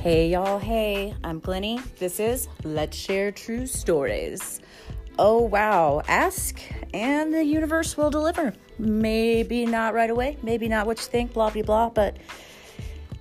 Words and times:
Hey 0.00 0.30
y'all, 0.30 0.58
hey, 0.58 1.14
I'm 1.22 1.40
Glennie. 1.40 1.78
This 1.98 2.20
is 2.20 2.48
Let's 2.64 2.96
Share 2.96 3.30
True 3.30 3.66
Stories. 3.66 4.62
Oh 5.18 5.42
wow, 5.42 6.00
ask 6.08 6.58
and 6.94 7.34
the 7.34 7.44
universe 7.44 7.98
will 7.98 8.08
deliver. 8.08 8.54
Maybe 8.78 9.66
not 9.66 9.92
right 9.92 10.08
away, 10.08 10.38
maybe 10.42 10.68
not 10.68 10.86
what 10.86 10.96
you 11.00 11.04
think, 11.04 11.34
blah 11.34 11.50
blah 11.50 11.60
blah, 11.60 11.90
but 11.90 12.16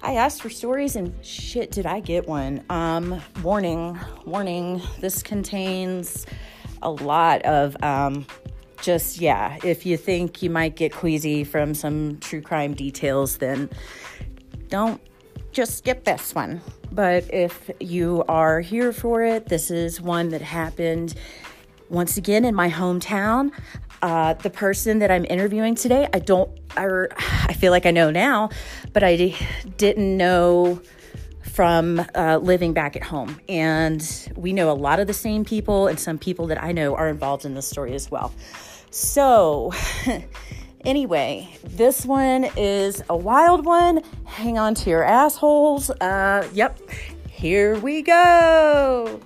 I 0.02 0.14
asked 0.14 0.42
for 0.42 0.50
stories 0.50 0.96
and 0.96 1.14
shit 1.22 1.70
did 1.70 1.86
I 1.86 2.00
get 2.00 2.30
one. 2.30 2.64
Um 2.70 3.22
warning, 3.44 4.00
warning, 4.26 4.82
this 5.02 5.22
contains 5.22 6.26
a 6.82 6.90
lot 6.90 7.42
of 7.42 7.76
um 7.84 8.26
just 8.82 9.20
yeah, 9.20 9.58
if 9.66 9.86
you 9.86 9.98
think 9.98 10.42
you 10.42 10.50
might 10.50 10.78
get 10.78 10.94
queasy 10.94 11.44
from 11.44 11.74
some 11.74 12.20
true 12.20 12.42
crime 12.42 12.74
details, 12.74 13.36
then 13.36 13.70
don't 14.70 15.02
just 15.52 15.78
skip 15.78 16.04
this 16.04 16.34
one. 16.34 16.62
But 16.92 17.32
if 17.34 17.70
you 17.80 18.24
are 18.28 18.62
here 18.62 18.92
for 18.92 19.24
it, 19.24 19.48
this 19.48 19.72
is 19.72 20.02
one 20.02 20.30
that 20.30 20.42
happened 20.42 21.16
once 21.90 22.18
again 22.18 22.46
in 22.46 22.56
my 22.56 22.70
hometown. 22.70 23.52
Uh, 24.02 24.34
the 24.34 24.50
person 24.50 25.00
that 25.00 25.12
I'm 25.12 25.26
interviewing 25.26 25.76
today, 25.76 26.08
I 26.14 26.20
don't, 26.20 26.50
I, 26.78 27.08
I 27.48 27.54
feel 27.54 27.72
like 27.72 27.86
I 27.86 27.92
know 27.92 28.12
now, 28.12 28.50
but 28.94 29.04
I 29.04 29.36
didn't 29.78 30.18
know 30.18 30.82
from 31.42 32.06
uh, 32.16 32.38
living 32.38 32.72
back 32.74 32.96
at 32.96 33.04
home. 33.04 33.40
And 33.50 34.32
we 34.36 34.54
know 34.54 34.72
a 34.72 34.74
lot 34.74 35.00
of 35.00 35.08
the 35.08 35.14
same 35.14 35.44
people, 35.44 35.88
and 35.88 36.00
some 36.00 36.18
people 36.18 36.48
that 36.48 36.64
I 36.64 36.72
know 36.72 36.96
are 36.96 37.10
involved 37.10 37.44
in 37.44 37.54
this 37.54 37.68
story 37.68 37.94
as 37.94 38.10
well. 38.10 38.32
So, 38.92 39.74
Anyway, 40.86 41.50
this 41.64 42.06
one 42.06 42.46
is 42.56 43.04
a 43.10 43.16
wild 43.16 43.66
one. 43.66 44.02
Hang 44.24 44.58
on 44.58 44.76
to 44.76 44.90
your 44.90 45.04
assholes. 45.04 45.90
Uh, 45.90 46.48
yep, 46.54 46.80
here 47.30 47.78
we 47.80 48.02
go. 48.02 49.20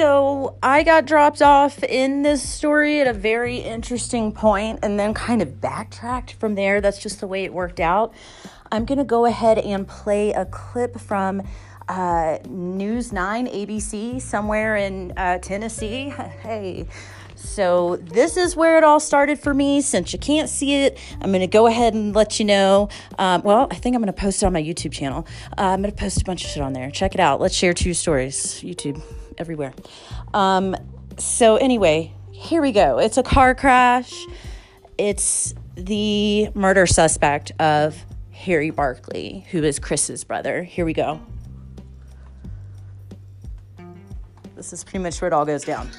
So 0.00 0.56
I 0.62 0.82
got 0.82 1.04
dropped 1.04 1.42
off 1.42 1.82
in 1.82 2.22
this 2.22 2.42
story 2.42 3.02
at 3.02 3.06
a 3.06 3.12
very 3.12 3.58
interesting 3.58 4.32
point 4.32 4.78
and 4.82 4.98
then 4.98 5.12
kind 5.12 5.42
of 5.42 5.60
backtracked 5.60 6.32
from 6.32 6.54
there. 6.54 6.80
That's 6.80 6.98
just 6.98 7.20
the 7.20 7.26
way 7.26 7.44
it 7.44 7.52
worked 7.52 7.80
out. 7.80 8.14
I'm 8.72 8.86
going 8.86 8.96
to 8.96 9.04
go 9.04 9.26
ahead 9.26 9.58
and 9.58 9.86
play 9.86 10.32
a 10.32 10.46
clip 10.46 10.98
from 10.98 11.42
uh, 11.86 12.38
News 12.48 13.12
9 13.12 13.46
ABC 13.48 14.22
somewhere 14.22 14.74
in 14.74 15.12
uh, 15.18 15.36
Tennessee. 15.36 16.14
Hey. 16.40 16.86
So, 17.42 17.96
this 17.96 18.36
is 18.36 18.54
where 18.54 18.76
it 18.76 18.84
all 18.84 19.00
started 19.00 19.40
for 19.40 19.54
me. 19.54 19.80
Since 19.80 20.12
you 20.12 20.18
can't 20.18 20.48
see 20.48 20.84
it, 20.84 20.98
I'm 21.20 21.30
going 21.30 21.40
to 21.40 21.46
go 21.46 21.66
ahead 21.66 21.94
and 21.94 22.14
let 22.14 22.38
you 22.38 22.44
know. 22.44 22.88
Um, 23.18 23.42
well, 23.42 23.66
I 23.70 23.74
think 23.74 23.96
I'm 23.96 24.02
going 24.02 24.12
to 24.12 24.20
post 24.20 24.42
it 24.42 24.46
on 24.46 24.52
my 24.52 24.62
YouTube 24.62 24.92
channel. 24.92 25.26
Uh, 25.58 25.62
I'm 25.62 25.80
going 25.80 25.90
to 25.92 25.96
post 25.96 26.20
a 26.20 26.24
bunch 26.24 26.44
of 26.44 26.50
shit 26.50 26.62
on 26.62 26.74
there. 26.74 26.90
Check 26.90 27.14
it 27.14 27.20
out. 27.20 27.40
Let's 27.40 27.54
share 27.54 27.72
two 27.72 27.94
stories. 27.94 28.62
YouTube 28.62 29.02
everywhere. 29.38 29.72
Um, 30.34 30.76
so, 31.18 31.56
anyway, 31.56 32.12
here 32.30 32.62
we 32.62 32.72
go. 32.72 32.98
It's 32.98 33.16
a 33.16 33.22
car 33.22 33.54
crash. 33.54 34.12
It's 34.96 35.54
the 35.74 36.50
murder 36.54 36.86
suspect 36.86 37.52
of 37.58 37.96
Harry 38.32 38.70
Barkley, 38.70 39.46
who 39.50 39.64
is 39.64 39.78
Chris's 39.78 40.24
brother. 40.24 40.62
Here 40.62 40.84
we 40.84 40.92
go. 40.92 41.20
This 44.54 44.74
is 44.74 44.84
pretty 44.84 45.02
much 45.02 45.20
where 45.20 45.28
it 45.28 45.32
all 45.32 45.46
goes 45.46 45.64
down. 45.64 45.90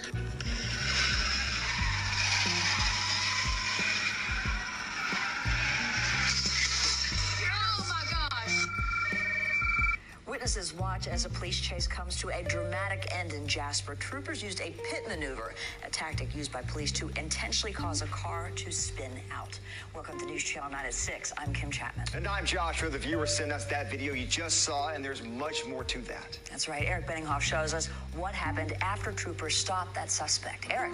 As 11.11 11.25
a 11.25 11.29
police 11.29 11.59
chase 11.59 11.87
comes 11.87 12.15
to 12.15 12.29
a 12.29 12.41
dramatic 12.43 13.05
end 13.11 13.33
in 13.33 13.45
Jasper. 13.45 13.95
Troopers 13.95 14.41
used 14.41 14.61
a 14.61 14.71
pit 14.89 15.03
maneuver, 15.09 15.53
a 15.85 15.89
tactic 15.89 16.33
used 16.33 16.53
by 16.53 16.61
police 16.61 16.91
to 16.93 17.09
intentionally 17.17 17.73
cause 17.73 18.01
a 18.01 18.07
car 18.07 18.49
to 18.55 18.71
spin 18.71 19.11
out. 19.29 19.59
Welcome 19.93 20.17
to 20.19 20.25
News 20.25 20.41
Channel 20.41 20.71
9 20.71 20.85
at 20.85 20.93
6. 20.93 21.33
I'm 21.37 21.53
Kim 21.53 21.69
Chapman. 21.69 22.05
And 22.15 22.25
I'm 22.25 22.45
Joshua. 22.45 22.89
The 22.89 22.97
viewer 22.97 23.27
sent 23.27 23.51
us 23.51 23.65
that 23.65 23.91
video 23.91 24.13
you 24.13 24.25
just 24.25 24.59
saw, 24.59 24.89
and 24.89 25.03
there's 25.03 25.21
much 25.21 25.65
more 25.67 25.83
to 25.83 25.99
that. 26.03 26.39
That's 26.49 26.69
right. 26.69 26.85
Eric 26.87 27.07
Benninghoff 27.07 27.41
shows 27.41 27.73
us 27.73 27.87
what 28.15 28.33
happened 28.33 28.73
after 28.81 29.11
troopers 29.11 29.55
stopped 29.55 29.93
that 29.95 30.09
suspect. 30.09 30.67
Eric. 30.69 30.93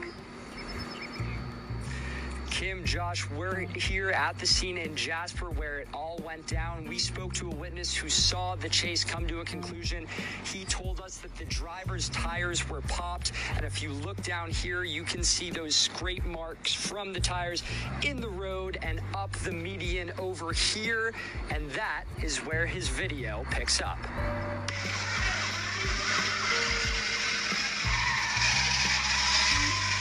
Kim, 2.57 2.83
Josh, 2.83 3.29
we're 3.29 3.67
here 3.75 4.09
at 4.09 4.39
the 4.39 4.47
scene 4.47 4.79
in 4.79 4.95
Jasper 4.95 5.51
where 5.51 5.77
it 5.77 5.87
all 5.93 6.19
went 6.25 6.47
down. 6.47 6.85
We 6.85 6.97
spoke 6.97 7.31
to 7.35 7.51
a 7.51 7.53
witness 7.53 7.95
who 7.95 8.09
saw 8.09 8.55
the 8.55 8.67
chase 8.67 9.03
come 9.03 9.27
to 9.27 9.41
a 9.41 9.45
conclusion. 9.45 10.07
He 10.43 10.65
told 10.65 10.99
us 10.99 11.17
that 11.17 11.35
the 11.35 11.45
driver's 11.45 12.09
tires 12.09 12.67
were 12.67 12.81
popped, 12.81 13.31
and 13.55 13.63
if 13.63 13.83
you 13.83 13.93
look 13.93 14.19
down 14.23 14.49
here, 14.49 14.83
you 14.83 15.03
can 15.03 15.21
see 15.21 15.51
those 15.51 15.75
scrape 15.75 16.25
marks 16.25 16.73
from 16.73 17.13
the 17.13 17.19
tires 17.19 17.61
in 18.03 18.19
the 18.19 18.27
road 18.27 18.79
and 18.81 19.01
up 19.13 19.31
the 19.43 19.51
median 19.51 20.11
over 20.17 20.51
here, 20.51 21.13
and 21.51 21.69
that 21.73 22.05
is 22.23 22.37
where 22.39 22.65
his 22.65 22.89
video 22.89 23.45
picks 23.51 23.81
up. 23.81 23.99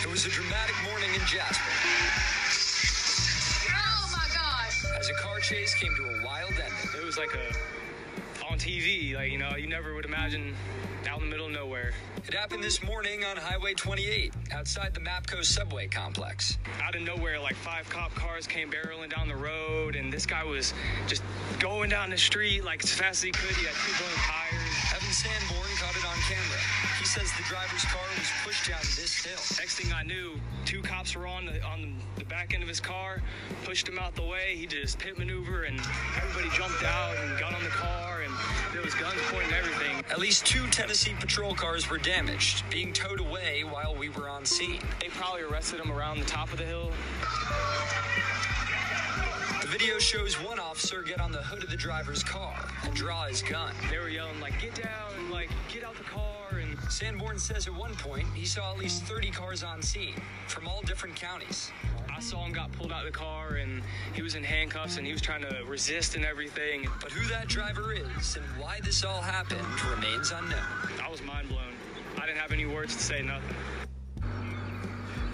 It 0.02 0.10
was 0.10 0.24
a 0.24 0.30
dramatic 0.30 0.74
morning 0.90 1.10
in 1.14 1.20
Jasper. 1.26 2.35
As 5.06 5.10
a 5.10 5.14
car 5.14 5.38
chase 5.38 5.72
came 5.72 5.94
to 5.94 6.02
a 6.02 6.24
wild 6.24 6.50
ending. 6.50 7.00
It 7.00 7.04
was 7.04 7.16
like 7.16 7.32
a 7.32 7.75
on 8.56 8.60
TV, 8.60 9.14
like 9.14 9.30
you 9.30 9.38
know, 9.38 9.54
you 9.56 9.66
never 9.66 9.94
would 9.94 10.04
imagine 10.04 10.54
out 11.08 11.18
in 11.18 11.24
the 11.24 11.30
middle 11.30 11.46
of 11.46 11.52
nowhere. 11.52 11.92
It 12.26 12.34
happened 12.34 12.62
this 12.62 12.82
morning 12.82 13.22
on 13.24 13.36
Highway 13.36 13.74
28, 13.74 14.32
outside 14.50 14.94
the 14.94 15.00
Mapco 15.00 15.44
subway 15.44 15.86
complex. 15.86 16.58
Out 16.82 16.94
of 16.94 17.02
nowhere, 17.02 17.38
like 17.38 17.54
five 17.54 17.88
cop 17.88 18.14
cars 18.14 18.46
came 18.46 18.70
barreling 18.70 19.14
down 19.14 19.28
the 19.28 19.36
road, 19.36 19.94
and 19.94 20.12
this 20.12 20.26
guy 20.26 20.42
was 20.42 20.72
just 21.06 21.22
going 21.58 21.90
down 21.90 22.10
the 22.10 22.18
street 22.18 22.64
like 22.64 22.82
as 22.82 22.92
fast 22.92 23.18
as 23.18 23.22
he 23.22 23.30
could. 23.30 23.54
He 23.56 23.66
had 23.66 23.74
two 23.74 23.92
blown 24.02 24.16
tires. 24.16 24.66
Evan 24.96 25.12
Sanborn 25.12 25.70
caught 25.78 25.96
it 25.96 26.06
on 26.06 26.16
camera. 26.26 26.60
He 26.98 27.04
says 27.04 27.30
the 27.36 27.44
driver's 27.44 27.84
car 27.84 28.02
was 28.18 28.30
pushed 28.44 28.68
down 28.68 28.80
this 28.96 29.24
hill. 29.24 29.38
Next 29.58 29.76
thing 29.76 29.92
I 29.92 30.02
knew, 30.02 30.40
two 30.64 30.82
cops 30.82 31.14
were 31.14 31.26
on 31.26 31.46
the 31.46 31.62
on 31.62 31.96
the 32.16 32.24
back 32.24 32.54
end 32.54 32.62
of 32.62 32.68
his 32.68 32.80
car, 32.80 33.22
pushed 33.64 33.88
him 33.88 33.98
out 33.98 34.14
the 34.16 34.22
way. 34.22 34.56
He 34.56 34.66
did 34.66 34.82
his 34.82 34.96
pit 34.96 35.18
maneuver, 35.18 35.64
and 35.64 35.78
everybody 36.16 36.48
jumped 36.56 36.82
out 36.82 37.14
and 37.16 37.38
got 37.38 37.54
on 37.54 37.62
the 37.62 37.70
car, 37.70 38.22
and 38.22 38.32
there 38.72 38.82
was 38.82 38.94
guns 38.94 39.20
pointing 39.30 39.52
and 39.52 39.66
everything. 39.66 40.04
At 40.10 40.18
least 40.18 40.46
two 40.46 40.66
Tennessee 40.68 41.14
patrol 41.18 41.54
cars 41.54 41.88
were 41.88 41.98
damaged, 41.98 42.68
being 42.70 42.92
towed 42.92 43.20
away 43.20 43.64
while 43.64 43.94
we 43.94 44.08
were 44.08 44.28
on 44.28 44.44
scene. 44.44 44.80
They 45.00 45.08
probably 45.08 45.42
arrested 45.42 45.80
him 45.80 45.90
around 45.90 46.18
the 46.20 46.26
top 46.26 46.52
of 46.52 46.58
the 46.58 46.64
hill. 46.64 46.90
The 49.62 49.68
video 49.68 49.98
shows 49.98 50.34
one 50.40 50.58
officer 50.60 51.02
get 51.02 51.20
on 51.20 51.32
the 51.32 51.42
hood 51.42 51.64
of 51.64 51.70
the 51.70 51.76
driver's 51.76 52.22
car 52.22 52.68
and 52.84 52.94
draw 52.94 53.26
his 53.26 53.42
gun. 53.42 53.74
They 53.90 53.98
were 53.98 54.08
yelling 54.08 54.40
like, 54.40 54.60
"Get 54.60 54.74
down!" 54.74 55.30
like, 55.30 55.50
"Get 55.72 55.84
out 55.84 55.96
the 55.96 56.04
car!" 56.04 56.25
Sanborn 56.88 57.38
says 57.38 57.66
at 57.66 57.74
one 57.74 57.94
point 57.96 58.26
he 58.34 58.46
saw 58.46 58.72
at 58.72 58.78
least 58.78 59.02
30 59.04 59.30
cars 59.30 59.62
on 59.62 59.82
scene 59.82 60.14
from 60.46 60.68
all 60.68 60.82
different 60.82 61.16
counties. 61.16 61.70
I 62.14 62.20
saw 62.20 62.44
him 62.44 62.52
got 62.52 62.72
pulled 62.72 62.92
out 62.92 63.06
of 63.06 63.12
the 63.12 63.18
car 63.18 63.56
and 63.56 63.82
he 64.14 64.22
was 64.22 64.34
in 64.34 64.44
handcuffs 64.44 64.96
and 64.96 65.06
he 65.06 65.12
was 65.12 65.20
trying 65.20 65.42
to 65.42 65.62
resist 65.66 66.14
and 66.16 66.24
everything. 66.24 66.86
But 67.02 67.12
who 67.12 67.28
that 67.28 67.48
driver 67.48 67.92
is 67.92 68.36
and 68.36 68.44
why 68.58 68.80
this 68.82 69.04
all 69.04 69.20
happened 69.20 69.66
remains 69.90 70.30
unknown. 70.30 70.58
I 71.02 71.10
was 71.10 71.22
mind 71.22 71.48
blown. 71.48 71.74
I 72.16 72.24
didn't 72.26 72.38
have 72.38 72.52
any 72.52 72.66
words 72.66 72.96
to 72.96 73.02
say 73.02 73.20
nothing. 73.20 73.56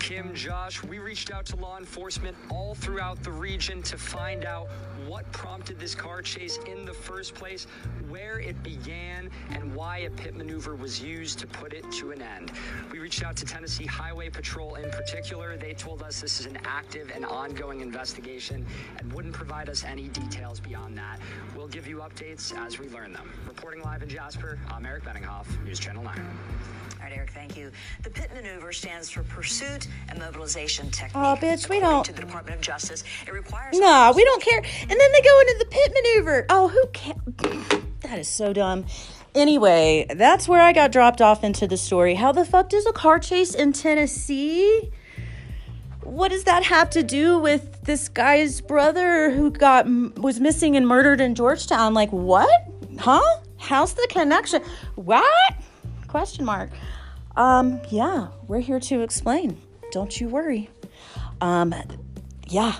Kim, 0.01 0.35
Josh, 0.35 0.83
we 0.83 0.99
reached 0.99 1.31
out 1.31 1.47
to 1.47 1.57
law 1.57 1.79
enforcement 1.79 2.37
all 2.51 2.75
throughout 2.75 3.23
the 3.23 3.31
region 3.31 3.83
to 3.85 3.97
find 3.97 4.45
out 4.45 4.69
what 5.13 5.31
prompted 5.31 5.79
this 5.79 5.95
car 5.95 6.23
chase 6.23 6.59
in 6.67 6.87
the 6.87 6.93
first 6.93 7.35
place, 7.35 7.67
where 8.09 8.41
it 8.41 8.61
began, 8.63 9.29
and 9.51 9.75
why 9.75 9.99
a 9.99 10.11
pit 10.11 10.35
maneuver 10.35 10.75
was 10.75 11.03
used 11.03 11.39
to 11.39 11.47
put 11.47 11.75
it 11.75 11.85
to 11.93 12.13
an 12.13 12.23
end. 12.23 12.51
We 12.91 12.99
reached 12.99 13.23
out 13.23 13.37
to 13.37 13.45
Tennessee 13.45 13.85
Highway 13.85 14.31
Patrol 14.31 14.77
in 14.77 14.91
particular. 14.91 15.59
They 15.59 15.75
told 15.75 16.03
us 16.03 16.23
this 16.23 16.41
is 16.41 16.47
an 16.47 16.57
active 16.65 17.13
and 17.15 17.27
ongoing 17.27 17.83
investigation 17.83 18.65
and 18.97 19.13
wouldn't 19.13 19.35
provide 19.35 19.69
us 19.69 19.85
any 19.85 20.09
details 20.09 20.61
beyond 20.61 20.97
that. 20.97 21.21
We'll 21.55 21.69
give 21.69 21.87
you 21.87 21.99
updates 21.99 22.57
as 22.57 22.79
we 22.79 22.89
learn 22.89 23.13
them. 23.13 23.31
Reporting 23.47 23.83
live 23.83 24.03
in 24.03 24.09
Jasper, 24.09 24.59
I'm 24.71 24.87
Eric 24.87 25.05
Benninghoff, 25.05 25.63
News 25.63 25.79
Channel 25.79 26.05
9. 26.05 26.15
All 27.03 27.09
right, 27.09 27.17
Eric, 27.19 27.31
thank 27.33 27.57
you. 27.57 27.73
The 28.05 28.11
PIT 28.11 28.33
maneuver 28.33 28.73
stands 28.73 29.11
for 29.11 29.25
Pursuit 29.25 29.89
and 30.09 30.21
Mobilization 30.21 30.89
Technique. 30.93 31.17
Aw, 31.17 31.35
bitch, 31.35 31.69
we 31.69 31.79
According 31.79 31.81
don't- 31.81 32.05
To 32.05 32.13
the 32.13 32.21
Department 32.21 32.55
of 32.59 32.63
Justice, 32.63 33.03
it 33.27 33.33
requires. 33.33 33.77
Nah, 33.77 34.13
we 34.13 34.23
don't 34.25 34.41
care. 34.41 34.63
And 34.83 34.93
then 35.03 35.13
they 35.13 35.21
go 35.21 35.41
into 35.41 35.57
the 35.59 35.65
pit 35.67 35.93
maneuver. 35.95 36.47
Oh, 36.49 36.69
who 36.69 36.87
can 36.93 37.21
That 38.03 38.19
is 38.19 38.29
so 38.29 38.53
dumb. 38.53 38.87
Anyway, 39.35 40.07
that's 40.11 40.47
where 40.47 40.61
I 40.61 40.73
got 40.73 40.93
dropped 40.93 41.21
off 41.21 41.43
into 41.43 41.67
the 41.67 41.77
story. 41.77 42.15
How 42.15 42.33
the 42.33 42.45
fuck 42.45 42.69
does 42.69 42.87
a 42.87 42.93
car 42.93 43.19
chase 43.19 43.55
in 43.55 43.73
Tennessee? 43.73 44.91
What 46.03 46.31
does 46.31 46.45
that 46.45 46.65
have 46.65 46.91
to 46.91 47.03
do 47.03 47.39
with 47.39 47.83
this 47.83 48.09
guy's 48.09 48.61
brother 48.61 49.31
who 49.31 49.51
got 49.51 49.87
was 50.19 50.39
missing 50.39 50.77
and 50.77 50.87
murdered 50.87 51.21
in 51.21 51.35
Georgetown? 51.35 51.95
Like 51.95 52.11
what? 52.11 52.51
Huh? 52.99 53.23
How's 53.59 53.95
the 53.95 54.07
connection? 54.11 54.63
What? 54.97 55.55
Question 56.09 56.45
mark. 56.45 56.71
Um, 57.37 57.81
yeah, 57.91 58.29
we're 58.47 58.61
here 58.61 58.81
to 58.81 59.01
explain. 59.01 59.61
Don't 59.93 60.21
you 60.21 60.29
worry. 60.29 60.69
Um, 61.41 61.75
yeah, 62.49 62.75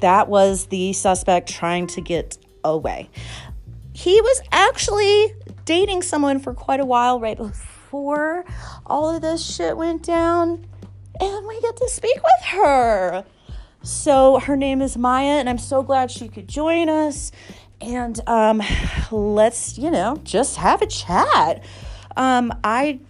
that 0.00 0.28
was 0.28 0.66
the 0.66 0.92
suspect 0.92 1.48
trying 1.48 1.86
to 1.88 2.00
get 2.00 2.38
away. 2.64 3.08
He 3.92 4.20
was 4.20 4.40
actually 4.52 5.34
dating 5.64 6.02
someone 6.02 6.38
for 6.38 6.54
quite 6.54 6.80
a 6.80 6.84
while 6.84 7.20
right 7.20 7.36
before 7.36 8.44
all 8.86 9.14
of 9.14 9.22
this 9.22 9.44
shit 9.44 9.76
went 9.76 10.02
down, 10.02 10.66
and 11.20 11.46
we 11.46 11.60
get 11.60 11.76
to 11.76 11.88
speak 11.88 12.16
with 12.16 12.44
her. 12.46 13.24
So 13.82 14.38
her 14.40 14.56
name 14.56 14.82
is 14.82 14.96
Maya, 14.96 15.38
and 15.38 15.48
I'm 15.48 15.58
so 15.58 15.82
glad 15.82 16.10
she 16.10 16.28
could 16.28 16.48
join 16.48 16.88
us. 16.88 17.32
And 17.80 18.20
um, 18.28 18.62
let's, 19.10 19.78
you 19.78 19.90
know, 19.90 20.18
just 20.24 20.56
have 20.56 20.82
a 20.82 20.86
chat. 20.86 21.62
Um, 22.16 22.52
I 22.64 23.00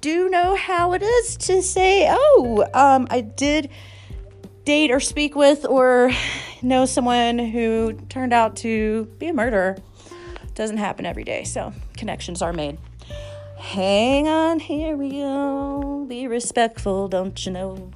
do 0.00 0.28
know 0.28 0.54
how 0.54 0.92
it 0.92 1.02
is 1.02 1.36
to 1.38 1.60
say, 1.60 2.06
oh, 2.08 2.64
um, 2.72 3.08
I 3.10 3.20
did 3.20 3.68
date 4.66 4.90
or 4.90 4.98
speak 4.98 5.36
with 5.36 5.64
or 5.64 6.10
know 6.60 6.84
someone 6.84 7.38
who 7.38 7.92
turned 8.08 8.32
out 8.32 8.56
to 8.56 9.04
be 9.18 9.28
a 9.28 9.32
murderer. 9.32 9.76
Doesn't 10.56 10.78
happen 10.78 11.06
every 11.06 11.22
day, 11.22 11.44
so 11.44 11.72
connections 11.96 12.42
are 12.42 12.52
made. 12.52 12.76
Hang 13.58 14.26
on, 14.26 14.58
here 14.58 14.96
we 14.96 15.10
go. 15.12 16.04
Be 16.08 16.26
respectful, 16.26 17.06
don't 17.06 17.46
you 17.46 17.52
know? 17.52 17.90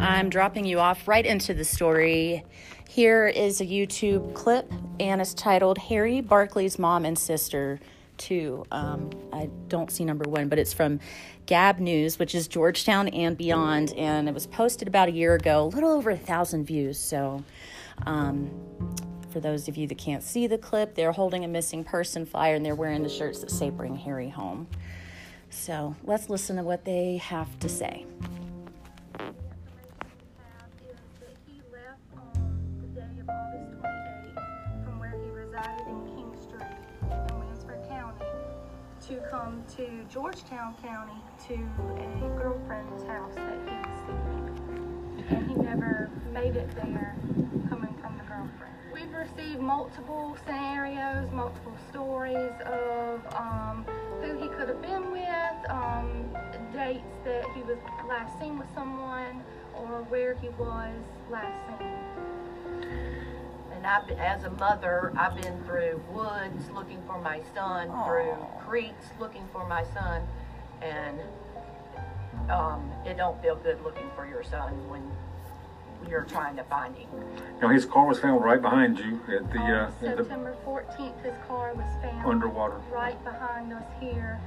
I'm 0.00 0.30
dropping 0.30 0.64
you 0.64 0.80
off 0.80 1.06
right 1.06 1.26
into 1.26 1.52
the 1.52 1.64
story. 1.64 2.42
Here 2.88 3.26
is 3.26 3.60
a 3.60 3.66
YouTube 3.66 4.32
clip, 4.34 4.72
and 5.00 5.20
it's 5.20 5.34
titled 5.34 5.78
Harry 5.78 6.20
Barkley's 6.20 6.78
Mom 6.78 7.04
and 7.04 7.18
Sister 7.18 7.80
2. 8.18 8.64
Um, 8.70 9.10
I 9.32 9.48
don't 9.68 9.90
see 9.90 10.04
number 10.04 10.28
one, 10.28 10.48
but 10.48 10.58
it's 10.58 10.72
from 10.72 11.00
Gab 11.46 11.78
News, 11.78 12.18
which 12.18 12.34
is 12.34 12.48
Georgetown 12.48 13.08
and 13.08 13.36
beyond, 13.36 13.92
and 13.94 14.28
it 14.28 14.34
was 14.34 14.46
posted 14.46 14.88
about 14.88 15.08
a 15.08 15.12
year 15.12 15.34
ago, 15.34 15.64
a 15.64 15.66
little 15.66 15.90
over 15.90 16.10
a 16.10 16.16
thousand 16.16 16.64
views. 16.64 16.98
So, 16.98 17.42
um, 18.06 18.50
for 19.30 19.40
those 19.40 19.66
of 19.66 19.76
you 19.76 19.86
that 19.86 19.98
can't 19.98 20.22
see 20.22 20.46
the 20.46 20.58
clip, 20.58 20.94
they're 20.94 21.12
holding 21.12 21.44
a 21.44 21.48
missing 21.48 21.84
person 21.84 22.26
flyer 22.26 22.54
and 22.54 22.64
they're 22.64 22.74
wearing 22.74 23.02
the 23.02 23.08
shirts 23.08 23.40
that 23.40 23.50
say 23.50 23.70
Bring 23.70 23.96
Harry 23.96 24.28
Home. 24.28 24.66
So, 25.50 25.96
let's 26.04 26.30
listen 26.30 26.56
to 26.56 26.62
what 26.62 26.84
they 26.84 27.16
have 27.16 27.58
to 27.60 27.68
say. 27.68 28.06
To 39.12 39.20
come 39.30 39.62
to 39.76 39.86
Georgetown 40.10 40.74
County 40.82 41.12
to 41.46 41.54
a 41.54 42.28
girlfriend's 42.38 43.04
house 43.04 43.34
that 43.34 43.58
he 43.68 43.74
was 43.76 43.98
seeing. 44.06 45.26
And 45.28 45.50
he 45.50 45.54
never 45.54 46.10
made 46.32 46.56
it 46.56 46.74
there 46.76 47.14
coming 47.68 47.94
from 48.00 48.16
the 48.16 48.24
girlfriend. 48.24 48.72
We've 48.90 49.12
received 49.12 49.60
multiple 49.60 50.34
scenarios, 50.46 51.30
multiple 51.30 51.76
stories 51.90 52.52
of 52.64 53.20
um, 53.34 53.84
who 54.22 54.38
he 54.40 54.48
could 54.48 54.68
have 54.68 54.80
been 54.80 55.10
with, 55.10 55.70
um, 55.70 56.30
dates 56.72 57.16
that 57.24 57.44
he 57.54 57.60
was 57.64 57.76
last 58.08 58.40
seen 58.40 58.58
with 58.58 58.68
someone, 58.74 59.42
or 59.76 60.04
where 60.08 60.34
he 60.36 60.48
was 60.58 60.96
last 61.30 61.78
seen. 61.78 61.92
And 63.82 63.90
I've, 63.90 64.06
been- 64.06 64.18
as 64.20 64.44
a 64.44 64.50
mother, 64.50 65.12
I've 65.16 65.34
been 65.42 65.60
through 65.64 66.00
woods 66.12 66.70
looking 66.72 67.02
for 67.04 67.20
my 67.20 67.40
son, 67.52 67.88
through 68.06 68.36
creeks 68.64 69.06
looking 69.18 69.42
for 69.52 69.66
my 69.66 69.82
son, 69.92 70.22
and 70.80 71.18
um, 72.48 72.92
it 73.04 73.16
don't 73.16 73.42
feel 73.42 73.56
good 73.56 73.82
looking 73.82 74.08
for 74.14 74.24
your 74.24 74.44
son 74.44 74.88
when 74.88 75.02
you're 76.08 76.22
trying 76.22 76.54
to 76.54 76.62
find 76.62 76.94
him. 76.94 77.08
Now 77.60 77.70
his 77.70 77.84
car 77.84 78.06
was 78.06 78.20
found 78.20 78.44
right 78.44 78.62
behind 78.62 79.00
you 79.00 79.20
at 79.36 79.50
the, 79.50 79.58
uh, 79.58 79.62
On 80.00 80.08
at 80.08 80.16
the 80.16 80.22
September 80.22 80.54
14th, 80.64 81.20
his 81.24 81.34
car 81.48 81.74
was 81.74 81.86
found 82.04 82.24
underwater. 82.24 82.80
right 82.92 83.20
behind 83.24 83.72
us 83.72 83.82
here, 83.98 84.40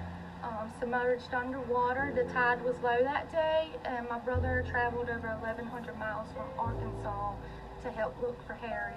um, 0.43 0.71
submerged 0.79 1.33
underwater. 1.33 2.13
The 2.15 2.24
tide 2.31 2.63
was 2.63 2.75
low 2.81 3.03
that 3.03 3.29
day, 3.33 3.71
and 3.83 4.07
my 4.07 4.19
brother 4.19 4.63
traveled 4.69 5.09
over 5.09 5.27
1,100 5.27 6.00
miles 6.00 6.29
from 6.31 6.45
Arkansas 6.57 7.33
to 7.85 7.91
help 7.91 8.19
look 8.21 8.45
for 8.47 8.53
Harry. 8.53 8.93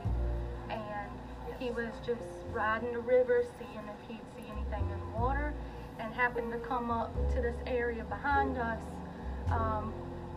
And 0.70 1.10
he 1.60 1.70
was 1.70 1.92
just 2.04 2.22
riding 2.52 2.92
the 2.92 3.00
river, 3.00 3.44
seeing 3.58 3.84
if 3.86 4.08
he'd 4.08 4.20
see 4.34 4.50
anything 4.50 4.90
in 4.90 4.98
the 4.98 5.18
water, 5.18 5.52
and 5.98 6.12
happened 6.14 6.52
to 6.52 6.58
come 6.58 6.90
up 6.90 7.14
to 7.34 7.42
this 7.42 7.56
area 7.66 8.04
behind 8.04 8.56
us 8.56 8.80
um, 9.50 9.92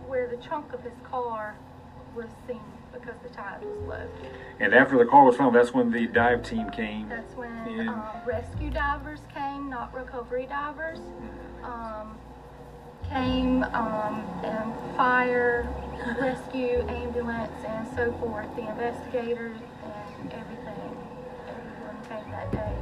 where 0.07 0.27
the 0.27 0.37
trunk 0.37 0.73
of 0.73 0.81
his 0.81 0.93
car 1.03 1.55
was 2.15 2.27
seen 2.45 2.61
because 2.91 3.15
the 3.23 3.29
tide 3.29 3.61
was 3.63 3.87
low. 3.87 4.07
And 4.59 4.73
after 4.73 4.97
the 4.97 5.05
car 5.05 5.23
was 5.23 5.37
found, 5.37 5.55
that's 5.55 5.73
when 5.73 5.89
the 5.89 6.07
dive 6.07 6.43
team 6.43 6.69
came. 6.71 7.07
That's 7.07 7.33
when 7.35 7.87
um, 7.87 8.03
rescue 8.25 8.69
divers 8.69 9.21
came, 9.33 9.69
not 9.69 9.93
recovery 9.95 10.45
divers. 10.45 10.99
Um, 11.63 12.17
came 13.11 13.63
um, 13.63 14.25
and 14.43 14.73
fire, 14.95 15.67
rescue, 16.19 16.79
ambulance, 16.87 17.51
and 17.65 17.87
so 17.95 18.11
forth. 18.19 18.47
The 18.55 18.69
investigators 18.69 19.57
and 19.83 20.31
everything, 20.31 20.97
everyone 21.47 21.97
came 22.07 22.31
that 22.31 22.51
day 22.51 22.75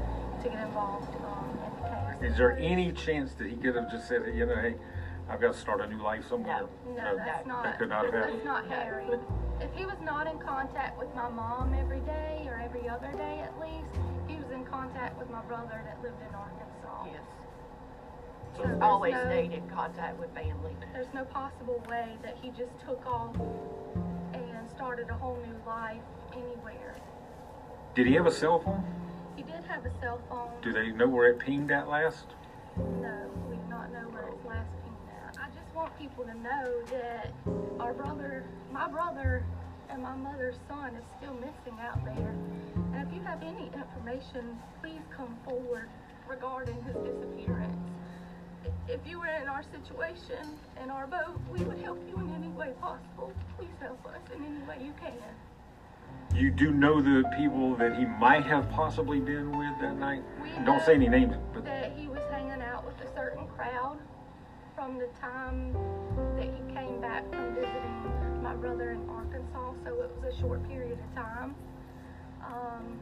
to 0.43 0.50
get 0.50 0.63
involved 0.67 1.13
um, 1.25 1.50
in 1.65 1.81
the 1.81 2.21
case. 2.21 2.31
Is 2.31 2.38
there 2.38 2.57
any 2.59 2.91
chance 2.91 3.33
that 3.33 3.50
he 3.50 3.55
could 3.55 3.75
have 3.75 3.89
just 3.89 4.07
said, 4.07 4.21
you 4.36 4.45
know, 4.45 4.55
hey, 4.55 4.75
I've 5.29 5.41
got 5.41 5.53
to 5.53 5.59
start 5.59 5.81
a 5.81 5.88
new 5.88 6.01
life 6.01 6.27
somewhere? 6.27 6.65
No, 6.95 7.15
that's 7.17 7.48
not. 7.48 7.63
That 7.63 7.79
could 7.79 7.89
not 7.89 8.05
have 8.05 8.13
That's 8.13 8.45
not 8.45 8.67
Harry. 8.67 9.05
If 9.62 9.74
he 9.75 9.86
was 9.86 9.98
not 10.03 10.27
in 10.27 10.39
contact 10.39 10.98
with 10.98 11.13
my 11.15 11.29
mom 11.29 11.74
every 11.74 12.00
day 12.01 12.45
or 12.48 12.62
every 12.63 12.88
other 12.88 13.12
day 13.13 13.41
at 13.41 13.59
least, 13.59 13.89
he 14.27 14.36
was 14.36 14.50
in 14.51 14.63
contact 14.65 15.17
with 15.19 15.29
my 15.29 15.41
brother 15.41 15.81
that 15.86 16.01
lived 16.01 16.21
in 16.21 16.33
Arkansas. 16.33 17.05
Yes. 17.13 17.38
So 18.56 18.63
He's 18.63 18.72
there's 18.72 18.82
always 18.82 19.13
no- 19.13 19.25
stayed 19.25 19.51
in 19.53 19.68
contact 19.70 20.20
with 20.20 20.34
family. 20.34 20.75
There's 20.94 21.13
no 21.13 21.24
possible 21.25 21.84
way 21.88 22.18
that 22.24 22.38
he 22.41 22.50
just 22.50 22.72
took 22.86 23.06
off 23.06 23.36
and 24.34 24.70
started 24.75 25.10
a 25.10 25.13
whole 25.13 25.38
new 25.46 25.56
life 25.65 26.01
anywhere. 26.34 26.96
Did 27.96 28.08
he 28.08 28.13
have 28.13 28.25
a 28.27 28.32
cell 28.32 28.60
phone? 28.60 28.84
He 29.36 29.44
did 29.44 29.63
have 29.65 29.86
a 29.86 29.91
cell 30.00 30.20
phone. 30.29 30.50
Do 30.62 30.74
they 30.74 30.91
know 30.91 31.08
where 31.08 31.29
it 31.29 31.39
pinged 31.39 31.72
at 31.72 31.88
last? 31.88 32.25
No, 32.77 33.29
we 33.50 33.56
do 33.56 33.62
not 33.70 33.91
know 33.91 34.08
where 34.10 34.27
it's 34.27 34.46
last 34.46 34.70
pinged 34.84 35.10
at. 35.25 35.38
I 35.39 35.48
just 35.48 35.74
want 35.75 35.98
people 35.98 36.25
to 36.25 36.34
know 36.36 36.82
that 36.91 37.32
our 37.79 37.94
brother, 37.94 38.44
my 38.72 38.88
brother, 38.89 39.44
and 39.89 40.03
my 40.03 40.15
mother's 40.15 40.56
son 40.68 40.96
is 40.96 41.03
still 41.18 41.34
missing 41.36 41.79
out 41.82 42.03
there. 42.03 42.36
And 42.94 43.08
if 43.08 43.13
you 43.13 43.22
have 43.22 43.41
any 43.41 43.72
information, 43.74 44.60
please 44.82 45.01
come 45.15 45.36
forward 45.46 45.89
regarding 46.27 46.75
his 46.84 46.96
disappearance. 46.96 47.75
If 48.88 49.00
you 49.06 49.20
were 49.20 49.28
in 49.28 49.48
our 49.48 49.63
situation, 49.72 50.58
in 50.82 50.89
our 50.89 51.08
boat, 51.08 51.39
we 51.51 51.63
would 51.63 51.80
help 51.80 52.00
you 52.10 52.16
in 52.18 52.34
any 52.34 52.48
way 52.50 52.74
possible. 52.82 53.32
Please 53.58 53.70
help 53.80 54.06
us 54.08 54.20
in 54.36 54.44
any 54.44 54.63
way 54.68 54.78
you 54.84 54.94
can. 55.00 55.13
You 56.36 56.51
do 56.51 56.72
know 56.72 57.01
the 57.01 57.24
people 57.38 57.75
that 57.75 57.98
he 57.98 58.06
might 58.06 58.44
have 58.46 58.70
possibly 58.72 59.20
been 59.20 59.58
with 59.58 59.80
that 59.82 59.98
night? 59.98 60.24
We 60.42 60.66
Don't 60.66 60.84
say 60.86 60.96
any 60.96 61.10
names, 61.10 61.36
but 61.54 61.66
That 61.66 61.94
he 61.98 62.08
was 62.08 62.22
hanging 62.32 62.62
out 62.62 62.86
with 62.86 63.00
a 63.01 63.13
certain 63.13 63.48
crowd 63.48 63.98
from 64.75 64.98
the 64.98 65.08
time 65.20 65.74
that 66.36 66.46
he 66.46 66.74
came 66.74 67.01
back 67.01 67.30
from 67.30 67.54
visiting 67.56 68.44
my 68.44 68.56
brother 68.56 68.92
in 68.92 69.10
Arkansas, 69.10 69.74
so 69.84 70.01
it 70.01 70.12
was 70.22 70.34
a 70.34 70.39
short 70.39 70.68
period 70.68 70.98
of 71.00 71.16
time. 71.16 71.56
Um, 72.46 73.00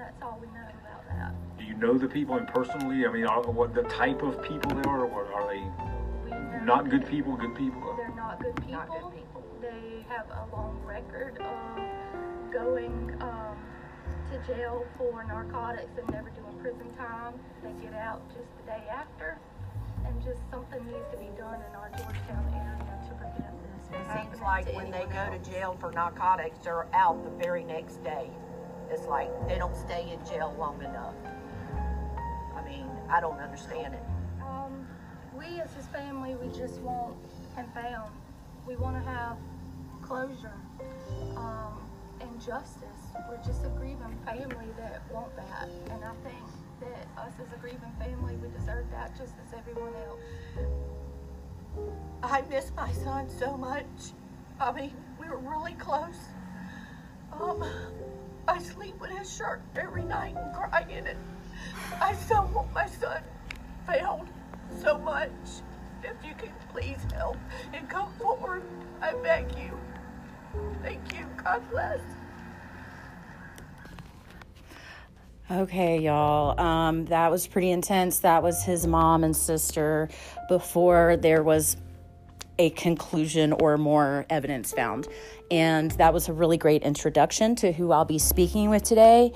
that's 0.00 0.22
all 0.22 0.38
we 0.40 0.46
know 0.48 0.66
about 0.80 1.06
that. 1.08 1.58
do 1.58 1.64
you 1.64 1.74
know 1.74 1.98
the 1.98 2.08
people 2.08 2.36
and 2.36 2.48
personally? 2.48 3.06
I 3.06 3.12
mean, 3.12 3.26
are, 3.26 3.42
what 3.42 3.74
the 3.74 3.82
type 3.82 4.22
of 4.22 4.42
people 4.42 4.70
they 4.74 4.88
are? 4.88 5.04
Or 5.04 5.30
are 5.32 5.46
they 5.52 5.62
not 6.64 6.88
good 6.88 7.06
people, 7.06 7.36
good 7.36 7.54
people? 7.54 7.94
They're 7.96 8.16
not 8.16 8.40
good 8.40 8.56
people. 8.56 8.72
Not 8.72 8.88
good 8.88 9.12
people. 9.14 9.44
They 9.60 10.06
have 10.08 10.26
a 10.30 10.56
long 10.56 10.80
record 10.84 11.38
of 11.40 12.52
going 12.52 13.14
um, 13.20 13.56
to 14.32 14.38
jail 14.46 14.86
for 14.96 15.22
narcotics 15.24 15.92
and 15.98 16.08
never 16.10 16.30
doing 16.30 16.56
prison 16.62 16.88
time. 16.96 17.34
They 17.62 17.72
get 17.84 17.94
out 17.94 18.26
just 18.28 18.48
the 18.56 18.72
day 18.72 18.84
after, 18.90 19.38
and 20.06 20.22
just 20.24 20.40
something 20.50 20.82
needs 20.86 21.08
to 21.12 21.18
be 21.18 21.28
done 21.36 21.60
in 21.68 21.76
our 21.76 21.90
Georgetown 21.90 22.48
area 22.54 22.98
to 23.06 23.14
prevent 23.14 23.54
this. 23.68 24.00
It 24.00 24.06
seems 24.16 24.40
like 24.40 24.74
when 24.74 24.90
they 24.90 25.04
go 25.12 25.18
else. 25.18 25.44
to 25.44 25.50
jail 25.50 25.76
for 25.78 25.92
narcotics, 25.92 26.58
they're 26.64 26.86
out 26.94 27.22
the 27.22 27.44
very 27.44 27.64
next 27.64 28.02
day. 28.02 28.30
It's 28.90 29.06
like 29.06 29.30
they 29.48 29.58
don't 29.58 29.76
stay 29.76 30.12
in 30.12 30.24
jail 30.26 30.54
long 30.58 30.80
enough. 30.82 31.14
I 32.56 32.64
mean, 32.68 32.86
I 33.08 33.20
don't 33.20 33.38
understand 33.38 33.94
it. 33.94 34.02
Um, 34.42 34.86
we 35.36 35.60
as 35.60 35.72
his 35.74 35.86
family, 35.86 36.34
we 36.34 36.48
just 36.48 36.80
want 36.80 37.14
him 37.56 37.66
found. 37.74 38.10
We 38.66 38.76
want 38.76 38.96
to 38.96 39.10
have 39.10 39.36
closure 40.02 40.52
um, 41.36 41.80
and 42.20 42.40
justice. 42.40 43.14
We're 43.28 43.42
just 43.44 43.64
a 43.64 43.68
grieving 43.68 44.18
family 44.24 44.66
that 44.78 45.02
want 45.12 45.34
that, 45.36 45.68
and 45.90 46.04
I 46.04 46.12
think 46.24 46.44
that 46.80 47.06
us 47.22 47.32
as 47.40 47.52
a 47.52 47.60
grieving 47.60 47.92
family, 47.98 48.36
we 48.36 48.48
deserve 48.58 48.86
that 48.90 49.16
just 49.16 49.34
as 49.46 49.54
everyone 49.56 49.92
else. 50.06 50.20
I 52.22 52.42
miss 52.42 52.72
my 52.76 52.90
son 52.92 53.28
so 53.28 53.56
much. 53.56 53.84
I 54.58 54.72
mean, 54.72 54.92
we 55.20 55.28
were 55.28 55.38
really 55.38 55.74
close. 55.74 56.18
Um, 57.32 57.64
I 58.50 58.58
sleep 58.58 59.00
with 59.00 59.10
his 59.10 59.32
shirt 59.32 59.62
every 59.76 60.02
night 60.02 60.34
and 60.36 60.52
cry 60.52 60.84
in 60.90 61.06
it. 61.06 61.16
I 62.00 62.14
so 62.14 62.50
want 62.52 62.72
my 62.72 62.86
son 62.86 63.22
found 63.86 64.28
so 64.82 64.98
much. 64.98 65.30
If 66.02 66.16
you 66.24 66.34
can 66.34 66.52
please 66.72 66.98
help 67.14 67.36
and 67.72 67.88
come 67.88 68.12
forward, 68.14 68.64
I 69.00 69.12
beg 69.14 69.56
you. 69.56 69.78
Thank 70.82 71.14
you. 71.14 71.26
God 71.44 71.62
bless. 71.70 72.00
Okay, 75.48 76.00
y'all. 76.00 76.60
Um, 76.60 77.04
that 77.06 77.30
was 77.30 77.46
pretty 77.46 77.70
intense. 77.70 78.18
That 78.18 78.42
was 78.42 78.64
his 78.64 78.84
mom 78.84 79.22
and 79.22 79.36
sister 79.36 80.08
before 80.48 81.16
there 81.16 81.44
was 81.44 81.76
a 82.60 82.68
conclusion 82.70 83.54
or 83.54 83.78
more 83.78 84.26
evidence 84.28 84.70
found. 84.72 85.08
And 85.50 85.90
that 85.92 86.12
was 86.12 86.28
a 86.28 86.32
really 86.34 86.58
great 86.58 86.82
introduction 86.82 87.56
to 87.56 87.72
who 87.72 87.90
I'll 87.90 88.04
be 88.04 88.18
speaking 88.18 88.68
with 88.68 88.82
today, 88.82 89.32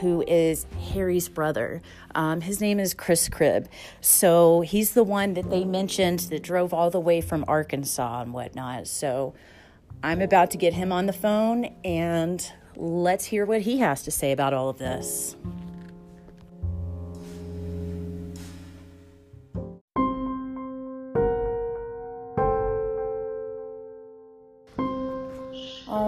who 0.00 0.22
is 0.28 0.64
Harry's 0.92 1.28
brother. 1.28 1.82
Um, 2.14 2.40
his 2.40 2.60
name 2.60 2.78
is 2.78 2.94
Chris 2.94 3.28
Cribb. 3.28 3.68
So 4.00 4.60
he's 4.60 4.92
the 4.92 5.02
one 5.02 5.34
that 5.34 5.50
they 5.50 5.64
mentioned 5.64 6.20
that 6.30 6.44
drove 6.44 6.72
all 6.72 6.88
the 6.88 7.00
way 7.00 7.20
from 7.20 7.44
Arkansas 7.48 8.22
and 8.22 8.32
whatnot. 8.32 8.86
So 8.86 9.34
I'm 10.04 10.22
about 10.22 10.52
to 10.52 10.56
get 10.56 10.74
him 10.74 10.92
on 10.92 11.06
the 11.06 11.12
phone 11.12 11.74
and 11.84 12.50
let's 12.76 13.24
hear 13.24 13.44
what 13.44 13.62
he 13.62 13.78
has 13.78 14.04
to 14.04 14.12
say 14.12 14.30
about 14.30 14.54
all 14.54 14.68
of 14.68 14.78
this. 14.78 15.34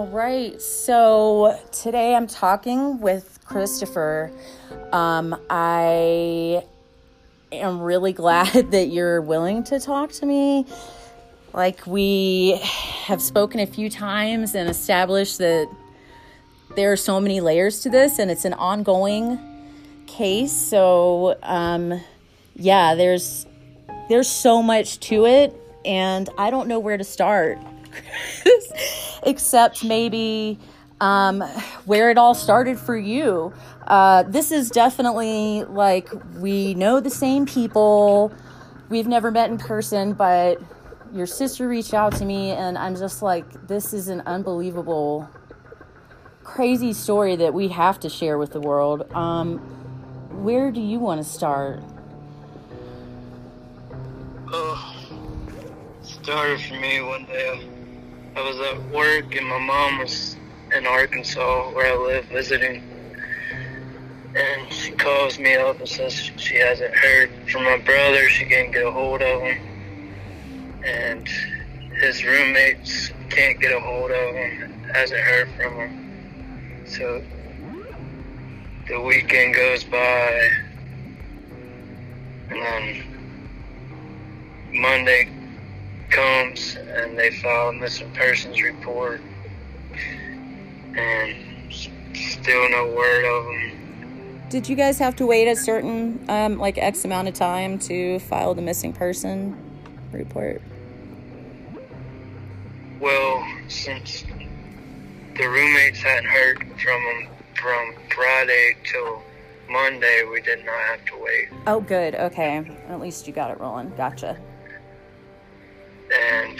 All 0.01 0.07
right, 0.07 0.59
so 0.59 1.59
today 1.71 2.15
I'm 2.15 2.25
talking 2.25 3.01
with 3.01 3.37
Christopher. 3.45 4.31
Um, 4.91 5.39
I 5.47 6.63
am 7.51 7.79
really 7.79 8.11
glad 8.23 8.71
that 8.71 8.87
you're 8.87 9.21
willing 9.21 9.63
to 9.65 9.79
talk 9.79 10.11
to 10.13 10.25
me. 10.25 10.65
Like, 11.53 11.85
we 11.85 12.59
have 13.03 13.21
spoken 13.21 13.59
a 13.59 13.67
few 13.67 13.91
times 13.91 14.55
and 14.55 14.67
established 14.67 15.37
that 15.37 15.69
there 16.75 16.91
are 16.91 16.97
so 16.97 17.21
many 17.21 17.39
layers 17.39 17.81
to 17.81 17.91
this, 17.91 18.17
and 18.17 18.31
it's 18.31 18.43
an 18.43 18.53
ongoing 18.53 19.37
case. 20.07 20.51
So, 20.51 21.37
um, 21.43 22.01
yeah, 22.55 22.95
there's 22.95 23.45
there's 24.09 24.27
so 24.27 24.63
much 24.63 24.99
to 25.01 25.27
it, 25.27 25.55
and 25.85 26.27
I 26.39 26.49
don't 26.49 26.67
know 26.67 26.79
where 26.79 26.97
to 26.97 27.03
start, 27.03 27.59
except 29.23 29.83
maybe 29.83 30.59
um, 30.99 31.41
where 31.85 32.09
it 32.11 32.17
all 32.17 32.33
started 32.33 32.79
for 32.79 32.95
you. 32.95 33.53
Uh, 33.87 34.23
this 34.23 34.51
is 34.51 34.69
definitely 34.69 35.63
like 35.65 36.09
we 36.37 36.73
know 36.75 36.99
the 36.99 37.09
same 37.09 37.45
people. 37.45 38.31
We've 38.89 39.07
never 39.07 39.31
met 39.31 39.49
in 39.49 39.57
person, 39.57 40.13
but 40.13 40.61
your 41.13 41.25
sister 41.25 41.67
reached 41.67 41.93
out 41.93 42.15
to 42.17 42.25
me, 42.25 42.51
and 42.51 42.77
I'm 42.77 42.95
just 42.95 43.21
like, 43.21 43.67
this 43.67 43.93
is 43.93 44.07
an 44.07 44.21
unbelievable, 44.21 45.29
crazy 46.43 46.93
story 46.93 47.35
that 47.37 47.53
we 47.53 47.69
have 47.69 47.99
to 48.01 48.09
share 48.09 48.37
with 48.37 48.51
the 48.51 48.61
world. 48.61 49.11
Um, 49.13 49.57
where 50.43 50.71
do 50.71 50.79
you 50.79 50.99
want 50.99 51.21
to 51.23 51.29
start? 51.29 51.81
Oh, 54.53 54.95
started 56.01 56.61
for 56.61 56.75
me 56.75 57.01
one 57.01 57.25
day. 57.25 57.70
I 58.33 58.41
was 58.41 58.57
at 58.61 58.81
work 58.91 59.35
and 59.35 59.45
my 59.45 59.59
mom 59.59 59.99
was 59.99 60.37
in 60.73 60.87
Arkansas 60.87 61.71
where 61.71 61.93
I 61.93 61.97
live 61.97 62.25
visiting. 62.25 62.81
And 64.33 64.71
she 64.71 64.93
calls 64.93 65.37
me 65.37 65.55
up 65.55 65.79
and 65.79 65.89
says 65.89 66.13
she 66.13 66.55
hasn't 66.55 66.95
heard 66.95 67.29
from 67.49 67.65
my 67.65 67.77
brother. 67.79 68.29
She 68.29 68.45
can't 68.45 68.71
get 68.71 68.85
a 68.85 68.91
hold 68.91 69.21
of 69.21 69.41
him. 69.41 69.57
And 70.85 71.27
his 71.99 72.23
roommates 72.23 73.11
can't 73.29 73.59
get 73.59 73.73
a 73.75 73.79
hold 73.81 74.11
of 74.11 74.35
him. 74.35 74.81
Hasn't 74.93 75.19
heard 75.19 75.49
from 75.57 75.73
him. 75.75 76.85
So 76.87 77.21
the 78.87 79.01
weekend 79.01 79.55
goes 79.55 79.83
by. 79.83 80.49
And 82.49 82.61
then 82.61 83.03
Monday 84.71 85.40
comes 86.11 86.75
and 86.75 87.17
they 87.17 87.31
file 87.41 87.69
a 87.69 87.73
missing 87.73 88.11
persons 88.11 88.61
report, 88.61 89.21
and 90.95 91.73
still 92.13 92.69
no 92.69 92.93
word 92.95 93.25
of 93.25 93.45
them. 93.45 93.77
Did 94.49 94.67
you 94.67 94.75
guys 94.75 94.99
have 94.99 95.15
to 95.15 95.25
wait 95.25 95.47
a 95.47 95.55
certain, 95.55 96.23
um, 96.27 96.57
like, 96.57 96.77
X 96.77 97.05
amount 97.05 97.29
of 97.29 97.33
time 97.33 97.79
to 97.79 98.19
file 98.19 98.53
the 98.53 98.61
missing 98.61 98.91
person 98.91 99.55
report? 100.11 100.61
Well, 102.99 103.47
since 103.69 104.25
the 105.37 105.47
roommates 105.47 106.01
hadn't 106.01 106.29
heard 106.29 106.59
from 106.81 107.03
them 107.03 107.27
from 107.55 107.95
Friday 108.13 108.75
till 108.83 109.23
Monday, 109.69 110.25
we 110.29 110.41
did 110.41 110.65
not 110.65 110.79
have 110.81 111.05
to 111.05 111.17
wait. 111.23 111.47
Oh, 111.65 111.79
good. 111.79 112.13
Okay. 112.15 112.57
At 112.89 112.99
least 112.99 113.27
you 113.27 113.33
got 113.33 113.51
it 113.51 113.59
rolling. 113.59 113.93
Gotcha. 113.95 114.37
And 116.13 116.59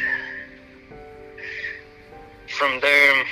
from 2.48 2.80
there, 2.80 3.26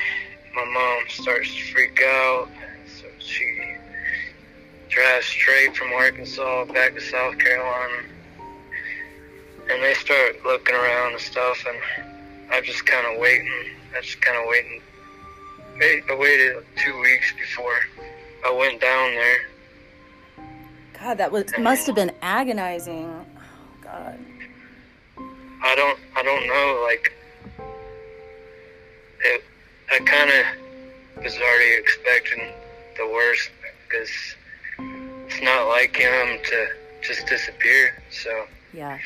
my 0.56 0.66
mom 0.66 1.04
starts 1.10 1.54
to 1.56 1.62
freak 1.72 2.02
out. 2.02 2.50
So 2.88 3.08
she 3.20 3.76
drives 4.90 5.26
straight 5.26 5.76
from 5.76 5.94
Arkansas 5.94 6.66
back 6.66 6.96
to 6.96 7.02
South 7.02 7.38
Carolina. 7.38 8.04
And 9.72 9.84
they 9.84 9.94
start 9.94 10.44
looking 10.44 10.76
around 10.76 11.14
and 11.14 11.22
stuff, 11.22 11.64
and 11.68 11.78
I'm 12.52 12.64
just 12.64 12.86
kind 12.86 13.06
of 13.06 13.20
waiting. 13.20 13.72
I 13.96 14.02
just 14.02 14.20
kind 14.22 14.38
of 14.38 14.46
waiting. 14.48 14.82
I 16.10 16.16
waited 16.16 16.66
two 16.76 17.00
weeks 17.00 17.32
before 17.38 17.80
I 18.46 18.52
went 18.52 18.82
down 18.82 19.12
there. 19.14 19.38
God, 21.00 21.18
that 21.20 21.32
was 21.32 21.46
must 21.58 21.88
have 21.88 21.96
been 21.96 22.12
agonizing. 22.22 23.06
Oh, 23.06 23.26
God. 23.82 24.20
I 25.62 25.76
don't 25.76 26.00
I 26.16 26.24
don't 26.24 26.48
know 26.48 26.82
like 26.84 27.12
it, 29.22 29.44
I 29.92 30.00
kind 30.00 30.30
of 30.30 31.24
was 31.24 31.36
already 31.38 31.74
expecting 31.74 32.54
the 32.98 33.06
worst 33.08 33.50
because 33.88 34.10
it's 35.28 35.42
not 35.42 35.68
like 35.68 35.96
him 35.96 36.40
to 36.44 36.68
just 37.02 37.28
disappear. 37.28 38.02
So 38.10 38.46
Yeah. 38.74 38.98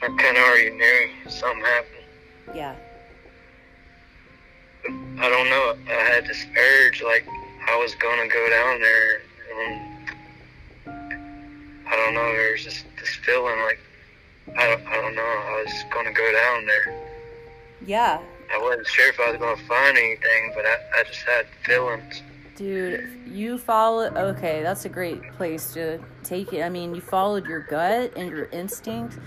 I 0.00 0.06
kind 0.06 0.36
of 0.36 0.42
already 0.44 0.70
knew 0.70 1.10
something 1.28 1.62
happened. 1.64 2.04
Yeah. 2.54 2.74
I 5.18 5.28
don't 5.28 5.50
know. 5.50 5.76
I 5.88 5.92
had 6.14 6.26
this 6.26 6.46
urge, 6.56 7.02
like 7.02 7.26
I 7.68 7.76
was 7.76 7.94
gonna 7.96 8.28
go 8.28 8.48
down 8.48 8.80
there. 8.80 9.20
And 9.52 10.08
I 11.86 11.96
don't 11.96 12.14
know. 12.14 12.32
There 12.32 12.52
was 12.52 12.64
just 12.64 12.84
this 12.98 13.14
feeling, 13.16 13.60
like 13.62 13.80
I 14.56 14.66
don't, 14.66 14.86
I 14.86 15.00
don't 15.00 15.14
know. 15.14 15.22
I 15.22 15.64
was 15.64 15.84
gonna 15.92 16.12
go 16.12 16.32
down 16.32 16.66
there. 16.66 17.04
Yeah. 17.86 18.20
I 18.52 18.58
wasn't 18.62 18.86
sure 18.86 19.08
if 19.08 19.20
I 19.20 19.30
was 19.30 19.38
gonna 19.40 19.68
find 19.68 19.96
anything, 19.96 20.52
but 20.54 20.64
I, 20.64 21.00
I 21.00 21.04
just 21.04 21.20
had 21.20 21.46
feelings. 21.64 22.22
Dude, 22.56 23.08
you 23.26 23.56
follow. 23.56 24.06
Okay, 24.06 24.62
that's 24.62 24.84
a 24.84 24.88
great 24.88 25.22
place 25.34 25.72
to 25.74 26.00
take 26.24 26.52
it. 26.52 26.62
I 26.62 26.68
mean, 26.68 26.94
you 26.94 27.00
followed 27.00 27.46
your 27.46 27.60
gut 27.60 28.14
and 28.16 28.30
your 28.30 28.46
instinct, 28.46 29.18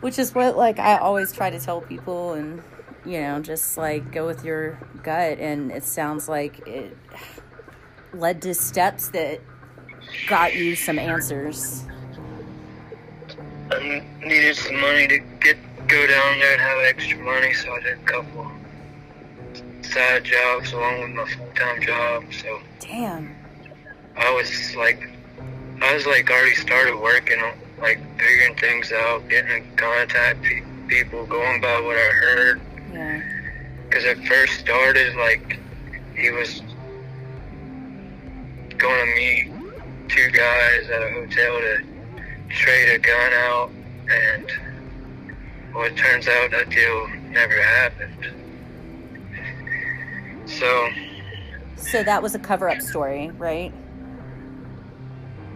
which 0.00 0.18
is 0.18 0.34
what, 0.34 0.56
like, 0.56 0.78
I 0.78 0.98
always 0.98 1.32
try 1.32 1.48
to 1.48 1.58
tell 1.58 1.80
people, 1.80 2.34
and, 2.34 2.62
you 3.06 3.20
know, 3.22 3.40
just 3.40 3.78
like 3.78 4.12
go 4.12 4.26
with 4.26 4.44
your 4.44 4.78
gut. 5.02 5.38
And 5.38 5.70
it 5.72 5.84
sounds 5.84 6.28
like 6.28 6.66
it 6.66 6.94
led 8.12 8.42
to 8.42 8.52
steps 8.52 9.08
that 9.10 9.40
got 10.28 10.54
you 10.54 10.76
some 10.76 10.98
answers. 10.98 11.84
I 13.70 14.02
needed 14.24 14.56
some 14.56 14.80
money 14.80 15.06
to 15.08 15.18
get 15.40 15.56
go 15.88 16.06
down 16.06 16.38
there 16.38 16.52
and 16.52 16.60
have 16.60 16.78
extra 16.84 17.18
money, 17.18 17.52
so 17.54 17.72
I 17.72 17.80
did 17.80 17.98
a 17.98 18.02
couple 18.02 18.50
side 19.82 20.24
jobs 20.24 20.72
along 20.72 21.00
with 21.00 21.10
my 21.10 21.28
full 21.28 21.50
time 21.54 21.80
job. 21.82 22.24
So 22.32 22.60
Damn. 22.80 23.34
I 24.16 24.30
was 24.34 24.76
like, 24.76 25.08
I 25.80 25.94
was 25.94 26.06
like 26.06 26.30
already 26.30 26.54
started 26.54 26.96
working 26.96 27.38
on 27.40 27.52
like 27.80 28.00
figuring 28.18 28.54
things 28.56 28.92
out, 28.92 29.28
getting 29.28 29.64
in 29.64 29.76
contact 29.76 30.42
pe- 30.42 30.62
people, 30.88 31.26
going 31.26 31.60
by 31.60 31.80
what 31.80 31.96
I 31.96 32.10
heard. 32.10 32.60
Yeah. 32.92 33.22
Because 33.88 34.04
it 34.04 34.18
first 34.26 34.60
started 34.60 35.14
like 35.16 35.58
he 36.16 36.30
was 36.30 36.62
going 38.76 39.06
to 39.08 39.14
meet 39.16 39.52
two 40.08 40.30
guys 40.30 40.88
at 40.88 41.02
a 41.02 41.10
hotel 41.12 41.60
to 41.60 41.97
trade 42.48 42.88
a 42.94 42.98
gun 42.98 43.32
out, 43.32 43.70
and 44.10 44.52
well, 45.74 45.84
it 45.84 45.96
turns 45.96 46.26
out 46.28 46.50
that 46.50 46.70
deal 46.70 47.08
never 47.30 47.60
happened. 47.60 48.26
So, 50.46 50.88
So 51.76 52.02
that 52.02 52.22
was 52.22 52.34
a 52.34 52.38
cover 52.38 52.68
up 52.68 52.80
story, 52.80 53.30
right? 53.32 53.72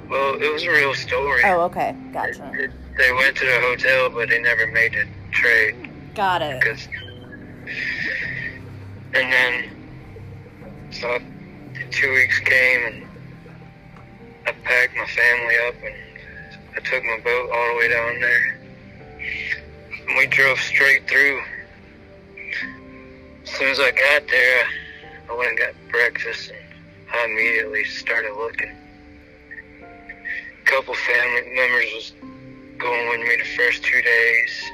well, 0.09 0.35
it 0.35 0.53
was 0.53 0.63
a 0.65 0.71
real 0.71 0.93
story. 0.95 1.41
Oh, 1.47 1.63
okay. 1.63 1.97
Gotcha. 2.13 2.51
It- 2.55 2.71
they 2.99 3.11
went 3.15 3.35
to 3.39 3.47
the 3.47 3.59
hotel, 3.61 4.11
but 4.11 4.29
they 4.29 4.39
never 4.39 4.67
made 4.67 4.93
the 4.93 5.07
trade. 5.31 5.75
Got 6.15 6.43
it. 6.43 6.61
Because, 6.61 6.87
and 9.15 9.33
then, 9.33 9.71
so 10.91 11.19
two 11.91 12.13
weeks 12.13 12.39
came, 12.41 12.85
and 12.87 13.07
I 14.47 14.53
packed 14.53 14.95
my 14.95 15.07
family 15.07 15.55
up, 15.67 15.75
and 15.83 15.95
I 16.75 16.81
took 16.81 17.05
my 17.05 17.19
boat 17.23 17.51
all 17.51 17.69
the 17.69 17.79
way 17.79 17.89
down 17.89 18.21
there. 18.21 18.59
And 20.09 20.17
we 20.17 20.27
drove 20.27 20.59
straight 20.59 21.07
through. 21.09 21.43
As 23.45 23.51
soon 23.51 23.69
as 23.69 23.81
I 23.81 23.91
got 23.91 24.29
there, 24.29 24.65
I 25.29 25.37
went 25.37 25.51
and 25.51 25.59
got 25.59 25.75
breakfast, 25.91 26.51
and 26.51 26.59
I 27.13 27.25
immediately 27.25 27.85
started 27.85 28.35
looking. 28.35 28.71
A 29.81 30.65
couple 30.65 30.95
family 30.95 31.53
members 31.55 31.93
was 31.95 32.13
going 32.79 33.09
with 33.11 33.21
me 33.21 33.37
the 33.37 33.49
first 33.57 33.85
two 33.85 34.01
days. 34.01 34.65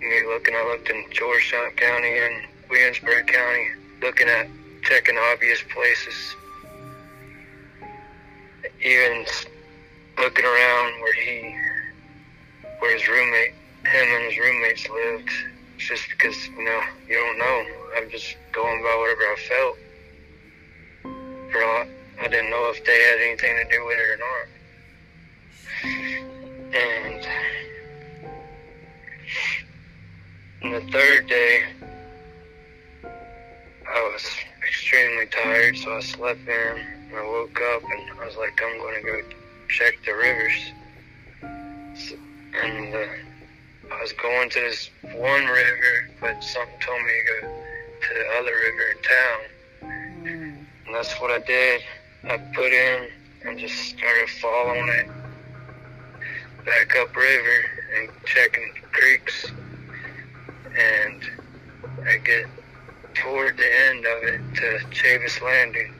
Me 0.00 0.26
looking, 0.26 0.54
I 0.54 0.64
looked 0.64 0.90
in 0.90 1.04
Georgetown 1.10 1.70
County 1.76 2.18
and 2.18 2.44
Williamsburg 2.68 3.26
County, 3.26 3.68
looking 4.02 4.28
at 4.28 4.48
checking 4.82 5.16
obvious 5.16 5.60
places. 5.72 6.36
Even 8.82 9.24
looking 10.18 10.44
around 10.44 11.00
where 11.00 11.14
he, 11.14 11.56
where 12.78 12.92
his 12.96 13.08
roommate, 13.08 13.54
him 13.84 14.08
and 14.08 14.24
his 14.30 14.38
roommates 14.38 14.88
lived, 14.88 15.30
just 15.78 16.08
because 16.10 16.36
you 16.48 16.64
know 16.64 16.80
you 17.08 17.14
don't 17.14 17.38
know. 17.38 17.64
I'm 17.96 18.10
just 18.10 18.36
going 18.52 18.82
by 18.82 18.96
whatever 18.96 19.22
I 19.22 19.36
felt. 19.48 19.78
For 21.52 21.62
all, 21.62 21.86
I 22.20 22.28
didn't 22.28 22.50
know 22.50 22.70
if 22.74 22.84
they 22.84 23.02
had 23.02 23.20
anything 23.20 23.56
to 23.56 23.64
do 23.76 23.84
with 23.84 23.98
it 23.98 24.08
or 24.10 24.18
not. 24.18 24.48
And 26.74 27.26
on 30.64 30.70
the 30.72 30.80
third 30.90 31.28
day, 31.28 31.64
I 33.04 34.10
was 34.12 34.24
extremely 34.66 35.26
tired, 35.26 35.76
so 35.76 35.96
I 35.96 36.00
slept 36.00 36.48
in. 36.48 36.78
And 37.08 37.16
I 37.16 37.22
woke 37.22 37.60
up 37.74 37.82
and 37.84 38.20
I 38.20 38.26
was 38.26 38.36
like, 38.36 38.60
I'm 38.64 38.78
going 38.78 38.94
to 39.00 39.06
go 39.06 39.22
check 39.68 39.94
the 40.04 40.12
rivers. 40.14 40.72
S- 41.94 42.12
And 42.62 42.94
uh, 42.94 42.98
I 43.92 44.00
was 44.02 44.12
going 44.12 44.50
to 44.50 44.60
this 44.60 44.90
one 45.02 45.46
river, 45.46 46.08
but 46.20 46.42
something 46.42 46.78
told 46.80 47.00
me 47.02 47.10
to 47.12 47.42
go 47.42 47.48
to 48.02 48.14
the 48.14 48.26
other 48.38 48.52
river 48.52 48.84
in 48.92 49.02
town. 49.02 50.66
And 50.86 50.94
that's 50.94 51.12
what 51.20 51.30
I 51.30 51.38
did. 51.46 51.80
I 52.24 52.36
put 52.54 52.72
in 52.72 53.08
and 53.44 53.58
just 53.58 53.74
started 53.74 54.28
following 54.40 54.88
it 54.88 55.06
back 56.64 56.96
up 56.96 57.14
river 57.14 57.64
and 57.96 58.08
checking 58.24 58.72
creeks. 58.92 59.46
And 60.76 61.22
I 62.06 62.16
get 62.18 62.46
toward 63.14 63.56
the 63.56 63.80
end 63.88 64.06
of 64.06 64.22
it 64.24 64.40
to 64.56 64.86
Chavis 64.90 65.40
Landing. 65.42 65.93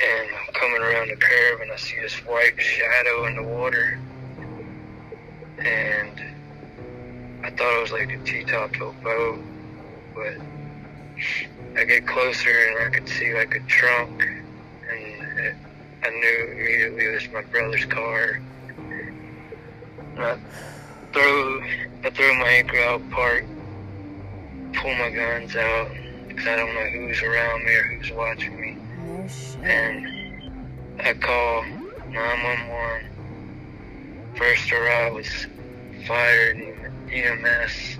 And 0.00 0.28
I'm 0.30 0.52
coming 0.54 0.80
around 0.80 1.08
the 1.08 1.16
curve 1.16 1.60
and 1.60 1.72
I 1.72 1.76
see 1.76 1.96
this 2.00 2.14
white 2.24 2.60
shadow 2.60 3.26
in 3.26 3.36
the 3.36 3.42
water. 3.42 3.98
And 5.58 6.20
I 7.42 7.50
thought 7.50 7.78
it 7.78 7.82
was 7.82 7.92
like 7.92 8.12
a 8.12 8.18
T-top 8.24 8.72
to 8.74 8.86
a 8.86 8.92
boat, 8.92 9.40
but 10.14 10.36
I 11.76 11.84
get 11.84 12.06
closer 12.06 12.50
and 12.50 12.86
I 12.86 12.90
could 12.90 13.08
see 13.08 13.34
like 13.34 13.54
a 13.54 13.60
trunk, 13.60 14.22
and 14.22 15.38
it, 15.38 15.54
I 16.02 16.10
knew 16.10 16.48
immediately 16.52 17.04
it 17.04 17.14
was 17.14 17.28
my 17.32 17.42
brother's 17.42 17.84
car. 17.86 18.40
And 20.16 20.22
I 20.22 20.38
throw, 21.12 21.62
I 22.04 22.10
throw 22.10 22.34
my 22.34 22.48
anchor 22.48 22.80
out, 22.80 23.08
park, 23.10 23.44
pull 24.74 24.94
my 24.94 25.10
guns 25.10 25.56
out, 25.56 25.90
because 26.26 26.46
I 26.46 26.56
don't 26.56 26.74
know 26.74 26.88
who's 26.90 27.22
around 27.22 27.64
me 27.64 27.72
or 27.72 27.82
who's 27.84 28.10
watching 28.12 28.60
me. 28.60 28.67
Shit. 29.28 29.60
And 29.62 31.00
I 31.00 31.14
call 31.14 31.64
911. 32.08 33.06
First 34.36 34.72
arrive 34.72 35.14
was 35.14 35.46
fire 36.06 36.50
and 36.50 37.12
EMS, 37.12 37.98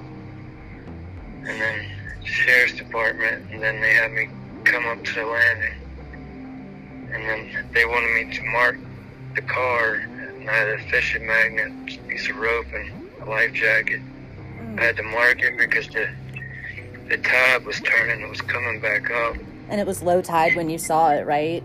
and 1.47 1.61
then 1.61 1.87
sheriff's 2.25 2.75
department, 2.75 3.51
and 3.51 3.63
then 3.63 3.81
they 3.81 3.95
had 3.95 4.13
me 4.13 4.29
come 4.65 4.87
up 4.87 5.03
to 5.05 5.15
the 5.15 5.27
landing. 5.27 5.75
And 7.13 7.25
then 7.25 7.67
they 7.73 7.85
wanted 7.85 8.15
me 8.15 8.35
to 8.37 8.43
mark 8.45 8.79
the 9.35 9.43
car, 9.43 9.95
and 9.95 10.49
I 10.49 10.53
had 10.53 10.69
a 10.69 10.79
fishing 10.91 11.27
magnet, 11.27 11.73
piece 12.09 12.29
of 12.31 12.37
rope, 12.37 12.67
and 12.73 12.91
a 13.23 13.25
life 13.25 13.53
jacket. 13.53 14.01
I 14.77 14.83
had 14.83 14.97
to 14.97 15.03
mark 15.03 15.43
it 15.43 15.57
because 15.57 15.89
the 15.89 16.09
the 17.09 17.17
tide 17.19 17.65
was 17.65 17.81
turning, 17.81 18.21
it 18.21 18.29
was 18.29 18.43
coming 18.43 18.81
back 18.81 19.11
up. 19.11 19.37
And 19.69 19.81
it 19.81 19.87
was 19.87 20.03
low 20.03 20.23
tide 20.23 20.57
when 20.57 20.71
you 20.71 20.79
saw 20.79 21.11
it, 21.13 21.27
right? 21.27 21.63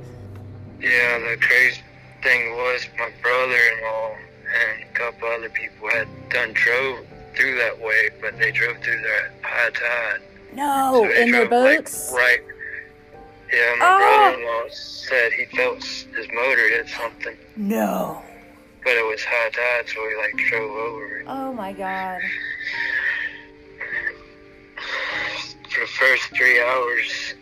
Yeah, 0.82 1.20
the 1.20 1.38
crazy 1.39 1.82
thing 2.22 2.52
was 2.58 2.86
my 2.98 3.10
brother-in-law 3.22 4.16
and 4.62 4.84
a 4.84 4.94
couple 4.94 5.28
other 5.30 5.50
people 5.50 5.89
had 5.89 6.08
done 6.30 6.52
drove 6.54 7.06
through 7.36 7.58
that 7.58 7.80
way, 7.80 8.10
but 8.22 8.38
they 8.38 8.52
drove 8.52 8.78
through 8.80 9.02
the 9.02 9.30
high 9.42 9.70
tide. 9.72 10.22
No, 10.54 10.92
So 11.08 11.12
in 11.22 11.32
their 11.32 11.48
drove, 11.48 11.63
like, 11.63 11.78
boats. 11.80 12.12
right. 12.13 12.39
Yeah, 13.54 13.76
my 13.80 13.86
Ah! 13.86 13.98
brother-in-law 14.32 14.63
said 14.72 15.32
he 15.34 15.46
felt 15.56 15.84
his 15.84 16.28
motor 16.34 16.70
hit 16.70 16.89
something, 16.89 17.38
No. 17.56 18.22
but 18.84 18.94
it 18.94 19.06
was 19.06 19.24
high 19.24 19.50
tide, 19.50 19.88
so 19.88 20.10
he 20.10 20.16
like 20.18 20.50
drove 20.50 20.72
over 20.72 21.18
it. 21.18 21.26
Oh 21.28 21.54
my 21.54 21.72
god. 21.72 22.20
For 25.70 25.80
the 25.82 25.88
first 25.88 26.24
three 26.36 26.62
hours 26.62 27.33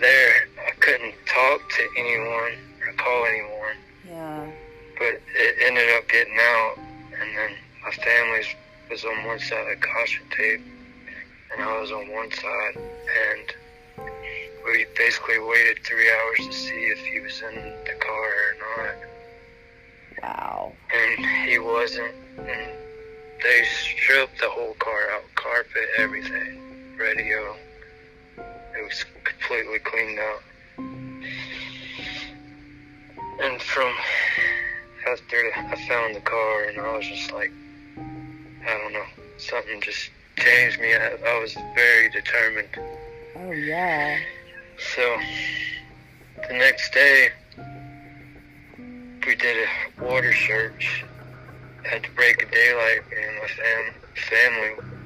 there, 0.00 0.48
I 0.66 0.70
couldn't 0.80 1.14
talk 1.26 1.60
to 1.70 1.88
anyone 1.96 2.52
or 2.86 2.92
call 2.96 3.24
anyone. 3.26 3.76
Yeah. 4.08 4.50
but 4.98 5.20
it 5.36 5.56
ended 5.60 5.88
up 5.96 6.08
getting 6.08 6.36
out, 6.40 6.74
and 7.20 7.36
then 7.36 7.50
my 7.84 7.90
family 7.92 8.42
was 8.90 9.04
on 9.04 9.24
one 9.24 9.38
side 9.38 9.70
of 9.70 9.80
caution 9.80 10.24
tape, 10.36 10.60
and 11.52 11.62
I 11.62 11.80
was 11.80 11.92
on 11.92 12.08
one 12.08 12.30
side, 12.32 12.76
and 12.76 14.08
we 14.64 14.86
basically 14.96 15.38
waited 15.38 15.78
three 15.84 16.10
hours 16.10 16.46
to 16.46 16.52
see 16.52 16.74
if 16.74 16.98
he 16.98 17.20
was 17.20 17.40
in 17.42 17.54
the 17.54 17.94
car 18.00 18.28
or 18.28 18.84
not. 18.84 18.96
Wow. 20.22 20.72
And 20.94 21.26
he 21.48 21.58
wasn't. 21.58 22.14
And 22.38 22.70
they 23.42 23.64
stripped 23.64 24.40
the 24.40 24.48
whole 24.48 24.74
car 24.74 25.10
out, 25.12 25.24
carpet, 25.36 25.88
everything, 25.96 26.60
radio. 26.98 27.54
It 28.78 28.84
was 28.84 29.04
completely 29.24 29.80
cleaned 29.80 30.20
out. 30.20 30.42
And 33.40 33.60
from 33.60 33.92
after 35.04 35.36
I 35.56 35.88
found 35.88 36.14
the 36.14 36.20
car, 36.20 36.64
and 36.64 36.78
I 36.80 36.96
was 36.96 37.06
just 37.06 37.32
like, 37.32 37.50
I 37.96 38.78
don't 38.78 38.92
know, 38.92 39.04
something 39.38 39.80
just 39.80 40.10
changed 40.36 40.80
me. 40.80 40.94
I, 40.94 41.16
I 41.26 41.40
was 41.40 41.54
very 41.74 42.08
determined. 42.10 42.68
Oh 43.36 43.50
yeah. 43.50 44.20
So 44.94 45.18
the 46.48 46.54
next 46.54 46.92
day, 46.92 47.30
we 49.26 49.34
did 49.34 49.56
a 49.56 50.04
water 50.04 50.32
search. 50.32 51.04
Had 51.82 52.04
to 52.04 52.10
break 52.12 52.42
a 52.42 52.46
daylight, 52.50 53.02
and 53.16 53.38
my 53.40 53.48
fam- 53.48 53.94
family. 54.30 54.97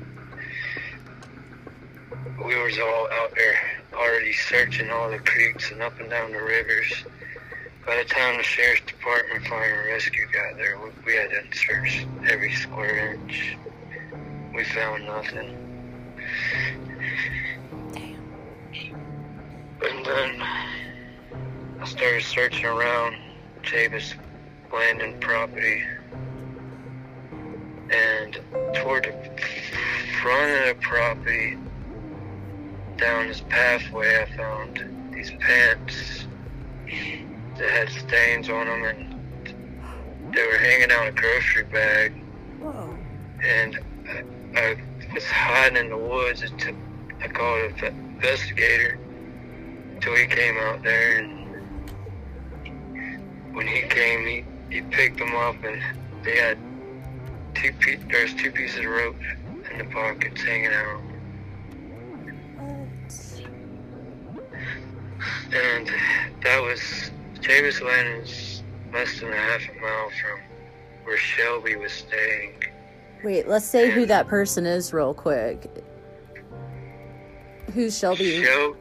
We 2.38 2.56
was 2.60 2.78
all 2.78 3.08
out 3.12 3.34
there 3.34 3.58
already 3.94 4.32
searching 4.32 4.90
all 4.90 5.10
the 5.10 5.18
creeks 5.18 5.70
and 5.70 5.82
up 5.82 5.98
and 6.00 6.10
down 6.10 6.32
the 6.32 6.42
rivers. 6.42 7.04
By 7.86 7.96
the 7.96 8.04
time 8.04 8.36
the 8.36 8.42
sheriff's 8.42 8.86
department, 8.86 9.46
fire 9.46 9.82
and 9.82 9.92
rescue 9.92 10.26
got 10.32 10.56
there, 10.56 10.78
we, 10.78 10.90
we 11.04 11.16
had 11.16 11.30
to 11.30 11.58
search 11.58 12.06
every 12.28 12.52
square 12.52 13.14
inch. 13.14 13.56
We 14.54 14.64
found 14.64 15.06
nothing. 15.06 15.56
Damn. 17.92 18.22
And 19.82 20.06
then 20.06 20.42
I 21.80 21.84
started 21.84 22.22
searching 22.22 22.66
around 22.66 23.16
Chavis 23.62 24.14
Landing 24.72 25.18
property. 25.20 25.82
And 27.90 28.38
toward 28.74 29.04
the 29.04 29.42
front 30.22 30.50
of 30.52 30.68
the 30.68 30.76
property, 30.80 31.58
down 33.02 33.26
this 33.26 33.40
pathway, 33.48 34.22
I 34.22 34.36
found 34.36 35.10
these 35.12 35.32
pants 35.40 36.24
that 37.58 37.68
had 37.68 37.88
stains 37.88 38.48
on 38.48 38.66
them, 38.66 38.84
and 38.84 40.32
they 40.32 40.46
were 40.46 40.56
hanging 40.56 40.92
out 40.92 41.08
a 41.08 41.10
grocery 41.10 41.64
bag. 41.64 42.12
Whoa. 42.60 42.96
And 43.42 43.80
I, 44.56 44.76
I 45.10 45.14
was 45.14 45.24
hiding 45.24 45.78
in 45.78 45.88
the 45.90 45.96
woods. 45.96 46.42
It 46.42 46.56
took, 46.58 46.76
I 47.20 47.26
called 47.26 47.72
an 47.82 47.86
investigator 48.14 48.98
until 49.94 50.14
he 50.14 50.26
came 50.26 50.56
out 50.58 50.84
there, 50.84 51.18
and 51.18 51.48
when 53.52 53.66
he 53.66 53.82
came, 53.82 54.26
he, 54.26 54.44
he 54.70 54.80
picked 54.82 55.18
them 55.18 55.34
up, 55.34 55.56
and 55.64 55.82
they 56.22 56.36
had 56.36 56.56
two 57.54 57.72
pe- 57.80 57.96
there's 58.10 58.32
two 58.34 58.52
pieces 58.52 58.78
of 58.78 58.86
rope 58.86 59.16
in 59.72 59.78
the 59.78 59.84
pockets 59.86 60.40
hanging 60.40 60.72
out. 60.72 61.00
And 65.52 65.90
that 66.42 66.62
was 66.62 66.80
Chavis 67.40 67.80
Landing's 67.80 68.62
less 68.92 69.20
than 69.20 69.32
a 69.32 69.36
half 69.36 69.62
a 69.68 69.80
mile 69.80 70.10
from 70.20 70.40
where 71.04 71.16
Shelby 71.18 71.76
was 71.76 71.92
staying. 71.92 72.62
Wait, 73.24 73.48
let's 73.48 73.64
say 73.64 73.90
who 73.90 74.06
that 74.06 74.26
person 74.28 74.66
is 74.66 74.92
real 74.92 75.14
quick. 75.14 75.70
Who's 77.72 77.96
Shelby? 77.98 78.42
Shel- 78.44 78.76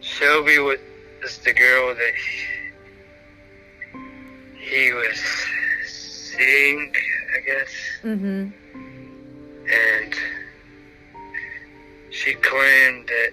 Shelby 0.00 0.58
was 0.58 0.78
the 1.44 1.52
girl 1.52 1.94
that 1.94 2.12
he, 4.54 4.84
he 4.86 4.92
was 4.92 5.18
seeing, 5.86 6.92
I 7.36 7.40
guess. 7.40 7.70
Mm-hmm. 8.02 8.50
and 9.70 10.14
she 12.10 12.34
claimed 12.34 13.08
that 13.08 13.30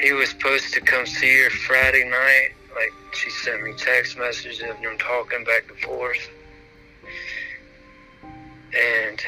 he 0.00 0.12
was 0.12 0.30
supposed 0.30 0.72
to 0.74 0.80
come 0.80 1.06
see 1.06 1.42
her 1.42 1.50
Friday 1.50 2.08
night. 2.08 2.50
Like 2.74 2.92
she 3.14 3.30
sent 3.30 3.62
me 3.62 3.72
text 3.76 4.18
messages 4.18 4.60
of 4.62 4.80
them 4.82 4.98
talking 4.98 5.44
back 5.44 5.64
and 5.68 5.78
forth, 5.78 6.28
and 8.22 9.22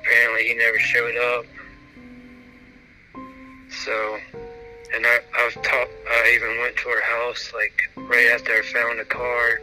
apparently 0.00 0.48
he 0.48 0.54
never 0.54 0.78
showed 0.78 1.16
up. 1.16 1.44
So, 3.84 4.18
and 4.94 5.06
I, 5.06 5.18
I've 5.38 5.54
talked. 5.54 5.90
I 6.08 6.32
even 6.34 6.60
went 6.60 6.76
to 6.76 6.88
her 6.88 7.02
house 7.02 7.52
like 7.54 7.90
right 7.96 8.28
after 8.32 8.52
I 8.52 8.62
found 8.62 9.00
the 9.00 9.04
car. 9.04 9.60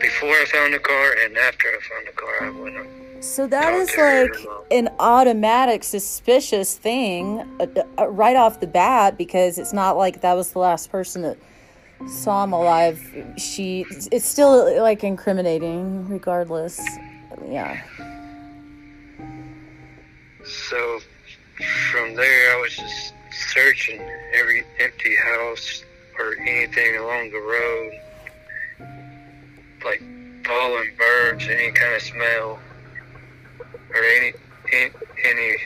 Before 0.00 0.30
I 0.30 0.44
found 0.46 0.74
the 0.74 0.78
car 0.78 1.14
and 1.24 1.36
after 1.36 1.68
I 1.68 1.78
found 1.88 2.08
the 2.08 2.12
car, 2.12 2.42
I 2.42 2.50
went 2.50 2.76
up 2.76 2.86
So 3.20 3.46
that 3.48 3.74
is 3.74 3.94
like 3.98 4.46
an 4.70 4.88
automatic 4.98 5.84
suspicious 5.84 6.76
thing 6.76 7.40
uh, 7.60 7.66
uh, 7.98 8.08
right 8.08 8.36
off 8.36 8.60
the 8.60 8.66
bat 8.66 9.18
because 9.18 9.58
it's 9.58 9.74
not 9.74 9.98
like 9.98 10.22
that 10.22 10.34
was 10.34 10.52
the 10.52 10.58
last 10.58 10.90
person 10.90 11.22
that 11.22 11.36
saw 12.08 12.44
him 12.44 12.54
alive. 12.54 12.98
She, 13.36 13.84
it's 14.10 14.24
still 14.24 14.82
like 14.82 15.04
incriminating 15.04 16.08
regardless. 16.08 16.80
Yeah. 17.46 17.82
So 20.44 21.00
from 21.92 22.14
there, 22.14 22.56
I 22.56 22.60
was 22.60 22.74
just 22.74 23.12
searching 23.30 24.00
every 24.34 24.64
empty 24.78 25.14
house 25.16 25.84
or 26.18 26.36
anything 26.38 26.96
along 26.96 27.30
the 27.32 27.38
road, 27.38 27.92
like 29.84 30.02
fallen 30.46 30.90
birds, 30.96 31.44
any 31.48 31.70
kind 31.72 31.94
of 31.94 32.02
smell, 32.02 32.58
or 33.94 34.02
any 34.02 34.32
any, 34.72 34.90
any 35.24 35.56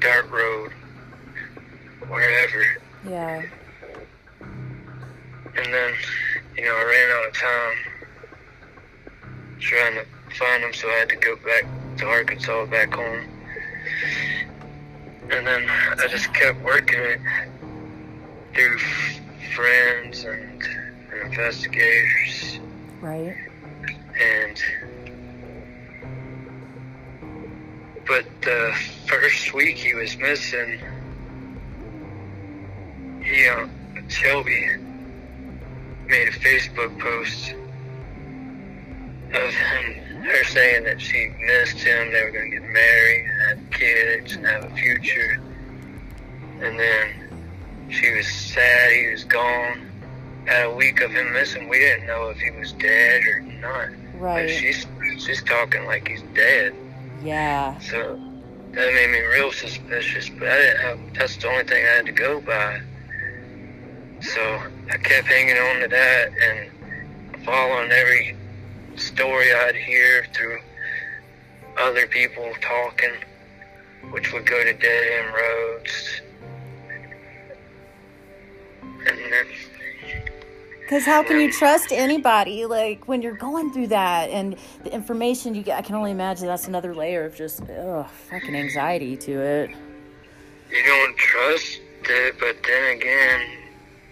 dirt 0.00 0.28
road, 0.30 0.72
wherever. 2.08 2.64
Yeah. 3.06 3.42
And 5.54 5.72
then, 5.72 5.94
you 6.56 6.64
know, 6.64 6.74
I 6.74 6.84
ran 6.84 7.10
out 7.10 7.28
of 7.28 7.34
time 7.34 7.76
trying 9.60 9.94
to 9.94 10.04
find 10.38 10.62
them, 10.62 10.72
so 10.72 10.88
I 10.88 10.94
had 10.94 11.08
to 11.10 11.16
go 11.16 11.36
back 11.36 11.64
to 11.98 12.06
Arkansas, 12.06 12.66
back 12.66 12.94
home. 12.94 13.28
And 15.30 15.46
then 15.46 15.68
I 15.68 16.06
just 16.08 16.32
kept 16.34 16.60
working 16.62 17.00
it 17.00 17.20
through 18.54 18.76
f- 18.76 19.20
friends 19.54 20.24
and, 20.24 20.62
and 21.12 21.32
investigators. 21.32 22.58
Right. 23.00 23.36
And 24.20 24.60
but 28.06 28.24
the 28.42 28.74
first 29.06 29.54
week 29.54 29.76
he 29.76 29.94
was 29.94 30.16
missing, 30.16 30.80
he 33.22 33.48
uh, 33.48 33.66
Shelby 34.08 34.76
made 36.06 36.28
a 36.28 36.32
Facebook 36.32 36.98
post 36.98 37.54
of 39.34 39.54
him, 39.54 40.22
her 40.22 40.44
saying 40.44 40.84
that 40.84 41.00
she 41.00 41.30
missed 41.46 41.78
him. 41.78 42.12
They 42.12 42.24
were 42.24 42.30
going 42.30 42.50
to 42.50 42.58
get 42.58 42.68
married 42.68 43.30
and 43.30 43.60
have 43.60 43.70
kids 43.70 44.36
and 44.36 44.46
have 44.46 44.64
a 44.64 44.70
future. 44.76 45.40
And 46.60 46.78
then 46.78 47.88
she 47.88 48.10
was 48.14 48.26
sad 48.26 48.92
he 48.92 49.08
was 49.08 49.24
gone. 49.24 49.88
Had 50.44 50.66
a 50.66 50.74
week 50.74 51.00
of 51.00 51.12
him 51.12 51.32
missing, 51.32 51.68
we 51.68 51.78
didn't 51.78 52.06
know 52.06 52.28
if 52.28 52.38
he 52.38 52.50
was 52.50 52.72
dead 52.72 53.22
or 53.24 53.40
not. 53.40 53.88
Right. 54.18 54.48
But 54.48 54.50
she's 54.50 54.86
she's 55.18 55.42
talking 55.42 55.84
like 55.86 56.08
he's 56.08 56.22
dead. 56.34 56.74
Yeah. 57.22 57.78
So 57.78 58.18
that 58.72 58.94
made 58.94 59.10
me 59.10 59.20
real 59.20 59.52
suspicious. 59.52 60.28
But 60.28 60.48
I 60.48 60.56
didn't. 60.56 61.14
That's 61.14 61.36
the 61.36 61.48
only 61.48 61.64
thing 61.64 61.84
I 61.84 61.88
had 61.88 62.06
to 62.06 62.12
go 62.12 62.40
by. 62.40 62.80
So 64.20 64.62
I 64.90 64.96
kept 64.98 65.26
hanging 65.26 65.56
on 65.56 65.80
to 65.80 65.88
that 65.88 66.30
and 66.40 67.44
following 67.44 67.90
every 67.90 68.36
story 68.96 69.52
I'd 69.52 69.74
hear 69.74 70.26
through 70.32 70.58
other 71.78 72.06
people 72.06 72.52
talking, 72.60 73.14
which 74.10 74.32
would 74.32 74.46
go 74.46 74.62
to 74.62 74.72
dead 74.72 75.24
end 75.24 75.34
roads. 75.34 76.20
And 78.82 79.18
then 79.32 79.46
Because 80.92 81.06
how 81.06 81.22
can 81.22 81.40
you 81.40 81.50
trust 81.50 81.90
anybody 81.90 82.66
like 82.66 83.08
when 83.08 83.22
you're 83.22 83.32
going 83.32 83.72
through 83.72 83.86
that 83.86 84.28
and 84.28 84.58
the 84.84 84.92
information 84.92 85.54
you 85.54 85.62
get? 85.62 85.78
I 85.78 85.80
can 85.80 85.94
only 85.94 86.10
imagine 86.10 86.46
that's 86.46 86.68
another 86.68 86.94
layer 86.94 87.24
of 87.24 87.34
just 87.34 87.62
ugh, 87.62 88.06
fucking 88.28 88.54
anxiety 88.54 89.16
to 89.16 89.40
it. 89.40 89.70
you 90.70 90.82
don't 90.84 91.16
trust 91.16 91.80
it, 92.10 92.34
but 92.38 92.56
then 92.62 92.96
again, 92.98 93.40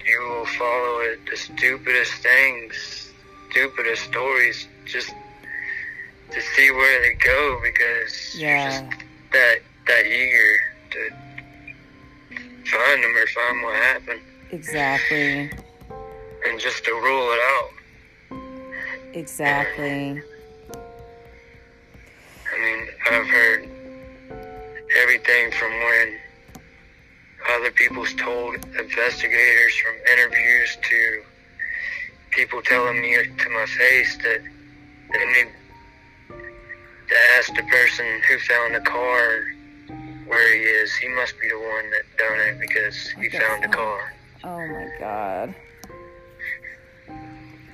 you 0.07 0.21
will 0.27 0.47
follow 0.47 1.01
it 1.01 1.21
the 1.31 1.37
stupidest 1.37 2.15
things, 2.15 3.11
stupidest 3.51 4.05
stories, 4.05 4.67
just 4.87 5.11
to 6.31 6.41
see 6.41 6.71
where 6.71 7.03
they 7.03 7.13
go 7.23 7.61
because 7.63 8.35
Yeah. 8.39 8.63
you're 8.63 8.71
just 8.71 8.85
that 9.33 9.59
that 9.87 10.07
eager 10.07 10.61
to 10.93 11.11
find 12.65 13.05
them 13.05 13.15
or 13.19 13.27
find 13.27 13.63
what 13.65 13.77
happened. 13.77 14.21
Exactly. 14.51 15.51
And 16.47 16.59
just 16.59 16.85
to 16.85 16.93
rule 16.93 17.33
it 17.33 17.41
out. 17.55 17.71
Exactly. 19.13 20.23
I 22.53 22.59
mean, 22.61 22.89
I've 23.11 23.27
heard 23.27 23.69
everything 25.03 25.53
from 25.53 25.73
when 25.73 26.19
other 27.51 27.71
people's 27.71 28.15
told 28.15 28.55
investigators 28.79 29.77
from 29.77 29.95
interviews 30.13 30.77
to 30.83 31.23
people 32.31 32.63
telling 32.63 33.01
me 33.01 33.17
to 33.17 33.51
my 33.51 33.67
face 33.67 34.17
that 34.19 34.41
they 35.13 35.27
need 35.27 35.49
to 37.09 37.17
ask 37.37 37.53
the 37.55 37.63
person 37.65 38.07
who 38.29 38.39
found 38.39 38.75
the 38.75 38.81
car 38.81 39.43
where 40.27 40.55
he 40.55 40.61
is. 40.63 40.95
He 40.95 41.09
must 41.09 41.39
be 41.41 41.49
the 41.49 41.59
one 41.59 41.91
that 41.91 42.05
done 42.19 42.39
it 42.41 42.61
because 42.61 43.09
he 43.09 43.29
found 43.31 43.65
the 43.65 43.69
car. 43.69 44.15
Oh 44.45 44.67
my 44.67 44.89
god. 45.01 45.55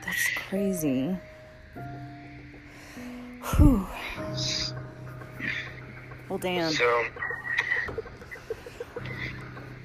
That's 0.07 0.29
crazy. 0.49 1.17
Whew. 3.57 3.87
Well, 6.29 6.39
damn. 6.39 6.73
So, 6.73 7.05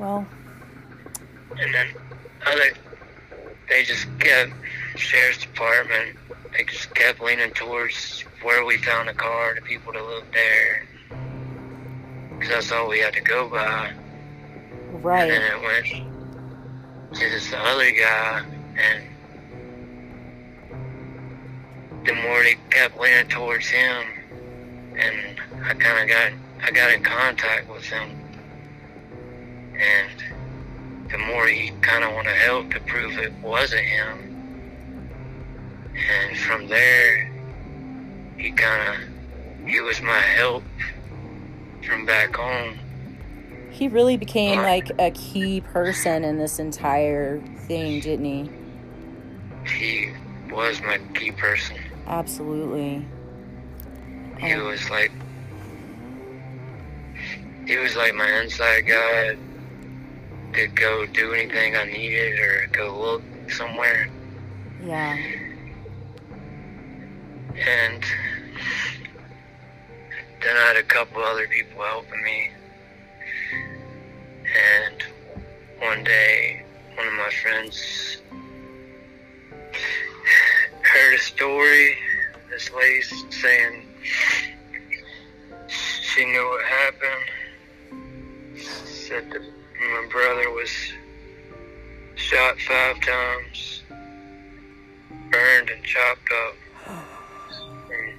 Well, 0.01 0.25
and 1.59 1.73
then 1.73 1.87
other, 2.47 2.71
they 3.69 3.83
just 3.83 4.07
kept 4.19 4.51
sheriff's 4.95 5.39
department. 5.39 6.17
They 6.51 6.63
just 6.63 6.93
kept 6.95 7.21
leaning 7.21 7.51
towards 7.51 8.23
where 8.41 8.65
we 8.65 8.77
found 8.77 9.09
the 9.09 9.13
car, 9.13 9.53
the 9.55 9.61
people 9.61 9.93
that 9.93 10.03
lived 10.03 10.33
there, 10.33 10.87
because 12.33 12.49
that's 12.49 12.71
all 12.71 12.87
we 12.89 12.99
had 12.99 13.13
to 13.13 13.21
go 13.21 13.47
by. 13.47 13.93
Right. 14.91 15.31
And 15.31 15.43
then 15.43 15.51
it 15.51 15.61
went 15.61 17.15
to 17.15 17.29
this 17.29 17.53
other 17.53 17.91
guy, 17.91 18.43
and 18.77 19.03
the 22.05 22.13
more 22.13 22.43
they 22.43 22.57
kept 22.69 22.99
leaning 22.99 23.27
towards 23.27 23.67
him, 23.67 24.03
and 24.97 25.39
I 25.63 25.73
kind 25.73 26.01
of 26.01 26.07
got 26.07 26.31
I 26.63 26.71
got 26.71 26.91
in 26.91 27.03
contact 27.03 27.69
with 27.69 27.83
him, 27.83 28.09
and 29.75 31.11
the 31.11 31.17
more 31.17 31.47
he 31.47 31.71
kind 31.81 32.03
of 32.03 32.13
wanted 32.13 32.35
help 32.35 32.71
to 32.71 32.79
prove 32.81 33.17
it 33.17 33.33
wasn't 33.41 33.81
him, 33.81 34.71
and 35.95 36.37
from 36.37 36.67
there, 36.67 37.31
he 38.37 38.51
kind 38.51 38.95
of 38.95 39.67
he 39.67 39.79
was 39.79 40.01
my 40.01 40.19
help 40.19 40.63
from 41.85 42.05
back 42.05 42.35
home. 42.35 42.79
He 43.69 43.87
really 43.87 44.17
became 44.17 44.61
like 44.61 44.91
a 44.99 45.11
key 45.11 45.61
person 45.61 46.23
in 46.23 46.37
this 46.37 46.59
entire 46.59 47.39
thing, 47.67 47.99
didn't 48.01 48.25
he? 48.25 48.49
He 49.65 50.09
was 50.51 50.81
my 50.81 50.99
key 51.13 51.31
person. 51.31 51.77
Absolutely. 52.07 53.05
He 54.39 54.53
oh. 54.53 54.65
was 54.65 54.89
like 54.89 55.11
he 57.65 57.77
was 57.77 57.95
like 57.95 58.15
my 58.15 58.29
inside 58.41 58.81
guy 58.81 59.37
to 60.53 60.67
go 60.67 61.05
do 61.05 61.33
anything 61.33 61.75
I 61.75 61.85
needed 61.85 62.39
or 62.39 62.67
go 62.71 62.99
look 62.99 63.51
somewhere. 63.51 64.09
Yeah. 64.83 65.17
And 67.55 68.03
then 70.41 70.57
I 70.57 70.67
had 70.67 70.75
a 70.75 70.83
couple 70.83 71.23
other 71.23 71.47
people 71.47 71.83
helping 71.83 72.23
me. 72.23 72.49
And 74.83 75.03
one 75.79 76.03
day, 76.03 76.65
one 76.95 77.07
of 77.07 77.13
my 77.13 77.29
friends 77.41 78.17
heard 80.83 81.13
a 81.15 81.19
story. 81.19 81.97
This 82.49 82.69
lady 82.71 83.01
saying 83.29 83.87
she 85.67 86.25
knew 86.25 86.45
what 86.45 86.65
happened. 86.65 87.29
Said 88.57 89.31
that 89.31 89.41
my 89.41 90.07
brother 90.11 90.49
was 90.51 90.71
shot 92.15 92.59
five 92.61 92.99
times, 93.01 93.83
burned 95.31 95.69
and 95.69 95.83
chopped 95.83 96.31
up. 96.47 96.55
And 97.91 98.17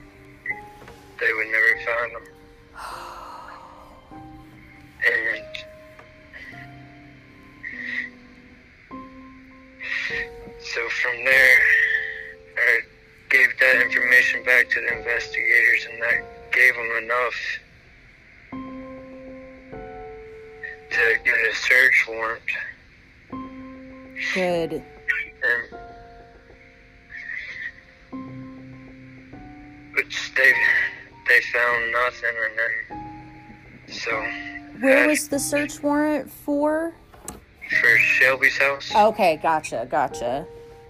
they 1.21 1.33
would 1.33 1.47
never 1.47 1.75
find 1.87 2.13
him. 2.13 2.27
And 5.05 5.45
so 10.61 10.81
from 10.89 11.17
there, 11.25 11.52
to 14.73 14.81
the 14.81 14.97
investigators, 14.99 15.87
and 15.91 16.03
that 16.03 16.53
gave 16.53 16.75
them 16.75 16.91
enough 17.05 17.35
to 20.91 21.19
get 21.25 21.35
a 21.51 21.55
search 21.55 22.07
warrant. 22.09 22.43
Good. 24.35 24.83
And 25.45 25.63
which 29.95 30.33
they 30.37 30.53
they 31.29 31.41
found 31.53 31.93
nothing, 31.93 32.37
and 32.45 32.59
then 32.59 32.73
so 33.89 34.11
Where 34.81 35.09
was 35.09 35.29
the 35.29 35.39
search 35.39 35.83
warrant 35.83 36.31
for? 36.31 36.95
for 37.81 37.99
Shelby's 37.99 38.59
house. 38.59 38.95
Okay, 38.95 39.39
gotcha, 39.43 39.87
gotcha. 39.91 40.47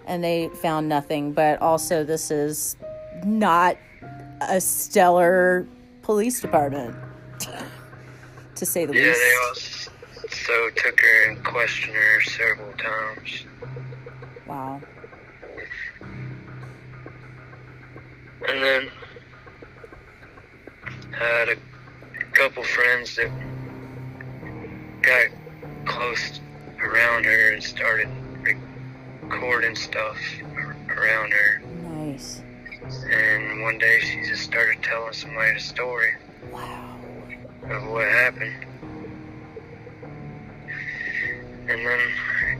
And 0.06 0.22
they 0.22 0.48
found 0.60 0.88
nothing, 0.88 1.32
but 1.32 1.60
also 1.62 2.02
this 2.02 2.30
is 2.30 2.76
not 3.24 3.76
a 4.40 4.60
stellar 4.60 5.66
police 6.02 6.40
department, 6.40 6.96
to 8.56 8.66
say 8.66 8.84
the 8.84 8.94
Yeah, 8.94 9.06
least. 9.06 9.20
Yeah, 9.20 9.28
they 9.28 9.36
also 9.48 10.70
took 10.76 11.00
her 11.00 11.30
and 11.30 11.44
questioned 11.44 11.94
her 11.94 12.20
several 12.22 12.72
times. 12.72 13.44
Wow. 14.46 14.80
And 18.48 18.62
then 18.62 18.90
I 21.14 21.24
had 21.24 21.48
a 21.48 21.56
couple 22.32 22.64
friends 22.64 23.14
that 23.16 23.30
got 25.02 25.26
close 25.84 26.40
around 26.80 27.24
her 27.24 27.52
and 27.52 27.62
started 27.62 28.08
recording 29.22 29.76
stuff 29.76 30.18
around 30.88 31.32
her. 31.32 31.62
Nice. 31.84 32.42
And 33.10 33.62
one 33.62 33.78
day 33.78 34.00
she 34.00 34.22
just 34.28 34.42
started 34.42 34.82
telling 34.82 35.12
somebody 35.12 35.54
the 35.54 35.60
story 35.60 36.12
Wow. 36.50 36.96
of 37.70 37.88
what 37.90 38.06
happened. 38.08 38.66
And 41.68 41.86
then 41.86 42.00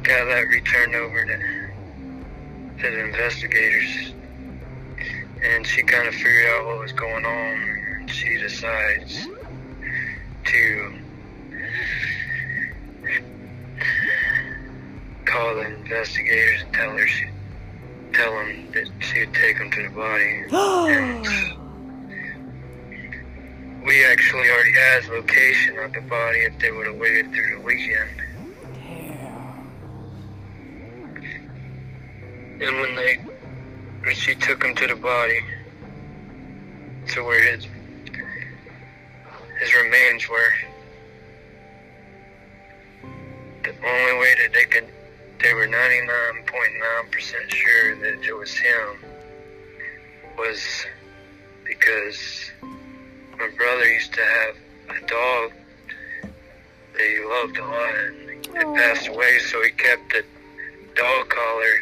got 0.03 0.25
that 0.27 0.47
returned 0.49 0.95
over 0.95 1.25
to, 1.25 2.83
to 2.83 2.91
the 2.91 3.05
investigators. 3.05 4.13
And 5.43 5.67
she 5.67 5.83
kind 5.83 6.07
of 6.09 6.15
figured 6.15 6.47
out 6.47 6.67
what 6.67 6.79
was 6.81 6.93
going 6.93 7.25
on. 7.27 7.79
And 8.01 8.11
she 8.11 8.39
decides 8.39 9.27
to 10.45 10.99
call 15.25 15.55
the 15.57 15.67
investigators 15.75 16.63
and 16.63 16.73
tell 16.75 16.91
her 16.91 17.07
she, 17.07 17.27
tell 18.13 18.33
them 18.33 18.71
that 18.73 18.89
she'd 19.01 19.33
take 19.35 19.59
them 19.59 19.71
to 19.71 19.83
the 19.83 19.89
body. 19.91 20.45
and 20.53 21.27
we 23.85 24.05
actually 24.05 24.49
already 24.49 24.73
had 24.73 25.09
location 25.09 25.79
of 25.79 25.93
the 25.93 26.01
body 26.03 26.39
if 26.41 26.59
they 26.59 26.71
would 26.71 26.87
have 26.87 26.97
waited 26.97 27.33
through 27.33 27.57
the 27.57 27.61
weekend. 27.63 28.11
And 32.63 32.81
when 32.81 32.95
they, 32.95 33.17
when 34.05 34.15
she 34.15 34.37
took 34.37 34.63
him 34.63 34.75
to 34.77 34.87
the 34.87 34.95
body, 34.95 35.41
to 37.09 37.25
where 37.25 37.57
his 37.57 37.67
his 39.61 39.75
remains 39.75 40.29
were, 40.29 40.55
the 43.65 43.71
only 43.85 44.19
way 44.19 44.35
that 44.43 44.53
they 44.55 44.65
could, 44.65 44.87
they 45.43 45.55
were 45.55 45.67
99.9% 45.67 47.51
sure 47.51 47.97
that 47.97 48.23
it 48.23 48.33
was 48.33 48.55
him, 48.55 49.05
was 50.39 50.87
because 51.67 52.53
my 53.39 53.49
brother 53.57 53.93
used 53.93 54.15
to 54.15 54.21
have 54.21 54.57
a 54.97 55.07
dog 55.07 55.53
that 56.93 57.01
he 57.01 57.25
loved 57.25 57.59
a 57.59 57.65
lot 57.65 57.95
and 57.95 58.31
it 58.31 58.65
oh. 58.65 58.75
passed 58.75 59.09
away, 59.09 59.39
so 59.41 59.61
he 59.63 59.71
kept 59.71 60.13
the 60.13 60.25
dog 60.95 61.29
collar. 61.29 61.75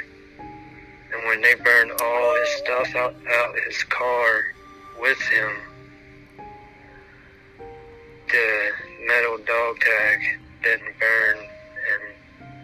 And 1.13 1.27
when 1.27 1.43
they 1.43 1.55
burned 1.55 1.93
all 2.01 2.37
his 2.37 2.49
stuff 2.59 2.95
out, 2.97 3.15
out 3.29 3.55
his 3.67 3.83
car 3.85 4.45
with 5.01 5.21
him, 5.21 5.57
the 8.31 8.71
metal 9.07 9.39
dog 9.39 9.81
tag 9.81 10.21
didn't 10.63 10.99
burn 10.99 11.47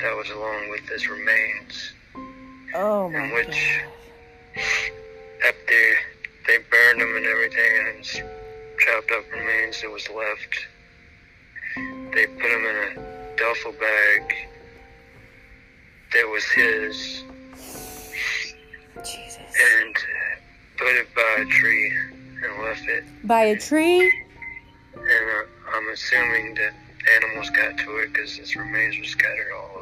that 0.00 0.16
was 0.16 0.28
along 0.30 0.70
with 0.70 0.88
his 0.88 1.08
remains, 1.08 1.92
Oh 2.74 3.06
in 3.06 3.12
my 3.12 3.32
which 3.34 3.80
after 5.46 5.82
they 6.46 6.58
burned 6.70 7.00
him 7.00 7.16
and 7.16 7.26
everything 7.26 7.86
and 7.86 7.98
his 7.98 8.20
chopped 8.78 9.10
up 9.12 9.24
remains 9.32 9.80
that 9.82 9.90
was 9.90 10.08
left, 10.10 10.66
they 12.14 12.26
put 12.26 12.50
him 12.50 12.64
in 12.64 12.98
a 12.98 13.36
duffel 13.36 13.72
bag 13.72 14.34
that 16.12 16.28
was 16.28 16.44
his 16.44 17.22
Jesus. 19.04 19.38
and 19.38 19.94
put 20.78 20.88
it 20.88 21.14
by 21.14 21.42
a 21.42 21.44
tree 21.46 21.92
and 22.42 22.62
left 22.62 22.84
it. 22.86 23.04
By 23.24 23.44
a 23.44 23.58
tree? 23.58 24.00
And 24.94 25.04
uh, 25.04 25.76
I'm 25.76 25.88
assuming 25.90 26.54
that 26.54 26.72
animals 27.16 27.50
got 27.50 27.78
to 27.78 27.98
it 27.98 28.12
because 28.12 28.36
his 28.36 28.56
remains 28.56 28.98
were 28.98 29.04
scattered 29.04 29.52
all. 29.54 29.75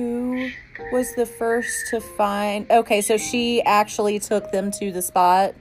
Who 0.00 0.50
was 0.92 1.14
the 1.14 1.26
first 1.26 1.88
to 1.90 2.00
find? 2.00 2.70
Okay, 2.70 3.02
so 3.02 3.18
she 3.18 3.60
actually 3.62 4.18
took 4.18 4.50
them 4.50 4.70
to 4.72 4.90
the 4.90 5.02
spot 5.02 5.54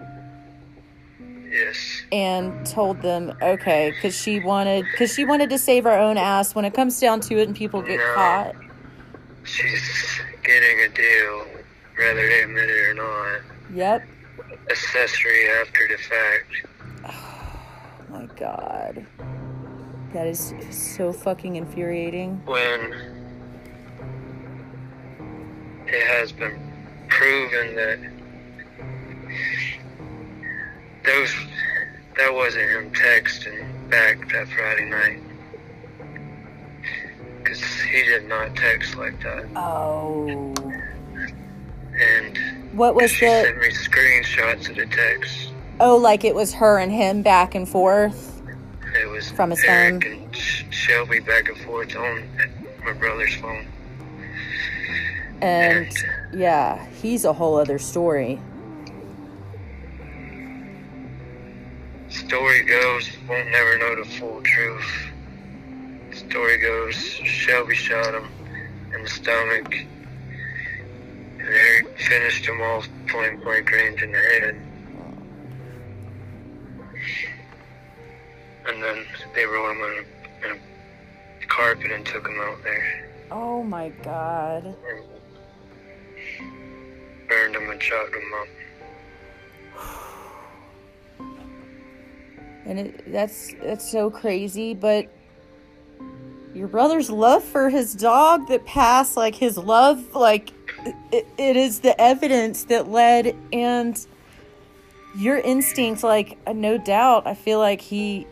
Yes. 1.52 2.04
and 2.12 2.66
told 2.66 3.02
them, 3.02 3.34
okay, 3.42 3.92
because 3.92 4.16
she 4.16 4.40
wanted, 4.40 4.86
because 4.92 5.14
she 5.14 5.26
wanted 5.26 5.50
to 5.50 5.58
save 5.58 5.84
her 5.84 5.92
own 5.98 6.18
ass. 6.18 6.56
When 6.56 6.64
it 6.64 6.74
comes 6.74 7.00
down 7.02 7.20
to 7.22 7.38
it, 7.38 7.48
and 7.50 7.56
people 7.58 7.82
get 7.82 7.98
No. 7.98 8.14
caught. 8.16 8.56
She's 9.44 10.22
getting 10.44 10.80
a 10.82 10.88
deal, 10.90 11.46
whether 11.98 12.16
they 12.28 12.44
admit 12.44 12.70
it 12.70 12.90
or 12.90 12.94
not. 12.94 13.42
Yep. 13.74 14.08
Accessory 14.72 15.50
after 15.62 15.88
the 15.90 15.98
fact. 15.98 17.10
Oh 17.10 18.10
my 18.10 18.26
god, 18.38 19.06
that 20.14 20.28
is 20.28 20.54
so 20.72 21.12
fucking 21.12 21.56
infuriating. 21.58 22.42
When 22.46 23.19
it 25.92 26.08
has 26.08 26.32
been 26.32 26.60
proven 27.08 27.76
that 27.76 28.00
those 31.06 31.34
that 32.18 32.34
wasn't 32.34 32.70
him 32.70 32.92
texting 32.92 33.90
back 33.90 34.18
that 34.32 34.48
Friday 34.50 34.86
night. 34.90 35.20
Because 37.44 37.62
he 37.82 38.04
did 38.04 38.28
not 38.28 38.56
text 38.56 38.96
like 38.96 39.20
that. 39.24 39.46
Oh. 39.56 40.54
And 42.00 42.38
What 42.78 42.96
was 42.96 43.10
she 43.12 43.26
the? 43.26 43.44
sent 43.44 43.58
me 43.58 43.70
screenshots 43.70 44.70
of 44.70 44.76
the 44.76 44.86
text. 44.86 45.52
Oh, 45.80 45.96
like 45.96 46.24
it 46.26 46.36
was 46.36 46.54
her 46.54 46.78
and 46.78 46.92
him 46.92 47.22
back 47.24 47.56
and 47.56 47.68
forth. 47.68 48.42
It 49.02 49.08
was 49.10 49.32
From 49.32 49.52
his 49.52 49.64
Eric 49.64 50.04
phone? 50.04 50.14
and 50.14 50.36
Shelby 50.36 51.20
back 51.20 51.48
and 51.48 51.58
forth 51.60 51.96
on 51.96 52.28
my 52.84 52.94
brother's 52.94 53.36
phone. 53.36 53.66
And 55.42 55.92
yeah, 56.34 56.86
he's 57.02 57.26
a 57.26 57.34
whole 57.34 57.56
other 57.56 57.80
story. 57.80 58.40
Story 62.10 62.64
goes, 62.64 63.10
won't 63.28 63.50
never 63.52 63.78
know 63.78 64.04
the 64.04 64.10
full 64.10 64.42
truth. 64.42 65.12
Story 66.12 66.58
goes, 66.58 66.96
Shelby 66.96 67.76
shot 67.76 68.14
him 68.14 68.28
in 68.94 69.04
the 69.04 69.10
stomach. 69.10 69.74
And 69.74 71.48
Eric 71.48 72.00
finished 72.00 72.46
him 72.46 72.62
off 72.62 72.88
point 73.08 73.44
blank 73.44 73.72
range 73.72 74.02
in 74.02 74.12
the 74.12 74.18
head. 74.18 74.62
And 78.68 78.84
then 78.84 79.06
they 79.36 79.46
rolled 79.46 79.78
him 79.78 79.84
in 79.84 79.92
a, 79.92 80.52
in 80.52 80.60
a 81.42 81.46
carpet 81.48 81.92
and 81.92 82.06
took 82.06 82.28
him 82.28 82.40
out 82.42 82.62
there. 82.64 83.10
Oh 83.32 83.64
my 83.64 83.90
god. 83.90 84.66
And 84.66 85.04
burned 87.30 87.56
him 87.56 87.70
and 87.70 87.80
chopped 87.80 88.14
him 88.14 88.34
up. 88.42 88.48
And 92.66 92.80
it, 92.80 93.12
that's 93.12 93.54
that's 93.62 93.90
so 93.90 94.10
crazy, 94.10 94.74
but 94.74 95.10
your 96.54 96.68
brother's 96.68 97.10
love 97.10 97.44
for 97.44 97.70
his 97.70 97.94
dog 97.94 98.48
that 98.48 98.66
passed 98.66 99.16
like 99.16 99.36
his 99.36 99.58
love 99.58 100.16
like 100.16 100.52
it, 101.12 101.28
it 101.38 101.56
is 101.56 101.80
the 101.80 102.00
evidence 102.02 102.64
that 102.66 102.90
led 102.90 103.36
and 103.54 104.08
your 105.18 105.38
instinct 105.38 106.04
like 106.04 106.38
no 106.54 106.78
doubt 106.78 107.28
I 107.28 107.36
feel 107.36 107.60
like 107.60 107.82
he 107.82 108.26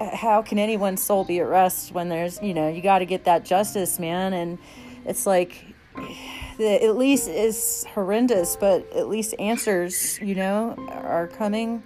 how 0.00 0.42
can 0.42 0.58
anyone's 0.58 1.02
soul 1.02 1.24
be 1.24 1.40
at 1.40 1.46
rest 1.46 1.92
when 1.92 2.08
there's 2.08 2.40
you 2.42 2.54
know 2.54 2.68
you 2.68 2.82
got 2.82 3.00
to 3.00 3.06
get 3.06 3.24
that 3.24 3.44
justice 3.44 3.98
man 3.98 4.32
and 4.32 4.58
it's 5.04 5.26
like 5.26 5.64
the, 6.58 6.82
at 6.82 6.96
least 6.96 7.28
is 7.28 7.84
horrendous 7.94 8.56
but 8.56 8.90
at 8.92 9.08
least 9.08 9.34
answers 9.38 10.18
you 10.20 10.34
know 10.34 10.74
are 10.90 11.28
coming. 11.28 11.82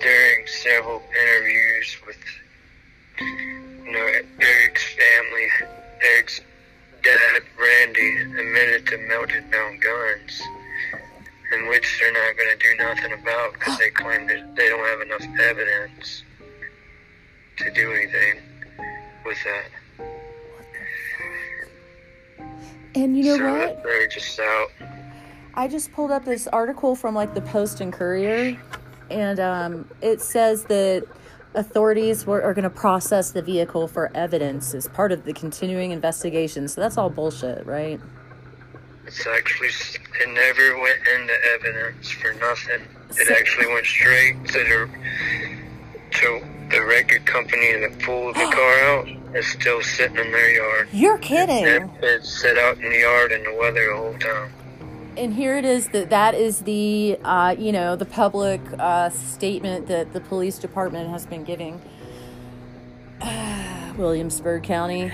During 0.00 0.46
several 0.46 1.02
interviews 1.20 1.96
with, 2.06 2.16
you 3.18 3.92
know, 3.92 4.06
Eric's 4.40 4.94
family, 4.94 5.48
Eric's 6.02 6.40
dad, 7.02 7.42
Randy, 7.58 8.22
admitted 8.38 8.86
to 8.86 8.98
melted 9.08 9.50
down 9.50 9.78
guns, 9.78 10.42
in 11.52 11.68
which 11.68 12.00
they're 12.00 12.12
not 12.12 12.36
going 12.38 12.58
to 12.58 12.66
do 12.66 12.76
nothing 12.78 13.12
about 13.12 13.52
because 13.54 13.78
they 13.78 13.90
claim 13.90 14.26
that 14.28 14.56
they 14.56 14.68
don't 14.70 14.86
have 14.86 15.02
enough 15.02 15.40
evidence 15.40 16.24
to 17.58 17.70
do 17.72 17.92
anything 17.92 18.40
And 22.94 23.16
you 23.16 23.24
know 23.24 23.36
so 23.36 23.52
what? 23.52 23.82
They're 23.82 24.08
just 24.08 24.38
out. 24.40 24.68
I 25.54 25.68
just 25.68 25.92
pulled 25.92 26.10
up 26.10 26.24
this 26.24 26.46
article 26.48 26.94
from 26.94 27.14
like 27.14 27.34
the 27.34 27.40
Post 27.42 27.80
and 27.80 27.92
Courier, 27.92 28.58
and 29.10 29.40
um, 29.40 29.90
it 30.00 30.20
says 30.20 30.64
that 30.64 31.06
authorities 31.54 32.26
were, 32.26 32.42
are 32.42 32.54
going 32.54 32.64
to 32.64 32.70
process 32.70 33.32
the 33.32 33.42
vehicle 33.42 33.88
for 33.88 34.10
evidence 34.14 34.74
as 34.74 34.88
part 34.88 35.12
of 35.12 35.24
the 35.24 35.32
continuing 35.32 35.90
investigation. 35.90 36.68
So 36.68 36.80
that's 36.80 36.96
all 36.96 37.10
bullshit, 37.10 37.66
right? 37.66 38.00
It's 39.06 39.26
actually, 39.26 39.68
it 39.68 40.28
never 40.28 40.80
went 40.80 40.98
into 41.14 41.34
evidence 41.54 42.10
for 42.10 42.32
nothing. 42.34 42.86
It 43.10 43.30
actually 43.30 43.66
went 43.66 43.86
straight 43.86 44.44
to 44.48 44.58
the, 44.58 44.88
to 46.18 46.44
the 46.70 46.82
record 46.82 47.26
company 47.26 47.72
that 47.80 47.98
pulled 48.00 48.34
the 48.36 48.40
car 48.52 48.78
out. 48.84 49.08
is 49.34 49.46
still 49.46 49.82
sitting 49.82 50.16
in 50.16 50.30
their 50.30 50.54
yard. 50.54 50.88
You're 50.92 51.18
kidding. 51.18 51.66
It, 51.66 51.90
it's 52.02 52.40
set 52.40 52.56
out 52.58 52.78
in 52.78 52.90
the 52.90 52.98
yard 52.98 53.32
in 53.32 53.42
the 53.44 53.54
weather 53.54 53.88
the 53.88 53.96
whole 53.96 54.18
time. 54.18 54.52
And 55.16 55.34
here 55.34 55.56
it 55.56 55.64
is 55.64 55.88
that 55.88 56.10
that 56.10 56.34
is 56.34 56.60
the 56.60 57.18
uh, 57.24 57.54
you 57.58 57.72
know 57.72 57.96
the 57.96 58.04
public 58.04 58.60
uh, 58.78 59.10
statement 59.10 59.88
that 59.88 60.12
the 60.12 60.20
police 60.20 60.58
department 60.58 61.10
has 61.10 61.26
been 61.26 61.44
giving. 61.44 61.80
Williamsburg 63.96 64.62
County. 64.62 65.12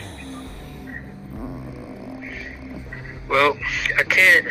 Well, 3.28 3.56
I 3.98 4.04
can't 4.04 4.46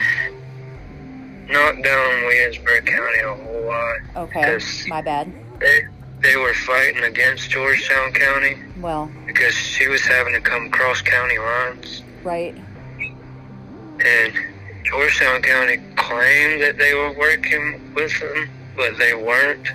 knock 1.48 1.82
down 1.84 2.26
Williamsburg 2.26 2.86
County 2.86 3.20
a 3.20 3.36
whole 3.36 3.62
lot. 3.68 4.28
Okay, 4.28 4.60
my 4.88 5.02
bad. 5.02 5.32
They, 5.60 5.88
they 6.26 6.36
were 6.38 6.54
fighting 6.56 7.04
against 7.04 7.52
Georgetown 7.52 8.12
County 8.14 8.58
Well, 8.82 9.12
because 9.28 9.54
she 9.54 9.88
was 9.88 10.02
having 10.02 10.34
to 10.34 10.42
come 10.42 10.72
cross 10.72 11.02
county 11.02 11.38
lines. 11.38 12.02
right. 12.24 12.56
And 14.04 14.34
Georgetown 14.84 15.42
County 15.44 15.78
claimed 15.96 16.62
that 16.64 16.78
they 16.78 16.94
were 16.96 17.14
working 17.14 17.94
with 17.94 18.20
them, 18.20 18.50
but 18.76 18.98
they 18.98 19.14
weren't. 19.14 19.68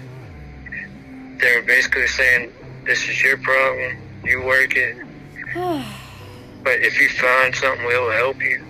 They 1.41 1.57
were 1.57 1.63
basically 1.63 2.07
saying, 2.09 2.53
this 2.85 3.09
is 3.09 3.23
your 3.23 3.39
problem, 3.39 3.97
you 4.25 4.43
work 4.43 4.75
it. 4.77 4.97
but 6.65 6.81
if 6.81 7.01
you 7.01 7.09
find 7.11 7.55
something, 7.55 7.87
we'll 7.87 8.11
help 8.11 8.43
you. 8.43 8.63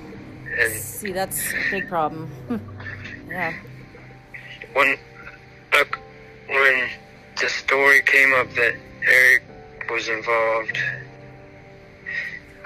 And 0.59 0.73
See, 0.73 1.13
that's 1.13 1.53
a 1.53 1.71
big 1.71 1.89
problem. 1.89 2.31
yeah. 3.29 3.55
when, 4.75 4.97
like, 5.73 5.99
when 6.49 6.89
the 7.41 7.49
story 7.49 8.03
came 8.03 8.35
up 8.35 8.53
that 8.55 8.75
Eric 9.07 9.43
was 9.91 10.09
involved, 10.09 10.79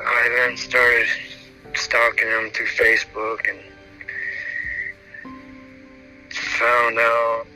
I 0.00 0.28
then 0.36 0.56
started 0.56 1.06
stalking 1.74 2.28
him 2.28 2.50
through 2.50 2.66
Facebook 2.66 3.40
and 3.48 3.58
found 6.32 6.98
out, 6.98 7.46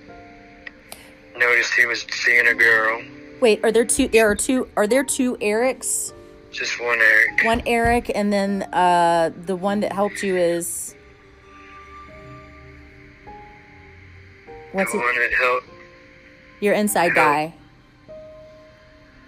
noticed 1.36 1.74
he 1.74 1.86
was 1.86 2.06
seeing 2.10 2.46
a 2.46 2.54
girl, 2.54 3.02
Wait, 3.40 3.60
are 3.62 3.70
there 3.70 3.84
two? 3.84 4.08
There 4.08 4.28
are 4.28 4.34
two. 4.34 4.68
Are 4.76 4.86
there 4.88 5.04
two 5.04 5.36
Erics? 5.36 6.12
just 6.50 6.80
one 6.80 6.98
Eric. 6.98 7.44
One 7.44 7.62
Eric, 7.66 8.10
and 8.14 8.32
then 8.32 8.62
uh, 8.72 9.30
the 9.44 9.54
one 9.54 9.80
that 9.80 9.92
helped 9.92 10.22
you 10.22 10.36
is 10.36 10.94
what's 14.72 14.90
the 14.90 14.98
it? 14.98 15.02
one 15.02 15.14
that 15.16 15.32
helped 15.38 15.66
Your 16.61 16.74
inside 16.74 17.14
guy. 17.14 17.54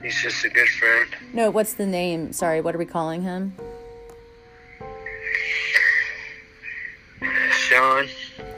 He's 0.03 0.21
just 0.21 0.45
a 0.45 0.49
good 0.49 0.69
friend. 0.69 1.09
No, 1.33 1.51
what's 1.51 1.75
the 1.75 1.87
name? 1.87 2.33
Sorry, 2.33 2.61
what 2.61 2.75
are 2.75 2.79
we 2.79 2.87
calling 2.87 3.23
him? 3.23 3.55
Sean. 7.53 8.09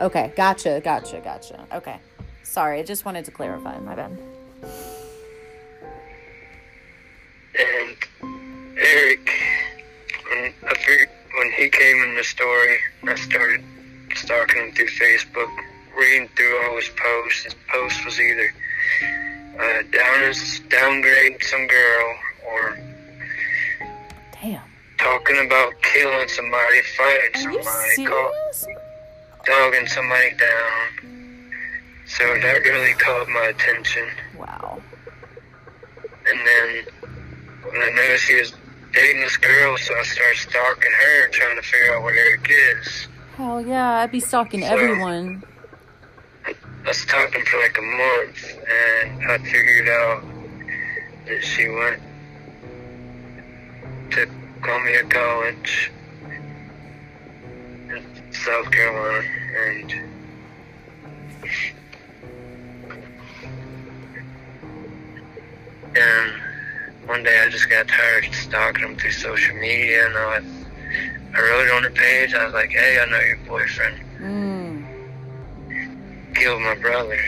Okay, 0.00 0.32
gotcha, 0.36 0.80
gotcha, 0.82 1.20
gotcha. 1.20 1.66
Okay. 1.72 1.98
Sorry, 2.44 2.78
I 2.78 2.82
just 2.82 3.04
wanted 3.04 3.24
to 3.26 3.30
clarify. 3.30 3.78
My 3.80 3.94
bad. 3.94 4.18
And 7.58 7.96
Eric, 8.76 9.30
when 10.30 10.54
I 10.68 10.74
figured 10.74 11.10
when 11.36 11.52
he 11.52 11.68
came 11.68 12.02
in 12.02 12.14
the 12.14 12.24
story, 12.24 12.78
I 13.04 13.14
started 13.16 13.64
stalking 14.14 14.68
him 14.68 14.72
through 14.72 14.88
Facebook, 14.88 15.50
reading 15.98 16.28
through 16.36 16.56
all 16.64 16.76
his 16.76 16.88
posts. 16.96 17.44
His 17.44 17.54
post 17.68 18.04
was 18.04 18.20
either 18.20 18.52
uh, 19.60 19.82
down 19.90 20.32
downgrade 20.68 21.42
some 21.42 21.66
girl 21.66 22.14
or 22.48 22.78
damn 24.40 24.62
talking 25.02 25.44
about 25.44 25.72
killing 25.82 26.28
somebody, 26.28 26.80
fighting 26.96 27.40
somebody, 27.42 28.06
call, 28.06 28.32
dogging 29.44 29.86
somebody 29.86 30.30
down. 30.36 31.50
So 32.06 32.24
that 32.24 32.62
really 32.64 32.92
caught 32.94 33.28
my 33.28 33.46
attention. 33.46 34.08
Wow. 34.38 34.80
And 36.28 36.38
then 36.46 36.84
when 37.62 37.82
I 37.82 37.90
noticed 37.90 38.28
he 38.28 38.36
was 38.36 38.52
dating 38.92 39.22
this 39.22 39.36
girl, 39.36 39.76
so 39.78 39.94
I 39.98 40.02
started 40.02 40.38
stalking 40.38 40.92
her, 40.92 41.28
trying 41.28 41.56
to 41.56 41.62
figure 41.62 41.96
out 41.96 42.02
what 42.02 42.14
Eric 42.14 42.48
is. 42.48 43.08
Hell 43.36 43.60
yeah, 43.66 44.00
I'd 44.00 44.12
be 44.12 44.20
stalking 44.20 44.60
So- 44.60 44.66
everyone. 44.66 45.42
I 46.84 46.88
was 46.88 47.04
talking 47.06 47.44
for 47.44 47.58
like 47.58 47.78
a 47.78 47.82
month, 47.82 48.58
and 48.68 49.30
I 49.30 49.38
figured 49.38 49.88
out 49.88 50.24
that 51.26 51.44
she 51.44 51.68
went 51.68 52.02
to 54.10 54.28
Columbia 54.62 55.04
College 55.04 55.92
in 57.88 58.04
South 58.32 58.68
Carolina, 58.72 59.28
and 59.64 59.94
and 65.94 66.32
one 67.06 67.22
day 67.22 67.44
I 67.44 67.48
just 67.48 67.70
got 67.70 67.86
tired 67.86 68.26
of 68.26 68.34
stalking 68.34 68.88
him 68.88 68.96
through 68.96 69.12
social 69.12 69.54
media, 69.54 70.06
and 70.06 70.16
I, 70.16 70.42
I 71.38 71.42
wrote 71.42 71.70
on 71.76 71.82
the 71.84 71.90
page. 71.90 72.34
I 72.34 72.44
was 72.44 72.54
like, 72.54 72.70
"Hey, 72.70 72.98
I 73.00 73.06
know 73.06 73.20
your 73.20 73.38
boyfriend." 73.46 74.00
Mm. 74.18 74.71
Killed 76.34 76.62
my 76.62 76.74
brother. 76.74 77.18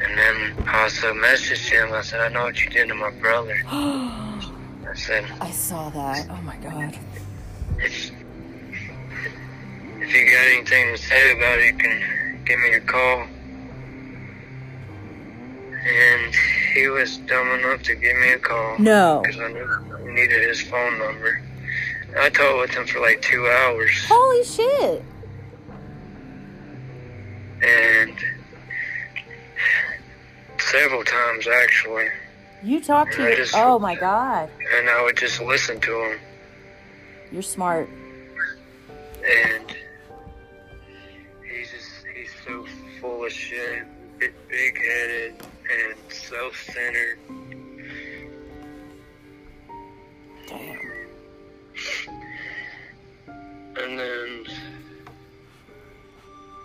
And 0.00 0.16
then 0.16 0.68
I 0.68 0.84
also 0.84 1.12
messaged 1.12 1.68
him. 1.70 1.92
I 1.92 2.02
said, 2.02 2.20
I 2.20 2.28
know 2.28 2.44
what 2.44 2.62
you 2.62 2.70
did 2.70 2.88
to 2.88 2.94
my 2.94 3.10
brother. 3.10 3.56
I 3.68 4.94
said, 4.94 5.24
I 5.40 5.50
saw 5.50 5.90
that. 5.90 6.28
Oh 6.30 6.40
my 6.42 6.56
god. 6.56 6.96
if, 7.78 8.10
if 10.00 10.14
you 10.14 10.30
got 10.30 10.46
anything 10.46 10.96
to 10.96 11.02
say 11.02 11.36
about 11.36 11.58
it, 11.58 11.66
you 11.66 11.74
can 11.74 12.44
give 12.44 12.58
me 12.60 12.72
a 12.74 12.80
call. 12.80 13.26
And 15.86 16.34
he 16.74 16.88
was 16.88 17.18
dumb 17.18 17.48
enough 17.58 17.82
to 17.84 17.94
give 17.94 18.16
me 18.16 18.32
a 18.32 18.38
call. 18.38 18.78
No. 18.78 19.22
Because 19.22 19.40
I 19.40 19.48
knew 19.48 19.66
I 19.94 20.12
needed 20.12 20.48
his 20.48 20.62
phone 20.62 20.98
number. 20.98 21.42
I 22.18 22.30
talked 22.30 22.58
with 22.58 22.70
him 22.70 22.86
for 22.86 23.00
like 23.00 23.20
two 23.20 23.46
hours. 23.48 23.90
Holy 24.06 24.44
shit. 24.44 25.02
And 27.62 28.16
several 30.60 31.04
times 31.04 31.46
actually. 31.46 32.08
You 32.62 32.80
talked 32.82 33.12
to 33.14 33.22
your. 33.22 33.36
just- 33.36 33.54
Oh 33.56 33.78
my 33.78 33.94
god. 33.94 34.50
And 34.76 34.88
I 34.88 35.02
would 35.02 35.16
just 35.16 35.40
listen 35.40 35.80
to 35.80 36.02
him. 36.04 36.18
You're 37.32 37.42
smart. 37.42 37.88
And 39.24 39.64
he's 41.50 41.70
just, 41.70 41.90
he's 42.14 42.30
so 42.46 42.64
full 43.00 43.24
of 43.26 43.32
shit, 43.32 43.84
big 44.18 44.78
headed, 44.78 45.34
and 45.70 45.94
self 46.12 46.56
centered. 46.72 47.18
Damn. 50.48 50.80
And 53.76 53.98
then 53.98 54.44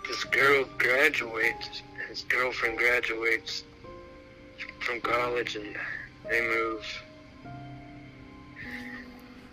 this 0.06 0.24
girl 0.24 0.64
graduates, 0.78 1.82
his 2.08 2.22
girlfriend 2.24 2.76
graduates 2.78 3.64
from 4.80 5.00
college, 5.00 5.56
and 5.56 5.76
they 6.28 6.40
move 6.40 6.84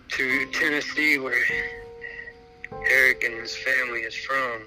to 0.09 0.45
Tennessee, 0.51 1.17
where 1.17 1.41
Eric 2.89 3.23
and 3.23 3.35
his 3.35 3.55
family 3.55 4.01
is 4.01 4.15
from. 4.15 4.63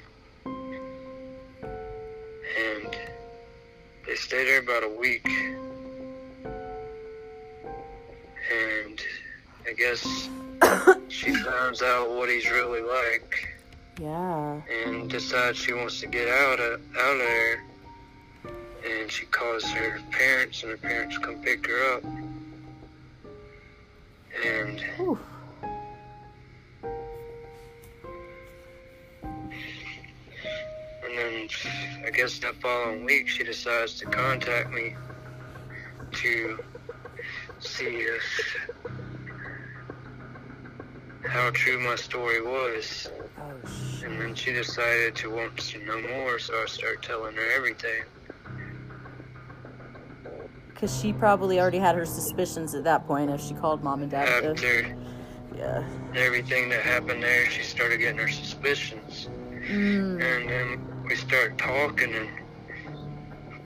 And 2.58 2.96
they 4.06 4.14
stay 4.14 4.44
there 4.44 4.60
about 4.60 4.84
a 4.84 4.88
week. 4.88 5.28
And 8.50 9.00
I 9.66 9.72
guess 9.76 10.28
she 11.08 11.34
finds 11.44 11.82
out 11.82 12.10
what 12.10 12.30
he's 12.30 12.50
really 12.50 12.80
like 12.80 13.53
Yeah. 14.00 14.60
and 14.86 15.08
decides 15.08 15.58
she 15.58 15.72
wants 15.72 16.00
to 16.00 16.06
get 16.06 16.28
out 16.28 16.58
of 16.58 16.80
out 16.98 17.12
of 17.12 17.18
there. 17.18 17.64
And 18.86 19.10
she 19.10 19.24
calls 19.26 19.64
her 19.64 20.00
parents, 20.10 20.62
and 20.62 20.70
her 20.72 20.76
parents 20.76 21.16
come 21.18 21.36
pick 21.40 21.66
her 21.66 21.94
up. 21.94 22.04
And 24.44 24.80
Whew. 24.96 25.18
and 31.04 31.18
then 31.18 31.48
I 32.06 32.10
guess 32.10 32.38
that 32.40 32.56
following 32.60 33.04
week 33.04 33.28
she 33.28 33.44
decides 33.44 33.94
to 34.00 34.06
contact 34.06 34.70
me 34.72 34.94
to 36.12 36.58
see 37.60 37.84
if 37.84 38.22
how 41.26 41.50
true 41.50 41.80
my 41.80 41.96
story 41.96 42.42
was. 42.42 43.08
Oh 43.38 43.52
shit. 43.98 44.10
And 44.10 44.20
then 44.20 44.34
she 44.34 44.52
decided 44.52 45.14
to 45.16 45.30
want 45.30 45.56
to 45.56 45.84
know 45.84 46.00
more, 46.08 46.38
so 46.38 46.54
I 46.62 46.66
start 46.66 47.02
telling 47.02 47.34
her 47.36 47.50
everything. 47.56 48.04
Because 50.68 50.98
she 51.00 51.12
probably 51.12 51.60
already 51.60 51.78
had 51.78 51.94
her 51.94 52.04
suspicions 52.06 52.74
at 52.74 52.84
that 52.84 53.06
point 53.06 53.30
if 53.30 53.40
she 53.40 53.54
called 53.54 53.82
mom 53.82 54.02
and 54.02 54.10
dad. 54.10 54.42
to- 54.42 54.50
After 54.50 54.96
Yeah. 55.56 55.84
everything 56.14 56.68
that 56.70 56.82
happened 56.82 57.22
there, 57.22 57.46
she 57.46 57.62
started 57.62 57.98
getting 57.98 58.18
her 58.18 58.28
suspicions. 58.28 59.28
Mm. 59.68 60.20
And 60.20 60.48
then 60.50 61.04
we 61.08 61.14
start 61.16 61.56
talking, 61.58 62.12
and 62.14 62.28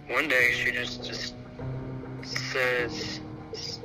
one 0.08 0.28
day 0.28 0.52
she 0.52 0.70
just 0.70 1.02
just 1.04 1.34
says 2.22 3.20
s- 3.54 3.80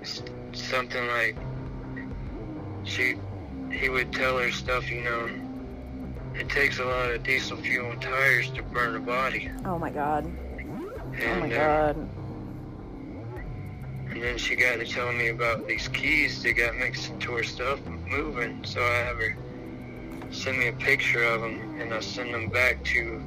s- 0.00 0.22
something 0.52 1.06
like 1.08 1.36
she 2.84 3.16
he 3.76 3.88
would 3.88 4.12
tell 4.12 4.38
her 4.38 4.50
stuff, 4.50 4.90
you 4.90 5.02
know. 5.02 5.28
It 6.34 6.48
takes 6.48 6.78
a 6.78 6.84
lot 6.84 7.10
of 7.12 7.22
diesel 7.22 7.56
fuel 7.56 7.90
and 7.92 8.02
tires 8.02 8.50
to 8.50 8.62
burn 8.62 8.94
a 8.96 9.00
body. 9.00 9.50
Oh 9.64 9.78
my 9.78 9.90
god. 9.90 10.26
Oh 10.26 11.14
And, 11.14 11.40
my 11.40 11.56
uh, 11.56 11.92
god. 11.92 12.08
And 14.10 14.22
then 14.22 14.38
she 14.38 14.54
got 14.56 14.78
to 14.78 14.84
telling 14.86 15.18
me 15.18 15.28
about 15.28 15.66
these 15.66 15.88
keys 15.88 16.42
that 16.42 16.52
got 16.54 16.76
mixed 16.76 17.10
into 17.10 17.32
her 17.32 17.42
stuff 17.42 17.80
moving. 17.86 18.64
So 18.64 18.82
I 18.82 18.96
have 18.98 19.16
her 19.16 19.36
send 20.30 20.58
me 20.58 20.68
a 20.68 20.72
picture 20.72 21.22
of 21.24 21.40
them, 21.40 21.80
and 21.80 21.92
I 21.94 22.00
send 22.00 22.34
them 22.34 22.48
back 22.48 22.82
to, 22.84 23.22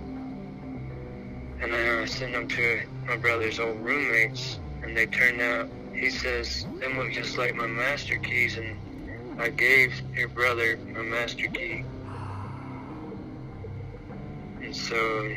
and 1.62 1.74
I 1.74 2.06
send 2.06 2.34
them 2.34 2.48
to 2.50 2.82
my 3.08 3.18
brother's 3.18 3.60
old 3.60 3.80
roommates, 3.80 4.60
and 4.84 4.96
they 4.96 5.06
turned 5.06 5.42
out. 5.42 5.70
He 5.94 6.10
says 6.10 6.66
them 6.80 6.98
look 6.98 7.12
just 7.12 7.38
like 7.38 7.56
my 7.56 7.68
master 7.68 8.18
keys, 8.18 8.58
and 8.58 8.78
I 9.40 9.48
gave 9.48 9.94
your 10.18 10.28
brother 10.28 10.78
a 10.98 11.02
master 11.02 11.48
key. 11.48 11.86
And 14.62 14.76
so 14.76 15.34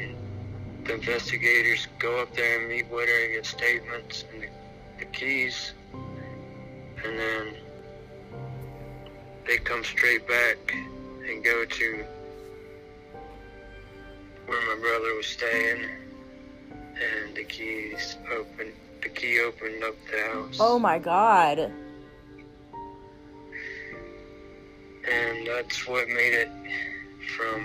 the 0.82 0.94
investigators 0.94 1.86
go 2.00 2.20
up 2.20 2.34
there 2.34 2.58
and 2.58 2.68
meet 2.68 2.90
with 2.90 3.08
her 3.08 3.24
and 3.24 3.34
get 3.34 3.46
statements 3.46 4.24
and 4.32 4.42
the, 4.42 4.48
the 4.98 5.04
keys. 5.04 5.72
And 7.04 7.16
then 7.16 7.54
they 9.46 9.58
come 9.58 9.84
straight 9.84 10.26
back 10.26 10.58
and 11.28 11.44
go 11.44 11.64
to 11.64 12.04
where 14.46 14.66
my 14.74 14.80
brother 14.80 15.14
was 15.14 15.26
staying. 15.26 15.84
And 16.72 17.36
the 17.36 17.44
keys 17.44 18.16
open. 18.36 18.72
The 19.00 19.10
key 19.10 19.40
opened 19.40 19.84
up 19.84 19.94
the 20.10 20.18
house. 20.32 20.56
Oh 20.58 20.80
my 20.80 20.98
god. 20.98 21.70
And 25.10 25.46
that's 25.46 25.86
what 25.86 26.08
made 26.08 26.32
it 26.32 26.50
from 27.36 27.64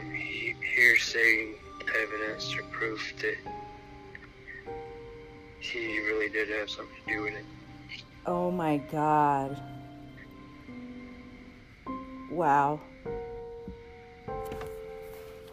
hearsay 0.76 1.54
evidence 1.96 2.56
or 2.56 2.64
proof 2.64 3.14
that 3.22 3.38
he 5.60 6.00
really 6.00 6.30
did 6.30 6.50
have 6.50 6.70
something 6.70 6.96
to 7.06 7.14
do 7.14 7.22
with 7.24 7.34
it. 7.34 7.46
Oh 8.26 8.52
my 8.52 8.78
god. 8.78 9.62
Wow. 12.32 12.80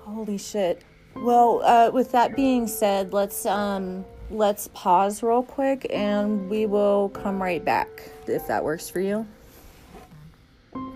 Holy 0.01 0.39
shit. 0.39 0.83
Well, 1.15 1.63
uh, 1.65 1.91
with 1.93 2.13
that 2.13 2.35
being 2.37 2.67
said, 2.67 3.13
let's 3.13 3.47
um 3.47 4.05
let's 4.31 4.69
pause 4.75 5.23
real 5.23 5.43
quick 5.43 5.87
and 5.91 6.49
we 6.49 6.67
will 6.67 7.11
come 7.11 7.43
right 7.43 7.65
back 7.65 7.89
if 8.27 8.47
that 8.47 8.65
works 8.65 8.89
for 8.89 9.01
you. 9.01 9.27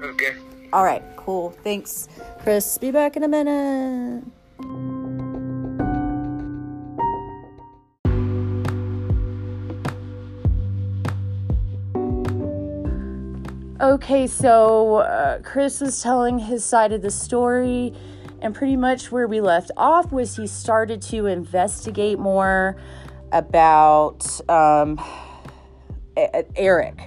Okay. 0.03 0.35
All 0.73 0.85
right, 0.85 1.03
cool. 1.17 1.51
Thanks, 1.65 2.09
Chris. 2.41 2.77
Be 2.77 2.91
back 2.91 3.17
in 3.17 3.23
a 3.23 3.29
minute. 3.29 4.25
Okay, 13.81 14.27
so 14.27 14.97
uh, 14.97 15.39
Chris 15.43 15.81
was 15.81 16.03
telling 16.03 16.39
his 16.39 16.65
side 16.65 16.93
of 16.93 17.01
the 17.01 17.11
story, 17.11 17.95
and 18.43 18.55
pretty 18.55 18.77
much 18.77 19.11
where 19.11 19.27
we 19.27 19.41
left 19.41 19.71
off 19.77 20.13
was 20.13 20.37
he 20.37 20.47
started 20.47 21.01
to 21.03 21.27
investigate 21.27 22.19
more 22.19 22.77
about 23.33 24.41
um, 24.51 25.01
Eric 26.57 27.01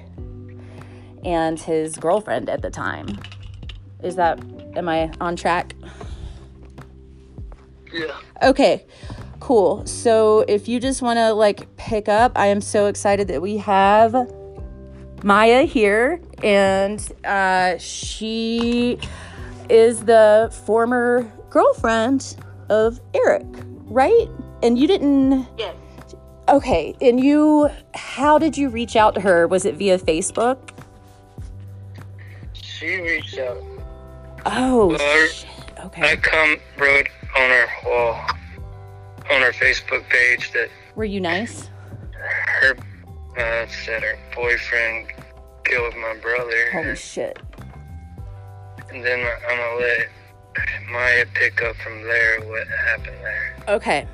and 1.24 1.60
his 1.60 1.98
girlfriend 1.98 2.50
at 2.50 2.62
the 2.62 2.70
time. 2.72 3.20
Is 4.04 4.16
that, 4.16 4.40
am 4.76 4.90
I 4.90 5.12
on 5.20 5.36
track? 5.36 5.74
Yeah. 7.94 8.16
Okay, 8.42 8.86
cool. 9.40 9.86
So 9.86 10.46
if 10.48 10.68
you 10.68 10.80
just 10.80 11.02
want 11.02 11.18
to 11.18 11.34
like 11.34 11.76
pick 11.78 12.08
up, 12.10 12.32
I 12.36 12.48
am 12.48 12.62
so 12.62 12.88
excited 12.88 13.28
that 13.28 13.42
we 13.42 13.58
have 13.58 14.16
Maya 15.24 15.64
here, 15.64 16.20
and 16.42 17.00
uh, 17.26 17.78
she 17.78 18.98
is 19.70 20.06
the 20.06 20.52
former 20.66 21.32
girlfriend 21.50 22.38
of 22.70 23.00
Eric, 23.14 23.46
right? 23.86 24.28
And 24.64 24.80
you 24.80 24.88
didn't. 24.88 25.48
Yes. 25.58 25.76
Okay, 26.50 26.96
and 27.02 27.20
you, 27.20 27.70
how 27.94 28.38
did 28.38 28.58
you 28.58 28.70
reach 28.70 28.96
out 28.96 29.16
to 29.16 29.22
her? 29.22 29.48
Was 29.48 29.66
it 29.66 29.76
via 29.76 29.98
Facebook? 30.00 30.72
She 32.54 33.00
reached 33.00 33.38
out. 33.38 33.64
Oh, 34.46 34.98
shit. 34.98 35.46
I 35.98 36.16
come 36.16 36.58
wrote 36.78 37.08
on 37.38 37.50
our 37.52 37.68
wall, 37.86 38.16
on 39.32 39.42
her 39.42 39.52
Facebook 39.52 40.08
page 40.10 40.52
that 40.54 40.70
Were 40.96 41.06
you 41.06 41.20
nice? 41.20 41.70
her 42.62 42.76
uh, 43.38 43.68
said 43.68 44.04
her 44.04 44.18
boyfriend 44.36 45.08
killed 45.64 45.96
my 45.96 46.16
brother, 46.22 46.72
Holy 46.72 46.96
shit. 46.96 47.40
and 48.90 49.04
then 49.04 49.20
I'm 49.50 49.58
gonna 49.58 49.76
let 49.80 50.08
Maya 50.92 51.26
pick 51.34 51.62
up 51.64 51.76
from 51.78 52.04
there 52.04 52.42
what 52.42 52.68
happened 52.68 53.18
there. 53.24 53.56
Okay. 53.70 54.08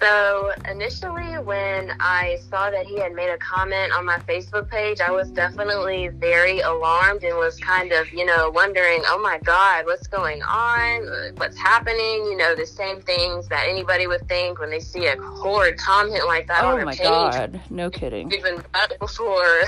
So 0.00 0.50
initially, 0.70 1.38
when 1.38 1.92
I 2.00 2.38
saw 2.48 2.70
that 2.70 2.86
he 2.86 2.98
had 2.98 3.12
made 3.12 3.28
a 3.28 3.36
comment 3.36 3.92
on 3.92 4.06
my 4.06 4.18
Facebook 4.20 4.70
page, 4.70 4.98
I 5.00 5.10
was 5.10 5.28
definitely 5.30 6.08
very 6.08 6.60
alarmed 6.60 7.22
and 7.22 7.36
was 7.36 7.58
kind 7.58 7.92
of, 7.92 8.10
you 8.10 8.24
know, 8.24 8.48
wondering, 8.50 9.02
oh 9.08 9.20
my 9.20 9.38
God, 9.44 9.84
what's 9.84 10.06
going 10.06 10.40
on? 10.42 11.34
What's 11.36 11.58
happening? 11.58 12.24
You 12.24 12.36
know, 12.38 12.54
the 12.56 12.66
same 12.66 13.02
things 13.02 13.46
that 13.48 13.66
anybody 13.68 14.06
would 14.06 14.26
think 14.26 14.58
when 14.58 14.70
they 14.70 14.80
see 14.80 15.06
a 15.06 15.20
horrid 15.20 15.76
comment 15.76 16.26
like 16.26 16.46
that 16.46 16.64
on 16.64 16.80
Oh 16.80 16.84
my 16.84 16.94
page. 16.94 17.06
god. 17.06 17.60
No 17.68 17.90
kidding. 17.90 18.32
Even 18.32 18.62
before. 19.00 19.64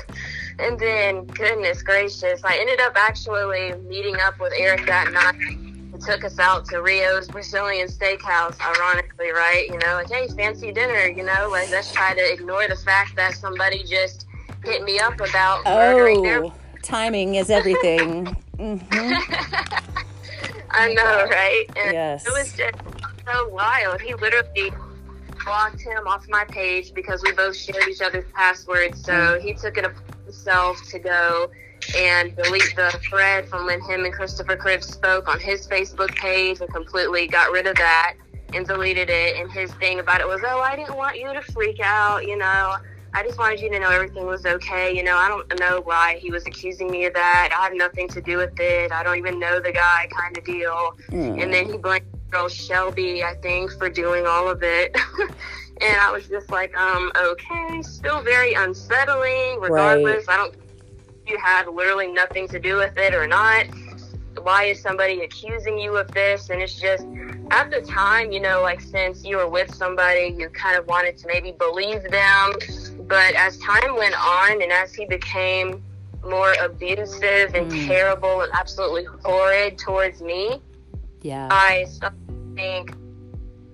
And 0.59 0.79
then, 0.79 1.25
goodness 1.27 1.83
gracious, 1.83 2.43
I 2.43 2.57
ended 2.59 2.81
up 2.81 2.95
actually 2.97 3.75
meeting 3.87 4.17
up 4.21 4.41
with 4.41 4.55
Eric 4.59 4.87
that 4.87 5.13
night. 5.13 5.72
Took 6.05 6.25
us 6.25 6.39
out 6.39 6.65
to 6.67 6.83
Rio's 6.83 7.29
Brazilian 7.29 7.87
Steakhouse, 7.87 8.57
ironically, 8.61 9.31
right? 9.31 9.67
You 9.69 9.79
know, 9.79 9.95
like, 9.95 10.11
hey, 10.11 10.27
fancy 10.29 10.73
dinner, 10.73 11.07
you 11.07 11.25
know, 11.25 11.49
like, 11.51 11.71
let's 11.71 11.93
try 11.93 12.15
to 12.15 12.33
ignore 12.33 12.67
the 12.69 12.77
fact 12.77 13.17
that 13.17 13.35
somebody 13.35 13.85
just 13.85 14.27
hit 14.65 14.83
me 14.83 14.99
up 14.99 15.15
about 15.21 15.65
murdering 15.65 16.23
their. 16.23 16.45
Oh, 16.45 16.55
timing 16.83 17.37
is 17.37 17.51
everything. 17.51 18.27
hmm 18.59 18.77
I 20.71 20.93
know, 20.95 21.27
right? 21.31 21.65
And 21.77 21.93
Yes. 21.93 22.27
it 22.27 22.33
was 22.33 22.53
just 22.53 22.75
so 23.27 23.49
wild. 23.49 24.01
He 24.01 24.15
literally 24.15 24.73
blocked 25.45 25.81
him 25.81 26.07
off 26.07 26.27
my 26.29 26.45
page 26.51 26.93
because 26.95 27.23
we 27.23 27.33
both 27.33 27.57
shared 27.57 27.89
each 27.89 28.01
other's 28.01 28.25
passwords. 28.35 29.05
So 29.05 29.39
he 29.41 29.55
took 29.55 29.77
it 29.77 29.85
upon 29.85 30.03
himself 30.25 30.83
to 30.91 30.99
go 30.99 31.51
and 31.97 32.35
delete 32.37 32.75
the 32.77 32.91
thread 33.09 33.49
from 33.49 33.67
when 33.67 33.81
him 33.83 34.05
and 34.05 34.13
Christopher 34.13 34.57
Cribs 34.57 34.87
spoke 34.87 35.29
on 35.29 35.39
his 35.41 35.67
Facebook 35.67 36.15
page 36.17 36.61
and 36.61 36.73
completely 36.73 37.27
got 37.27 37.51
rid 37.53 37.67
of 37.67 37.77
that 37.77 38.15
and 38.55 38.67
deleted 38.67 39.11
it. 39.11 39.37
And 39.37 39.51
his 39.51 39.73
thing 39.75 39.99
about 39.99 40.21
it 40.21 40.27
was, 40.27 40.41
oh, 40.45 40.61
I 40.61 40.77
didn't 40.77 40.97
want 40.97 41.19
you 41.19 41.33
to 41.33 41.43
freak 41.53 41.81
out, 41.81 42.27
you 42.27 42.37
know. 42.37 42.77
I 43.15 43.23
just 43.23 43.39
wanted 43.39 43.61
you 43.61 43.71
to 43.71 43.79
know 43.79 43.91
everything 43.91 44.25
was 44.25 44.47
okay. 44.47 44.97
You 44.97 45.03
know, 45.03 45.17
I 45.17 45.29
don't 45.29 45.61
know 45.61 45.83
why 45.85 46.17
he 46.19 46.31
was 46.31 46.47
accusing 46.47 46.91
me 46.91 47.05
of 47.05 47.13
that. 47.15 47.51
I 47.57 47.65
had 47.65 47.75
nothing 47.75 48.09
to 48.09 48.23
do 48.23 48.39
with 48.39 48.59
it. 48.59 48.91
I 48.91 49.03
don't 49.03 49.19
even 49.19 49.39
know 49.39 49.61
the 49.61 49.73
guy, 49.73 50.09
kind 50.11 50.37
of 50.37 50.45
deal. 50.45 50.97
And 51.43 51.53
then 51.53 51.67
he 51.71 51.77
blamed 51.77 52.07
girl 52.31 52.49
Shelby, 52.49 53.23
I 53.23 53.35
think, 53.43 53.73
for 53.73 53.91
doing 53.91 54.27
all 54.27 54.49
of 54.49 54.63
it. 54.63 54.97
and 55.83 55.97
I 56.01 56.11
was 56.11 56.27
just 56.27 56.51
like, 56.51 56.75
um, 56.77 57.13
okay, 57.15 57.83
still 57.83 58.23
very 58.23 58.55
unsettling. 58.55 59.61
Regardless, 59.61 60.27
I 60.29 60.37
don't. 60.39 60.55
You 61.33 61.39
had 61.39 61.67
literally 61.67 62.13
nothing 62.13 62.47
to 62.49 62.61
do 62.61 62.77
with 62.77 62.99
it 62.99 63.15
or 63.15 63.27
not. 63.27 63.65
Why 64.43 64.65
is 64.65 64.83
somebody 64.83 65.23
accusing 65.23 65.79
you 65.79 65.97
of 65.97 66.09
this? 66.09 66.51
And 66.51 66.61
it's 66.61 66.79
just 66.79 67.07
at 67.51 67.71
the 67.71 67.81
time, 67.81 68.33
you 68.33 68.41
know, 68.41 68.61
like 68.61 68.83
since 68.83 69.25
you 69.25 69.39
were 69.39 69.49
with 69.49 69.75
somebody, 69.75 70.35
you 70.39 70.51
kind 70.51 70.77
of 70.77 70.87
wanted 70.87 71.17
to 71.17 71.27
maybe 71.27 71.53
believe 71.53 72.03
them. 72.11 72.53
But 73.09 73.35
as 73.35 73.57
time 73.61 73.97
went 73.97 74.15
on 74.15 74.61
and 74.61 74.71
as 74.71 74.93
he 74.93 75.07
became 75.07 75.83
more 76.23 76.53
abusive 76.61 77.55
and 77.55 77.73
hmm. 77.73 77.87
terrible 77.87 78.43
and 78.43 78.53
absolutely 78.53 79.05
horrid 79.25 79.79
towards 79.79 80.21
me, 80.21 80.61
Yeah. 81.23 81.49
I 81.51 81.85
started 81.85 82.29
to 82.29 82.55
think, 82.55 82.95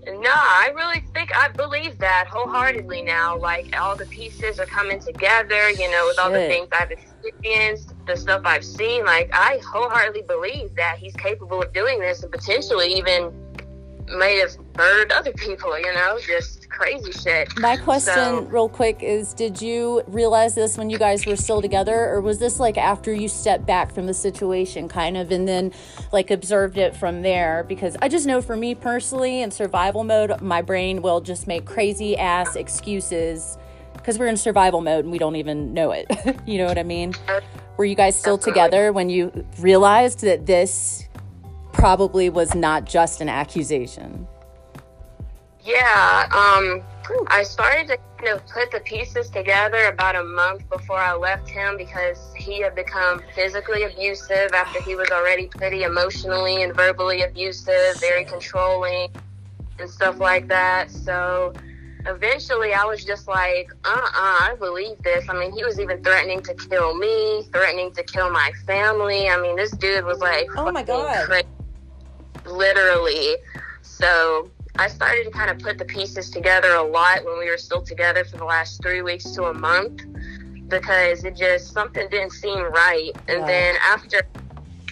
no, 0.08 0.32
I 0.32 0.72
really 0.74 1.00
think 1.12 1.36
I 1.36 1.48
believe 1.48 1.98
that 1.98 2.26
wholeheartedly 2.28 3.02
now. 3.02 3.36
Like 3.36 3.78
all 3.78 3.94
the 3.94 4.06
pieces 4.06 4.58
are 4.58 4.66
coming 4.66 5.00
together, 5.00 5.70
you 5.70 5.90
know, 5.90 6.06
with 6.06 6.18
all 6.18 6.30
the 6.30 6.38
things 6.38 6.68
I've 6.72 6.90
experienced, 6.90 7.94
the 8.06 8.16
stuff 8.16 8.42
I've 8.44 8.64
seen. 8.64 9.04
Like 9.04 9.30
I 9.32 9.60
wholeheartedly 9.70 10.22
believe 10.22 10.74
that 10.76 10.98
he's 10.98 11.14
capable 11.14 11.62
of 11.62 11.72
doing 11.72 12.00
this 12.00 12.22
and 12.22 12.32
potentially 12.32 12.94
even 12.94 13.32
may 14.16 14.38
have 14.38 14.56
murdered 14.76 15.12
other 15.12 15.32
people, 15.32 15.78
you 15.78 15.92
know, 15.92 16.18
just 16.26 16.57
crazy 16.68 17.12
shit. 17.12 17.58
My 17.58 17.76
question, 17.76 18.14
So- 18.14 18.40
real 18.50 18.68
quick, 18.68 19.02
is 19.02 19.34
did 19.34 19.60
you 19.60 20.02
realize 20.06 20.54
this 20.54 20.76
when 20.78 20.90
you 20.90 20.98
guys 20.98 21.26
were 21.26 21.36
still 21.36 21.60
together, 21.62 22.08
or 22.08 22.20
was 22.20 22.38
this 22.38 22.60
like 22.60 22.78
after 22.78 23.12
you 23.12 23.28
stepped 23.28 23.66
back 23.66 23.92
from 23.92 24.06
the 24.06 24.14
situation, 24.14 24.88
kind 24.88 25.16
of, 25.16 25.30
and 25.30 25.46
then 25.48 25.72
like 26.12 26.30
observed 26.30 26.78
it 26.78 26.94
from 26.94 27.22
there? 27.22 27.64
Because 27.68 27.96
I 28.02 28.08
just 28.08 28.26
know 28.26 28.40
for 28.40 28.56
me 28.56 28.74
personally, 28.74 29.42
in 29.42 29.50
survival 29.50 30.04
mode, 30.04 30.40
my 30.40 30.62
brain 30.62 31.02
will 31.02 31.20
just 31.20 31.46
make 31.46 31.64
crazy 31.64 32.16
ass 32.16 32.56
excuses 32.56 33.58
because 33.94 34.18
we're 34.18 34.26
in 34.28 34.36
survival 34.36 34.80
mode 34.80 35.04
and 35.04 35.12
we 35.12 35.18
don't 35.18 35.36
even 35.36 35.74
know 35.74 35.90
it. 35.92 36.06
you 36.46 36.58
know 36.58 36.66
what 36.66 36.78
I 36.78 36.82
mean? 36.82 37.14
Were 37.76 37.84
you 37.84 37.94
guys 37.94 38.16
still 38.18 38.34
Absolutely. 38.34 38.52
together 38.62 38.92
when 38.92 39.10
you 39.10 39.44
realized 39.58 40.20
that 40.20 40.46
this 40.46 41.06
probably 41.72 42.30
was 42.30 42.54
not 42.54 42.84
just 42.86 43.20
an 43.20 43.28
accusation? 43.28 44.26
Yeah, 45.68 46.26
um, 46.32 46.82
I 47.26 47.42
started 47.42 47.88
to 47.88 47.98
kind 48.16 48.34
of 48.34 48.46
put 48.46 48.70
the 48.70 48.80
pieces 48.80 49.28
together 49.28 49.84
about 49.88 50.16
a 50.16 50.24
month 50.24 50.66
before 50.70 50.96
I 50.96 51.14
left 51.14 51.46
him 51.50 51.76
because 51.76 52.32
he 52.38 52.62
had 52.62 52.74
become 52.74 53.22
physically 53.34 53.82
abusive 53.84 54.54
after 54.54 54.80
he 54.80 54.96
was 54.96 55.10
already 55.10 55.46
pretty 55.48 55.82
emotionally 55.82 56.62
and 56.62 56.74
verbally 56.74 57.20
abusive, 57.22 58.00
very 58.00 58.24
controlling, 58.24 59.08
and 59.78 59.90
stuff 59.90 60.18
like 60.20 60.48
that. 60.48 60.90
So 60.90 61.52
eventually 62.06 62.72
I 62.72 62.84
was 62.84 63.04
just 63.04 63.28
like, 63.28 63.70
uh 63.84 63.88
uh 63.90 64.00
I 64.14 64.56
believe 64.58 64.96
this. 65.02 65.26
I 65.28 65.38
mean, 65.38 65.52
he 65.52 65.64
was 65.64 65.78
even 65.78 66.02
threatening 66.02 66.40
to 66.44 66.54
kill 66.54 66.96
me, 66.96 67.42
threatening 67.52 67.92
to 67.92 68.02
kill 68.04 68.30
my 68.30 68.50
family. 68.66 69.28
I 69.28 69.38
mean, 69.38 69.54
this 69.56 69.72
dude 69.72 70.06
was 70.06 70.20
like, 70.20 70.48
Oh 70.56 70.72
my 70.72 70.82
God. 70.82 71.26
crazy 71.26 71.44
literally. 72.46 73.36
So 73.82 74.50
I 74.78 74.86
started 74.88 75.24
to 75.24 75.30
kind 75.30 75.50
of 75.50 75.58
put 75.58 75.76
the 75.78 75.84
pieces 75.84 76.30
together 76.30 76.70
a 76.74 76.82
lot 76.82 77.24
when 77.24 77.38
we 77.38 77.50
were 77.50 77.58
still 77.58 77.82
together 77.82 78.24
for 78.24 78.36
the 78.36 78.44
last 78.44 78.80
three 78.82 79.02
weeks 79.02 79.24
to 79.32 79.44
a 79.44 79.54
month 79.54 80.02
because 80.68 81.24
it 81.24 81.36
just 81.36 81.72
something 81.72 82.06
didn't 82.10 82.32
seem 82.32 82.60
right. 82.72 83.10
And 83.28 83.40
Wow. 83.40 83.46
then 83.46 83.74
after 83.84 84.22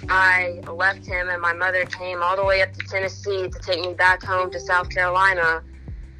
I 0.08 0.60
left 0.72 1.06
him 1.06 1.28
and 1.28 1.40
my 1.40 1.52
mother 1.52 1.84
came 1.86 2.22
all 2.22 2.36
the 2.36 2.44
way 2.44 2.62
up 2.62 2.72
to 2.72 2.80
Tennessee 2.86 3.48
to 3.48 3.58
take 3.60 3.80
me 3.80 3.94
back 3.94 4.22
home 4.24 4.50
to 4.50 4.60
South 4.60 4.90
Carolina, 4.90 5.62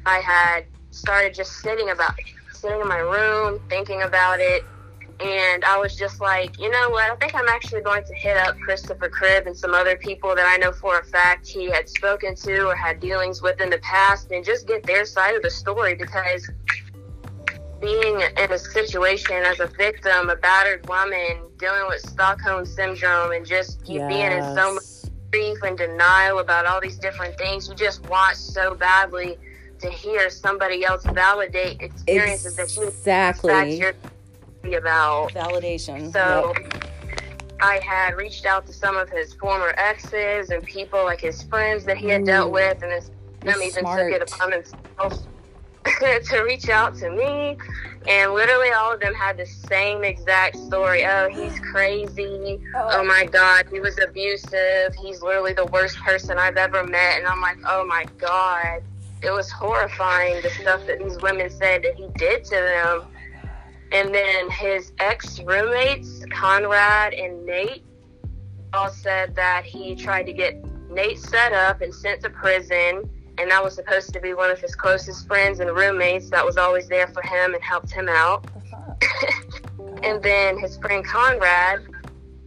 I 0.05 0.19
had 0.19 0.65
started 0.91 1.33
just 1.33 1.51
sitting 1.57 1.89
about 1.89 2.13
sitting 2.53 2.81
in 2.81 2.87
my 2.87 2.97
room 2.99 3.59
thinking 3.69 4.01
about 4.03 4.39
it 4.39 4.63
and 5.19 5.65
I 5.65 5.77
was 5.77 5.95
just 5.95 6.21
like, 6.21 6.59
you 6.59 6.69
know 6.69 6.89
what? 6.89 7.11
I 7.11 7.15
think 7.15 7.33
I'm 7.33 7.47
actually 7.47 7.81
going 7.81 8.03
to 8.03 8.13
hit 8.13 8.37
up 8.37 8.57
Christopher 8.59 9.09
Cribb 9.09 9.47
and 9.47 9.57
some 9.57 9.73
other 9.73 9.97
people 9.97 10.35
that 10.35 10.45
I 10.47 10.57
know 10.57 10.71
for 10.71 10.99
a 10.99 11.05
fact 11.05 11.47
he 11.47 11.65
had 11.71 11.89
spoken 11.89 12.35
to 12.35 12.67
or 12.67 12.75
had 12.75 12.99
dealings 12.99 13.41
with 13.41 13.59
in 13.59 13.69
the 13.69 13.79
past 13.79 14.31
and 14.31 14.45
just 14.45 14.67
get 14.67 14.83
their 14.83 15.05
side 15.05 15.35
of 15.35 15.41
the 15.41 15.49
story 15.49 15.95
because 15.95 16.47
being 17.81 18.21
in 18.21 18.51
a 18.51 18.57
situation 18.59 19.37
as 19.43 19.59
a 19.59 19.67
victim, 19.67 20.29
a 20.29 20.35
battered 20.35 20.87
woman, 20.87 21.39
dealing 21.57 21.87
with 21.87 22.01
Stockholm 22.01 22.65
syndrome 22.65 23.31
and 23.31 23.45
just 23.45 23.87
you 23.87 23.99
yes. 23.99 24.07
being 24.07 24.31
in 24.31 24.55
so 24.55 24.73
much 24.75 24.83
grief 25.31 25.57
and 25.63 25.77
denial 25.77 26.39
about 26.39 26.65
all 26.65 26.79
these 26.79 26.97
different 26.97 27.35
things, 27.37 27.67
you 27.67 27.75
just 27.75 28.07
want 28.07 28.37
so 28.37 28.75
badly 28.75 29.37
to 29.79 29.89
hear 29.89 30.29
somebody 30.29 30.85
else 30.85 31.03
validate 31.05 31.81
experiences 31.81 32.57
exactly. 32.57 32.85
that 32.85 33.67
you 33.67 33.77
exactly 33.77 34.16
about 34.63 35.31
validation. 35.31 36.11
So 36.11 36.53
yep. 36.61 36.83
I 37.59 37.79
had 37.79 38.15
reached 38.15 38.45
out 38.45 38.65
to 38.67 38.73
some 38.73 38.97
of 38.97 39.09
his 39.09 39.33
former 39.33 39.73
exes 39.77 40.49
and 40.49 40.63
people 40.63 41.03
like 41.03 41.21
his 41.21 41.43
friends 41.43 41.85
that 41.85 41.97
he 41.97 42.07
had 42.07 42.25
dealt 42.25 42.51
with, 42.51 42.81
and 42.83 42.91
his, 42.91 43.11
them 43.41 43.61
even 43.61 43.85
took 43.85 44.11
it 44.11 44.21
upon 44.21 44.51
themselves 44.51 45.27
to 46.29 46.41
reach 46.41 46.69
out 46.69 46.95
to 46.97 47.09
me. 47.09 47.57
And 48.07 48.33
literally, 48.33 48.71
all 48.71 48.93
of 48.93 48.99
them 48.99 49.13
had 49.13 49.37
the 49.37 49.45
same 49.45 50.03
exact 50.03 50.55
story. 50.57 51.05
Oh, 51.05 51.29
he's 51.29 51.59
crazy. 51.71 52.61
Oh. 52.75 52.89
oh 52.91 53.03
my 53.03 53.25
God, 53.25 53.65
he 53.71 53.79
was 53.79 53.97
abusive. 53.99 54.95
He's 54.95 55.21
literally 55.21 55.53
the 55.53 55.65
worst 55.65 55.97
person 55.97 56.37
I've 56.37 56.57
ever 56.57 56.83
met. 56.83 57.17
And 57.17 57.27
I'm 57.27 57.41
like, 57.41 57.57
oh 57.65 57.85
my 57.85 58.05
God. 58.17 58.83
It 59.23 59.31
was 59.31 59.49
horrifying 59.49 60.43
the 60.43 60.49
stuff 60.51 60.85
that 60.85 60.99
these 60.99 61.19
women 61.23 61.49
said 61.49 61.81
that 61.83 61.95
he 61.95 62.07
did 62.17 62.45
to 62.45 62.51
them 62.51 63.07
and 63.91 64.13
then 64.13 64.49
his 64.49 64.91
ex 64.99 65.39
roommates, 65.41 66.25
Conrad 66.31 67.13
and 67.13 67.45
Nate, 67.45 67.83
all 68.73 68.89
said 68.89 69.35
that 69.35 69.63
he 69.63 69.95
tried 69.95 70.23
to 70.23 70.33
get 70.33 70.63
Nate 70.89 71.19
set 71.19 71.53
up 71.53 71.81
and 71.81 71.93
sent 71.93 72.21
to 72.23 72.29
prison. 72.29 73.09
And 73.39 73.51
that 73.51 73.63
was 73.63 73.75
supposed 73.75 74.13
to 74.13 74.19
be 74.19 74.33
one 74.33 74.49
of 74.49 74.59
his 74.59 74.75
closest 74.75 75.27
friends 75.27 75.59
and 75.59 75.69
roommates 75.69 76.29
that 76.31 76.43
was 76.43 76.57
always 76.57 76.87
there 76.87 77.07
for 77.07 77.21
him 77.21 77.53
and 77.53 77.63
helped 77.63 77.91
him 77.91 78.09
out. 78.09 78.45
and 80.03 80.21
then 80.23 80.57
his 80.57 80.77
friend 80.77 81.05
Conrad, 81.05 81.85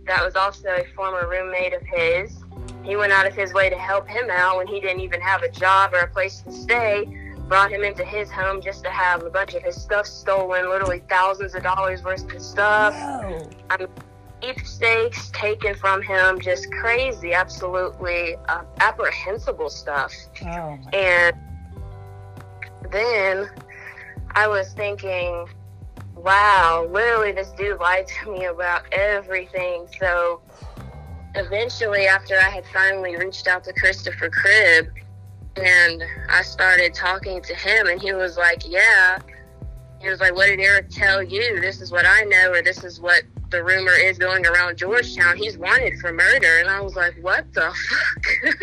that 0.07 0.24
was 0.24 0.34
also 0.34 0.68
a 0.68 0.84
former 0.95 1.28
roommate 1.28 1.72
of 1.72 1.82
his, 1.82 2.43
he 2.82 2.97
went 2.97 3.12
out 3.12 3.26
of 3.26 3.34
his 3.34 3.53
way 3.53 3.70
to 3.70 3.76
help 3.76 4.09
him 4.09 4.28
out 4.30 4.57
when 4.57 4.66
he 4.66 4.80
didn't 4.80 5.01
even 5.01 5.20
have 5.20 5.43
a 5.43 5.51
job 5.51 5.93
or 5.95 6.01
a 6.01 6.09
place 6.09 6.41
to 6.41 6.53
stay 6.53 7.19
brought 7.51 7.72
him 7.72 7.82
into 7.82 8.05
his 8.05 8.30
home 8.30 8.62
just 8.62 8.84
to 8.84 8.90
have 8.90 9.24
a 9.24 9.28
bunch 9.28 9.55
of 9.55 9.62
his 9.64 9.74
stuff 9.74 10.07
stolen, 10.07 10.70
literally 10.70 11.03
thousands 11.11 11.53
of 11.57 11.64
dollars 11.64 12.01
worth 12.05 12.32
of 12.32 12.40
stuff. 12.40 12.94
No. 12.94 13.51
Um, 13.70 13.88
stakes 14.64 15.30
taken 15.34 15.74
from 15.74 16.01
him, 16.01 16.40
just 16.40 16.70
crazy, 16.70 17.34
absolutely 17.34 18.36
uh, 18.48 18.62
apprehensible 18.78 19.68
stuff. 19.68 20.12
Oh 20.44 20.78
and 20.92 21.36
then 22.92 23.51
I 24.30 24.46
was 24.46 24.72
thinking, 24.72 25.46
wow, 26.14 26.88
literally, 26.88 27.32
this 27.32 27.51
dude 27.51 27.80
lied 27.80 28.07
to 28.22 28.30
me 28.30 28.44
about 28.44 28.84
everything. 28.92 29.88
So 29.98 30.40
eventually, 31.34 32.07
after 32.07 32.36
I 32.36 32.48
had 32.48 32.64
finally 32.72 33.16
reached 33.16 33.48
out 33.48 33.64
to 33.64 33.72
Christopher 33.72 34.30
Cribb, 34.30 34.86
and 35.57 36.03
I 36.28 36.42
started 36.42 36.94
talking 36.94 37.42
to 37.42 37.55
him, 37.55 37.88
and 37.88 38.01
he 38.01 38.12
was 38.12 38.36
like, 38.36 38.62
Yeah. 38.68 39.18
He 40.01 40.09
was 40.09 40.20
like, 40.20 40.34
What 40.34 40.46
did 40.46 40.61
Eric 40.61 40.88
tell 40.90 41.22
you? 41.22 41.61
This 41.61 41.80
is 41.80 41.92
what 41.92 42.07
I 42.07 42.22
know, 42.22 42.53
or 42.53 42.62
this 42.62 42.84
is 42.84 43.01
what 43.01 43.22
the 43.51 43.62
rumor 43.62 43.92
is 43.92 44.16
going 44.16 44.46
around 44.46 44.78
Georgetown. 44.78 45.36
He's 45.36 45.59
wanted 45.59 45.98
for 45.98 46.12
murder. 46.12 46.61
And 46.61 46.70
I 46.70 46.80
was 46.80 46.96
like, 46.96 47.14
What 47.20 47.53
the 47.53 47.72
fuck? 47.88 48.55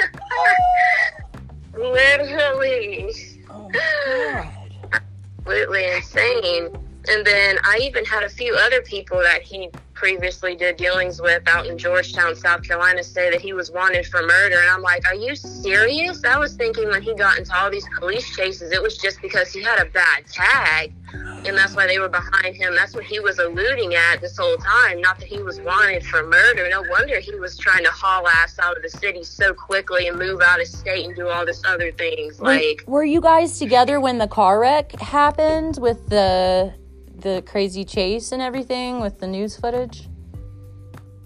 Literally. 1.78 3.14
Oh 3.50 3.70
God. 3.70 5.02
Completely 5.38 5.86
insane. 5.96 6.70
And 7.10 7.26
then 7.26 7.58
I 7.64 7.80
even 7.82 8.04
had 8.04 8.24
a 8.24 8.30
few 8.30 8.56
other 8.56 8.82
people 8.82 9.20
that 9.20 9.42
he 9.42 9.70
previously 9.98 10.56
did 10.56 10.78
dealings 10.78 11.20
with 11.20 11.42
out 11.48 11.66
in 11.66 11.76
Georgetown, 11.78 12.36
South 12.36 12.62
Carolina, 12.62 13.04
say 13.04 13.32
that 13.32 13.42
he 13.42 13.54
was 13.54 13.72
wanted 13.72 14.06
for 14.06 14.22
murder. 14.22 14.60
And 14.60 14.70
I'm 14.70 14.84
like, 14.84 15.08
are 15.08 15.16
you 15.16 15.36
serious? 15.36 16.24
I 16.24 16.38
was 16.38 16.54
thinking 16.54 16.88
when 16.88 17.02
he 17.02 17.16
got 17.16 17.40
into 17.40 17.56
all 17.58 17.72
these 17.72 17.88
police 17.98 18.36
chases, 18.36 18.72
it 18.72 18.82
was 18.82 18.98
just 18.98 19.20
because 19.22 19.52
he 19.52 19.64
had 19.64 19.80
a 19.80 19.86
bad 19.86 20.28
tag. 20.28 20.94
And 21.14 21.58
that's 21.58 21.76
why 21.76 21.88
they 21.88 21.98
were 21.98 22.10
behind 22.10 22.56
him. 22.56 22.76
That's 22.76 22.94
what 22.94 23.06
he 23.06 23.20
was 23.20 23.40
alluding 23.40 23.96
at 23.96 24.22
this 24.22 24.38
whole 24.38 24.58
time. 24.58 25.02
Not 25.02 25.20
that 25.20 25.28
he 25.28 25.42
was 25.42 25.60
wanted 25.62 26.06
for 26.06 26.24
murder. 26.24 26.70
No 26.70 26.84
wonder 26.92 27.20
he 27.20 27.34
was 27.36 27.58
trying 27.58 27.84
to 27.84 27.92
haul 27.92 28.28
ass 28.28 28.60
out 28.60 28.78
of 28.78 28.84
the 28.84 28.90
city 28.90 29.24
so 29.24 29.54
quickly 29.54 30.08
and 30.08 30.20
move 30.20 30.42
out 30.42 30.62
of 30.62 30.68
state 30.68 31.06
and 31.06 31.16
do 31.16 31.28
all 31.28 31.46
this 31.46 31.64
other 31.66 31.92
things. 31.94 32.40
Like, 32.40 32.84
were 32.86 33.06
you 33.06 33.22
guys 33.22 33.58
together 33.58 34.00
when 34.00 34.20
the 34.20 34.28
car 34.28 34.60
wreck 34.60 34.92
happened 35.00 35.80
with 35.82 36.10
the 36.10 36.74
the 37.22 37.44
crazy 37.46 37.84
chase 37.84 38.32
and 38.32 38.42
everything 38.42 39.00
with 39.00 39.20
the 39.20 39.28
news 39.28 39.58
footage? 39.58 40.08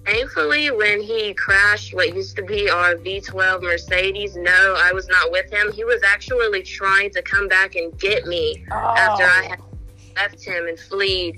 Thankfully, 0.05 0.71
when 0.71 1.01
he 1.01 1.33
crashed 1.35 1.93
what 1.93 2.15
used 2.15 2.35
to 2.37 2.43
be 2.43 2.69
our 2.69 2.95
V12 2.95 3.61
Mercedes, 3.61 4.35
no, 4.35 4.75
I 4.77 4.91
was 4.93 5.07
not 5.07 5.31
with 5.31 5.51
him. 5.51 5.71
He 5.71 5.83
was 5.83 6.01
actually 6.03 6.63
trying 6.63 7.11
to 7.11 7.21
come 7.21 7.47
back 7.47 7.75
and 7.75 7.97
get 7.99 8.25
me 8.25 8.65
oh. 8.71 8.75
after 8.75 9.23
I 9.23 9.43
had 9.49 9.59
oh. 9.61 9.77
left 10.15 10.43
him 10.43 10.67
and 10.67 10.79
fled 10.79 11.35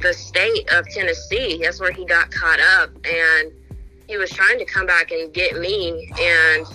the 0.00 0.14
state 0.14 0.72
of 0.72 0.88
Tennessee. 0.88 1.60
That's 1.62 1.78
where 1.78 1.92
he 1.92 2.06
got 2.06 2.30
caught 2.30 2.60
up. 2.60 2.90
And 3.04 3.52
he 4.08 4.16
was 4.16 4.30
trying 4.30 4.58
to 4.58 4.64
come 4.64 4.86
back 4.86 5.10
and 5.10 5.32
get 5.32 5.58
me. 5.58 6.10
And 6.18 6.66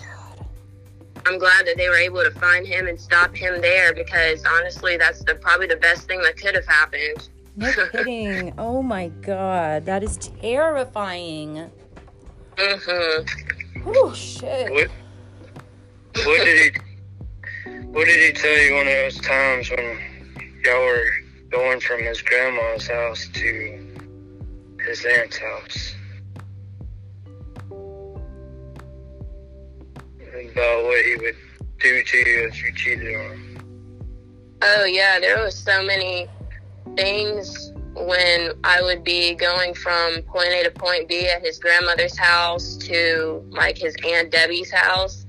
I'm 1.25 1.37
glad 1.37 1.65
that 1.67 1.75
they 1.77 1.89
were 1.89 1.97
able 1.97 2.23
to 2.23 2.31
find 2.31 2.65
him 2.65 2.87
and 2.87 2.99
stop 2.99 3.35
him 3.35 3.61
there 3.61 3.93
because 3.93 4.43
honestly, 4.45 4.97
that's 4.97 5.23
the 5.23 5.35
probably 5.35 5.67
the 5.67 5.75
best 5.77 6.07
thing 6.07 6.21
that 6.23 6.37
could 6.37 6.55
have 6.55 6.65
happened. 6.65 7.29
No 7.55 7.71
kidding. 7.91 8.53
oh 8.57 8.81
my 8.81 9.09
god, 9.21 9.85
that 9.85 10.03
is 10.03 10.17
terrifying. 10.17 11.69
Mhm. 12.55 13.29
Oh 13.85 14.13
shit. 14.13 14.71
What, 14.71 14.89
what 16.25 16.37
did 16.45 16.75
he? 16.75 16.79
What 17.91 18.05
did 18.05 18.19
he 18.19 18.31
tell 18.33 18.57
you 18.57 18.75
one 18.75 18.87
of 18.87 18.93
those 18.93 19.19
times 19.21 19.69
when 19.69 19.97
y'all 20.63 20.79
were 20.85 21.11
going 21.49 21.79
from 21.79 22.01
his 22.03 22.21
grandma's 22.21 22.87
house 22.87 23.27
to 23.33 23.87
his 24.85 25.05
aunt's 25.05 25.37
house? 25.37 25.95
About 30.47 30.83
what 30.83 31.03
he 31.03 31.15
would 31.17 31.35
do 31.79 32.03
to 32.03 32.17
you 32.17 32.47
if 32.47 32.63
you 32.63 32.73
cheated 32.73 33.15
on 33.15 33.31
him. 33.31 33.49
Oh 34.61 34.85
yeah, 34.85 35.19
there 35.19 35.43
was 35.43 35.55
so 35.55 35.83
many 35.83 36.27
things 36.95 37.71
when 37.93 38.51
I 38.63 38.81
would 38.81 39.03
be 39.03 39.35
going 39.35 39.73
from 39.73 40.21
point 40.23 40.49
A 40.49 40.63
to 40.63 40.71
point 40.71 41.07
B 41.07 41.27
at 41.27 41.41
his 41.41 41.59
grandmother's 41.59 42.17
house 42.17 42.75
to 42.77 43.43
like 43.49 43.77
his 43.77 43.95
aunt 44.05 44.31
Debbie's 44.31 44.71
house. 44.71 45.25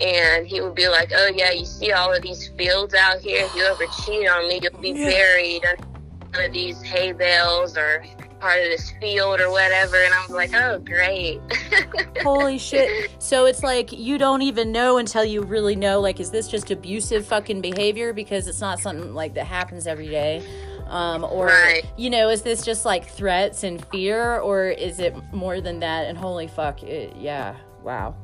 And 0.00 0.46
he 0.46 0.60
would 0.60 0.74
be 0.74 0.88
like, 0.88 1.12
"Oh 1.14 1.30
yeah, 1.34 1.52
you 1.52 1.64
see 1.64 1.92
all 1.92 2.12
of 2.12 2.22
these 2.22 2.48
fields 2.48 2.94
out 2.94 3.20
here. 3.20 3.44
If 3.44 3.54
you 3.54 3.62
ever 3.64 3.84
cheat 4.04 4.28
on 4.28 4.48
me, 4.48 4.60
you'll 4.62 4.80
be 4.80 4.94
buried 4.94 5.64
under 5.64 5.84
one 6.32 6.44
of 6.46 6.52
these 6.52 6.80
hay 6.82 7.12
bales 7.12 7.76
or 7.76 8.04
part 8.42 8.58
of 8.58 8.64
this 8.64 8.90
field 9.00 9.40
or 9.40 9.50
whatever. 9.50 9.96
And 9.96 10.12
I 10.12 10.20
was 10.26 10.34
like, 10.34 10.52
oh, 10.52 10.80
great. 10.80 11.40
Holy 12.22 12.58
shit. 12.58 13.10
So 13.20 13.46
it's 13.46 13.62
like 13.62 13.92
you 13.92 14.18
don't 14.18 14.42
even 14.42 14.72
know 14.72 14.98
until 14.98 15.24
you 15.24 15.42
really 15.42 15.76
know, 15.76 16.00
like, 16.00 16.18
is 16.18 16.32
this 16.32 16.48
just 16.48 16.72
abusive 16.72 17.24
fucking 17.24 17.60
behavior? 17.60 18.12
Because 18.12 18.48
it's 18.48 18.60
not 18.60 18.80
something 18.80 19.14
like 19.14 19.34
that 19.34 19.46
happens 19.46 19.86
every 19.86 20.08
day. 20.08 20.44
Um, 20.88 21.24
or, 21.24 21.46
right. 21.46 21.84
you 21.96 22.10
know, 22.10 22.28
is 22.28 22.42
this 22.42 22.64
just 22.64 22.84
like 22.84 23.06
threats 23.06 23.62
and 23.62 23.82
fear, 23.86 24.40
or 24.40 24.66
is 24.66 24.98
it 24.98 25.14
more 25.32 25.60
than 25.60 25.78
that? 25.80 26.06
And 26.06 26.18
holy 26.18 26.48
fuck, 26.48 26.82
it, 26.82 27.16
yeah, 27.16 27.54
wow. 27.82 28.14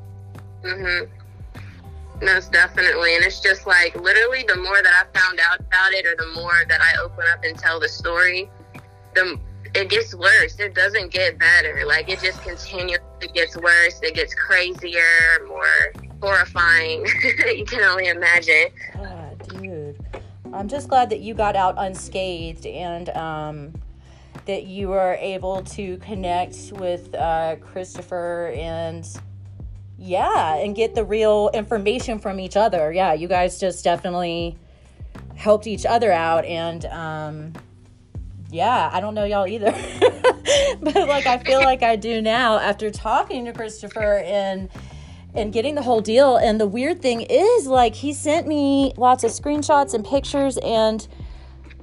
Mm 0.62 1.06
hmm. 1.06 2.24
Most 2.24 2.50
definitely. 2.50 3.14
And 3.14 3.24
it's 3.24 3.40
just 3.40 3.66
like 3.68 3.94
literally 3.94 4.44
the 4.48 4.56
more 4.56 4.82
that 4.82 4.92
I 4.92 5.18
found 5.18 5.38
out 5.38 5.60
about 5.60 5.92
it, 5.92 6.04
or 6.04 6.16
the 6.16 6.32
more 6.34 6.64
that 6.68 6.80
I 6.80 7.00
open 7.00 7.24
up 7.32 7.44
and 7.44 7.56
tell 7.56 7.78
the 7.78 7.88
story, 7.88 8.50
the 9.14 9.38
it 9.78 9.88
gets 9.88 10.14
worse. 10.14 10.58
It 10.58 10.74
doesn't 10.74 11.12
get 11.12 11.38
better. 11.38 11.84
Like 11.86 12.08
it 12.08 12.20
just 12.20 12.42
continues. 12.42 12.98
It 13.20 13.32
gets 13.34 13.56
worse. 13.56 14.00
It 14.02 14.14
gets 14.14 14.34
crazier, 14.34 15.46
more 15.46 15.92
horrifying. 16.20 17.06
you 17.56 17.64
can 17.64 17.82
only 17.82 18.08
imagine. 18.08 18.66
God, 18.94 19.48
dude. 19.48 20.04
I'm 20.52 20.68
just 20.68 20.88
glad 20.88 21.10
that 21.10 21.20
you 21.20 21.34
got 21.34 21.56
out 21.56 21.74
unscathed 21.78 22.66
and 22.66 23.08
um, 23.10 23.74
that 24.46 24.64
you 24.64 24.88
were 24.88 25.16
able 25.20 25.62
to 25.62 25.98
connect 25.98 26.72
with 26.72 27.14
uh, 27.14 27.56
Christopher 27.56 28.52
and 28.56 29.06
yeah, 29.98 30.56
and 30.56 30.74
get 30.74 30.94
the 30.94 31.04
real 31.04 31.50
information 31.52 32.18
from 32.18 32.40
each 32.40 32.56
other. 32.56 32.92
Yeah, 32.92 33.12
you 33.12 33.28
guys 33.28 33.60
just 33.60 33.84
definitely 33.84 34.56
helped 35.36 35.66
each 35.66 35.86
other 35.86 36.10
out 36.10 36.44
and 36.44 36.84
um 36.86 37.52
yeah, 38.50 38.90
I 38.92 39.00
don't 39.00 39.14
know 39.14 39.24
y'all 39.24 39.46
either. 39.46 39.72
but 40.80 40.94
like 40.94 41.26
I 41.26 41.38
feel 41.38 41.60
like 41.60 41.82
I 41.82 41.96
do 41.96 42.20
now 42.20 42.58
after 42.58 42.90
talking 42.90 43.44
to 43.44 43.52
Christopher 43.52 44.18
and 44.24 44.68
and 45.34 45.52
getting 45.52 45.74
the 45.74 45.82
whole 45.82 46.00
deal. 46.00 46.36
And 46.36 46.60
the 46.60 46.66
weird 46.66 47.02
thing 47.02 47.22
is 47.22 47.66
like 47.66 47.94
he 47.94 48.12
sent 48.12 48.46
me 48.46 48.92
lots 48.96 49.24
of 49.24 49.30
screenshots 49.30 49.94
and 49.94 50.04
pictures 50.04 50.58
and 50.58 51.06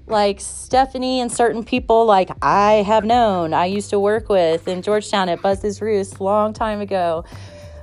like 0.08 0.40
Stephanie 0.40 1.20
and 1.20 1.32
certain 1.32 1.64
people 1.64 2.06
like 2.06 2.30
I 2.42 2.84
have 2.86 3.06
known, 3.06 3.54
I 3.54 3.66
used 3.66 3.90
to 3.90 4.00
work 4.00 4.30
with 4.30 4.68
in 4.68 4.82
Georgetown 4.82 5.30
at 5.30 5.42
Buzz's 5.42 5.82
Roost 5.82 6.22
long 6.22 6.54
time 6.54 6.80
ago. 6.80 7.26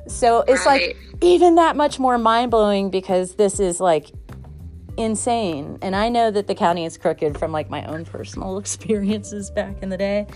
So 0.09 0.41
it's 0.41 0.67
right. 0.67 0.97
like 0.97 0.97
even 1.21 1.57
that 1.57 1.77
much 1.77 1.99
more 1.99 2.19
mind 2.19 2.51
blowing 2.51 2.91
because 2.91 3.37
this 3.37 3.61
is 3.61 3.81
like 3.81 4.11
insane. 4.97 5.79
And 5.83 5.97
I 5.97 6.09
know 6.09 6.31
that 6.31 6.47
the 6.47 6.55
county 6.55 6.85
is 6.85 6.97
crooked 6.97 7.39
from 7.39 7.53
like 7.53 7.71
my 7.71 7.85
own 7.85 8.05
personal 8.05 8.59
experiences 8.61 9.51
back 9.51 9.83
in 9.83 9.89
the 9.89 9.99
day. 9.99 10.27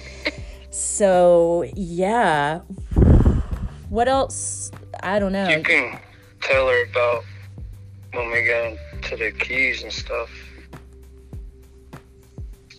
So, 0.71 1.65
yeah. 1.75 2.61
What 3.89 4.09
else? 4.09 4.71
I 5.03 5.19
don't 5.19 5.33
know. 5.33 5.49
You 5.49 5.63
can 5.63 5.99
tell 6.41 6.69
her 6.69 6.85
about 6.85 7.25
when 8.13 8.31
we 8.31 8.45
got 8.45 8.77
into 8.93 9.17
the 9.17 9.31
keys 9.33 9.83
and 9.83 9.93
stuff. 9.93 10.31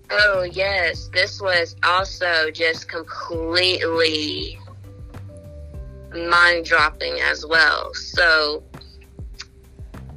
Oh, 0.09 0.43
yes. 0.43 1.09
This 1.13 1.41
was 1.41 1.75
also 1.83 2.51
just 2.51 2.87
completely 2.87 4.59
mind 6.13 6.65
dropping 6.65 7.19
as 7.19 7.45
well. 7.45 7.93
So, 7.93 8.63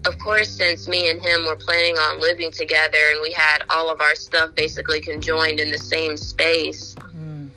of 0.07 0.19
course, 0.19 0.49
since 0.49 0.89
me 0.89 1.11
and 1.11 1.21
him 1.21 1.45
were 1.47 1.57
planning 1.57 1.97
on 1.97 2.21
living 2.21 2.51
together 2.51 2.99
and 3.13 3.21
we 3.23 3.33
had 3.33 3.65
all 3.69 3.91
of 3.91 4.01
our 4.01 4.15
stuff 4.15 4.55
basically 4.55 5.01
conjoined 5.01 5.61
in 5.61 5.71
the 5.71 5.79
same 5.79 6.17
space, 6.17 6.95
mm-hmm. 6.95 7.49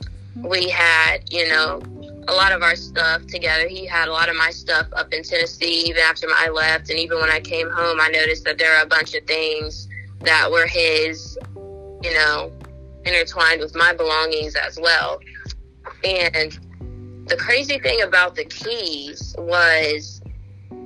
we 0.46 0.68
had, 0.68 1.32
you 1.32 1.48
know, 1.48 1.82
a 2.28 2.32
lot 2.32 2.52
of 2.52 2.62
our 2.62 2.76
stuff 2.76 3.26
together. 3.26 3.68
He 3.68 3.86
had 3.86 4.08
a 4.08 4.12
lot 4.12 4.28
of 4.28 4.36
my 4.36 4.50
stuff 4.50 4.88
up 4.92 5.12
in 5.12 5.22
Tennessee 5.22 5.84
even 5.86 6.02
after 6.02 6.26
I 6.34 6.48
left. 6.48 6.90
And 6.90 6.98
even 6.98 7.18
when 7.18 7.30
I 7.30 7.40
came 7.40 7.70
home, 7.70 8.00
I 8.00 8.08
noticed 8.08 8.44
that 8.44 8.58
there 8.58 8.76
are 8.76 8.82
a 8.82 8.86
bunch 8.86 9.14
of 9.14 9.24
things 9.26 9.88
that 10.20 10.50
were 10.50 10.66
his, 10.66 11.38
you 12.02 12.14
know, 12.14 12.52
intertwined 13.04 13.60
with 13.60 13.74
my 13.74 13.94
belongings 13.94 14.54
as 14.54 14.78
well. 14.80 15.20
And 16.02 16.58
the 17.26 17.36
crazy 17.36 17.78
thing 17.78 18.02
about 18.02 18.34
the 18.34 18.44
keys 18.44 19.34
was 19.38 20.13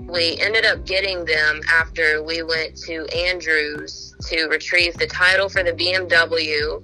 we 0.08 0.38
ended 0.38 0.64
up 0.64 0.86
getting 0.86 1.24
them 1.26 1.60
after 1.68 2.22
we 2.22 2.42
went 2.42 2.76
to 2.76 3.04
Andrews 3.14 4.14
to 4.28 4.46
retrieve 4.46 4.94
the 4.94 5.06
title 5.06 5.48
for 5.48 5.62
the 5.62 5.72
BMW 5.72 6.82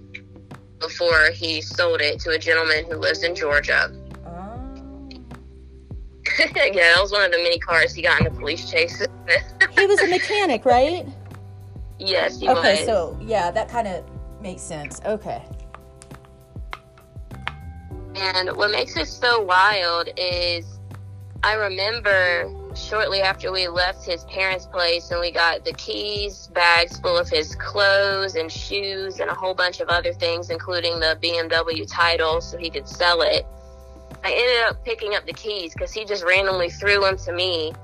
before 0.78 1.30
he 1.32 1.62
sold 1.62 2.02
it 2.02 2.20
to 2.20 2.30
a 2.30 2.38
gentleman 2.38 2.84
who 2.84 2.96
lives 2.96 3.22
in 3.22 3.34
Georgia. 3.34 3.90
Oh. 4.26 5.08
yeah, 6.38 6.72
that 6.74 6.98
was 7.00 7.12
one 7.12 7.24
of 7.24 7.32
the 7.32 7.38
many 7.38 7.58
cars 7.58 7.94
he 7.94 8.02
got 8.02 8.20
in 8.20 8.26
a 8.26 8.30
police 8.30 8.70
chase. 8.70 9.02
he 9.78 9.86
was 9.86 10.00
a 10.02 10.08
mechanic, 10.08 10.66
right? 10.66 11.06
Yes, 11.98 12.40
he 12.40 12.48
okay, 12.48 12.76
was. 12.76 12.84
so 12.84 13.18
yeah, 13.22 13.50
that 13.50 13.70
kind 13.70 13.88
of 13.88 14.04
makes 14.42 14.60
sense. 14.60 15.00
Okay. 15.06 15.42
And 18.16 18.54
what 18.56 18.70
makes 18.70 18.96
it 18.96 19.06
so 19.06 19.40
wild 19.40 20.08
is 20.18 20.73
I 21.44 21.56
remember 21.56 22.50
shortly 22.74 23.20
after 23.20 23.52
we 23.52 23.68
left 23.68 24.06
his 24.06 24.24
parents' 24.24 24.64
place 24.64 25.10
and 25.10 25.20
we 25.20 25.30
got 25.30 25.62
the 25.62 25.74
keys, 25.74 26.48
bags 26.54 26.98
full 26.98 27.18
of 27.18 27.28
his 27.28 27.54
clothes 27.56 28.34
and 28.34 28.50
shoes 28.50 29.20
and 29.20 29.28
a 29.28 29.34
whole 29.34 29.52
bunch 29.52 29.80
of 29.80 29.90
other 29.90 30.14
things, 30.14 30.48
including 30.48 31.00
the 31.00 31.18
BMW 31.22 31.86
title 31.86 32.40
so 32.40 32.56
he 32.56 32.70
could 32.70 32.88
sell 32.88 33.20
it. 33.20 33.46
I 34.24 34.32
ended 34.32 34.62
up 34.64 34.82
picking 34.86 35.14
up 35.14 35.26
the 35.26 35.34
keys 35.34 35.74
because 35.74 35.92
he 35.92 36.06
just 36.06 36.24
randomly 36.24 36.70
threw 36.70 37.00
them 37.00 37.18
to 37.18 37.32
me 37.32 37.74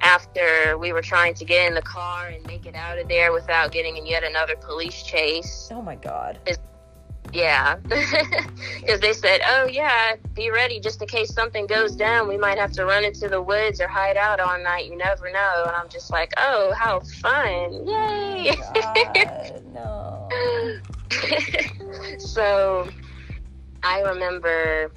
after 0.00 0.76
we 0.78 0.92
were 0.92 1.00
trying 1.00 1.34
to 1.34 1.44
get 1.44 1.68
in 1.68 1.74
the 1.74 1.82
car 1.82 2.26
and 2.26 2.44
make 2.48 2.66
it 2.66 2.74
out 2.74 2.98
of 2.98 3.06
there 3.06 3.32
without 3.32 3.70
getting 3.70 3.96
in 3.98 4.04
yet 4.04 4.24
another 4.24 4.56
police 4.56 5.04
chase. 5.04 5.68
Oh 5.72 5.80
my 5.80 5.94
God. 5.94 6.40
His 6.44 6.58
yeah. 7.32 7.76
Because 8.80 9.00
they 9.00 9.12
said, 9.12 9.42
oh, 9.46 9.66
yeah, 9.66 10.16
be 10.34 10.50
ready 10.50 10.80
just 10.80 11.02
in 11.02 11.08
case 11.08 11.32
something 11.32 11.66
goes 11.66 11.94
down. 11.94 12.26
We 12.26 12.38
might 12.38 12.56
have 12.56 12.72
to 12.72 12.86
run 12.86 13.04
into 13.04 13.28
the 13.28 13.42
woods 13.42 13.82
or 13.82 13.88
hide 13.88 14.16
out 14.16 14.40
all 14.40 14.58
night. 14.62 14.86
You 14.86 14.96
never 14.96 15.30
know. 15.30 15.64
And 15.66 15.76
I'm 15.76 15.90
just 15.90 16.10
like, 16.10 16.32
oh, 16.38 16.72
how 16.78 17.00
fun. 17.00 17.86
Yay. 17.86 18.56
Oh 18.56 19.04
God, 19.04 19.62
no. 19.74 20.28
so 22.18 22.88
I 23.82 24.00
remember 24.00 24.90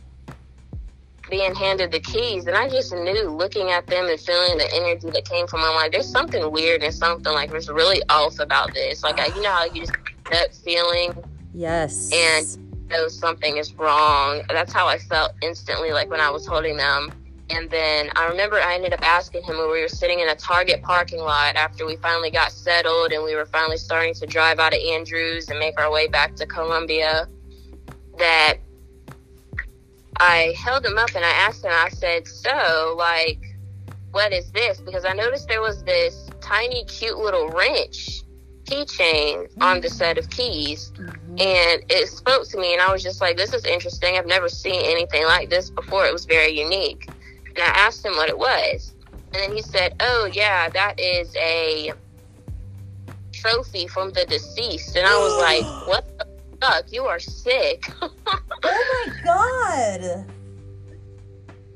being 1.30 1.56
handed 1.56 1.92
the 1.92 2.00
keys 2.00 2.46
and 2.48 2.56
I 2.56 2.70
just 2.70 2.94
knew 2.94 3.30
looking 3.30 3.72
at 3.72 3.88
them 3.88 4.06
and 4.06 4.20
feeling 4.20 4.58
the 4.58 4.70
energy 4.74 5.10
that 5.12 5.24
came 5.26 5.48
from 5.48 5.62
them 5.62 5.74
like 5.76 5.94
there's 5.94 6.10
something 6.10 6.52
weird 6.52 6.84
and 6.84 6.94
something 6.94 7.32
like 7.32 7.50
there's 7.52 7.70
really 7.70 8.02
off 8.10 8.40
about 8.40 8.74
this 8.74 9.02
like 9.02 9.18
I, 9.18 9.28
you 9.28 9.42
know 9.42 9.50
how 9.50 9.64
you 9.66 9.86
just 9.86 9.94
that 10.30 10.54
feeling 10.54 11.14
Yes. 11.54 12.12
And 12.14 12.72
know 12.92 13.08
something 13.08 13.58
is 13.58 13.74
wrong. 13.74 14.42
That's 14.50 14.72
how 14.72 14.88
I 14.88 14.98
felt 14.98 15.34
instantly, 15.42 15.92
like 15.92 16.10
when 16.10 16.20
I 16.20 16.30
was 16.30 16.46
holding 16.46 16.78
them. 16.78 17.12
And 17.50 17.70
then 17.70 18.10
I 18.16 18.28
remember 18.28 18.62
I 18.62 18.76
ended 18.76 18.94
up 18.94 19.06
asking 19.06 19.44
him 19.44 19.58
when 19.58 19.72
we 19.72 19.82
were 19.82 19.90
sitting 19.90 20.20
in 20.20 20.30
a 20.30 20.36
Target 20.36 20.82
parking 20.84 21.20
lot 21.20 21.56
after 21.56 21.86
we 21.86 21.98
finally 21.98 22.32
got 22.32 22.52
settled 22.52 23.12
and 23.12 23.24
we 23.24 23.36
were 23.36 23.46
finally 23.46 23.78
starting 23.78 24.14
to 24.16 24.26
drive 24.26 24.60
out 24.60 24.74
of 24.74 24.80
Andrews 24.80 25.50
and 25.50 25.60
make 25.60 25.80
our 25.80 25.92
way 25.92 26.08
back 26.08 26.36
to 26.36 26.46
Columbia 26.46 27.28
that 28.18 28.58
I 30.18 30.54
held 30.58 30.86
him 30.86 30.98
up 30.98 31.10
and 31.16 31.26
I 31.26 31.30
asked 31.30 31.66
him, 31.66 31.72
I 31.74 31.90
said, 31.90 32.26
So, 32.28 32.96
like, 32.98 33.42
what 34.12 34.32
is 34.32 34.52
this? 34.52 34.80
Because 34.80 35.04
I 35.04 35.14
noticed 35.14 35.48
there 35.50 35.62
was 35.62 35.84
this 35.84 36.30
tiny, 36.40 36.86
cute 36.86 37.18
little 37.18 37.50
wrench 37.50 38.24
keychain 38.72 39.50
on 39.62 39.82
the 39.82 39.90
set 39.90 40.18
of 40.18 40.30
keys. 40.30 40.92
Mm-hmm. 40.96 41.32
And 41.32 41.84
it 41.90 42.08
spoke 42.08 42.48
to 42.50 42.58
me, 42.58 42.74
and 42.74 42.82
I 42.82 42.92
was 42.92 43.04
just 43.04 43.22
like, 43.22 43.38
this 43.38 43.54
is 43.54 43.66
interesting. 43.66 44.18
I've 44.18 44.28
never 44.28 44.50
seen 44.50 44.82
anything 44.84 45.26
like 45.26 45.50
this 45.50 45.70
before. 45.70 46.06
It 46.06 46.14
was 46.14 46.26
very 46.26 46.58
unique. 46.58 47.10
And 47.48 47.60
I 47.60 47.68
asked 47.68 48.06
him 48.06 48.14
what 48.14 48.30
it 48.30 48.38
was. 48.38 48.94
And 49.34 49.44
then 49.44 49.56
he 49.56 49.62
said, 49.62 49.96
oh, 50.00 50.30
yeah, 50.32 50.70
that 50.70 51.00
is 51.00 51.36
a 51.36 51.94
trophy 53.32 53.88
from 53.88 54.12
the 54.12 54.26
deceased. 54.26 54.96
And 54.96 55.06
I 55.06 55.18
was 55.18 55.38
like, 55.42 55.64
what 55.88 56.18
the 56.18 56.28
fuck? 56.62 56.92
You 56.92 57.06
are 57.06 57.20
sick. 57.20 57.92
oh 58.02 58.10
my 58.64 59.14
God. 59.24 60.26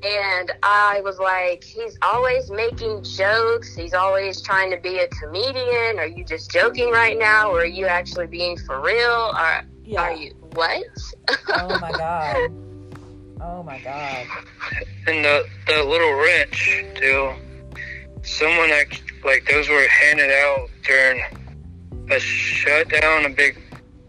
And 0.06 0.52
I 0.62 1.02
was 1.02 1.18
like, 1.18 1.64
he's 1.64 1.98
always 2.04 2.52
making 2.52 3.02
jokes. 3.02 3.76
He's 3.76 3.96
always 3.96 4.40
trying 4.40 4.70
to 4.70 4.78
be 4.78 5.00
a 5.00 5.08
comedian. 5.08 5.98
Are 5.98 6.06
you 6.06 6.24
just 6.24 6.52
joking 6.52 6.92
right 6.92 7.18
now? 7.18 7.50
Or 7.50 7.62
are 7.62 7.66
you 7.66 7.88
actually 7.88 8.28
being 8.28 8.56
for 8.56 8.80
real? 8.82 9.34
Or 9.36 9.64
yeah. 9.84 10.02
are 10.02 10.14
you 10.14 10.32
what? 10.54 10.86
oh 11.48 11.80
my 11.80 11.92
God. 11.98 12.52
Oh 13.42 13.64
my 13.64 13.80
God. 13.80 14.28
And 15.08 15.26
the, 15.26 15.48
the 15.66 15.84
little 15.84 16.14
wrench, 16.14 16.84
too. 16.94 17.34
Someone, 18.22 18.70
like, 19.24 19.50
those 19.50 19.68
were 19.70 19.88
handed 19.88 20.30
out 20.30 20.70
during 20.84 21.24
a 22.12 22.20
shutdown, 22.20 23.26
a 23.26 23.30
big 23.30 23.60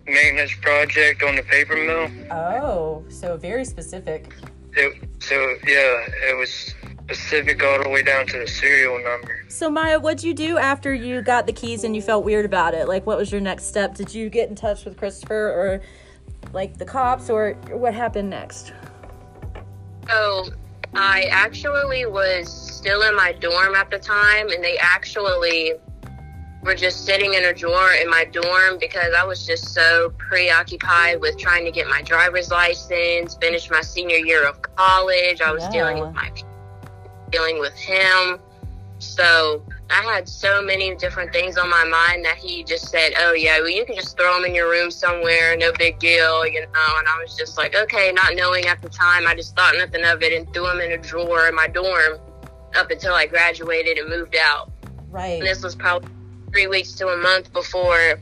maintenance 0.06 0.54
project 0.60 1.22
on 1.22 1.36
the 1.36 1.42
paper 1.42 1.74
mill. 1.74 2.10
Oh, 2.30 3.02
so 3.08 3.38
very 3.38 3.64
specific. 3.64 4.34
It, 4.74 5.05
so 5.28 5.34
yeah, 5.66 6.06
it 6.30 6.38
was 6.38 6.74
specific 7.04 7.62
all 7.62 7.82
the 7.82 7.88
way 7.88 8.02
down 8.02 8.26
to 8.26 8.38
the 8.38 8.46
serial 8.46 9.02
number. 9.02 9.44
So 9.48 9.70
Maya, 9.70 9.98
what'd 9.98 10.22
you 10.22 10.34
do 10.34 10.56
after 10.56 10.94
you 10.94 11.22
got 11.22 11.46
the 11.46 11.52
keys 11.52 11.84
and 11.84 11.94
you 11.94 12.02
felt 12.02 12.24
weird 12.24 12.44
about 12.44 12.74
it? 12.74 12.88
Like, 12.88 13.06
what 13.06 13.18
was 13.18 13.32
your 13.32 13.40
next 13.40 13.64
step? 13.64 13.94
Did 13.94 14.14
you 14.14 14.30
get 14.30 14.48
in 14.48 14.54
touch 14.54 14.84
with 14.84 14.96
Christopher 14.96 15.48
or 15.48 15.82
like 16.52 16.78
the 16.78 16.84
cops, 16.84 17.28
or 17.28 17.54
what 17.70 17.92
happened 17.92 18.30
next? 18.30 18.72
Oh, 20.08 20.48
I 20.94 21.24
actually 21.24 22.06
was 22.06 22.48
still 22.48 23.02
in 23.02 23.16
my 23.16 23.32
dorm 23.32 23.74
at 23.74 23.90
the 23.90 23.98
time, 23.98 24.48
and 24.50 24.62
they 24.62 24.78
actually 24.78 25.74
were 26.62 26.74
just 26.74 27.04
sitting 27.04 27.34
in 27.34 27.44
a 27.44 27.54
drawer 27.54 27.92
in 27.92 28.10
my 28.10 28.24
dorm 28.24 28.78
because 28.80 29.14
I 29.16 29.24
was 29.24 29.46
just 29.46 29.72
so 29.72 30.12
preoccupied 30.18 31.20
with 31.20 31.38
trying 31.38 31.64
to 31.64 31.70
get 31.70 31.86
my 31.86 32.02
driver's 32.02 32.50
license, 32.50 33.36
finish 33.40 33.70
my 33.70 33.80
senior 33.80 34.16
year 34.16 34.46
of 34.46 34.60
college. 34.62 35.40
I 35.40 35.52
was 35.52 35.62
yeah. 35.64 35.70
dealing 35.70 36.00
with 36.00 36.12
my 36.14 36.30
dealing 37.30 37.60
with 37.60 37.74
him. 37.74 38.40
So 38.98 39.62
I 39.90 40.02
had 40.02 40.28
so 40.28 40.62
many 40.62 40.94
different 40.96 41.32
things 41.32 41.56
on 41.58 41.68
my 41.68 41.84
mind 41.84 42.24
that 42.24 42.36
he 42.36 42.64
just 42.64 42.88
said, 42.88 43.12
"Oh 43.18 43.32
yeah, 43.32 43.58
well 43.58 43.68
you 43.68 43.84
can 43.84 43.94
just 43.94 44.16
throw 44.16 44.34
them 44.34 44.44
in 44.44 44.54
your 44.54 44.68
room 44.68 44.90
somewhere, 44.90 45.56
no 45.56 45.72
big 45.72 45.98
deal," 45.98 46.46
you 46.46 46.60
know. 46.60 46.98
And 46.98 47.06
I 47.06 47.18
was 47.20 47.36
just 47.36 47.56
like, 47.56 47.76
"Okay," 47.76 48.10
not 48.12 48.34
knowing 48.34 48.66
at 48.66 48.82
the 48.82 48.88
time. 48.88 49.26
I 49.26 49.34
just 49.34 49.54
thought 49.54 49.74
nothing 49.76 50.04
of 50.04 50.22
it 50.22 50.32
and 50.32 50.52
threw 50.52 50.64
them 50.64 50.80
in 50.80 50.92
a 50.92 50.98
drawer 50.98 51.46
in 51.46 51.54
my 51.54 51.68
dorm 51.68 52.18
up 52.74 52.90
until 52.90 53.14
I 53.14 53.26
graduated 53.26 53.98
and 53.98 54.08
moved 54.08 54.36
out. 54.36 54.72
Right. 55.08 55.38
And 55.38 55.46
this 55.46 55.62
was 55.62 55.74
probably 55.74 56.10
three 56.50 56.66
weeks 56.66 56.92
to 56.92 57.08
a 57.08 57.16
month 57.16 57.52
before 57.52 58.20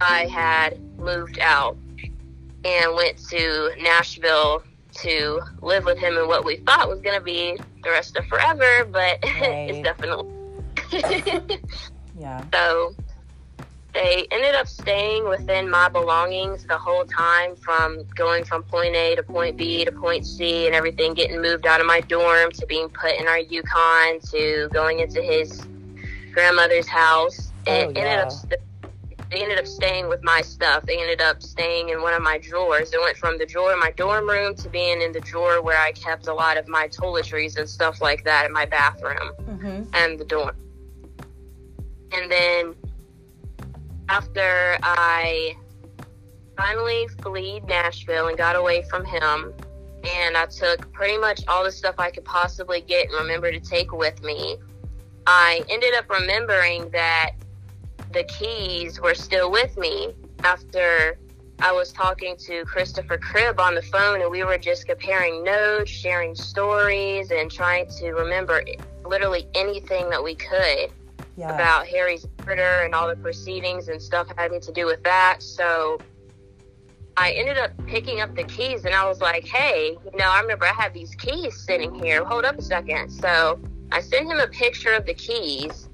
I 0.00 0.26
had 0.26 0.80
moved 0.98 1.38
out 1.38 1.76
and 2.64 2.94
went 2.94 3.18
to 3.30 3.72
Nashville 3.80 4.62
to 4.94 5.40
live 5.60 5.84
with 5.84 5.98
him 5.98 6.16
in 6.16 6.28
what 6.28 6.44
we 6.44 6.56
thought 6.56 6.88
was 6.88 7.00
going 7.00 7.18
to 7.18 7.24
be 7.24 7.58
the 7.82 7.90
rest 7.90 8.16
of 8.16 8.26
forever, 8.26 8.84
but 8.84 9.18
it's 9.22 9.82
definitely. 9.82 10.30
yeah. 12.18 12.44
So 12.52 12.94
they 13.94 14.26
ended 14.30 14.54
up 14.54 14.66
staying 14.66 15.28
within 15.28 15.68
my 15.68 15.88
belongings 15.88 16.64
the 16.64 16.78
whole 16.78 17.04
time 17.04 17.56
from 17.56 18.04
going 18.14 18.44
from 18.44 18.62
point 18.62 18.94
A 18.94 19.16
to 19.16 19.22
point 19.22 19.56
B 19.56 19.84
to 19.84 19.92
point 19.92 20.26
C 20.26 20.66
and 20.66 20.74
everything 20.74 21.14
getting 21.14 21.42
moved 21.42 21.66
out 21.66 21.80
of 21.80 21.86
my 21.86 22.00
dorm 22.00 22.52
to 22.52 22.66
being 22.66 22.88
put 22.88 23.18
in 23.18 23.26
our 23.26 23.38
Yukon 23.38 24.20
to 24.30 24.68
going 24.72 25.00
into 25.00 25.20
his 25.20 25.66
grandmother's 26.32 26.88
house. 26.88 27.52
And 27.66 27.96
Oh, 27.96 28.00
ended 28.00 28.18
up 28.18 28.32
st- 28.32 28.60
they 29.30 29.42
ended 29.42 29.58
up 29.58 29.66
staying 29.66 30.08
with 30.08 30.22
my 30.22 30.42
stuff. 30.42 30.84
They 30.84 30.98
ended 31.00 31.22
up 31.22 31.42
staying 31.42 31.88
in 31.88 32.02
one 32.02 32.12
of 32.12 32.20
my 32.20 32.36
drawers. 32.36 32.92
It 32.92 33.00
went 33.00 33.16
from 33.16 33.38
the 33.38 33.46
drawer 33.46 33.72
in 33.72 33.78
my 33.80 33.90
dorm 33.92 34.28
room 34.28 34.54
to 34.56 34.68
being 34.68 35.00
in 35.00 35.12
the 35.12 35.20
drawer 35.20 35.62
where 35.62 35.78
I 35.78 35.92
kept 35.92 36.26
a 36.26 36.34
lot 36.34 36.58
of 36.58 36.68
my 36.68 36.86
toiletries 36.88 37.56
and 37.56 37.66
stuff 37.66 38.02
like 38.02 38.24
that 38.24 38.44
in 38.44 38.52
my 38.52 38.66
bathroom 38.66 39.30
Mm-hmm. 39.48 39.82
and 39.94 40.18
the 40.18 40.24
dorm. 40.26 40.54
And 42.12 42.30
then 42.30 42.74
after 44.08 44.76
I 44.82 45.54
finally 46.56 47.08
fled 47.22 47.64
Nashville 47.66 48.28
and 48.28 48.36
got 48.36 48.56
away 48.56 48.82
from 48.90 49.04
him, 49.04 49.54
and 50.04 50.36
I 50.36 50.46
took 50.46 50.92
pretty 50.92 51.16
much 51.16 51.46
all 51.48 51.64
the 51.64 51.72
stuff 51.72 51.94
I 51.98 52.10
could 52.10 52.24
possibly 52.24 52.80
get 52.82 53.06
and 53.08 53.14
remember 53.14 53.50
to 53.50 53.60
take 53.60 53.92
with 53.92 54.22
me, 54.22 54.58
I 55.26 55.64
ended 55.68 55.94
up 55.94 56.08
remembering 56.10 56.90
that 56.90 57.32
the 58.10 58.24
keys 58.24 59.00
were 59.00 59.14
still 59.14 59.50
with 59.50 59.76
me 59.76 60.14
after 60.44 61.16
I 61.60 61.72
was 61.72 61.92
talking 61.92 62.36
to 62.38 62.64
Christopher 62.64 63.18
Cribb 63.18 63.60
on 63.60 63.74
the 63.74 63.82
phone, 63.82 64.20
and 64.20 64.30
we 64.30 64.42
were 64.42 64.58
just 64.58 64.86
comparing 64.86 65.44
notes, 65.44 65.90
sharing 65.90 66.34
stories, 66.34 67.30
and 67.30 67.50
trying 67.50 67.86
to 67.98 68.12
remember 68.12 68.64
literally 69.06 69.46
anything 69.54 70.10
that 70.10 70.22
we 70.22 70.34
could 70.34 70.90
Yeah. 71.36 71.54
about 71.54 71.86
Harry's 71.86 72.26
murder 72.44 72.80
and 72.84 72.94
all 72.94 73.08
the 73.08 73.16
proceedings 73.16 73.88
and 73.88 74.02
stuff 74.02 74.26
having 74.36 74.60
to 74.60 74.72
do 74.72 74.86
with 74.86 75.02
that. 75.04 75.42
So 75.42 75.98
I 77.16 77.32
ended 77.32 77.58
up 77.58 77.70
picking 77.86 78.20
up 78.20 78.34
the 78.34 78.44
keys 78.44 78.84
and 78.84 78.94
I 78.94 79.06
was 79.08 79.20
like, 79.20 79.46
hey, 79.46 79.96
you 80.04 80.18
know, 80.18 80.26
I 80.26 80.40
remember 80.40 80.66
I 80.66 80.72
have 80.72 80.92
these 80.92 81.14
keys 81.14 81.56
sitting 81.56 81.94
here. 81.94 82.24
Hold 82.24 82.44
up 82.44 82.58
a 82.58 82.62
second. 82.62 83.10
So 83.10 83.60
I 83.92 84.00
sent 84.00 84.30
him 84.30 84.40
a 84.40 84.46
picture 84.46 84.92
of 84.92 85.04
the 85.04 85.14
keys 85.14 85.88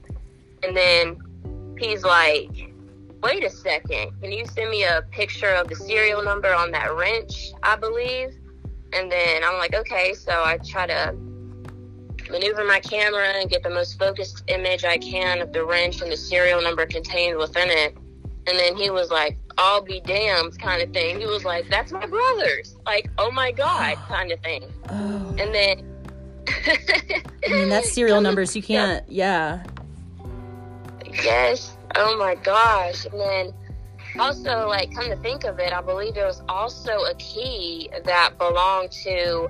and 0.63 0.77
then 0.77 1.19
he's 1.79 2.05
like, 2.05 2.73
wait 3.23 3.45
a 3.45 3.51
second. 3.51 4.13
Can 4.23 4.31
you 4.31 4.47
send 4.47 4.71
me 4.71 4.85
a 4.85 5.03
picture 5.11 5.51
of 5.51 5.69
the 5.69 5.75
serial 5.75 6.23
number 6.23 6.55
on 6.55 6.71
that 6.71 6.95
wrench, 6.95 7.51
I 7.63 7.77
believe? 7.77 8.35
And 8.93 9.11
then 9.11 9.43
I'm 9.45 9.59
like, 9.59 9.75
okay. 9.75 10.15
So 10.15 10.33
I 10.33 10.59
try 10.59 10.87
to 10.87 11.15
maneuver 12.31 12.65
my 12.65 12.81
camera 12.81 13.29
and 13.35 13.51
get 13.51 13.63
the 13.63 13.71
most 13.71 13.99
focused 13.99 14.45
image 14.49 14.85
I 14.85 14.99
can 14.99 15.41
of 15.41 15.53
the 15.53 15.65
wrench 15.65 16.01
and 16.01 16.11
the 16.11 16.17
serial 16.17 16.63
number 16.63 16.87
contained 16.87 17.37
within 17.37 17.69
it. 17.69 17.97
And 18.47 18.59
then 18.59 18.77
he 18.77 18.91
was 18.91 19.11
like, 19.11 19.37
I'll 19.59 19.83
be 19.83 20.01
damned 20.01 20.59
kind 20.61 20.81
of 20.83 20.93
thing. 20.93 21.19
He 21.19 21.27
was 21.27 21.45
like, 21.45 21.69
that's 21.69 21.91
my 21.91 22.07
brother's. 22.07 22.77
Like, 22.87 23.11
oh 23.19 23.31
my 23.31 23.51
God 23.51 23.97
kind 24.07 24.31
of 24.31 24.41
thing. 24.41 24.65
Oh. 24.91 25.37
And 25.39 25.55
then, 25.55 25.98
I 26.49 27.49
mean, 27.49 27.69
that's 27.69 27.93
serial 27.95 28.21
numbers. 28.21 28.55
You 28.57 28.63
can't. 28.63 29.05
Yeah. 29.09 29.63
yes, 31.23 31.77
oh 31.97 32.17
my 32.19 32.35
gosh. 32.37 33.05
And 33.07 33.21
then 33.21 33.53
also, 34.19 34.69
like, 34.69 34.93
come 34.93 35.05
to 35.11 35.17
think 35.17 35.45
of 35.45 35.59
it, 35.59 35.73
I 35.73 35.81
believe 35.81 36.15
there 36.15 36.27
was 36.27 36.43
also 36.49 37.05
a 37.05 37.15
key 37.15 37.91
that 38.05 38.39
belonged 38.39 38.91
to 38.93 39.49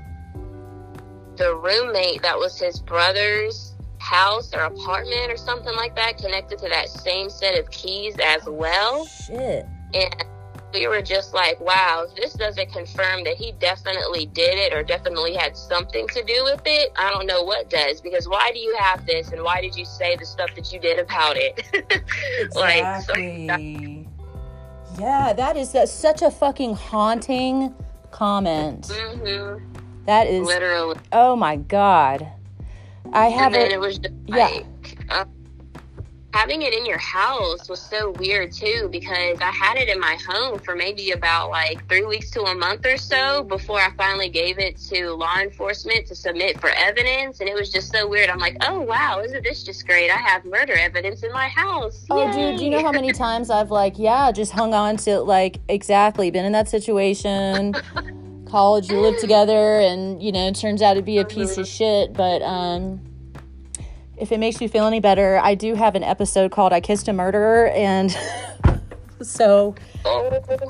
the 1.36 1.54
roommate 1.54 2.22
that 2.22 2.36
was 2.36 2.58
his 2.58 2.80
brother's 2.80 3.74
house 3.98 4.52
or 4.54 4.60
apartment 4.60 5.30
or 5.30 5.36
something 5.36 5.74
like 5.74 5.94
that, 5.96 6.18
connected 6.18 6.58
to 6.58 6.68
that 6.68 6.88
same 6.88 7.30
set 7.30 7.58
of 7.58 7.70
keys 7.70 8.16
as 8.22 8.44
well. 8.46 9.06
Shit. 9.06 9.66
And 9.94 10.24
we 10.72 10.86
were 10.86 11.02
just 11.02 11.34
like, 11.34 11.60
wow, 11.60 12.06
this 12.16 12.34
doesn't 12.34 12.72
confirm 12.72 13.24
that 13.24 13.36
he 13.36 13.52
definitely 13.52 14.26
did 14.26 14.58
it 14.58 14.72
or 14.72 14.82
definitely 14.82 15.34
had 15.34 15.56
something 15.56 16.06
to 16.08 16.22
do 16.24 16.44
with 16.44 16.62
it, 16.66 16.92
I 16.96 17.10
don't 17.10 17.26
know 17.26 17.42
what 17.42 17.70
does. 17.70 18.00
Because 18.00 18.28
why 18.28 18.50
do 18.52 18.58
you 18.58 18.76
have 18.78 19.06
this 19.06 19.32
and 19.32 19.42
why 19.42 19.60
did 19.60 19.76
you 19.76 19.84
say 19.84 20.16
the 20.16 20.26
stuff 20.26 20.54
that 20.56 20.72
you 20.72 20.78
did 20.78 20.98
about 20.98 21.36
it? 21.36 21.62
like, 22.54 23.02
so- 23.02 23.14
Exactly. 23.14 24.08
yeah, 24.98 25.32
that 25.32 25.56
is 25.56 25.72
that's 25.72 25.92
such 25.92 26.22
a 26.22 26.30
fucking 26.30 26.74
haunting 26.74 27.74
comment. 28.10 28.88
Mhm. 28.88 29.62
That 30.06 30.26
is 30.26 30.46
literally. 30.46 30.98
Oh 31.12 31.36
my 31.36 31.56
god. 31.56 32.28
I 33.12 33.28
have 33.28 33.54
it. 33.54 33.72
it 33.72 33.80
was 33.80 33.98
just 33.98 34.14
yeah. 34.26 34.36
like 34.36 34.66
uh, 35.08 35.24
having 36.34 36.62
it 36.62 36.74
in 36.74 36.84
your 36.84 36.98
house 36.98 37.68
was 37.68 37.80
so 37.80 38.10
weird 38.12 38.52
too 38.52 38.88
because 38.92 39.40
I 39.40 39.50
had 39.50 39.78
it 39.78 39.88
in 39.88 39.98
my 39.98 40.18
home 40.28 40.58
for 40.58 40.76
maybe 40.76 41.12
about 41.12 41.50
like 41.50 41.86
three 41.88 42.04
weeks 42.04 42.30
to 42.32 42.42
a 42.42 42.54
month 42.54 42.84
or 42.84 42.98
so 42.98 43.42
before 43.44 43.80
I 43.80 43.90
finally 43.96 44.28
gave 44.28 44.58
it 44.58 44.76
to 44.88 45.12
law 45.12 45.38
enforcement 45.40 46.06
to 46.08 46.14
submit 46.14 46.60
for 46.60 46.70
evidence, 46.70 47.40
and 47.40 47.48
it 47.48 47.54
was 47.54 47.72
just 47.72 47.90
so 47.90 48.06
weird. 48.06 48.28
I'm 48.28 48.38
like, 48.38 48.56
oh 48.62 48.80
wow, 48.80 49.20
isn't 49.20 49.42
this 49.42 49.62
just 49.64 49.86
great? 49.86 50.10
I 50.10 50.16
have 50.16 50.44
murder 50.44 50.74
evidence 50.74 51.22
in 51.22 51.32
my 51.32 51.48
house. 51.48 52.04
Oh, 52.10 52.30
dude, 52.32 52.58
do 52.58 52.64
you 52.64 52.70
know 52.70 52.82
how 52.82 52.92
many 52.92 53.12
times 53.12 53.48
I've 53.50 53.70
like, 53.70 53.98
yeah, 53.98 54.30
just 54.30 54.52
hung 54.52 54.74
on 54.74 54.96
to 54.98 55.20
like 55.20 55.60
exactly 55.68 56.30
been 56.30 56.44
in 56.44 56.52
that 56.52 56.68
situation. 56.68 57.74
College, 58.46 58.88
you 58.90 59.00
live 59.00 59.18
together, 59.18 59.78
and 59.80 60.22
you 60.22 60.32
know, 60.32 60.46
it 60.48 60.54
turns 60.54 60.80
out 60.80 60.94
to 60.94 61.02
be 61.02 61.18
a 61.18 61.24
piece 61.24 61.58
of 61.58 61.66
shit. 61.66 62.14
But 62.14 62.40
um, 62.40 62.98
if 64.20 64.32
it 64.32 64.38
makes 64.38 64.60
you 64.60 64.68
feel 64.68 64.86
any 64.86 65.00
better, 65.00 65.40
I 65.42 65.54
do 65.54 65.74
have 65.74 65.94
an 65.94 66.02
episode 66.02 66.50
called 66.50 66.72
"I 66.72 66.80
Kissed 66.80 67.08
a 67.08 67.12
Murderer," 67.12 67.68
and 67.68 68.16
so, 69.22 69.74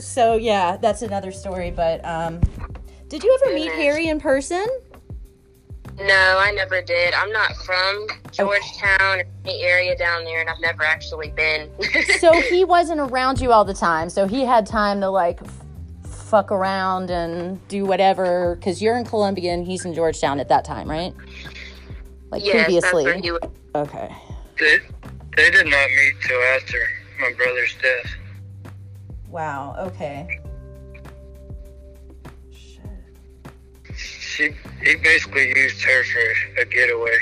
so 0.01 0.36
yeah, 0.36 0.76
that's 0.76 1.03
another 1.03 1.32
story. 1.32 1.70
But 1.70 2.05
um, 2.05 2.40
did 3.09 3.22
you 3.22 3.38
ever 3.42 3.55
meet 3.55 3.72
Harry 3.72 4.09
in 4.09 4.20
person? 4.20 4.66
No, 6.01 6.38
I 6.38 6.53
never 6.53 6.80
did. 6.80 7.12
I'm 7.12 7.32
not 7.32 7.57
from 7.57 8.07
Georgetown 8.30 9.20
or 9.20 9.24
any 9.44 9.62
area 9.62 9.96
down 9.96 10.24
there, 10.24 10.40
and 10.40 10.49
I've 10.49 10.61
never 10.61 10.84
actually 10.84 11.30
been. 11.30 11.70
so 12.20 12.32
he 12.40 12.64
wasn't 12.64 13.01
around 13.01 13.40
you 13.40 13.53
all 13.53 13.64
the 13.64 13.74
time. 13.74 14.09
So 14.09 14.28
he 14.28 14.44
had 14.44 14.64
time 14.64 15.01
to 15.01 15.09
like 15.09 15.40
f- 15.42 15.51
fuck 16.05 16.53
around 16.53 17.11
and 17.11 17.66
do 17.66 17.84
whatever. 17.84 18.55
Because 18.55 18.80
you're 18.80 18.96
in 18.96 19.07
Columbia 19.07 19.53
and 19.53 19.66
he's 19.66 19.84
in 19.84 19.92
Georgetown 19.92 20.38
at 20.38 20.49
that 20.51 20.64
time, 20.64 20.88
right? 20.88 21.12
Like 22.31 22.45
yes, 22.45 22.64
previously. 22.64 23.05
That's 23.05 23.14
where 23.14 23.22
he 23.22 23.31
was. 23.31 23.41
Okay. 23.74 24.14
They, 24.59 24.79
they 25.37 25.51
did 25.51 25.66
not 25.66 25.89
meet 25.89 26.14
till 26.22 26.41
after 26.57 26.79
my 27.20 27.33
brother's 27.37 27.74
death. 27.81 28.72
Wow. 29.31 29.76
Okay. 29.79 30.41
She, 33.95 34.55
he 34.83 34.95
basically 34.97 35.49
used 35.49 35.83
her 35.83 36.05
for 36.05 36.61
a 36.61 36.64
getaway. 36.64 37.18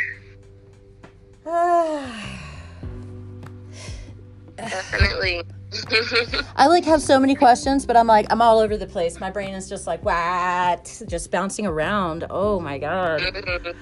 Definitely. 4.57 5.43
I 6.57 6.67
like 6.67 6.85
have 6.85 7.03
so 7.03 7.19
many 7.19 7.35
questions, 7.35 7.87
but 7.87 7.97
I'm 7.97 8.07
like 8.07 8.27
I'm 8.31 8.41
all 8.41 8.59
over 8.59 8.77
the 8.77 8.87
place. 8.87 9.21
My 9.21 9.31
brain 9.31 9.55
is 9.55 9.69
just 9.69 9.87
like 9.87 10.05
what, 10.05 11.03
just 11.07 11.31
bouncing 11.31 11.67
around. 11.67 12.27
Oh 12.31 12.61
my 12.61 12.79
god. 12.79 13.21
Mm-hmm. 13.21 13.79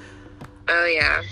Oh 0.68 0.84
yeah. 0.86 1.22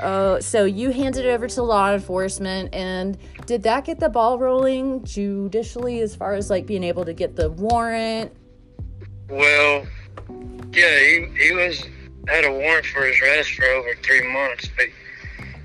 Oh, 0.00 0.40
so 0.40 0.64
you 0.64 0.90
handed 0.90 1.24
it 1.24 1.28
over 1.30 1.46
to 1.48 1.62
law 1.62 1.92
enforcement, 1.92 2.74
and 2.74 3.16
did 3.46 3.62
that 3.62 3.84
get 3.84 4.00
the 4.00 4.08
ball 4.08 4.38
rolling 4.38 5.04
judicially 5.04 6.00
as 6.00 6.16
far 6.16 6.34
as 6.34 6.50
like 6.50 6.66
being 6.66 6.82
able 6.84 7.04
to 7.04 7.12
get 7.12 7.36
the 7.36 7.50
warrant? 7.50 8.32
Well, 9.28 9.86
yeah, 10.72 10.98
he, 10.98 11.26
he 11.38 11.52
was 11.52 11.84
had 12.28 12.44
a 12.44 12.50
warrant 12.50 12.86
for 12.86 13.02
his 13.04 13.20
arrest 13.20 13.50
for 13.54 13.64
over 13.66 13.94
three 14.02 14.26
months, 14.32 14.68
but 14.76 14.86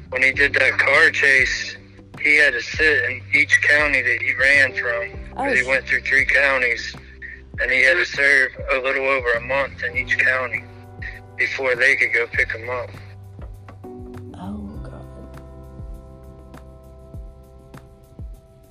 when 0.09 0.23
he 0.23 0.31
did 0.31 0.53
that 0.53 0.77
car 0.79 1.09
chase, 1.11 1.75
he 2.21 2.37
had 2.37 2.53
to 2.53 2.61
sit 2.61 3.03
in 3.05 3.21
each 3.33 3.61
county 3.61 4.01
that 4.01 4.21
he 4.21 4.33
ran 4.35 4.73
from. 4.73 5.35
'cause 5.35 5.53
he 5.57 5.63
Oh, 5.63 5.69
went 5.69 5.85
through 5.87 6.01
three 6.01 6.25
counties, 6.25 6.95
and 7.61 7.71
he 7.71 7.83
had 7.83 7.95
to 7.97 8.05
serve 8.05 8.51
a 8.73 8.77
little 8.79 9.07
over 9.07 9.31
a 9.33 9.41
month 9.41 9.83
in 9.83 9.95
each 9.97 10.17
county 10.17 10.63
before 11.37 11.75
they 11.75 11.95
could 11.95 12.11
go 12.13 12.25
pick 12.27 12.51
him 12.51 12.67
up. 12.69 12.89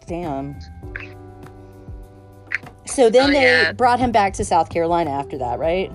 Damn. 0.06 0.58
So 2.86 3.10
then 3.10 3.30
Oh, 3.30 3.32
they 3.32 3.42
yeah. 3.42 3.72
brought 3.72 3.98
him 3.98 4.12
back 4.12 4.32
to 4.34 4.44
South 4.44 4.70
Carolina 4.70 5.10
after 5.10 5.36
that, 5.38 5.58
right? 5.58 5.92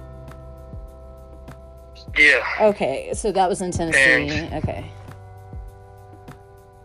Yeah, 2.17 2.41
Okay, 2.59 3.11
so 3.13 3.31
that 3.31 3.47
was 3.47 3.61
in 3.61 3.71
Tennessee. 3.71 4.49
Okay. 4.53 4.85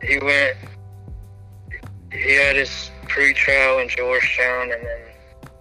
he 0.02 0.18
went 0.18 0.56
he 2.12 2.34
had 2.36 2.54
his 2.54 2.90
pre-trial 3.08 3.80
in 3.80 3.88
Georgetown, 3.88 4.70
and 4.70 4.82
then 4.86 5.00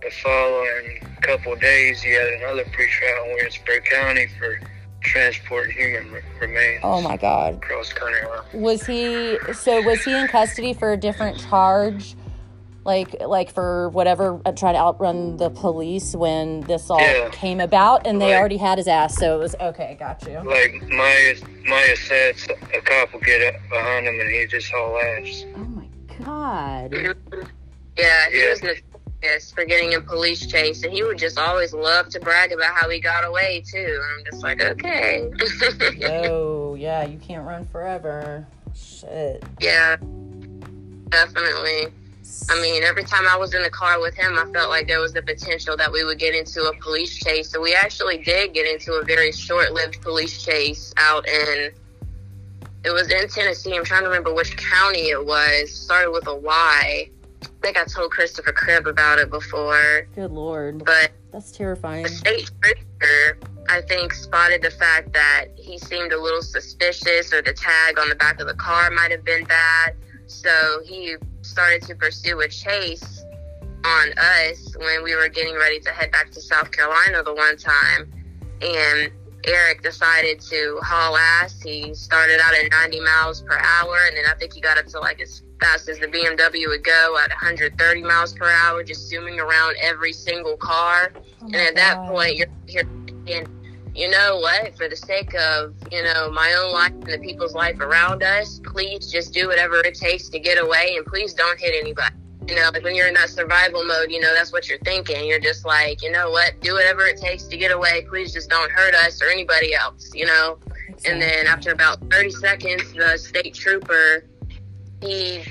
the 0.03 0.11
following 0.11 0.99
couple 1.21 1.55
days, 1.55 2.01
he 2.03 2.11
had 2.11 2.27
another 2.27 2.63
pre-trial 2.71 3.23
in 3.25 3.29
Williamsburg 3.31 3.83
County 3.85 4.27
for 4.37 4.59
transport 5.05 5.71
human 5.71 6.11
re- 6.11 6.21
remains 6.41 6.81
Oh 6.83 7.01
my 7.01 7.17
God. 7.17 7.55
across 7.55 7.93
country. 7.93 8.21
Was 8.53 8.85
he 8.85 9.37
so? 9.53 9.81
Was 9.81 10.03
he 10.03 10.13
in 10.17 10.27
custody 10.27 10.73
for 10.73 10.93
a 10.93 10.97
different 10.97 11.39
charge? 11.39 12.15
Like, 12.83 13.15
like 13.21 13.51
for 13.51 13.89
whatever, 13.89 14.39
uh, 14.45 14.51
trying 14.51 14.75
to 14.75 14.79
outrun 14.79 15.37
the 15.37 15.49
police 15.49 16.15
when 16.15 16.61
this 16.61 16.87
all 16.91 16.99
Yeah. 17.01 17.29
came 17.31 17.59
about, 17.59 18.05
and 18.05 18.21
they 18.21 18.27
Like- 18.31 18.39
already 18.39 18.57
had 18.57 18.77
his 18.77 18.87
ass. 18.87 19.15
So 19.15 19.35
it 19.35 19.39
was 19.39 19.55
okay. 19.59 19.97
Got 19.99 20.21
you. 20.27 20.39
Like 20.45 20.83
Maya, 20.89 21.35
Maya 21.65 21.95
said, 21.95 22.35
a 22.75 22.81
cop 22.81 23.11
will 23.11 23.21
get 23.21 23.41
up 23.55 23.59
behind 23.71 24.05
him 24.05 24.19
and 24.19 24.29
he 24.29 24.45
just 24.45 24.71
haul 24.71 24.99
ass. 24.99 25.45
Oh 25.55 25.59
my 25.59 25.87
god. 26.23 26.93
Yeah, 27.97 28.29
he 28.29 28.39
Yeah. 28.43 28.49
was 28.51 28.61
for 29.51 29.65
getting 29.65 29.95
a 29.95 30.01
police 30.01 30.45
chase, 30.45 30.83
and 30.83 30.93
he 30.93 31.03
would 31.03 31.17
just 31.17 31.37
always 31.37 31.73
love 31.73 32.09
to 32.09 32.19
brag 32.19 32.51
about 32.51 32.73
how 32.73 32.89
he 32.89 32.99
got 32.99 33.23
away 33.25 33.63
too. 33.65 33.77
And 33.77 34.19
I'm 34.19 34.25
just 34.31 34.43
like, 34.43 34.61
okay. 34.61 35.29
Oh 36.05 36.75
yeah, 36.75 37.05
you 37.05 37.17
can't 37.17 37.45
run 37.45 37.65
forever. 37.65 38.45
Shit. 38.75 39.43
yeah, 39.59 39.95
definitely. 41.09 41.87
I 42.49 42.61
mean, 42.61 42.83
every 42.83 43.03
time 43.03 43.27
I 43.27 43.37
was 43.37 43.53
in 43.53 43.61
the 43.63 43.69
car 43.69 43.99
with 44.01 44.15
him, 44.15 44.37
I 44.37 44.45
felt 44.51 44.69
like 44.69 44.87
there 44.87 44.99
was 44.99 45.13
the 45.13 45.21
potential 45.21 45.77
that 45.77 45.91
we 45.91 46.03
would 46.03 46.19
get 46.19 46.35
into 46.35 46.63
a 46.63 46.75
police 46.79 47.17
chase. 47.17 47.49
So 47.49 47.61
we 47.61 47.73
actually 47.73 48.17
did 48.17 48.53
get 48.53 48.67
into 48.67 48.93
a 48.93 49.03
very 49.03 49.31
short-lived 49.31 50.01
police 50.01 50.43
chase 50.43 50.93
out 50.97 51.27
in. 51.27 51.71
It 52.83 52.91
was 52.91 53.09
in 53.09 53.27
Tennessee. 53.29 53.75
I'm 53.75 53.83
trying 53.83 54.03
to 54.03 54.09
remember 54.09 54.33
which 54.33 54.57
county 54.57 55.09
it 55.09 55.25
was. 55.25 55.71
Started 55.71 56.11
with 56.11 56.27
a 56.27 56.35
Y. 56.35 57.09
I 57.45 57.61
think 57.61 57.77
I 57.77 57.83
told 57.85 58.11
Christopher 58.11 58.51
Cribb 58.51 58.87
about 58.87 59.19
it 59.19 59.29
before. 59.29 60.07
Good 60.15 60.31
lord. 60.31 60.83
But 60.85 61.11
That's 61.31 61.51
terrifying. 61.51 62.03
the 62.03 62.09
state 62.09 62.49
trooper, 62.61 63.37
I 63.69 63.81
think, 63.81 64.13
spotted 64.13 64.61
the 64.61 64.71
fact 64.71 65.13
that 65.13 65.47
he 65.55 65.77
seemed 65.77 66.11
a 66.13 66.21
little 66.21 66.41
suspicious, 66.41 67.33
or 67.33 67.41
the 67.41 67.53
tag 67.53 67.99
on 67.99 68.09
the 68.09 68.15
back 68.15 68.39
of 68.39 68.47
the 68.47 68.53
car 68.55 68.91
might 68.91 69.11
have 69.11 69.23
been 69.23 69.43
bad. 69.45 69.95
So 70.27 70.81
he 70.85 71.15
started 71.41 71.81
to 71.83 71.95
pursue 71.95 72.39
a 72.41 72.47
chase 72.47 73.23
on 73.85 74.13
us 74.17 74.75
when 74.77 75.03
we 75.03 75.15
were 75.15 75.29
getting 75.29 75.55
ready 75.55 75.79
to 75.79 75.89
head 75.91 76.11
back 76.11 76.31
to 76.31 76.41
South 76.41 76.71
Carolina 76.71 77.21
the 77.23 77.33
one 77.33 77.57
time. 77.57 78.11
And 78.61 79.11
Eric 79.45 79.83
decided 79.83 80.39
to 80.41 80.79
haul 80.81 81.15
ass. 81.17 81.61
He 81.61 81.93
started 81.93 82.39
out 82.43 82.55
at 82.55 82.71
90 82.71 82.99
miles 83.01 83.41
per 83.41 83.57
hour, 83.57 83.97
and 84.07 84.17
then 84.17 84.25
I 84.27 84.33
think 84.33 84.53
he 84.53 84.61
got 84.61 84.77
up 84.79 84.87
to 84.87 84.99
like 84.99 85.21
as 85.21 85.43
fast 85.59 85.89
as 85.89 85.99
the 85.99 86.07
BMW 86.07 86.67
would 86.67 86.83
go 86.83 87.17
at 87.21 87.29
130 87.29 88.03
miles 88.03 88.33
per 88.33 88.49
hour, 88.49 88.83
just 88.83 89.07
zooming 89.07 89.39
around 89.39 89.75
every 89.81 90.13
single 90.13 90.57
car. 90.57 91.11
Oh 91.41 91.45
and 91.45 91.55
at 91.55 91.75
that 91.75 92.07
point, 92.07 92.37
you're, 92.37 92.47
you're 92.67 92.83
thinking, 93.05 93.47
you 93.95 94.09
know 94.09 94.39
what? 94.39 94.75
For 94.77 94.89
the 94.89 94.95
sake 94.95 95.33
of 95.35 95.73
you 95.91 96.03
know 96.03 96.29
my 96.31 96.53
own 96.59 96.73
life 96.73 96.91
and 96.91 97.05
the 97.05 97.19
people's 97.19 97.53
life 97.53 97.79
around 97.79 98.23
us, 98.23 98.59
please 98.65 99.11
just 99.11 99.33
do 99.33 99.47
whatever 99.47 99.77
it 99.77 99.95
takes 99.95 100.29
to 100.29 100.39
get 100.39 100.61
away, 100.61 100.95
and 100.97 101.05
please 101.05 101.33
don't 101.33 101.59
hit 101.59 101.73
anybody. 101.79 102.15
You 102.47 102.55
know, 102.55 102.69
like 102.73 102.83
when 102.83 102.93
you're 102.93 103.07
in 103.07 103.15
that 103.15 103.29
survival 103.29 103.83
mode, 103.85 104.11
you 104.11 104.19
know 104.19 104.33
that's 104.33 104.51
what 104.51 104.69
you're 104.69 104.79
thinking. 104.79 105.25
You're 105.25 105.39
just 105.39 105.65
like, 105.65 106.03
you 106.03 106.11
know 106.11 106.29
what? 106.29 106.59
Do 106.61 106.73
whatever 106.73 107.07
it 107.07 107.17
takes 107.17 107.43
to 107.45 107.57
get 107.57 107.71
away. 107.71 108.05
Please 108.07 108.33
just 108.33 108.49
don't 108.49 108.71
hurt 108.71 108.93
us 108.93 109.21
or 109.21 109.27
anybody 109.27 109.73
else. 109.73 110.11
You 110.13 110.25
know. 110.25 110.59
And 111.03 111.21
then 111.21 111.45
after 111.45 111.71
about 111.71 111.99
30 112.09 112.31
seconds, 112.31 112.93
the 112.93 113.17
state 113.17 113.53
trooper 113.53 114.23
he 115.05 115.43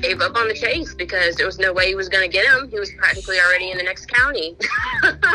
gave 0.00 0.20
up 0.20 0.36
on 0.36 0.48
the 0.48 0.54
chase 0.54 0.94
because 0.94 1.36
there 1.36 1.46
was 1.46 1.58
no 1.58 1.72
way 1.72 1.88
he 1.88 1.94
was 1.94 2.08
going 2.08 2.28
to 2.28 2.32
get 2.32 2.46
him. 2.46 2.68
He 2.70 2.78
was 2.78 2.90
practically 2.92 3.38
already 3.40 3.70
in 3.70 3.78
the 3.78 3.84
next 3.84 4.06
county. 4.06 4.56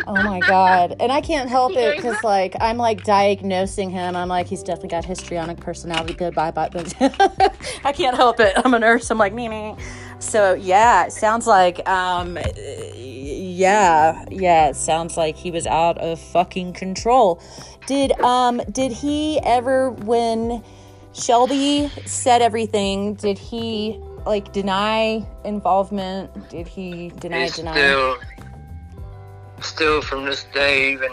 Oh 0.08 0.24
my 0.24 0.40
god. 0.42 0.96
And 1.00 1.12
I 1.12 1.22
can't 1.22 1.50
help 1.50 1.74
it 1.74 1.96
because 1.96 2.22
like 2.24 2.56
I'm 2.60 2.78
like 2.78 3.04
diagnosing 3.04 3.90
him. 3.90 4.16
I'm 4.16 4.28
like 4.28 4.48
he's 4.48 4.64
definitely 4.64 4.90
got 4.90 5.06
histrionic 5.06 5.60
personality. 5.60 6.14
Goodbye, 6.14 6.52
bye. 6.52 6.70
I 7.84 7.94
can't 7.94 8.16
help 8.16 8.40
it. 8.40 8.54
I'm 8.58 8.74
a 8.74 8.80
nurse. 8.80 9.10
I'm 9.10 9.18
like 9.18 9.34
me 9.34 9.48
me. 9.48 9.76
So 10.20 10.54
yeah, 10.54 11.06
it 11.06 11.14
sounds 11.14 11.48
like 11.48 11.88
um 11.88 12.38
yeah 12.96 14.26
yeah 14.30 14.70
it 14.70 14.76
sounds 14.76 15.16
like 15.16 15.36
he 15.36 15.52
was 15.52 15.66
out 15.68 15.98
of 16.00 16.20
fucking 16.20 16.74
control. 16.74 17.42
Did 17.86 18.12
um 18.22 18.62
did 18.72 18.92
he 18.92 19.40
ever 19.44 19.92
when 19.92 20.64
Shelby 21.14 21.92
said 22.06 22.42
everything? 22.42 23.16
Did 23.16 23.38
he 23.38 24.00
like 24.26 24.54
deny 24.54 25.26
involvement? 25.44 26.50
Did 26.50 26.68
he 26.68 27.10
deny 27.20 27.44
He's 27.44 27.56
deny? 27.56 27.74
still, 27.74 28.18
still 29.62 30.02
from 30.02 30.26
this 30.26 30.46
day, 30.54 30.94
even 30.94 31.12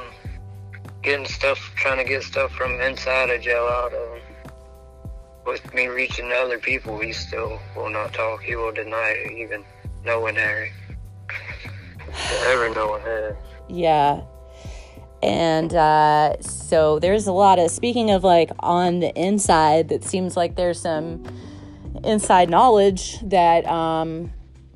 getting 1.02 1.26
stuff, 1.26 1.58
trying 1.76 1.98
to 1.98 2.04
get 2.04 2.22
stuff 2.22 2.52
from 2.52 2.80
inside 2.80 3.30
of 3.30 3.40
jail 3.40 3.64
out 3.64 3.92
of 3.92 4.14
him. 4.14 4.22
With 5.46 5.74
me 5.74 5.86
reaching 5.86 6.30
other 6.32 6.58
people, 6.58 6.98
he 6.98 7.12
still 7.12 7.58
will 7.74 7.90
not 7.90 8.12
talk. 8.12 8.42
He 8.42 8.54
will 8.54 8.72
deny 8.72 9.14
it, 9.16 9.32
even 9.32 9.64
knowing 10.04 10.36
Harry. 10.36 10.72
Ever 12.46 12.74
knowing 12.74 13.02
Harry. 13.02 13.36
Yeah. 13.68 14.20
And 15.22 15.74
uh, 15.74 16.40
so 16.40 16.98
there's 16.98 17.26
a 17.26 17.32
lot 17.32 17.58
of, 17.58 17.70
speaking 17.70 18.10
of 18.10 18.22
like 18.22 18.50
on 18.60 19.00
the 19.00 19.12
inside, 19.20 19.88
that 19.88 20.04
seems 20.04 20.36
like 20.36 20.54
there's 20.54 20.80
some 20.80 21.24
inside 22.04 22.50
knowledge 22.50 23.18
that 23.20 23.66
um, 23.66 24.32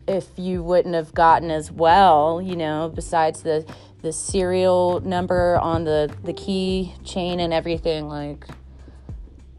if 0.09 0.27
you 0.37 0.63
wouldn't 0.63 0.95
have 0.95 1.15
gotten 1.15 1.51
as 1.51 1.71
well, 1.71 2.41
you 2.43 2.57
know, 2.57 2.91
besides 2.95 3.43
the 3.43 3.65
the 4.03 4.13
serial 4.13 4.99
number 5.01 5.57
on 5.59 5.85
the 5.85 6.13
the 6.25 6.33
key 6.33 6.93
chain 7.05 7.39
and 7.39 7.53
everything, 7.53 8.09
like 8.09 8.45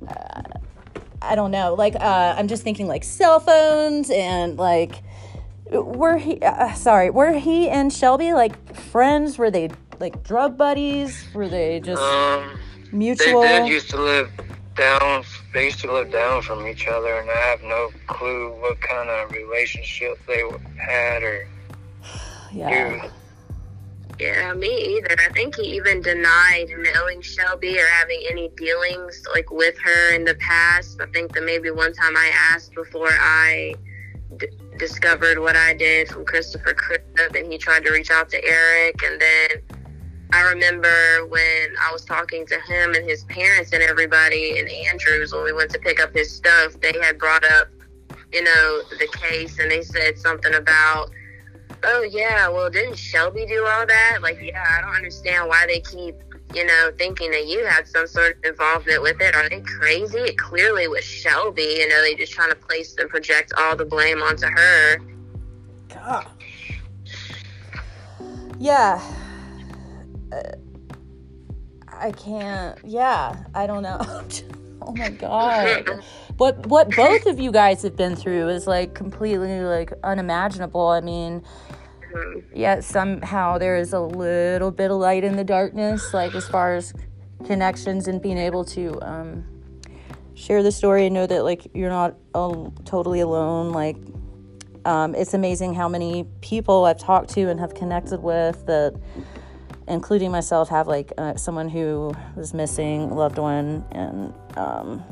uh, 0.08 0.42
I 1.22 1.36
don't 1.36 1.52
know, 1.52 1.76
like 1.76 1.96
uh, 1.96 2.36
I'm 2.38 2.48
just 2.48 2.64
thinking 2.64 2.88
like 2.88 3.04
cell 3.04 3.40
phones 3.40 4.10
and 4.10 4.58
like 4.58 5.02
were 5.72 6.18
he 6.18 6.42
uh, 6.42 6.74
sorry 6.74 7.10
were 7.10 7.34
he 7.34 7.70
and 7.70 7.92
Shelby 7.92 8.34
like 8.34 8.76
friends? 8.76 9.38
Were 9.38 9.50
they 9.50 9.70
like 10.00 10.24
drug 10.24 10.58
buddies? 10.58 11.26
Were 11.34 11.48
they 11.48 11.80
just 11.80 12.02
Um, 12.02 12.60
mutual? 12.92 13.42
They 13.42 13.60
did 13.60 13.68
used 13.68 13.90
to 13.92 13.98
live 13.98 14.30
down. 14.76 15.24
They 15.54 15.66
used 15.66 15.80
to 15.82 15.92
live 15.92 16.12
down 16.12 16.42
from 16.42 16.68
each 16.68 16.88
other, 16.88 17.16
and 17.20 17.30
I 17.30 17.38
have 17.38 17.62
no 17.64 17.92
clue 18.08 18.50
what 18.62 18.82
kind 18.82 19.10
of 19.10 19.32
relationship 19.32 20.20
they 20.28 20.44
had 20.78 21.24
or 21.24 21.48
yeah. 22.54 23.10
Yeah, 24.20 24.54
me 24.54 24.98
either. 24.98 25.16
I 25.20 25.32
think 25.34 25.56
he 25.56 25.76
even 25.76 26.02
denied 26.02 26.68
knowing 26.94 27.22
Shelby 27.22 27.80
or 27.80 27.88
having 27.88 28.22
any 28.30 28.50
dealings 28.50 29.24
like 29.34 29.50
with 29.52 29.76
her 29.80 30.14
in 30.14 30.24
the 30.24 30.36
past. 30.36 31.02
I 31.02 31.08
think 31.08 31.34
that 31.34 31.44
maybe 31.44 31.72
one 31.72 31.94
time 31.94 32.16
I 32.16 32.32
asked 32.52 32.74
before 32.76 33.10
I 33.12 33.74
d- 34.38 34.48
discovered 34.78 35.40
what 35.40 35.56
I 35.56 35.74
did 35.74 36.10
from 36.10 36.26
Christopher 36.26 36.74
Cribb, 36.76 37.36
and 37.36 37.52
he 37.52 37.58
tried 37.58 37.86
to 37.86 37.92
reach 37.92 38.12
out 38.12 38.30
to 38.30 38.46
Eric, 38.46 39.02
and 39.04 39.20
then 39.20 39.83
I 40.32 40.42
remember 40.50 41.26
when 41.28 41.76
I 41.80 41.92
was 41.92 42.06
talking 42.06 42.46
to 42.48 42.60
him 42.62 42.94
and 42.96 43.08
his 43.08 43.24
parents 43.26 43.72
and 43.74 43.84
everybody 43.84 44.58
and 44.58 44.70
Andrews 44.70 45.32
when 45.34 45.44
we 45.44 45.54
went 45.54 45.70
to 45.72 45.80
pick 45.80 46.00
up 46.00 46.14
his 46.14 46.34
stuff, 46.34 46.80
they 46.82 46.94
had 47.02 47.20
brought 47.20 47.44
up, 47.52 47.68
you 48.32 48.44
know, 48.44 48.82
the 48.98 49.08
case 49.14 49.60
and 49.60 49.70
they 49.70 49.84
said 49.84 50.18
something 50.18 50.56
about, 50.56 51.12
oh, 51.84 52.02
yeah, 52.04 52.48
well, 52.50 52.70
didn't 52.70 52.98
Shelby 52.98 53.46
do 53.46 53.66
all 53.66 53.86
that? 53.86 54.20
Like, 54.22 54.40
yeah, 54.42 54.64
I 54.78 54.82
don't 54.82 54.96
understand 54.96 55.48
why 55.48 55.66
they 55.68 55.82
keep, 55.82 56.16
you 56.54 56.66
know, 56.66 56.92
thinking 56.98 57.30
that 57.32 57.48
you 57.48 57.66
had 57.66 57.88
some 57.88 58.08
sort 58.08 58.38
of 58.38 58.44
involvement 58.44 59.02
with 59.02 59.22
it. 59.22 59.36
Are 59.36 59.50
they 59.50 59.62
crazy? 59.62 60.18
It 60.18 60.38
clearly 60.38 60.88
was 60.88 61.04
Shelby. 61.04 61.62
You 61.62 61.90
know, 61.90 62.02
they 62.02 62.16
just 62.16 62.34
trying 62.34 62.50
to 62.50 62.56
place 62.56 62.96
and 62.98 63.10
project 63.10 63.54
all 63.58 63.76
the 63.76 63.86
blame 63.86 64.22
onto 64.22 64.48
her. 64.48 64.98
God. 65.90 66.28
Yeah. 68.60 69.02
I 71.88 72.12
can't. 72.12 72.78
Yeah, 72.84 73.44
I 73.54 73.68
don't 73.68 73.84
know. 73.84 74.00
oh 74.82 74.94
my 74.96 75.10
god. 75.10 76.04
what 76.38 76.66
what 76.68 76.96
both 76.96 77.26
of 77.26 77.40
you 77.40 77.52
guys 77.52 77.84
have 77.84 77.96
been 77.96 78.16
through 78.16 78.50
is 78.50 78.68
like 78.68 78.94
completely 78.94 79.62
like 79.62 79.94
unimaginable. 80.04 80.88
I 80.88 81.02
mean, 81.02 81.44
yet 82.54 82.84
somehow 82.84 83.58
there 83.58 83.78
is 83.78 83.94
a 83.94 84.00
little 84.00 84.72
bit 84.72 84.92
of 84.92 84.98
light 84.98 85.24
in 85.24 85.36
the 85.36 85.44
darkness, 85.44 86.14
like 86.14 86.36
as 86.36 86.48
far 86.48 86.76
as 86.76 86.94
connections 87.46 88.08
and 88.08 88.22
being 88.22 88.38
able 88.38 88.64
to 88.64 89.00
um, 89.02 89.46
share 90.34 90.64
the 90.64 90.72
story 90.72 91.06
and 91.06 91.14
know 91.14 91.28
that 91.28 91.44
like 91.44 91.68
you're 91.74 91.90
not 91.90 92.16
al- 92.36 92.74
totally 92.86 93.20
alone. 93.20 93.72
Like 93.72 93.98
um, 94.86 95.16
it's 95.16 95.34
amazing 95.34 95.74
how 95.74 95.88
many 95.88 96.26
people 96.42 96.86
I've 96.86 96.98
talked 97.00 97.30
to 97.32 97.50
and 97.50 97.60
have 97.60 97.74
connected 97.74 98.22
with 98.22 98.66
that, 98.66 99.00
including 99.88 100.32
myself, 100.32 100.70
have 100.70 100.88
like 100.88 101.12
uh, 101.18 101.36
someone 101.36 101.70
who 101.70 102.14
was 102.36 102.54
missing, 102.54 103.10
loved 103.10 103.38
one, 103.38 103.86
and 103.92 104.34
um, 104.58 105.04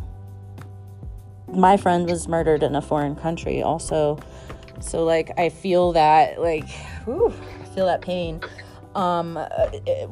my 1.53 1.77
friend 1.77 2.09
was 2.09 2.27
murdered 2.27 2.63
in 2.63 2.75
a 2.75 2.81
foreign 2.81 3.15
country 3.15 3.61
also. 3.61 4.19
So 4.79 5.03
like 5.03 5.31
I 5.37 5.49
feel 5.49 5.91
that 5.93 6.41
like 6.41 6.69
whew, 7.05 7.33
I 7.61 7.65
feel 7.65 7.85
that 7.85 8.01
pain. 8.01 8.41
Um 8.95 9.37
uh, 9.37 9.47
it, 9.73 10.09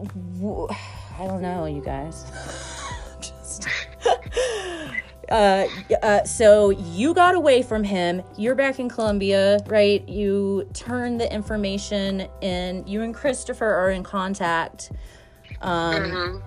I 1.19 1.27
don't 1.27 1.41
know, 1.41 1.65
you 1.65 1.81
guys. 1.81 2.23
Just 3.21 3.67
uh, 5.29 5.67
uh, 6.01 6.23
so 6.23 6.69
you 6.69 7.13
got 7.13 7.35
away 7.35 7.61
from 7.61 7.83
him. 7.83 8.21
You're 8.37 8.55
back 8.55 8.79
in 8.79 8.89
Columbia, 8.89 9.59
right? 9.67 10.07
You 10.07 10.67
turn 10.73 11.17
the 11.17 11.31
information 11.31 12.27
in. 12.41 12.85
You 12.87 13.01
and 13.01 13.13
Christopher 13.13 13.67
are 13.67 13.91
in 13.91 14.03
contact. 14.03 14.91
Um, 15.61 16.41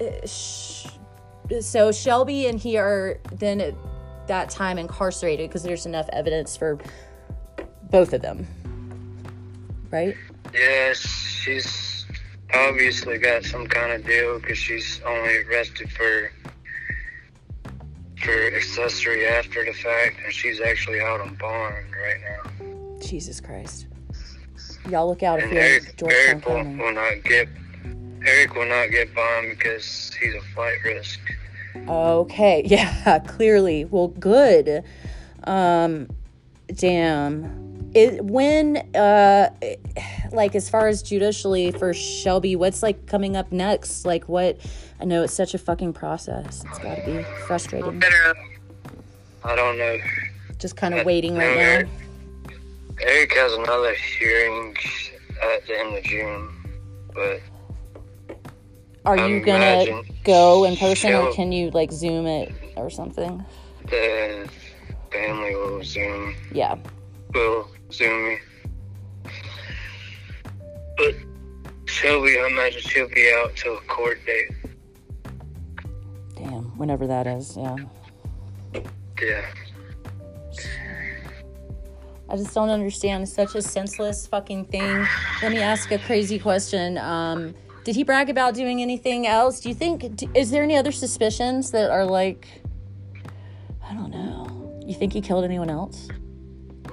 uh, 0.00 0.26
sh- 0.26 0.86
so 1.60 1.92
Shelby 1.92 2.46
and 2.46 2.58
he 2.58 2.76
are 2.76 3.18
then 3.32 3.60
at 3.60 3.74
that 4.26 4.50
time 4.50 4.78
incarcerated 4.78 5.48
because 5.48 5.62
there's 5.62 5.86
enough 5.86 6.08
evidence 6.12 6.56
for 6.56 6.78
both 7.90 8.12
of 8.12 8.22
them, 8.22 8.46
right? 9.90 10.14
Yes, 10.52 10.98
she's 10.98 12.06
obviously 12.54 13.18
got 13.18 13.44
some 13.44 13.66
kind 13.66 13.92
of 13.92 14.06
deal 14.06 14.38
because 14.38 14.58
she's 14.58 15.00
only 15.06 15.42
arrested 15.44 15.90
for 15.90 16.30
for 18.22 18.54
accessory 18.54 19.26
after 19.26 19.64
the 19.64 19.72
fact, 19.72 20.16
and 20.24 20.32
she's 20.32 20.60
actually 20.60 21.00
out 21.00 21.20
on 21.20 21.34
bond 21.36 21.86
right 22.02 22.20
now. 22.20 23.00
Jesus 23.00 23.40
Christ. 23.40 23.86
Y'all 24.88 25.08
look 25.08 25.22
out 25.22 25.40
if 25.40 25.50
you're 25.52 25.60
Eric, 25.60 26.02
Eric 26.02 26.46
will, 26.46 26.64
will 26.84 26.92
not 26.92 27.22
get 27.24 27.48
Eric 28.24 28.54
will 28.54 28.66
not 28.66 28.90
get 28.90 29.14
bond 29.14 29.50
because 29.50 30.12
he's 30.20 30.34
a 30.34 30.40
flight 30.54 30.78
risk. 30.84 31.20
Okay, 31.88 32.62
yeah, 32.66 33.18
clearly. 33.20 33.84
Well, 33.84 34.08
good. 34.08 34.84
Um, 35.44 36.08
damn. 36.74 37.90
It, 37.94 38.22
when, 38.24 38.76
uh, 38.94 39.50
like, 40.32 40.54
as 40.54 40.68
far 40.68 40.88
as 40.88 41.02
judicially 41.02 41.70
for 41.72 41.92
Shelby, 41.94 42.56
what's 42.56 42.82
like 42.82 43.06
coming 43.06 43.36
up 43.36 43.52
next? 43.52 44.04
Like, 44.04 44.28
what? 44.28 44.58
I 45.00 45.04
know 45.04 45.22
it's 45.22 45.32
such 45.34 45.54
a 45.54 45.58
fucking 45.58 45.92
process. 45.92 46.64
It's 46.68 46.78
got 46.78 46.96
to 46.96 47.02
be 47.06 47.22
frustrating. 47.46 48.02
I 49.44 49.54
don't 49.56 49.78
know. 49.78 49.96
Just 50.58 50.76
kind 50.76 50.94
of 50.94 51.06
waiting 51.06 51.34
right 51.36 51.54
now. 51.56 51.60
Eric, 51.62 51.88
Eric 53.00 53.32
has 53.34 53.52
another 53.52 53.94
hearing 53.94 54.76
at 55.42 55.66
the 55.66 55.78
end 55.78 55.96
of 55.96 56.02
June, 56.04 56.48
but 57.14 57.40
Are 59.04 59.16
I 59.16 59.26
you 59.28 59.40
gonna 59.40 60.02
go 60.24 60.64
in 60.64 60.76
person 60.76 61.12
or 61.14 61.32
can 61.32 61.52
you 61.52 61.70
like 61.70 61.92
Zoom 61.92 62.26
it 62.26 62.52
or 62.76 62.90
something? 62.90 63.44
the 63.88 64.48
family 65.12 65.54
will 65.54 65.82
Zoom 65.82 66.34
Yeah. 66.52 66.74
will 67.32 67.68
Zoom 67.92 68.28
me. 68.30 68.38
But 70.98 71.14
Shelby, 71.86 72.38
I 72.38 72.48
imagine 72.48 72.80
she'll 72.82 73.08
be 73.08 73.32
out 73.36 73.56
till 73.56 73.78
a 73.78 73.80
court 73.82 74.18
date. 74.26 74.50
Damn. 76.36 76.76
Whenever 76.76 77.06
that 77.06 77.26
is. 77.26 77.56
Yeah. 77.56 77.76
Yeah. 79.22 79.46
I 82.30 82.36
just 82.36 82.52
don't 82.54 82.68
understand. 82.68 83.22
It's 83.22 83.32
such 83.32 83.54
a 83.54 83.62
senseless 83.62 84.26
fucking 84.26 84.66
thing. 84.66 85.06
Let 85.42 85.52
me 85.52 85.60
ask 85.60 85.90
a 85.92 85.98
crazy 85.98 86.38
question. 86.38 86.98
Um, 86.98 87.54
did 87.84 87.96
he 87.96 88.04
brag 88.04 88.28
about 88.28 88.54
doing 88.54 88.82
anything 88.82 89.26
else? 89.26 89.60
Do 89.60 89.70
you 89.70 89.74
think? 89.74 90.04
Is 90.36 90.50
there 90.50 90.62
any 90.62 90.76
other 90.76 90.92
suspicions 90.92 91.70
that 91.70 91.90
are 91.90 92.04
like? 92.04 92.46
I 93.82 93.94
don't 93.94 94.10
know. 94.10 94.78
You 94.84 94.94
think 94.94 95.14
he 95.14 95.22
killed 95.22 95.44
anyone 95.44 95.70
else? 95.70 96.08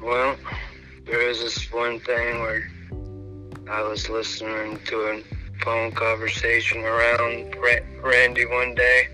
Well, 0.01 0.37
there 1.05 1.29
is 1.29 1.39
this 1.39 1.71
one 1.71 1.99
thing 1.99 2.39
where 2.39 2.71
I 3.69 3.81
was 3.81 4.09
listening 4.09 4.79
to 4.85 5.01
a 5.07 5.23
phone 5.63 5.91
conversation 5.91 6.83
around 6.83 7.55
Randy 8.03 8.45
one 8.45 8.75
day, 8.75 9.07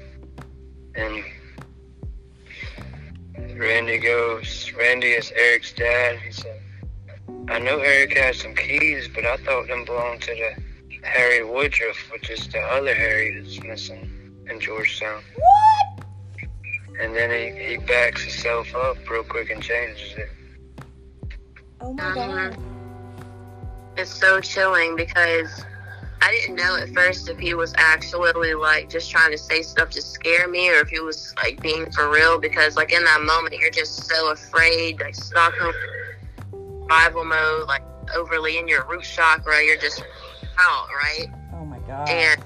and 0.93 1.24
Randy 3.58 3.97
goes, 3.97 4.72
Randy 4.78 5.12
is 5.12 5.32
Eric's 5.32 5.72
dad. 5.72 6.20
He 6.20 6.32
said, 6.34 6.60
I 7.47 7.60
know 7.60 7.80
Eric 7.80 8.18
has 8.18 8.41
some 8.41 8.54
keys, 8.54 9.08
but 9.14 9.26
I 9.26 9.38
thought 9.38 9.68
them 9.68 9.86
belonged 9.86 10.22
to 10.24 10.36
the 10.36 11.08
Harry 11.08 11.45
Woodruff, 11.45 12.12
which 12.12 12.30
is 12.30 12.45
the 12.49 12.60
other 12.60 12.93
Harry 12.93 13.39
that's 13.39 13.64
missing 13.64 14.36
in 14.49 14.60
Georgetown. 14.60 15.22
What? 15.36 16.06
And 16.99 17.16
then 17.16 17.32
he, 17.32 17.70
he 17.70 17.78
backs 17.78 18.24
himself 18.24 18.76
up 18.76 18.97
real 19.10 19.24
quick 19.24 19.49
and 19.49 19.64
changes 19.64 20.14
it. 20.18 20.30
Oh 21.80 21.93
my 21.93 22.14
god. 22.14 22.58
It's 24.02 24.20
so 24.20 24.41
chilling 24.41 24.95
because 24.95 25.64
I 26.24 26.32
didn't 26.32 26.56
know 26.56 26.76
at 26.76 26.89
first 26.89 27.30
if 27.30 27.38
he 27.38 27.54
was 27.54 27.72
actually 27.78 28.56
like 28.56 28.89
just 28.89 29.12
trying 29.12 29.30
to 29.30 29.38
say 29.38 29.62
stuff 29.62 29.91
to 29.91 30.02
scare 30.02 30.47
me 30.47 30.72
or 30.72 30.80
if 30.80 30.89
he 30.89 30.99
was 30.99 31.36
like 31.38 31.62
being 31.62 31.91
for 31.91 32.10
real 32.10 32.39
because 32.39 32.76
like 32.76 32.91
in 32.91 33.04
that 33.04 33.22
moment 33.22 33.54
you're 33.60 33.70
just 33.70 34.06
so 34.06 34.32
afraid, 34.32 34.99
like 34.99 35.14
Stockholm 35.14 35.72
survival 36.82 37.26
mode, 37.26 37.68
like 37.68 37.84
overly 38.16 38.58
in 38.58 38.68
your 38.68 38.88
root 38.88 39.04
chakra, 39.04 39.64
you're 39.64 39.78
just 39.78 40.04
out, 40.58 40.88
right? 40.89 41.28
Oh 41.54 41.64
my 41.64 41.78
god. 41.82 42.10
And 42.10 42.43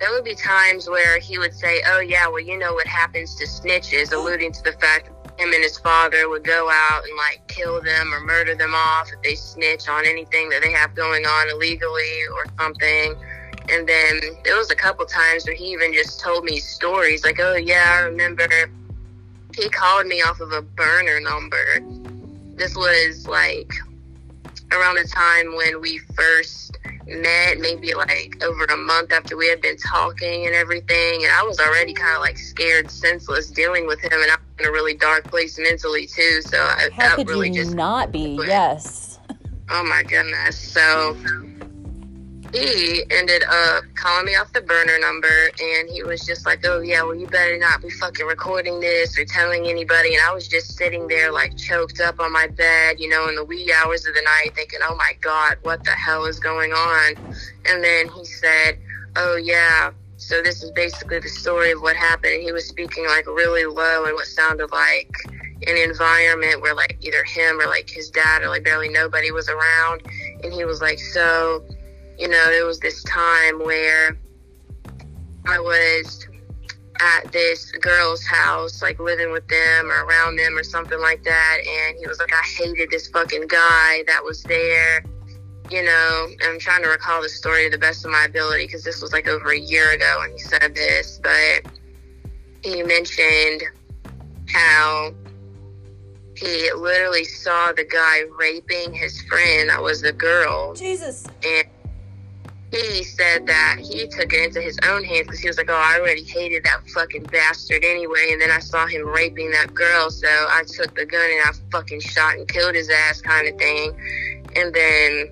there 0.00 0.10
would 0.12 0.24
be 0.24 0.34
times 0.34 0.88
where 0.88 1.18
he 1.18 1.36
would 1.36 1.52
say, 1.52 1.82
Oh, 1.86 2.00
yeah, 2.00 2.28
well, 2.28 2.40
you 2.40 2.56
know 2.56 2.72
what 2.72 2.86
happens 2.86 3.34
to 3.34 3.44
snitches, 3.44 4.14
alluding 4.14 4.52
to 4.52 4.62
the 4.62 4.72
fact 4.72 5.08
that 5.08 5.17
him 5.38 5.52
and 5.52 5.62
his 5.62 5.78
father 5.78 6.28
would 6.28 6.44
go 6.44 6.68
out 6.68 7.04
and 7.04 7.16
like 7.16 7.46
kill 7.46 7.80
them 7.80 8.12
or 8.12 8.20
murder 8.20 8.54
them 8.54 8.74
off 8.74 9.08
if 9.12 9.22
they 9.22 9.34
snitch 9.34 9.88
on 9.88 10.04
anything 10.04 10.48
that 10.48 10.62
they 10.62 10.72
have 10.72 10.94
going 10.94 11.24
on 11.24 11.48
illegally 11.50 12.26
or 12.32 12.44
something. 12.58 13.14
And 13.70 13.88
then 13.88 14.20
there 14.44 14.56
was 14.56 14.70
a 14.70 14.74
couple 14.74 15.06
times 15.06 15.46
where 15.46 15.54
he 15.54 15.66
even 15.66 15.92
just 15.92 16.20
told 16.20 16.44
me 16.44 16.58
stories 16.58 17.24
like, 17.24 17.38
Oh, 17.38 17.54
yeah, 17.54 17.98
I 17.98 18.00
remember 18.00 18.48
he 19.54 19.68
called 19.68 20.06
me 20.06 20.22
off 20.22 20.40
of 20.40 20.52
a 20.52 20.62
burner 20.62 21.20
number. 21.20 21.80
This 22.56 22.74
was 22.74 23.26
like 23.28 23.70
around 24.72 24.96
the 24.96 25.08
time 25.08 25.54
when 25.54 25.80
we 25.80 25.98
first 26.16 26.76
met, 27.08 27.58
maybe 27.58 27.94
like 27.94 28.42
over 28.42 28.64
a 28.64 28.76
month 28.76 29.12
after 29.12 29.36
we 29.36 29.48
had 29.48 29.60
been 29.60 29.76
talking 29.76 30.46
and 30.46 30.54
everything. 30.54 31.24
And 31.24 31.32
I 31.32 31.42
was 31.42 31.58
already 31.58 31.94
kind 31.94 32.14
of 32.14 32.20
like 32.20 32.38
scared, 32.38 32.90
senseless 32.90 33.50
dealing 33.50 33.86
with 33.86 34.00
him. 34.00 34.12
And 34.12 34.30
I 34.30 34.36
was 34.36 34.40
in 34.60 34.66
a 34.66 34.72
really 34.72 34.94
dark 34.94 35.24
place 35.24 35.58
mentally 35.58 36.06
too. 36.06 36.42
So 36.42 36.58
I, 36.58 36.88
How 36.92 37.08
that 37.08 37.16
could 37.16 37.28
really 37.28 37.48
you 37.48 37.64
just, 37.64 37.74
not 37.74 38.12
be? 38.12 38.38
Yes. 38.46 39.18
oh 39.70 39.84
my 39.84 40.02
goodness. 40.02 40.58
So 40.58 41.16
he 42.52 43.04
ended 43.10 43.44
up 43.44 43.84
calling 43.94 44.26
me 44.26 44.34
off 44.36 44.52
the 44.52 44.62
burner 44.62 44.98
number 44.98 45.50
and 45.60 45.88
he 45.90 46.02
was 46.02 46.24
just 46.24 46.46
like, 46.46 46.64
Oh 46.64 46.80
yeah, 46.80 47.02
well 47.02 47.14
you 47.14 47.26
better 47.26 47.58
not 47.58 47.82
be 47.82 47.90
fucking 47.90 48.26
recording 48.26 48.80
this 48.80 49.18
or 49.18 49.24
telling 49.24 49.66
anybody. 49.66 50.14
And 50.14 50.22
I 50.26 50.32
was 50.32 50.48
just 50.48 50.76
sitting 50.76 51.06
there 51.08 51.30
like 51.30 51.56
choked 51.56 52.00
up 52.00 52.20
on 52.20 52.32
my 52.32 52.46
bed, 52.46 52.98
you 52.98 53.08
know, 53.08 53.28
in 53.28 53.34
the 53.34 53.44
wee 53.44 53.72
hours 53.72 54.06
of 54.06 54.14
the 54.14 54.22
night 54.22 54.54
thinking, 54.54 54.80
Oh 54.82 54.96
my 54.96 55.12
God, 55.20 55.58
what 55.62 55.84
the 55.84 55.90
hell 55.90 56.24
is 56.24 56.40
going 56.40 56.72
on? 56.72 57.16
And 57.66 57.84
then 57.84 58.08
he 58.08 58.24
said, 58.24 58.78
Oh 59.16 59.36
yeah, 59.36 59.90
so 60.16 60.42
this 60.42 60.62
is 60.62 60.70
basically 60.70 61.20
the 61.20 61.28
story 61.28 61.72
of 61.72 61.82
what 61.82 61.96
happened. 61.96 62.34
And 62.34 62.42
he 62.42 62.52
was 62.52 62.66
speaking 62.66 63.04
like 63.06 63.26
really 63.26 63.66
low 63.66 64.04
and 64.04 64.14
what 64.14 64.26
sounded 64.26 64.70
like 64.72 65.10
an 65.66 65.76
environment 65.76 66.62
where 66.62 66.74
like 66.74 66.96
either 67.00 67.24
him 67.24 67.60
or 67.60 67.66
like 67.66 67.90
his 67.90 68.10
dad 68.10 68.42
or 68.42 68.48
like 68.48 68.64
barely 68.64 68.88
nobody 68.88 69.32
was 69.32 69.50
around. 69.50 70.02
And 70.42 70.52
he 70.52 70.64
was 70.64 70.80
like 70.80 70.98
so 70.98 71.62
you 72.18 72.28
know, 72.28 72.46
there 72.46 72.66
was 72.66 72.80
this 72.80 73.02
time 73.04 73.58
where 73.60 74.18
I 75.46 75.58
was 75.60 76.26
at 77.00 77.30
this 77.32 77.70
girl's 77.72 78.24
house, 78.26 78.82
like 78.82 78.98
living 78.98 79.30
with 79.30 79.46
them 79.48 79.90
or 79.90 80.04
around 80.04 80.36
them 80.36 80.56
or 80.56 80.64
something 80.64 81.00
like 81.00 81.22
that. 81.22 81.58
And 81.58 81.96
he 81.98 82.06
was 82.06 82.18
like, 82.18 82.32
I 82.32 82.42
hated 82.58 82.90
this 82.90 83.08
fucking 83.08 83.46
guy 83.46 84.02
that 84.08 84.22
was 84.24 84.42
there. 84.42 85.04
You 85.70 85.84
know, 85.84 86.28
I'm 86.44 86.58
trying 86.58 86.82
to 86.82 86.88
recall 86.88 87.22
the 87.22 87.28
story 87.28 87.64
to 87.64 87.70
the 87.70 87.78
best 87.78 88.04
of 88.04 88.10
my 88.10 88.24
ability 88.24 88.66
because 88.66 88.82
this 88.82 89.00
was 89.00 89.12
like 89.12 89.28
over 89.28 89.50
a 89.50 89.58
year 89.58 89.92
ago 89.92 90.16
when 90.18 90.32
he 90.32 90.38
said 90.38 90.74
this. 90.74 91.20
But 91.22 91.70
he 92.62 92.82
mentioned 92.82 93.62
how 94.48 95.14
he 96.36 96.72
literally 96.72 97.24
saw 97.24 97.72
the 97.72 97.84
guy 97.84 98.22
raping 98.38 98.92
his 98.92 99.22
friend 99.22 99.68
that 99.68 99.82
was 99.82 100.00
the 100.00 100.12
girl. 100.12 100.74
Jesus. 100.74 101.26
And 101.44 101.68
he 102.70 103.02
said 103.02 103.46
that 103.46 103.78
he 103.78 104.06
took 104.08 104.32
it 104.32 104.44
into 104.44 104.60
his 104.60 104.78
own 104.86 105.02
hands 105.02 105.26
because 105.26 105.40
he 105.40 105.48
was 105.48 105.56
like, 105.56 105.70
"Oh, 105.70 105.74
I 105.74 105.98
already 105.98 106.22
hated 106.22 106.64
that 106.64 106.88
fucking 106.90 107.24
bastard 107.24 107.84
anyway." 107.84 108.30
And 108.32 108.40
then 108.40 108.50
I 108.50 108.58
saw 108.58 108.86
him 108.86 109.06
raping 109.06 109.50
that 109.52 109.72
girl, 109.74 110.10
so 110.10 110.28
I 110.28 110.64
took 110.66 110.94
the 110.94 111.06
gun 111.06 111.30
and 111.30 111.48
I 111.48 111.52
fucking 111.70 112.00
shot 112.00 112.36
and 112.36 112.46
killed 112.46 112.74
his 112.74 112.90
ass, 112.90 113.20
kind 113.22 113.48
of 113.48 113.56
thing. 113.58 113.96
And 114.56 114.74
then 114.74 115.30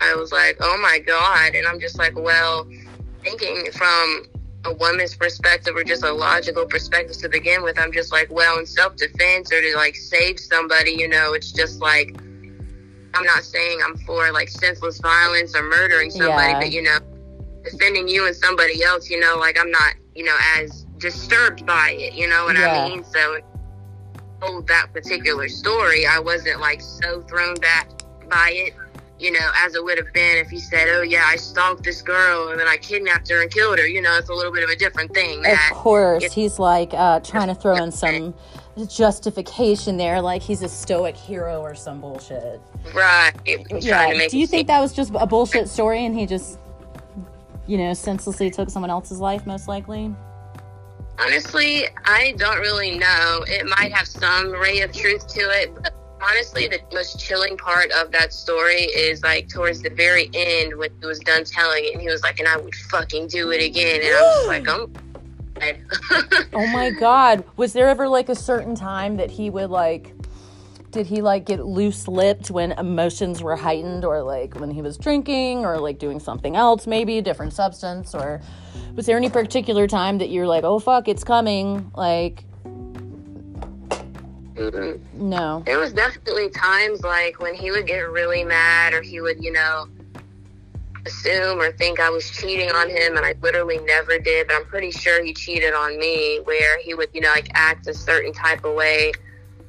I 0.00 0.14
was 0.14 0.30
like, 0.30 0.56
"Oh 0.60 0.78
my 0.78 1.00
god!" 1.00 1.54
And 1.54 1.66
I'm 1.66 1.80
just 1.80 1.98
like, 1.98 2.16
"Well," 2.16 2.68
thinking 3.22 3.70
from 3.72 4.26
a 4.64 4.72
woman's 4.74 5.14
perspective 5.14 5.76
or 5.76 5.84
just 5.84 6.04
a 6.04 6.12
logical 6.12 6.66
perspective 6.66 7.16
to 7.18 7.28
begin 7.28 7.62
with. 7.62 7.78
I'm 7.78 7.92
just 7.92 8.12
like, 8.12 8.30
well, 8.30 8.58
in 8.58 8.66
self 8.66 8.96
defense 8.96 9.52
or 9.52 9.60
to 9.60 9.76
like 9.76 9.96
save 9.96 10.38
somebody, 10.38 10.92
you 10.92 11.08
know, 11.08 11.32
it's 11.32 11.52
just 11.52 11.80
like 11.80 12.16
I'm 13.14 13.24
not 13.24 13.42
saying 13.44 13.80
I'm 13.84 13.96
for 13.98 14.30
like 14.32 14.48
senseless 14.48 15.00
violence 15.00 15.54
or 15.56 15.62
murdering 15.62 16.10
somebody, 16.10 16.52
Yeah. 16.52 16.60
but 16.60 16.72
you 16.72 16.82
know, 16.82 16.98
defending 17.64 18.08
you 18.08 18.26
and 18.26 18.34
somebody 18.36 18.82
else, 18.82 19.08
you 19.10 19.18
know, 19.18 19.36
like 19.36 19.58
I'm 19.58 19.70
not, 19.70 19.94
you 20.14 20.24
know, 20.24 20.36
as 20.56 20.84
disturbed 20.98 21.64
by 21.66 21.90
it, 21.98 22.14
you 22.14 22.28
know 22.28 22.44
what 22.44 22.56
Yeah. 22.56 22.84
I 22.84 22.88
mean? 22.88 23.04
So 23.04 23.38
told 24.40 24.66
that 24.68 24.92
particular 24.92 25.48
story, 25.48 26.06
I 26.06 26.18
wasn't 26.18 26.60
like 26.60 26.80
so 26.80 27.22
thrown 27.22 27.54
back 27.56 27.90
by 28.30 28.52
it, 28.54 28.74
you 29.18 29.32
know, 29.32 29.50
as 29.56 29.74
it 29.74 29.82
would 29.82 29.98
have 29.98 30.12
been 30.12 30.36
if 30.36 30.48
he 30.48 30.60
said, 30.60 30.88
"Oh 30.90 31.02
yeah, 31.02 31.24
I 31.26 31.34
stalked 31.36 31.82
this 31.82 32.02
girl 32.02 32.50
and 32.50 32.60
then 32.60 32.68
I 32.68 32.76
kidnapped 32.76 33.28
her 33.30 33.42
and 33.42 33.50
killed 33.50 33.78
her." 33.80 33.86
You 33.86 34.00
know, 34.00 34.16
it's 34.16 34.28
a 34.28 34.34
little 34.34 34.52
bit 34.52 34.62
of 34.62 34.70
a 34.70 34.76
different 34.76 35.12
thing. 35.12 35.38
Of 35.38 35.44
that- 35.44 35.70
course, 35.72 36.32
he's 36.32 36.58
like 36.60 36.92
uh, 36.94 37.18
trying 37.20 37.48
to 37.48 37.54
throw 37.56 37.74
in 37.82 37.90
some 38.04 38.34
justification 38.88 39.96
there, 39.96 40.20
like 40.20 40.42
he's 40.42 40.62
a 40.62 40.68
stoic 40.68 41.16
hero 41.16 41.60
or 41.60 41.74
some 41.74 42.00
bullshit. 42.00 42.60
Right? 42.94 43.32
Yeah. 43.80 44.28
Do 44.28 44.38
you 44.38 44.46
think 44.46 44.66
that 44.68 44.80
was 44.80 44.92
just 44.92 45.12
a 45.14 45.26
bullshit 45.26 45.68
story 45.68 46.04
and 46.04 46.18
he 46.18 46.26
just, 46.26 46.58
you 47.66 47.78
know, 47.78 47.92
senselessly 47.94 48.50
took 48.50 48.70
someone 48.70 48.90
else's 48.90 49.20
life, 49.20 49.46
most 49.46 49.68
likely? 49.68 50.14
Honestly, 51.18 51.88
I 52.04 52.34
don't 52.36 52.58
really 52.58 52.96
know. 52.96 53.44
It 53.48 53.66
might 53.66 53.92
have 53.92 54.06
some 54.06 54.52
ray 54.52 54.80
of 54.82 54.92
truth 54.92 55.26
to 55.28 55.40
it, 55.40 55.74
but 55.74 55.92
honestly, 56.22 56.68
the 56.68 56.80
most 56.92 57.18
chilling 57.18 57.56
part 57.56 57.90
of 57.92 58.12
that 58.12 58.32
story 58.32 58.82
is 58.82 59.22
like 59.22 59.48
towards 59.48 59.82
the 59.82 59.90
very 59.90 60.30
end 60.34 60.76
when 60.76 60.90
he 61.00 61.06
was 61.06 61.18
done 61.20 61.44
telling 61.44 61.84
it, 61.84 61.92
and 61.92 62.00
he 62.00 62.08
was 62.08 62.22
like, 62.22 62.38
"And 62.38 62.48
I 62.48 62.56
would 62.56 62.74
fucking 62.74 63.28
do 63.28 63.50
it 63.50 63.62
again," 63.62 64.00
and 64.02 64.14
I 64.14 64.20
was 64.20 64.36
just 64.36 64.48
like, 64.48 64.68
oh 64.68 64.90
"I'm." 65.60 66.48
Oh 66.52 66.66
my 66.68 66.90
god. 66.90 67.42
Was 67.56 67.72
there 67.72 67.88
ever 67.88 68.08
like 68.08 68.28
a 68.28 68.34
certain 68.34 68.74
time 68.74 69.16
that 69.16 69.30
he 69.30 69.50
would 69.50 69.70
like 69.70 70.14
did 70.90 71.06
he 71.06 71.20
like 71.20 71.44
get 71.44 71.64
loose 71.64 72.08
lipped 72.08 72.50
when 72.50 72.72
emotions 72.72 73.42
were 73.42 73.56
heightened 73.56 74.04
or 74.04 74.22
like 74.22 74.58
when 74.58 74.70
he 74.70 74.82
was 74.82 74.96
drinking 74.96 75.64
or 75.64 75.78
like 75.78 75.98
doing 75.98 76.18
something 76.18 76.56
else, 76.56 76.86
maybe 76.86 77.18
a 77.18 77.22
different 77.22 77.52
substance 77.52 78.14
or 78.14 78.40
was 78.94 79.06
there 79.06 79.16
any 79.16 79.28
particular 79.28 79.86
time 79.86 80.18
that 80.18 80.30
you're 80.30 80.46
like, 80.46 80.64
"Oh 80.64 80.78
fuck, 80.78 81.08
it's 81.08 81.24
coming." 81.24 81.90
Like 81.94 82.44
Mm-mm. 84.54 84.98
no. 85.14 85.62
There 85.66 85.78
was 85.78 85.92
definitely 85.92 86.50
times 86.50 87.02
like 87.02 87.40
when 87.40 87.54
he 87.54 87.70
would 87.70 87.86
get 87.86 88.08
really 88.10 88.44
mad 88.44 88.92
or 88.92 89.02
he 89.02 89.20
would, 89.20 89.42
you 89.42 89.52
know, 89.52 89.86
assume 91.06 91.60
or 91.60 91.72
think 91.72 92.00
I 92.00 92.10
was 92.10 92.28
cheating 92.30 92.70
on 92.70 92.88
him 92.90 93.16
and 93.16 93.24
I 93.24 93.34
literally 93.40 93.78
never 93.78 94.18
did, 94.18 94.48
but 94.48 94.56
I'm 94.56 94.64
pretty 94.66 94.90
sure 94.90 95.22
he 95.22 95.32
cheated 95.32 95.74
on 95.74 95.98
me 95.98 96.40
where 96.44 96.78
he 96.80 96.94
would, 96.94 97.08
you 97.12 97.20
know, 97.20 97.30
like 97.30 97.48
act 97.54 97.86
a 97.86 97.94
certain 97.94 98.32
type 98.32 98.64
of 98.64 98.74
way. 98.74 99.12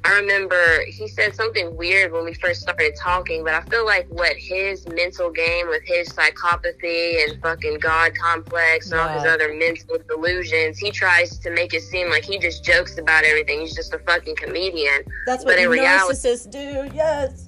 I 0.02 0.14
remember 0.18 0.56
he 0.86 1.06
said 1.08 1.34
something 1.34 1.76
weird 1.76 2.10
when 2.12 2.24
we 2.24 2.32
first 2.34 2.62
started 2.62 2.94
talking, 2.98 3.44
but 3.44 3.52
I 3.52 3.60
feel 3.62 3.84
like 3.84 4.06
what 4.08 4.34
his 4.34 4.86
mental 4.88 5.30
game 5.30 5.68
with 5.68 5.82
his 5.84 6.08
psychopathy 6.08 7.22
and 7.28 7.40
fucking 7.42 7.78
God 7.80 8.12
complex 8.16 8.90
and 8.90 9.00
all 9.00 9.08
his 9.10 9.24
other 9.26 9.52
mental 9.54 9.98
delusions, 10.08 10.78
he 10.78 10.90
tries 10.90 11.38
to 11.40 11.50
make 11.50 11.74
it 11.74 11.82
seem 11.82 12.08
like 12.08 12.24
he 12.24 12.38
just 12.38 12.64
jokes 12.64 12.96
about 12.96 13.24
everything. 13.24 13.60
He's 13.60 13.74
just 13.74 13.92
a 13.92 13.98
fucking 13.98 14.36
comedian. 14.36 15.02
That's 15.26 15.44
But 15.44 15.56
what 15.56 15.58
in 15.58 15.68
reality- 15.68 16.14
narcissists 16.16 16.50
do. 16.50 16.90
Yes. 16.94 17.44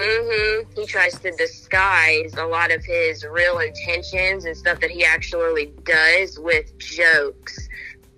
hmm 0.00 0.62
He 0.74 0.86
tries 0.86 1.18
to 1.20 1.30
disguise 1.36 2.34
a 2.34 2.44
lot 2.44 2.72
of 2.72 2.84
his 2.84 3.24
real 3.24 3.60
intentions 3.60 4.44
and 4.44 4.56
stuff 4.56 4.80
that 4.80 4.90
he 4.90 5.04
actually 5.04 5.72
does 5.84 6.38
with 6.40 6.76
jokes. 6.78 7.68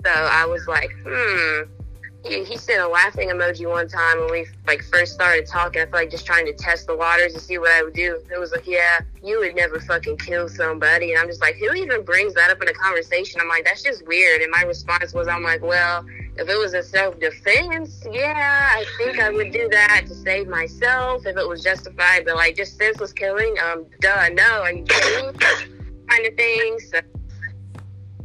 So 0.05 0.11
I 0.11 0.47
was 0.47 0.67
like, 0.67 0.91
hmm. 1.07 1.63
He, 2.25 2.43
he 2.43 2.57
sent 2.57 2.83
a 2.83 2.89
laughing 2.89 3.29
emoji 3.29 3.69
one 3.69 3.89
time 3.89 4.19
when 4.19 4.31
we 4.31 4.47
like 4.67 4.83
first 4.83 5.15
started 5.15 5.47
talking. 5.47 5.83
I 5.83 5.85
feel 5.85 5.95
like 5.95 6.11
just 6.11 6.27
trying 6.27 6.47
to 6.47 6.53
test 6.53 6.87
the 6.87 6.97
waters 6.97 7.33
to 7.35 7.41
see 7.41 7.59
what 7.59 7.71
I 7.71 7.83
would 7.83 7.95
do. 7.95 8.21
It 8.33 8.39
was 8.39 8.51
like, 8.51 8.67
yeah, 8.67 9.01
you 9.23 9.39
would 9.39 9.55
never 9.55 9.79
fucking 9.81 10.19
kill 10.19 10.49
somebody, 10.49 11.13
and 11.13 11.21
I'm 11.21 11.29
just 11.29 11.41
like, 11.41 11.57
who 11.57 11.73
even 11.75 12.05
brings 12.05 12.35
that 12.35 12.51
up 12.51 12.61
in 12.61 12.69
a 12.69 12.73
conversation? 12.73 13.41
I'm 13.41 13.49
like, 13.49 13.65
that's 13.65 13.83
just 13.83 14.07
weird. 14.07 14.43
And 14.43 14.51
my 14.51 14.63
response 14.63 15.15
was, 15.15 15.29
I'm 15.29 15.45
like, 15.45 15.63
well, 15.63 16.05
if 16.37 16.49
it 16.49 16.59
was 16.59 16.75
a 16.75 16.83
self 16.83 17.19
defense, 17.21 18.05
yeah, 18.11 18.71
I 18.73 18.85
think 18.99 19.21
I 19.21 19.31
would 19.31 19.53
do 19.53 19.69
that 19.71 20.05
to 20.09 20.15
save 20.15 20.49
myself 20.49 21.25
if 21.25 21.37
it 21.37 21.49
was 21.49 21.63
justified. 21.63 22.25
But 22.25 22.35
like 22.35 22.57
just 22.57 22.77
senseless 22.77 23.13
killing, 23.13 23.55
um, 23.65 23.87
duh, 24.01 24.29
no, 24.31 24.65
kidding? 24.65 25.39
kind 26.09 26.27
of 26.27 26.35
thing. 26.35 26.81
So 26.81 27.01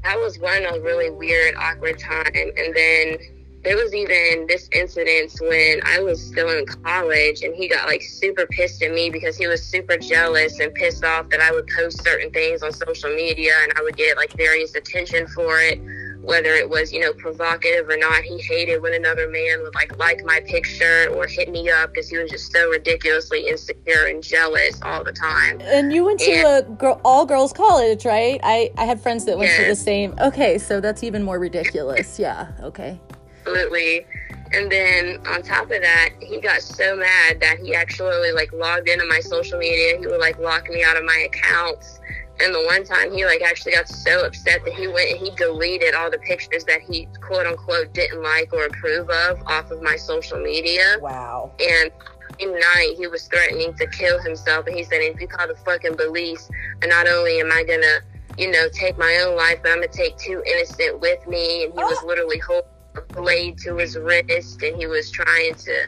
that 0.04 0.20
was 0.20 0.40
one 0.40 0.66
a 0.66 0.80
really 0.80 1.10
weird, 1.10 1.56
awkward 1.56 2.00
time. 2.00 2.32
And 2.34 2.76
then 2.76 3.18
there 3.64 3.78
was 3.78 3.94
even 3.94 4.46
this 4.48 4.68
incident 4.74 5.34
when 5.42 5.80
I 5.86 6.00
was 6.00 6.22
still 6.22 6.50
in 6.50 6.66
college 6.66 7.44
and 7.44 7.56
he 7.56 7.68
got 7.68 7.88
like 7.88 8.02
super 8.02 8.46
pissed 8.48 8.82
at 8.84 8.92
me 8.92 9.10
because 9.10 9.38
he 9.38 9.48
was 9.48 9.64
super 9.64 9.98
jealous 9.98 10.60
and 10.60 10.74
pissed 10.74 11.04
off 11.06 11.30
that 11.30 11.40
I 11.40 11.52
would 11.52 11.68
post 11.68 12.04
certain 12.04 12.32
things 12.32 12.62
on 12.62 12.74
social 12.74 13.10
media 13.16 13.54
and 13.64 13.74
I 13.78 13.82
would 13.82 13.96
get 13.96 14.18
like 14.18 14.34
various 14.34 14.76
attention 14.76 15.28
for 15.28 15.60
it 15.60 15.80
whether 16.24 16.54
it 16.56 16.70
was 16.70 16.92
you 16.94 17.02
know 17.02 17.12
provocative 17.14 17.90
or 17.90 17.98
not 17.98 18.24
he 18.24 18.38
hated 18.38 18.82
when 18.82 18.94
another 18.94 19.30
man 19.30 19.62
would 19.62 19.76
like 19.76 19.98
like 19.98 20.24
my 20.24 20.40
picture 20.48 21.10
or 21.14 21.28
hit 21.28 21.50
me 21.50 21.70
up 21.70 21.94
because 21.94 22.10
he 22.10 22.18
was 22.18 22.32
just 22.32 22.52
so 22.52 22.70
ridiculously 22.70 23.48
insecure 23.48 24.08
and 24.08 24.24
jealous 24.24 24.82
all 24.84 25.04
the 25.04 25.12
time 25.12 25.60
And 25.62 25.92
you 25.92 26.06
went 26.06 26.20
to 26.22 26.32
a 26.32 26.62
girl, 26.62 27.02
all 27.04 27.26
girls 27.26 27.52
college, 27.54 28.06
right? 28.06 28.40
I, 28.44 28.72
I 28.78 28.86
had 28.86 29.02
friends 29.02 29.26
that 29.26 29.38
went 29.38 29.52
to 29.52 29.66
the 29.66 29.76
same. 29.76 30.16
Okay, 30.20 30.58
so 30.58 30.80
that's 30.80 31.04
even 31.04 31.24
more 31.24 31.40
ridiculous. 31.40 32.20
Yeah, 32.20 32.48
okay. 32.62 33.00
Absolutely. 33.46 34.06
And 34.54 34.72
then 34.72 35.20
on 35.28 35.42
top 35.42 35.64
of 35.72 35.82
that 35.82 36.10
he 36.22 36.40
got 36.40 36.62
so 36.62 36.96
mad 36.96 37.40
that 37.40 37.60
he 37.60 37.74
actually 37.74 38.32
like 38.32 38.54
logged 38.54 38.88
into 38.88 39.06
my 39.08 39.20
social 39.20 39.58
media. 39.58 39.98
He 40.00 40.06
would 40.06 40.20
like 40.20 40.38
lock 40.40 40.70
me 40.70 40.84
out 40.84 40.96
of 40.96 41.04
my 41.04 41.28
accounts. 41.28 42.00
And 42.40 42.54
the 42.54 42.64
one 42.66 42.84
time 42.84 43.12
he 43.12 43.26
like 43.26 43.42
actually 43.42 43.74
got 43.74 43.88
so 43.88 44.26
upset 44.26 44.64
that 44.66 44.74
he 44.74 44.88
went 44.88 45.12
and 45.12 45.20
he 45.20 45.32
deleted 45.36 45.94
all 45.96 46.12
the 46.12 46.20
pictures 46.20 46.64
that 46.66 46.82
he 46.82 47.08
quote 47.22 47.48
unquote 47.48 47.94
didn't 47.94 48.22
like 48.22 48.54
or 48.54 48.66
approve 48.66 49.10
of 49.10 49.42
off 49.48 49.72
of 49.72 49.82
my 49.82 49.96
social 49.96 50.40
media. 50.40 50.98
Wow. 51.00 51.52
and 51.60 51.92
in 52.40 52.52
night 52.52 52.96
he 52.98 53.06
was 53.06 53.28
threatening 53.28 53.76
to 53.76 53.86
kill 53.88 54.20
himself 54.22 54.66
and 54.66 54.76
he 54.76 54.84
said 54.84 54.96
if 55.02 55.22
you 55.22 55.28
call 55.28 55.48
the 55.48 55.56
fucking 55.64 55.96
police 55.96 56.50
and 56.82 56.90
not 56.90 57.08
only 57.08 57.40
am 57.40 57.52
i 57.52 57.64
gonna 57.64 58.00
you 58.40 58.50
know 58.50 58.68
take 58.74 58.98
my 58.98 59.24
own 59.24 59.36
life 59.38 59.60
but 59.62 59.72
i'm 59.72 59.78
gonna 59.78 59.88
take 59.88 60.18
two 60.18 60.42
innocent 60.48 61.00
with 61.00 61.26
me. 61.28 61.66
And 61.66 61.74
he 61.74 61.84
was 61.84 62.04
literally 62.06 62.40
holding 62.40 62.73
blade 63.10 63.58
to 63.60 63.76
his 63.78 63.98
wrist 63.98 64.62
and 64.64 64.76
he 64.76 64.86
was 64.88 65.12
trying 65.12 65.56
to 65.56 65.88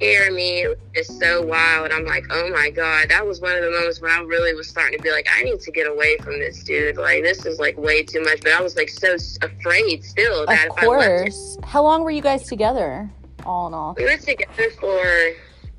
hear 0.00 0.32
me 0.32 0.62
it 0.62 0.68
was 0.68 0.78
just 0.94 1.20
so 1.20 1.42
wild 1.42 1.90
i'm 1.92 2.04
like 2.04 2.24
oh 2.30 2.48
my 2.50 2.70
god 2.70 3.08
that 3.08 3.24
was 3.26 3.40
one 3.40 3.52
of 3.52 3.62
the 3.62 3.70
moments 3.70 4.00
when 4.00 4.10
i 4.10 4.18
really 4.20 4.54
was 4.54 4.68
starting 4.68 4.96
to 4.98 5.02
be 5.02 5.10
like 5.10 5.26
i 5.36 5.42
need 5.42 5.60
to 5.60 5.70
get 5.70 5.86
away 5.88 6.16
from 6.18 6.38
this 6.38 6.62
dude 6.64 6.96
like 6.96 7.22
this 7.22 7.44
is 7.46 7.58
like 7.58 7.76
way 7.76 8.02
too 8.02 8.20
much 8.22 8.40
but 8.42 8.52
i 8.52 8.60
was 8.60 8.76
like 8.76 8.88
so 8.88 9.14
afraid 9.42 10.04
still 10.04 10.46
that 10.46 10.68
Of 10.68 10.78
if 10.78 10.84
i 10.84 10.86
left 10.86 11.04
him 11.04 11.18
course. 11.32 11.58
How 11.64 11.82
long 11.82 12.02
were 12.02 12.10
you 12.10 12.22
guys 12.22 12.44
together, 12.48 13.10
all 13.44 13.66
in 13.68 13.74
all? 13.74 13.94
we 13.96 14.04
were 14.04 14.16
together 14.16 14.70
for, 14.80 15.32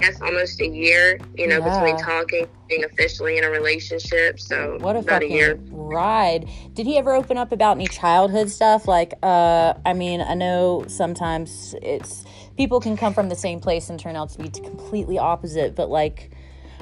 guess, 0.04 0.22
almost 0.22 0.62
a 0.62 0.68
year, 0.68 1.20
you 1.38 1.48
know, 1.48 1.62
between 1.62 1.98
talking, 1.98 2.48
being 2.68 2.84
officially 2.84 3.38
in 3.38 3.44
a 3.44 3.50
relationship. 3.50 4.40
So, 4.40 4.78
What 4.80 4.96
a 4.96 5.00
about 5.00 5.24
a 5.24 5.30
year. 5.30 5.60
ride. 5.72 6.50
Did 6.74 6.86
he 6.86 6.98
ever 6.98 7.14
open 7.14 7.38
up 7.38 7.52
about 7.52 7.78
any 7.78 7.88
childhood 7.88 8.50
stuff? 8.50 8.88
Like, 8.88 9.14
uh, 9.24 9.74
I 9.86 9.94
mean, 9.94 10.22
I 10.22 10.34
know 10.34 10.86
sometimes 10.88 11.76
it's 11.82 12.26
people 12.58 12.80
can 12.80 12.98
come 12.98 13.14
from 13.14 13.30
the 13.30 13.36
same 13.36 13.60
place 13.60 13.90
and 13.90 14.00
turn 14.00 14.16
out 14.16 14.30
to 14.30 14.38
be 14.40 14.50
completely 14.50 15.18
opposite, 15.18 15.76
but 15.76 15.90
like, 15.90 16.32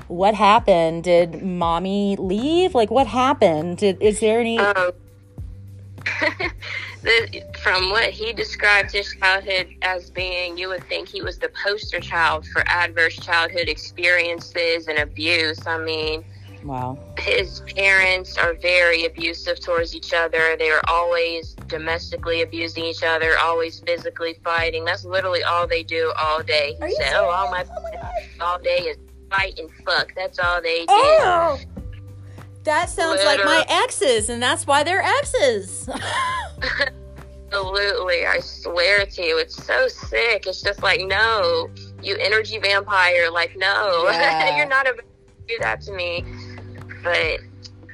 what 0.07 0.33
happened? 0.33 1.03
Did 1.03 1.43
mommy 1.43 2.15
leave? 2.17 2.75
Like, 2.75 2.91
what 2.91 3.07
happened? 3.07 3.77
Did 3.77 4.01
is 4.01 4.19
there 4.19 4.39
any? 4.39 4.57
Um, 4.59 4.91
the, 7.01 7.43
from 7.61 7.89
what 7.89 8.11
he 8.11 8.31
described 8.33 8.91
his 8.91 9.13
childhood 9.15 9.67
as 9.81 10.09
being, 10.09 10.57
you 10.57 10.69
would 10.69 10.83
think 10.85 11.07
he 11.07 11.21
was 11.21 11.37
the 11.39 11.49
poster 11.63 11.99
child 11.99 12.45
for 12.47 12.63
adverse 12.67 13.15
childhood 13.15 13.67
experiences 13.67 14.87
and 14.87 14.99
abuse. 14.99 15.65
I 15.65 15.77
mean, 15.79 16.23
wow. 16.63 16.99
his 17.17 17.61
parents 17.75 18.37
are 18.37 18.53
very 18.53 19.05
abusive 19.05 19.59
towards 19.59 19.95
each 19.95 20.13
other. 20.13 20.55
They 20.57 20.69
are 20.69 20.81
always 20.87 21.55
domestically 21.67 22.43
abusing 22.43 22.85
each 22.85 23.03
other, 23.03 23.37
always 23.39 23.79
physically 23.79 24.37
fighting. 24.43 24.85
That's 24.85 25.05
literally 25.05 25.43
all 25.43 25.65
they 25.65 25.83
do 25.83 26.13
all 26.19 26.43
day. 26.43 26.75
He 26.85 26.95
said, 26.95 27.13
"Oh, 27.15 27.29
all 27.29 27.49
my, 27.49 27.65
all 28.39 28.59
day 28.59 28.77
is 28.77 28.97
fight 29.31 29.57
and 29.57 29.71
fuck. 29.85 30.13
That's 30.15 30.37
all 30.37 30.61
they 30.61 30.81
do." 30.81 30.85
Oh! 30.89 31.59
That 32.63 32.89
sounds 32.89 33.23
like 33.23 33.43
my 33.43 33.65
exes, 33.67 34.29
and 34.29 34.41
that's 34.41 34.67
why 34.67 34.83
they're 34.83 35.01
exes. 35.01 35.89
Absolutely, 37.51 38.25
I 38.25 38.39
swear 38.39 39.05
to 39.05 39.21
you, 39.21 39.37
it's 39.39 39.61
so 39.65 39.87
sick. 39.87 40.45
It's 40.47 40.61
just 40.61 40.81
like, 40.81 41.01
no, 41.01 41.69
you 42.01 42.15
energy 42.17 42.59
vampire. 42.59 43.29
Like, 43.31 43.57
no, 43.57 44.05
Yeah. 44.11 44.55
you're 44.57 44.67
not 44.67 44.87
about 44.87 44.97
to 45.01 45.47
do 45.47 45.57
that 45.59 45.81
to 45.81 45.91
me. 45.91 46.23
But 47.03 47.39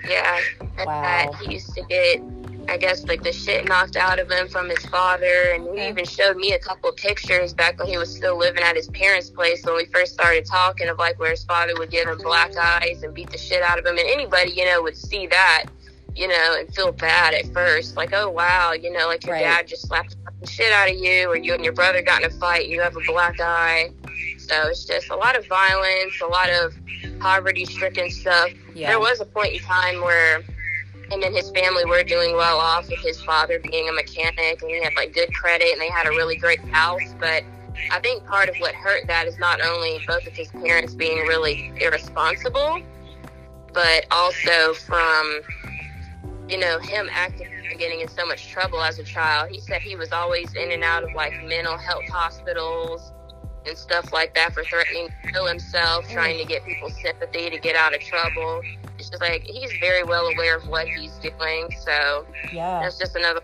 yeah, 0.08 0.40
Wow. 0.86 1.02
that 1.02 1.36
he 1.42 1.54
used 1.54 1.74
to 1.74 1.82
get 1.84 2.22
I 2.70 2.78
guess 2.78 3.06
like 3.06 3.24
the 3.24 3.32
shit 3.32 3.68
knocked 3.68 3.96
out 3.96 4.20
of 4.20 4.30
him 4.30 4.48
from 4.48 4.70
his 4.70 4.86
father, 4.88 5.54
and 5.54 5.64
he 5.78 5.88
even 5.88 6.06
showed 6.06 6.36
me 6.38 6.54
a 6.54 6.60
couple 6.60 6.92
pictures 6.92 7.54
back 7.54 7.80
when 7.80 7.88
he 7.88 7.98
was 7.98 8.14
still 8.14 8.38
living 8.38 8.62
at 8.62 8.76
his 8.76 8.90
parents' 8.90 9.30
place 9.30 9.64
when 9.66 9.76
we 9.76 9.86
first 9.86 10.14
started 10.14 10.46
talking 10.46 10.90
of 10.90 10.98
like 10.98 11.18
where 11.20 11.32
his 11.32 11.44
father 11.44 11.74
would 11.78 11.90
give 11.92 12.08
him 12.08 12.18
black 12.18 12.52
mm-hmm. 12.52 12.84
eyes 12.84 13.04
and 13.04 13.14
beat 13.14 13.30
the 13.30 13.38
shit 13.38 13.62
out 13.62 13.80
of 13.80 13.86
him, 13.86 13.98
and 13.98 14.08
anybody 14.08 14.52
you 14.52 14.66
know 14.66 14.82
would 14.82 14.98
see 14.98 15.28
that, 15.28 15.66
you 16.16 16.28
know, 16.28 16.56
and 16.60 16.74
feel 16.76 16.92
bad 16.92 17.34
at 17.34 17.52
first, 17.54 17.96
like 17.96 18.12
oh 18.14 18.30
wow, 18.30 18.74
you 18.74 18.92
know, 18.92 19.08
like 19.08 19.26
your 19.26 19.36
Right. 19.36 19.44
dad 19.44 19.68
just 19.68 19.88
slapped 19.88 20.16
the 20.42 20.48
shit 20.48 20.72
out 20.74 20.90
of 20.90 20.96
you, 20.96 21.30
or 21.30 21.38
you 21.38 21.54
and 21.54 21.64
your 21.64 21.74
brother 21.74 22.02
got 22.02 22.22
in 22.24 22.30
a 22.30 22.34
fight, 22.34 22.68
you 22.68 22.82
have 22.82 22.96
a 22.96 23.02
black 23.08 23.40
eye. 23.40 23.92
So 24.38 24.68
it's 24.68 24.86
just 24.86 25.10
a 25.10 25.16
lot 25.16 25.38
of 25.38 25.48
violence, 25.48 26.14
a 26.22 26.28
lot 26.28 26.50
of 26.50 26.74
poverty-stricken 27.20 28.10
stuff. 28.12 28.50
Yeah. 28.74 28.90
There 28.90 29.00
was 29.00 29.20
a 29.20 29.26
point 29.26 29.54
in 29.54 29.60
time 29.60 30.02
where 30.02 30.44
him 31.10 31.24
and 31.24 31.36
his 31.36 31.50
family 31.52 31.86
were 31.86 32.04
doing 32.04 32.36
well 32.36 32.58
off 32.58 32.90
with 32.90 33.00
his 33.00 33.22
father 33.22 33.60
being 33.60 33.90
a 33.90 33.92
mechanic 33.92 34.62
and 34.62 34.72
he 34.72 34.82
had 34.82 34.94
like 34.96 35.14
good 35.14 35.34
credit 35.34 35.72
and 35.72 35.82
they 35.82 35.90
had 35.90 36.08
a 36.08 36.12
really 36.12 36.36
great 36.36 36.60
house 36.70 37.16
but 37.20 37.44
i 37.92 38.00
think 38.00 38.26
part 38.26 38.50
of 38.50 38.56
what 38.58 38.74
hurt 38.76 39.06
that 39.08 39.28
is 39.28 39.38
not 39.38 39.62
only 39.62 40.00
both 40.08 40.26
of 40.28 40.34
his 40.34 40.50
parents 40.50 40.94
being 40.94 41.20
really 41.28 41.72
irresponsible 41.78 42.82
but 43.74 44.06
also 44.12 44.74
from 44.74 45.42
you 46.48 46.58
know 46.58 46.80
him 46.80 47.08
acting 47.12 47.48
getting 47.78 48.02
in 48.02 48.08
so 48.08 48.26
much 48.26 48.48
trouble 48.50 48.82
as 48.82 49.00
a 49.00 49.04
child. 49.04 49.50
He 49.52 49.60
said 49.60 49.82
he 49.82 49.96
was 49.96 50.12
always 50.12 50.54
in 50.56 50.72
and 50.72 50.84
out 50.84 51.04
of 51.04 51.14
like 51.14 51.34
mental 51.46 51.78
health 51.78 52.08
hospitals 52.10 53.12
and 53.68 53.78
stuff 53.78 54.12
like 54.14 54.34
that 54.36 54.54
for 54.54 54.64
threatening 54.64 55.10
to 55.24 55.32
kill 55.32 55.46
himself 55.46 56.08
trying 56.10 56.38
to 56.38 56.46
get 56.46 56.64
people's 56.66 56.96
sympathy 57.02 57.50
to 57.50 57.58
get 57.60 57.76
out 57.76 57.94
of 57.94 58.00
trouble 58.02 58.62
it's 58.98 59.10
just 59.10 59.22
like 59.22 59.44
he's 59.44 59.72
very 59.80 60.04
well 60.04 60.26
aware 60.28 60.58
of 60.58 60.68
what 60.68 60.88
he's 60.88 61.14
doing 61.18 61.68
so 61.82 62.26
Yeah. 62.52 62.80
that's 62.82 62.98
just 62.98 63.16
another 63.16 63.42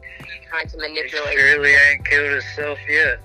trying 0.49 0.67
to 0.69 0.77
manipulate 0.77 1.37
Surely 1.37 1.73
ain't 1.89 2.05
killed 2.05 2.31
himself 2.31 2.79
yet. 2.89 3.19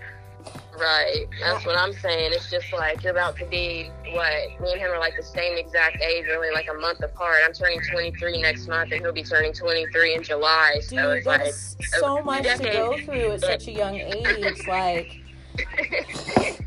right 0.78 1.26
that's 1.40 1.64
what 1.66 1.76
i'm 1.78 1.92
saying 1.92 2.30
it's 2.32 2.50
just 2.50 2.72
like 2.72 3.02
you're 3.02 3.12
about 3.12 3.36
to 3.38 3.44
be 3.46 3.90
what 4.12 4.60
me 4.60 4.72
and 4.72 4.80
him 4.80 4.90
are 4.90 4.98
like 5.00 5.14
the 5.16 5.22
same 5.22 5.56
exact 5.58 6.00
age 6.02 6.24
only 6.34 6.50
like 6.52 6.68
a 6.70 6.74
month 6.80 7.00
apart 7.02 7.40
i'm 7.44 7.52
turning 7.52 7.80
23 7.90 8.40
next 8.42 8.68
month 8.68 8.92
and 8.92 9.00
he'll 9.00 9.12
be 9.12 9.22
turning 9.22 9.52
23 9.52 10.14
in 10.14 10.22
july 10.22 10.78
so 10.82 10.96
Dude, 10.96 11.16
it's 11.18 11.26
like 11.26 11.52
so 11.52 12.22
much 12.22 12.44
to 12.44 12.58
go 12.72 12.96
through 12.98 13.32
at 13.32 13.40
such 13.40 13.66
a 13.68 13.72
young 13.72 13.96
age. 13.96 14.66
Like, 14.68 15.20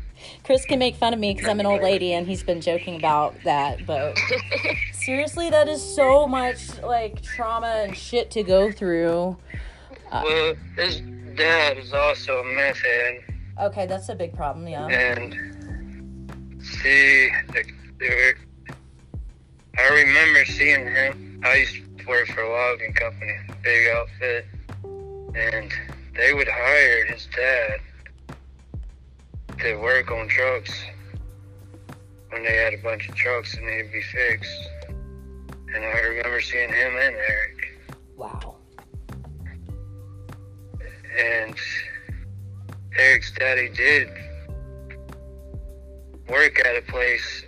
Chris 0.44 0.64
can 0.64 0.78
make 0.78 0.96
fun 0.96 1.12
of 1.12 1.20
me 1.20 1.34
because 1.34 1.48
I'm 1.48 1.60
an 1.60 1.66
old 1.66 1.82
lady, 1.82 2.12
and 2.12 2.26
he's 2.26 2.42
been 2.42 2.60
joking 2.60 2.96
about 2.96 3.34
that. 3.44 3.86
But 3.86 4.18
seriously, 4.92 5.50
that 5.50 5.68
is 5.68 5.82
so 5.82 6.26
much 6.26 6.80
like 6.82 7.22
trauma 7.22 7.84
and 7.86 7.96
shit 7.96 8.30
to 8.32 8.42
go 8.42 8.72
through. 8.72 9.36
Uh, 10.10 10.22
Well, 10.24 10.54
his 10.76 11.00
dad 11.36 11.78
is 11.78 11.92
also 11.92 12.40
a 12.40 12.44
meth 12.44 12.78
head, 12.78 13.20
okay, 13.60 13.86
that's 13.86 14.08
a 14.08 14.14
big 14.14 14.34
problem. 14.34 14.66
Yeah. 14.66 14.86
and 14.88 16.62
see, 16.62 17.30
I 19.78 19.88
remember 19.88 20.44
seeing 20.44 20.86
him. 20.86 21.40
I 21.44 21.56
used 21.56 21.76
to 21.98 22.06
work 22.06 22.28
for 22.28 22.42
a 22.42 22.50
logging 22.50 22.92
company, 22.94 23.32
big 23.62 23.88
outfit, 23.88 24.46
and 25.34 25.72
they 26.14 26.34
would 26.34 26.48
hire 26.48 27.06
his 27.06 27.26
dad 27.34 27.80
to 29.62 29.76
work 29.76 30.10
on 30.10 30.26
trucks 30.26 30.82
when 32.30 32.42
they 32.42 32.56
had 32.56 32.74
a 32.74 32.78
bunch 32.78 33.08
of 33.08 33.14
trucks 33.14 33.54
that 33.54 33.62
needed 33.62 33.86
to 33.86 33.92
be 33.92 34.02
fixed. 34.02 34.68
And 35.72 35.84
I 35.84 36.00
remember 36.00 36.40
seeing 36.40 36.68
him 36.68 36.96
and 36.96 37.14
Eric. 37.14 37.68
Wow. 38.16 38.56
and 41.16 41.54
Eric's 42.98 43.30
daddy 43.32 43.68
did 43.68 44.08
work 46.28 46.58
at 46.66 46.76
a 46.76 46.82
place 46.88 47.44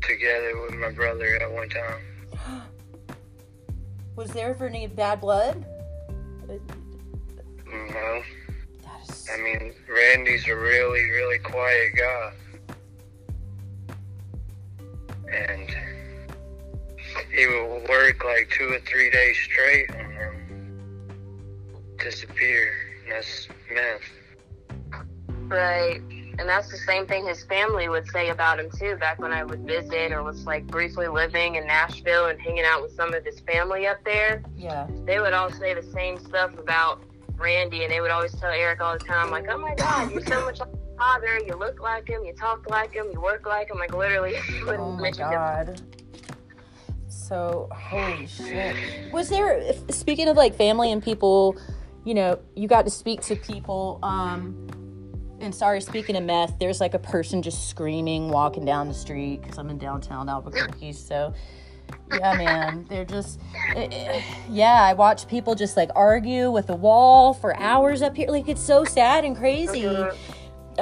together 0.00 0.60
with 0.62 0.74
my 0.74 0.90
brother 0.90 1.36
at 1.36 1.52
one 1.52 1.68
time. 1.68 2.02
Was 4.16 4.32
there 4.32 4.50
ever 4.50 4.66
any 4.66 4.88
bad 4.88 5.20
blood? 5.20 5.64
No. 7.68 8.22
I 9.32 9.36
mean, 9.40 9.72
Randy's 9.88 10.46
a 10.48 10.54
really, 10.54 11.02
really 11.10 11.38
quiet 11.38 11.92
guy. 11.96 12.32
And 15.32 15.70
he 17.34 17.46
will 17.46 17.80
work 17.88 18.24
like 18.24 18.50
two 18.50 18.68
or 18.72 18.80
three 18.80 19.10
days 19.10 19.36
straight 19.44 19.90
and 19.90 20.16
then 20.16 21.96
disappear. 21.98 22.72
And 23.04 23.12
that's 23.12 23.48
meth. 23.72 25.02
Right. 25.48 26.00
And 26.38 26.48
that's 26.48 26.70
the 26.70 26.78
same 26.78 27.06
thing 27.06 27.26
his 27.26 27.44
family 27.44 27.88
would 27.88 28.06
say 28.08 28.30
about 28.30 28.58
him 28.58 28.70
too. 28.78 28.96
Back 28.96 29.18
when 29.18 29.32
I 29.32 29.44
would 29.44 29.60
visit 29.66 30.12
or 30.12 30.22
was 30.22 30.46
like 30.46 30.66
briefly 30.66 31.06
living 31.08 31.54
in 31.56 31.66
Nashville 31.66 32.26
and 32.26 32.40
hanging 32.40 32.64
out 32.64 32.82
with 32.82 32.92
some 32.94 33.12
of 33.14 33.24
his 33.24 33.40
family 33.40 33.86
up 33.86 34.02
there, 34.04 34.42
Yeah. 34.56 34.86
they 35.04 35.20
would 35.20 35.32
all 35.34 35.50
say 35.50 35.74
the 35.74 35.82
same 35.82 36.18
stuff 36.18 36.56
about 36.58 37.02
Randy, 37.36 37.82
and 37.82 37.92
they 37.92 38.00
would 38.00 38.10
always 38.10 38.32
tell 38.32 38.50
Eric 38.50 38.80
all 38.80 38.98
the 38.98 39.04
time, 39.04 39.30
like, 39.30 39.46
"Oh 39.48 39.58
my 39.58 39.74
God, 39.74 40.12
you're 40.12 40.24
so 40.24 40.44
much 40.44 40.60
like 40.60 40.68
your 40.68 40.96
father. 40.98 41.38
You 41.46 41.56
look 41.56 41.80
like 41.80 42.08
him. 42.08 42.24
You 42.24 42.32
talk 42.34 42.68
like 42.68 42.92
him. 42.92 43.06
You 43.12 43.20
work 43.20 43.46
like 43.46 43.70
him. 43.70 43.78
Like 43.78 43.94
literally." 43.94 44.36
Oh 44.66 44.92
my 44.92 45.08
him. 45.08 45.16
god. 45.16 45.82
So 47.08 47.68
holy 47.72 48.26
shit. 48.26 48.76
Was 49.12 49.28
there 49.28 49.72
speaking 49.90 50.28
of 50.28 50.36
like 50.36 50.54
family 50.54 50.92
and 50.92 51.02
people, 51.02 51.56
you 52.04 52.14
know, 52.14 52.38
you 52.54 52.68
got 52.68 52.84
to 52.84 52.90
speak 52.90 53.20
to 53.22 53.36
people. 53.36 53.98
Um, 54.02 54.68
and 55.40 55.54
sorry, 55.54 55.80
speaking 55.80 56.16
of 56.16 56.22
meth, 56.24 56.58
there's 56.60 56.80
like 56.80 56.94
a 56.94 56.98
person 56.98 57.42
just 57.42 57.68
screaming 57.68 58.28
walking 58.28 58.64
down 58.64 58.88
the 58.88 58.94
street 58.94 59.42
because 59.42 59.58
I'm 59.58 59.70
in 59.70 59.78
downtown 59.78 60.28
Albuquerque. 60.28 60.92
So 60.92 61.34
yeah, 62.12 62.34
man, 62.34 62.86
they're 62.88 63.04
just 63.04 63.40
eh, 63.74 63.88
eh, 63.90 64.22
yeah. 64.50 64.82
I 64.82 64.92
watch 64.92 65.26
people 65.28 65.54
just 65.54 65.76
like 65.76 65.90
argue 65.94 66.50
with 66.50 66.66
the 66.66 66.76
wall 66.76 67.34
for 67.34 67.56
hours 67.58 68.02
up 68.02 68.16
here. 68.16 68.28
Like 68.28 68.48
it's 68.48 68.60
so 68.60 68.84
sad 68.84 69.24
and 69.24 69.36
crazy. 69.36 69.86
Uh, 69.86 70.12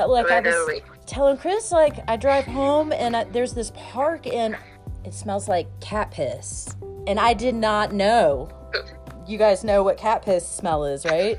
Like 0.08 0.30
I 0.30 0.40
was 0.40 0.80
telling 1.06 1.36
Chris, 1.36 1.72
like 1.72 1.98
I 2.08 2.16
drive 2.16 2.44
home 2.44 2.92
and 2.92 3.16
I, 3.16 3.24
there's 3.24 3.52
this 3.52 3.72
park 3.74 4.26
and 4.26 4.56
it 5.04 5.14
smells 5.14 5.48
like 5.48 5.66
cat 5.80 6.10
piss, 6.10 6.76
and 7.06 7.18
I 7.18 7.32
did 7.34 7.54
not 7.54 7.92
know. 7.92 8.48
You 9.26 9.38
guys 9.38 9.64
know 9.64 9.82
what 9.82 9.96
cat 9.96 10.24
piss 10.24 10.46
smell 10.48 10.84
is, 10.84 11.04
right? 11.04 11.38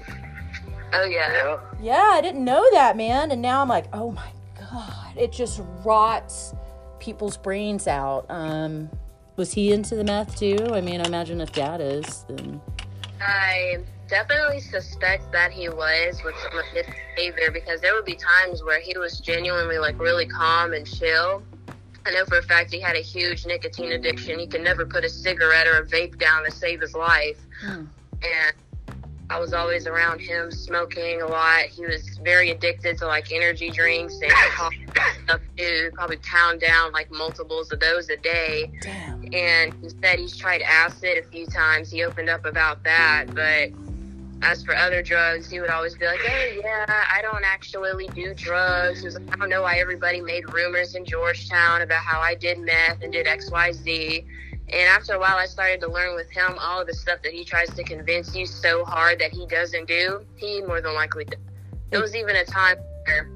Oh 0.93 1.06
yeah. 1.06 1.57
Yeah, 1.81 2.11
I 2.14 2.22
didn't 2.22 2.43
know 2.43 2.65
that, 2.73 2.98
man. 2.98 3.31
And 3.31 3.41
now 3.41 3.61
I'm 3.61 3.69
like, 3.69 3.85
oh 3.93 4.11
my 4.11 4.31
god, 4.60 5.18
it 5.18 5.31
just 5.31 5.61
rots 5.85 6.53
people's 6.99 7.38
brains 7.38 7.88
out. 7.88 8.26
Um, 8.30 8.89
was 9.36 9.53
he 9.53 9.72
into 9.72 9.95
the 9.95 10.03
meth 10.03 10.38
too? 10.38 10.70
I 10.72 10.82
mean, 10.82 11.02
I 11.02 11.06
imagine 11.06 11.41
if 11.41 11.52
dad 11.52 11.82
is, 11.82 12.26
then 12.28 12.62
I 13.22 13.78
definitely 14.08 14.60
suspect 14.60 15.32
that 15.32 15.52
he 15.52 15.70
was 15.70 16.22
with 16.24 16.36
some 16.44 16.60
of 16.60 16.66
his 16.66 16.86
behavior 17.16 17.49
because 17.52 17.80
there 17.82 17.95
would 17.95 18.06
be 18.06 18.16
times 18.16 18.64
where 18.64 18.80
he 18.80 18.98
was 18.98 19.20
genuinely 19.20 19.78
like 19.78 19.99
really 19.99 20.26
calm 20.26 20.74
and 20.74 20.86
chill. 20.86 21.44
I 22.06 22.12
know 22.12 22.26
for 22.26 22.40
a 22.40 22.44
fact 22.44 22.74
he 22.74 22.80
had 22.80 22.95
a 22.95 23.02
huge 23.02 23.45
nicotine 23.45 23.91
addiction. 23.91 24.40
He 24.40 24.48
could 24.48 24.62
never 24.62 24.86
put 24.86 25.06
a 25.06 25.10
cigarette 25.10 25.68
or 25.68 25.78
a 25.78 25.86
vape 25.86 26.18
down 26.18 26.44
to 26.44 26.52
save 26.52 26.82
his 26.82 26.95
life. 26.95 27.38
Hmm. 27.62 27.86
And 28.24 28.53
I 29.32 29.40
was 29.40 29.53
always 29.53 29.88
around 29.88 30.20
him 30.20 30.52
smoking 30.52 31.22
a 31.22 31.26
lot. 31.26 31.64
He 31.64 31.86
was 31.86 32.20
very 32.22 32.52
addicted 32.52 32.98
to 32.98 33.08
like 33.08 33.32
energy 33.32 33.70
drinks 33.70 34.20
and 34.22 34.30
coffee 34.32 34.86
stuff 35.24 35.40
too. 35.58 35.90
Probably 35.94 36.18
pound 36.18 36.60
down 36.60 36.91
like 36.91 37.10
multiples 37.12 37.72
of 37.72 37.80
those 37.80 38.10
a 38.10 38.18
day. 38.18 38.70
And 39.32 39.74
he 39.82 39.90
said 40.02 40.20
he's 40.20 40.36
tried 40.36 40.62
acid 40.62 41.18
a 41.18 41.24
few 41.24 41.45
times. 41.45 41.90
He 41.90 42.03
opened 42.03 42.30
up 42.30 42.45
about 42.45 42.84
that, 42.84 43.34
but 43.34 43.70
as 44.44 44.64
for 44.64 44.76
other 44.76 45.02
drugs, 45.02 45.49
he 45.49 45.62
would 45.62 45.70
always 45.70 45.95
be 45.95 46.06
like, 46.06 46.20
"Hey, 46.20 46.60
yeah, 46.62 47.06
I 47.10 47.22
don't 47.22 47.45
actually 47.45 48.08
do 48.10 48.34
drugs." 48.34 48.99
He 48.99 49.06
was 49.06 49.16
like, 49.16 49.34
"I 49.34 49.38
don't 49.38 49.49
know 49.49 49.62
why 49.62 49.78
everybody 49.78 50.20
made 50.20 50.52
rumors 50.52 50.95
in 50.95 51.06
Georgetown 51.06 51.84
about 51.84 52.03
how 52.03 52.20
I 52.20 52.36
did 52.36 52.60
meth 52.60 53.02
and 53.02 53.14
did 53.14 53.28
X, 53.28 53.49
Y, 53.49 53.72
Z." 53.72 54.26
And 54.73 54.88
after 54.88 55.14
a 55.15 55.19
while, 55.19 55.35
I 55.35 55.48
started 55.48 55.81
to 55.81 55.91
learn 55.91 56.15
with 56.15 56.30
him 56.30 56.56
all 56.60 56.85
the 56.85 56.93
stuff 56.93 57.22
that 57.23 57.34
he 57.34 57.43
tries 57.43 57.69
to 57.72 57.84
convince 57.84 58.34
you 58.34 58.45
so 58.45 58.85
hard 58.85 59.19
that 59.19 59.31
he 59.31 59.45
doesn't 59.45 59.88
do. 59.88 60.26
He 60.38 60.61
more 60.61 60.80
than 60.80 60.93
likely 60.93 61.26
does. 61.26 61.39
There 61.89 61.99
was 61.99 62.15
even 62.15 62.38
a 62.38 62.45
time 62.45 62.77
where, 63.06 63.30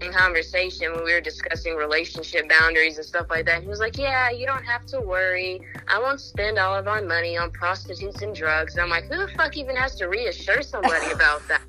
in 0.00 0.12
conversation, 0.12 0.92
when 0.92 1.02
we 1.04 1.12
were 1.12 1.20
discussing 1.20 1.74
relationship 1.74 2.48
boundaries 2.48 2.96
and 2.96 3.04
stuff 3.04 3.26
like 3.28 3.44
that, 3.46 3.62
he 3.62 3.68
was 3.68 3.80
like, 3.80 3.98
"Yeah, 3.98 4.30
you 4.30 4.46
don't 4.46 4.64
have 4.64 4.86
to 4.86 5.00
worry. 5.00 5.60
I 5.88 5.98
won't 5.98 6.20
spend 6.20 6.60
all 6.60 6.76
of 6.76 6.86
our 6.86 7.02
money 7.02 7.36
on 7.36 7.50
prostitutes 7.50 8.22
and 8.22 8.32
drugs." 8.32 8.74
And 8.74 8.82
I'm 8.82 8.88
like, 8.88 9.04
"Who 9.10 9.16
the 9.18 9.32
fuck 9.32 9.56
even 9.56 9.74
has 9.74 9.96
to 9.96 10.06
reassure 10.06 10.62
somebody 10.62 11.10
about 11.12 11.42
that?" 11.48 11.62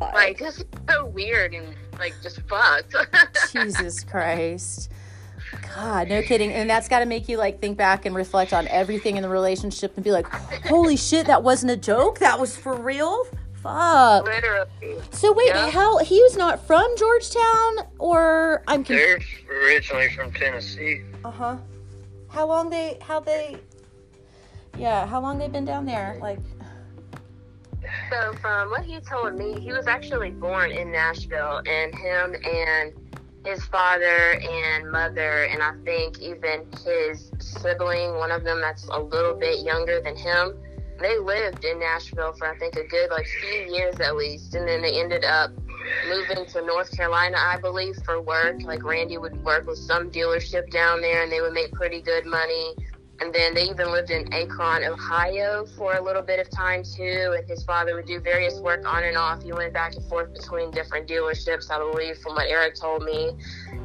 Like, 0.00 0.38
this 0.38 0.60
is 0.60 0.64
so 0.88 1.04
weird 1.04 1.52
and 1.52 1.74
like 1.98 2.14
just 2.22 2.40
fucked. 2.48 2.96
Jesus 3.52 4.02
Christ. 4.02 4.90
God, 5.74 6.08
no 6.08 6.22
kidding. 6.22 6.52
And 6.52 6.68
that's 6.68 6.88
got 6.88 7.00
to 7.00 7.06
make 7.06 7.28
you 7.28 7.36
like 7.38 7.60
think 7.60 7.76
back 7.76 8.06
and 8.06 8.14
reflect 8.14 8.52
on 8.52 8.66
everything 8.68 9.16
in 9.16 9.22
the 9.22 9.28
relationship 9.28 9.94
and 9.96 10.04
be 10.04 10.10
like, 10.12 10.26
holy 10.66 10.96
shit, 10.96 11.26
that 11.26 11.42
wasn't 11.42 11.72
a 11.72 11.76
joke. 11.76 12.18
That 12.18 12.38
was 12.40 12.56
for 12.56 12.74
real. 12.74 13.24
Fuck. 13.62 14.24
Literally. 14.24 15.00
So 15.10 15.32
wait, 15.32 15.48
Yeah. 15.48 15.70
how 15.70 15.98
he 15.98 16.22
was 16.22 16.36
not 16.36 16.66
from 16.66 16.86
Georgetown, 16.96 17.78
or 17.98 18.62
I'm 18.68 18.82
They're 18.84 19.18
originally 19.50 20.08
from 20.10 20.32
Tennessee. 20.32 21.02
Uh 21.24 21.30
huh. 21.30 21.56
How 22.28 22.46
long 22.46 22.70
they? 22.70 22.98
How 23.00 23.20
they? 23.20 23.56
Yeah, 24.78 25.06
how 25.06 25.20
long 25.20 25.38
they 25.38 25.48
been 25.48 25.64
down 25.64 25.86
there? 25.86 26.18
Like, 26.20 26.38
So, 28.10 28.34
from 28.34 28.70
what 28.70 28.84
he 28.84 29.00
told 29.00 29.34
me, 29.38 29.58
he 29.60 29.72
was 29.72 29.86
actually 29.86 30.30
born 30.30 30.70
in 30.70 30.90
Nashville, 30.92 31.62
and 31.66 31.94
him 31.94 32.34
and 32.44 32.92
his 33.46 33.64
father 33.66 34.40
and 34.42 34.90
mother, 34.90 35.44
and 35.44 35.62
I 35.62 35.72
think 35.84 36.20
even 36.20 36.66
his 36.84 37.30
sibling, 37.38 38.16
one 38.16 38.32
of 38.32 38.42
them 38.44 38.60
that's 38.60 38.88
a 38.88 38.98
little 38.98 39.34
bit 39.34 39.64
younger 39.64 40.00
than 40.00 40.16
him, 40.16 40.58
they 41.00 41.18
lived 41.18 41.64
in 41.64 41.78
Nashville 41.78 42.32
for 42.32 42.48
I 42.48 42.58
think 42.58 42.76
a 42.76 42.84
good 42.84 43.10
like 43.10 43.26
few 43.40 43.74
years 43.74 44.00
at 44.00 44.16
least, 44.16 44.54
and 44.54 44.66
then 44.66 44.82
they 44.82 44.98
ended 45.00 45.24
up 45.24 45.52
moving 46.08 46.44
to 46.46 46.62
North 46.62 46.90
Carolina, 46.96 47.36
I 47.38 47.58
believe, 47.60 47.96
for 48.04 48.20
work. 48.20 48.62
Like 48.62 48.82
Randy 48.82 49.18
would 49.18 49.36
work 49.44 49.66
with 49.66 49.78
some 49.78 50.10
dealership 50.10 50.70
down 50.70 51.00
there, 51.00 51.22
and 51.22 51.30
they 51.30 51.40
would 51.40 51.52
make 51.52 51.72
pretty 51.72 52.00
good 52.00 52.26
money. 52.26 52.74
And 53.20 53.34
then 53.34 53.54
they 53.54 53.64
even 53.64 53.90
lived 53.90 54.10
in 54.10 54.32
Akron, 54.32 54.84
Ohio 54.84 55.66
for 55.76 55.94
a 55.94 56.02
little 56.02 56.22
bit 56.22 56.38
of 56.38 56.50
time 56.50 56.82
too. 56.82 57.34
And 57.36 57.48
his 57.48 57.64
father 57.64 57.94
would 57.94 58.06
do 58.06 58.20
various 58.20 58.60
work 58.60 58.86
on 58.86 59.04
and 59.04 59.16
off. 59.16 59.42
He 59.42 59.52
went 59.52 59.72
back 59.72 59.94
and 59.94 60.04
forth 60.04 60.32
between 60.34 60.70
different 60.70 61.08
dealerships, 61.08 61.70
I 61.70 61.78
believe, 61.78 62.18
from 62.18 62.34
what 62.34 62.46
Eric 62.48 62.74
told 62.74 63.04
me. 63.04 63.32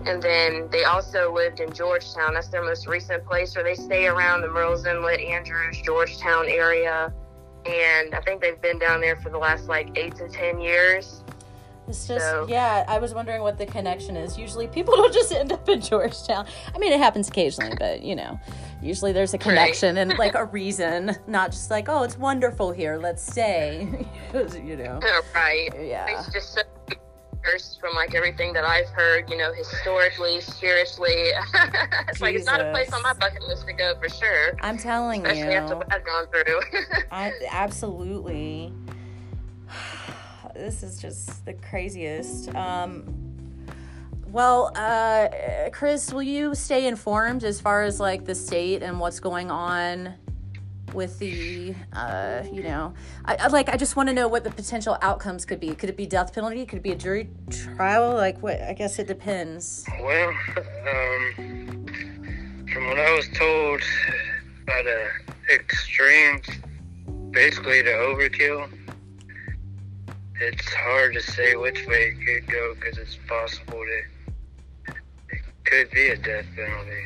And 0.06 0.22
then 0.22 0.70
they 0.70 0.84
also 0.84 1.34
lived 1.34 1.62
in 1.62 1.72
Georgetown. 1.72 2.34
That's 2.34 2.50
their 2.50 2.64
most 2.64 2.88
recent 2.88 3.26
place 3.26 3.56
where 3.56 3.64
they 3.64 3.76
stay 3.76 4.08
around 4.08 4.42
the 4.42 4.48
Murrells 4.48 4.86
Inlet, 4.86 5.22
Andrews, 5.22 5.82
Georgetown 5.82 6.48
area. 6.48 7.14
And 7.66 8.16
I 8.16 8.22
think 8.22 8.42
they've 8.42 8.62
been 8.62 8.80
down 8.80 9.02
there 9.02 9.16
for 9.18 9.30
the 9.30 9.38
last 9.38 9.68
like 9.68 9.98
eight 9.98 10.16
to 10.16 10.28
10 10.28 10.60
years. 10.60 11.21
It's 11.88 12.08
just 12.08 12.26
So- 12.26 12.46
yeah. 12.50 12.86
I 12.88 13.00
was 13.00 13.14
wondering 13.14 13.42
what 13.42 13.58
the 13.58 13.66
connection 13.66 14.16
is. 14.16 14.38
Usually, 14.38 14.68
people 14.68 14.96
don't 14.98 15.14
just 15.14 15.32
end 15.32 15.52
up 15.52 15.68
in 15.70 15.82
Georgetown. 15.82 16.46
I 16.74 16.78
mean, 16.80 16.92
it 16.94 17.00
happens 17.00 17.28
occasionally, 17.30 17.76
but 17.80 18.02
you 18.02 18.16
know, 18.16 18.40
usually 18.82 19.12
there's 19.12 19.34
a 19.34 19.38
connection 19.38 19.98
and 19.98 20.18
like 20.18 20.36
a 20.36 20.46
reason, 20.60 21.16
not 21.28 21.52
just 21.52 21.70
like, 21.72 21.90
oh, 21.90 22.04
it's 22.04 22.18
wonderful 22.18 22.72
here. 22.72 22.98
Let's 22.98 23.22
stay. 23.26 23.88
you 24.34 24.78
know. 24.78 25.00
Oh, 25.04 25.22
right. 25.36 25.70
Yeah. 25.80 26.08
It's 26.20 26.32
just 26.32 26.54
so 26.54 26.62
diverse 27.44 27.76
from 27.82 27.96
like 27.96 28.14
everything 28.14 28.54
that 28.54 28.64
I've 28.64 28.88
heard, 28.90 29.28
you 29.30 29.36
know, 29.38 29.52
historically, 29.54 30.40
spiritually. 30.42 31.32
it's 32.08 32.22
like 32.22 32.36
it's 32.36 32.46
not 32.46 32.62
a 32.62 32.72
place 32.72 32.94
on 32.94 33.02
my 33.02 33.14
bucket 33.14 33.42
list 33.48 33.66
to 33.68 33.74
go 33.74 33.96
for 34.00 34.08
sure. 34.10 34.54
I'm 34.62 34.78
telling 34.78 35.26
Especially 35.26 35.56
after 35.56 35.74
you. 35.74 35.78
what 35.80 35.92
I've 35.94 36.06
gone 36.06 36.28
through. 36.28 36.60
I 37.12 37.32
absolutely. 37.50 38.72
This 40.62 40.84
is 40.84 41.02
just 41.02 41.44
the 41.44 41.54
craziest. 41.54 42.54
Um, 42.54 43.04
well, 44.28 44.72
uh, 44.76 45.28
Chris, 45.72 46.14
will 46.14 46.22
you 46.22 46.54
stay 46.54 46.86
informed 46.86 47.44
as 47.44 47.60
far 47.60 47.82
as 47.82 48.00
like 48.00 48.26
the 48.26 48.36
state 48.36 48.84
and 48.84 49.00
what's 49.00 49.20
going 49.20 49.50
on 49.50 50.14
with 50.94 51.18
the, 51.18 51.74
uh, 51.94 52.44
you 52.54 52.62
know, 52.62 52.94
I, 53.26 53.38
I 53.38 53.48
like. 53.48 53.70
I 53.70 53.76
just 53.76 53.96
want 53.96 54.10
to 54.10 54.14
know 54.14 54.28
what 54.28 54.44
the 54.44 54.52
potential 54.52 55.00
outcomes 55.02 55.46
could 55.46 55.60
be. 55.60 55.74
Could 55.74 55.90
it 55.90 55.98
be 55.98 56.06
death 56.06 56.32
penalty? 56.32 56.64
Could 56.68 56.78
it 56.78 56.84
be 56.84 56.92
a 56.92 56.96
jury 56.96 57.32
trial? 57.50 58.14
Like 58.14 58.38
what? 58.44 58.62
I 58.62 58.74
guess 58.74 59.00
it 59.00 59.08
depends. 59.08 59.84
Well, 60.00 60.30
um, 60.30 61.86
from 62.72 62.86
what 62.86 63.00
I 63.00 63.16
was 63.16 63.28
told 63.34 63.82
by 64.68 64.84
the 64.84 65.08
extremes, 65.56 66.46
basically 67.32 67.82
the 67.82 67.90
overkill, 67.90 68.70
it's 70.42 70.74
hard 70.74 71.14
to 71.14 71.22
say 71.22 71.56
which 71.56 71.86
way 71.86 72.16
it 72.16 72.26
could 72.26 72.52
go 72.52 72.74
because 72.74 72.98
it's 72.98 73.18
possible 73.28 73.78
to 73.78 74.94
it 75.30 75.42
could 75.66 75.92
be 75.92 76.08
a 76.08 76.18
death 76.18 76.46
penalty 76.56 77.04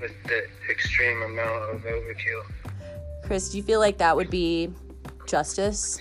with 0.00 0.12
the 0.24 0.46
extreme 0.68 1.22
amount 1.22 1.70
of 1.70 1.82
overkill. 1.82 2.42
Chris, 3.24 3.50
do 3.50 3.56
you 3.56 3.62
feel 3.62 3.78
like 3.78 3.98
that 3.98 4.16
would 4.16 4.30
be 4.30 4.70
justice? 5.26 6.00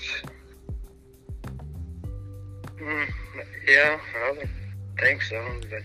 Mm, 2.81 3.07
yeah, 3.67 3.99
I 4.25 4.31
would 4.31 4.49
think 4.99 5.21
so, 5.21 5.61
but 5.69 5.83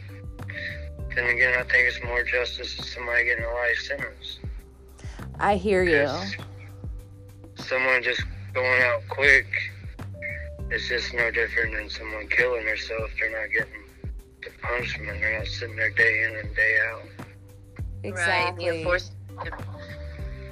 then 1.14 1.28
again, 1.28 1.58
I 1.58 1.62
think 1.64 1.88
it's 1.88 2.02
more 2.04 2.22
justice 2.22 2.74
to 2.76 2.82
somebody 2.82 3.24
getting 3.24 3.44
a 3.44 3.52
life 3.52 3.78
sentence. 3.78 4.38
I 5.38 5.56
hear 5.56 5.82
you. 5.82 6.08
Someone 7.56 8.02
just 8.02 8.22
going 8.54 8.82
out 8.82 9.02
quick 9.08 9.46
is 10.72 10.88
just 10.88 11.12
no 11.14 11.30
different 11.30 11.74
than 11.74 11.90
someone 11.90 12.28
killing 12.28 12.66
herself. 12.66 13.10
They're 13.18 13.30
not 13.30 13.50
getting 13.52 13.82
the 14.42 14.50
punishment. 14.60 15.20
They're 15.20 15.38
not 15.38 15.46
sitting 15.46 15.76
there 15.76 15.90
day 15.90 16.24
in 16.24 16.36
and 16.36 16.56
day 16.56 16.78
out. 16.90 17.02
Exactly. 18.04 18.66
Right. 18.66 18.72
The 18.72 18.78
enforced, 18.78 19.12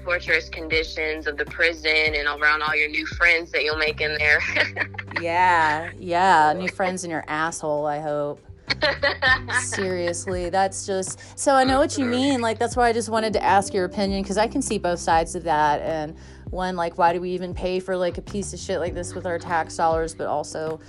torturous 0.04 0.48
conditions 0.48 1.26
of 1.26 1.36
the 1.36 1.44
prison 1.46 2.14
and 2.14 2.26
around 2.26 2.62
all 2.62 2.74
your 2.74 2.88
new 2.88 3.06
friends 3.06 3.50
that 3.52 3.64
you'll 3.64 3.78
make 3.78 4.00
in 4.00 4.16
there. 4.18 4.40
Yeah, 5.20 5.90
yeah. 5.98 6.54
New 6.56 6.68
friends 6.68 7.04
in 7.04 7.10
your 7.10 7.24
asshole, 7.28 7.84
I 7.84 7.98
hope. 7.98 8.40
Seriously, 9.60 10.48
that's 10.48 10.86
just 10.86 11.38
so 11.38 11.54
I 11.54 11.64
know 11.64 11.78
what 11.78 11.98
you 11.98 12.06
mean. 12.06 12.40
Like, 12.40 12.58
that's 12.58 12.74
why 12.76 12.88
I 12.88 12.92
just 12.92 13.10
wanted 13.10 13.34
to 13.34 13.42
ask 13.42 13.74
your 13.74 13.84
opinion 13.84 14.22
because 14.22 14.38
I 14.38 14.46
can 14.46 14.62
see 14.62 14.78
both 14.78 14.98
sides 14.98 15.34
of 15.34 15.44
that. 15.44 15.82
And 15.82 16.16
one, 16.50 16.76
like, 16.76 16.98
why 16.98 17.12
do 17.12 17.20
we 17.20 17.30
even 17.30 17.54
pay 17.54 17.80
for 17.80 17.96
like 17.96 18.18
a 18.18 18.22
piece 18.22 18.52
of 18.52 18.58
shit 18.58 18.80
like 18.80 18.94
this 18.94 19.14
with 19.14 19.26
our 19.26 19.38
tax 19.38 19.76
dollars? 19.76 20.14
But 20.14 20.26
also, 20.26 20.80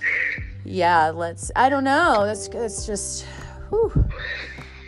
yeah, 0.65 1.09
let's, 1.09 1.51
I 1.55 1.69
don't 1.69 1.83
know. 1.83 2.25
That's, 2.25 2.47
that's 2.47 2.85
just, 2.85 3.23
whew. 3.69 3.91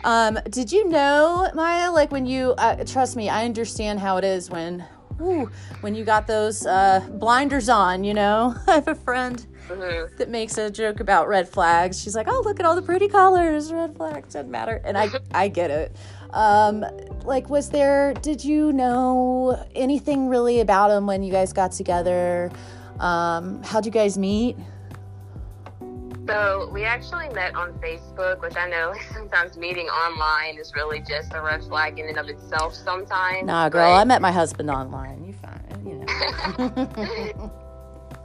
Um, 0.04 0.38
did 0.50 0.70
you 0.70 0.88
know, 0.88 1.48
Maya, 1.54 1.90
like 1.90 2.12
when 2.12 2.26
you, 2.26 2.50
uh, 2.58 2.84
trust 2.84 3.16
me, 3.16 3.28
I 3.30 3.44
understand 3.44 4.00
how 4.00 4.18
it 4.18 4.24
is 4.24 4.50
when, 4.50 4.80
whew, 5.16 5.50
when 5.80 5.94
you 5.94 6.04
got 6.04 6.26
those 6.26 6.66
uh, 6.66 7.00
blinders 7.12 7.68
on, 7.68 8.04
you 8.04 8.12
know? 8.12 8.54
I 8.68 8.74
have 8.74 8.88
a 8.88 8.94
friend 8.94 9.44
Mhm. 9.64 10.14
that 10.18 10.28
makes 10.28 10.58
a 10.58 10.70
joke 10.70 11.00
about 11.00 11.26
red 11.26 11.48
flags. 11.48 11.98
She's 11.98 12.14
like, 12.14 12.26
"Oh, 12.28 12.42
look 12.44 12.60
at 12.60 12.66
all 12.66 12.74
the 12.74 12.82
pretty 12.82 13.08
colors. 13.08 13.72
Red 13.72 13.96
flags 13.96 14.34
doesn't 14.34 14.50
matter." 14.50 14.82
And 14.84 14.98
I, 14.98 15.08
I 15.32 15.48
get 15.48 15.70
it. 15.70 15.96
Um, 16.34 16.84
like, 17.24 17.48
was 17.48 17.70
there? 17.70 18.14
Did 18.14 18.44
you 18.44 18.72
know 18.72 19.64
anything 19.74 20.28
really 20.28 20.60
about 20.60 20.90
him 20.90 21.06
when 21.06 21.22
you 21.22 21.32
guys 21.32 21.52
got 21.52 21.72
together? 21.72 22.50
Um, 23.00 23.62
how'd 23.62 23.86
you 23.86 23.92
guys 23.92 24.16
meet? 24.18 24.56
So 26.26 26.70
we 26.72 26.84
actually 26.84 27.28
met 27.30 27.54
on 27.54 27.74
Facebook, 27.74 28.40
which 28.40 28.56
I 28.56 28.68
know 28.68 28.94
sometimes 29.12 29.56
meeting 29.56 29.86
online 29.86 30.58
is 30.58 30.72
really 30.74 31.00
just 31.00 31.34
a 31.34 31.42
red 31.42 31.62
flag 31.64 31.98
in 31.98 32.08
and 32.08 32.16
of 32.16 32.28
itself 32.28 32.74
sometimes. 32.74 33.46
Nah, 33.46 33.68
girl, 33.68 33.92
I 33.92 34.04
met 34.04 34.22
my 34.22 34.32
husband 34.32 34.70
online. 34.70 35.24
You 35.24 35.34
fine, 35.34 35.86
you 35.86 35.94
know. 35.96 37.52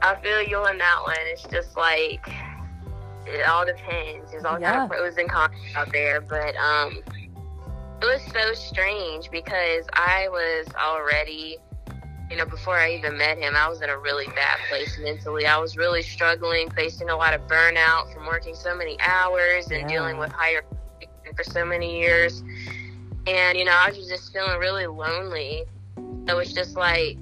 I 0.02 0.14
feel 0.22 0.42
you 0.42 0.56
on 0.56 0.78
that 0.78 1.02
one. 1.02 1.16
It's 1.26 1.42
just 1.44 1.76
like 1.76 2.26
it 3.26 3.46
all 3.46 3.66
depends. 3.66 4.30
There's 4.30 4.44
all 4.44 4.58
kind 4.58 4.82
of 4.82 4.88
pros 4.88 5.16
and 5.18 5.28
cons 5.28 5.52
out 5.76 5.92
there, 5.92 6.22
but 6.22 6.56
um, 6.56 7.02
it 8.02 8.04
was 8.04 8.22
so 8.32 8.54
strange 8.54 9.30
because 9.30 9.86
I 9.94 10.28
was 10.30 10.72
already, 10.74 11.58
you 12.30 12.36
know, 12.36 12.46
before 12.46 12.76
I 12.76 12.92
even 12.92 13.18
met 13.18 13.38
him, 13.38 13.54
I 13.56 13.68
was 13.68 13.82
in 13.82 13.90
a 13.90 13.98
really 13.98 14.28
bad 14.28 14.58
place 14.68 14.98
mentally. 15.02 15.46
I 15.46 15.58
was 15.58 15.76
really 15.76 16.02
struggling, 16.02 16.70
facing 16.70 17.10
a 17.10 17.16
lot 17.16 17.34
of 17.34 17.42
burnout 17.46 18.12
from 18.12 18.26
working 18.26 18.54
so 18.54 18.74
many 18.76 18.96
hours 19.00 19.70
and 19.70 19.82
Yeah. 19.82 19.88
dealing 19.88 20.18
with 20.18 20.30
higher 20.32 20.62
for 21.36 21.44
so 21.44 21.64
many 21.64 22.00
years. 22.00 22.42
And 23.26 23.58
you 23.58 23.64
know, 23.64 23.74
I 23.74 23.90
was 23.90 24.08
just 24.08 24.32
feeling 24.32 24.58
really 24.58 24.86
lonely. 24.86 25.64
So 26.28 26.36
was 26.36 26.52
just 26.52 26.76
like 26.76 27.18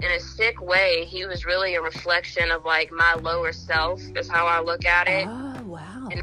in 0.00 0.10
a 0.12 0.20
sick 0.20 0.60
way, 0.62 1.04
he 1.06 1.26
was 1.26 1.44
really 1.44 1.74
a 1.74 1.82
reflection 1.82 2.50
of 2.50 2.64
like 2.64 2.90
my 2.92 3.14
lower 3.14 3.52
self, 3.52 4.00
is 4.16 4.28
how 4.28 4.46
I 4.46 4.60
look 4.60 4.86
at 4.86 5.06
it. 5.08 5.26
oh 5.28 5.62
wow. 5.64 6.08
And 6.10 6.22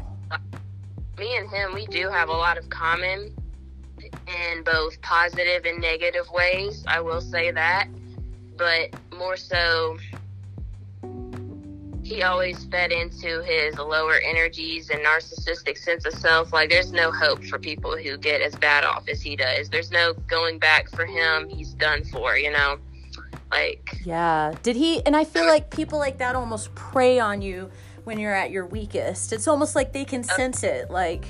me 1.18 1.36
and 1.36 1.48
him, 1.50 1.74
we 1.74 1.86
do 1.86 2.08
have 2.10 2.28
a 2.28 2.32
lot 2.32 2.58
of 2.58 2.68
common 2.68 3.34
in 4.26 4.62
both 4.62 5.00
positive 5.02 5.64
and 5.64 5.80
negative 5.80 6.28
ways. 6.30 6.84
I 6.86 7.00
will 7.00 7.20
say 7.20 7.50
that. 7.50 7.88
But 8.56 8.94
more 9.16 9.36
so, 9.36 9.98
he 12.02 12.22
always 12.22 12.64
fed 12.66 12.92
into 12.92 13.42
his 13.42 13.76
lower 13.78 14.14
energies 14.24 14.90
and 14.90 15.00
narcissistic 15.04 15.76
sense 15.76 16.06
of 16.06 16.14
self. 16.14 16.52
Like, 16.52 16.70
there's 16.70 16.92
no 16.92 17.10
hope 17.10 17.44
for 17.44 17.58
people 17.58 17.96
who 17.96 18.16
get 18.16 18.40
as 18.40 18.54
bad 18.54 18.84
off 18.84 19.08
as 19.08 19.20
he 19.20 19.34
does. 19.34 19.68
There's 19.68 19.90
no 19.90 20.14
going 20.28 20.58
back 20.58 20.88
for 20.90 21.04
him. 21.04 21.48
He's 21.48 21.72
done 21.74 22.04
for, 22.04 22.38
you 22.38 22.52
know? 22.52 22.78
Like, 23.50 24.00
Yeah. 24.04 24.54
Did 24.62 24.76
he? 24.76 25.04
And 25.04 25.16
I 25.16 25.24
feel 25.24 25.46
like 25.46 25.70
people 25.70 25.98
like 25.98 26.18
that 26.18 26.36
almost 26.36 26.74
prey 26.74 27.18
on 27.18 27.42
you 27.42 27.70
when 28.04 28.18
you're 28.18 28.34
at 28.34 28.50
your 28.50 28.66
weakest. 28.66 29.32
It's 29.32 29.48
almost 29.48 29.74
like 29.74 29.92
they 29.92 30.04
can 30.04 30.20
oh. 30.20 30.36
sense 30.36 30.62
it. 30.62 30.90
Like, 30.90 31.26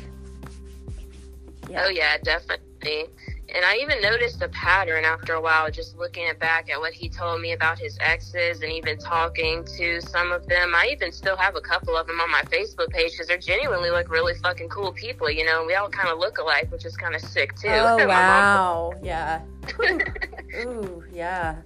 Yeah. 1.68 1.84
Oh 1.84 1.88
yeah, 1.88 2.18
definitely. 2.18 2.66
And 2.86 3.64
I 3.64 3.76
even 3.76 4.00
noticed 4.02 4.42
a 4.42 4.48
pattern 4.48 5.04
after 5.04 5.34
a 5.34 5.40
while, 5.40 5.70
just 5.70 5.96
looking 5.96 6.28
back 6.40 6.68
at 6.70 6.80
what 6.80 6.92
he 6.92 7.08
told 7.08 7.40
me 7.40 7.52
about 7.52 7.78
his 7.78 7.96
exes 8.00 8.60
and 8.60 8.72
even 8.72 8.98
talking 8.98 9.64
to 9.76 10.00
some 10.00 10.32
of 10.32 10.46
them. 10.46 10.74
I 10.74 10.88
even 10.92 11.12
still 11.12 11.36
have 11.36 11.54
a 11.54 11.60
couple 11.60 11.96
of 11.96 12.06
them 12.06 12.20
on 12.20 12.30
my 12.30 12.42
Facebook 12.42 12.90
page 12.90 13.12
because 13.12 13.28
they're 13.28 13.38
genuinely 13.38 13.90
like 13.90 14.10
really 14.10 14.34
fucking 14.34 14.68
cool 14.68 14.92
people, 14.92 15.30
you 15.30 15.44
know. 15.44 15.64
We 15.64 15.74
all 15.74 15.88
kind 15.88 16.08
of 16.08 16.18
look 16.18 16.38
alike, 16.38 16.70
which 16.72 16.84
is 16.84 16.96
kind 16.96 17.14
of 17.14 17.20
sick 17.20 17.54
too. 17.56 17.68
Oh 17.68 17.96
wow, 18.06 18.92
yeah. 19.02 19.42
Ooh, 20.56 21.04
yeah. 21.12 21.56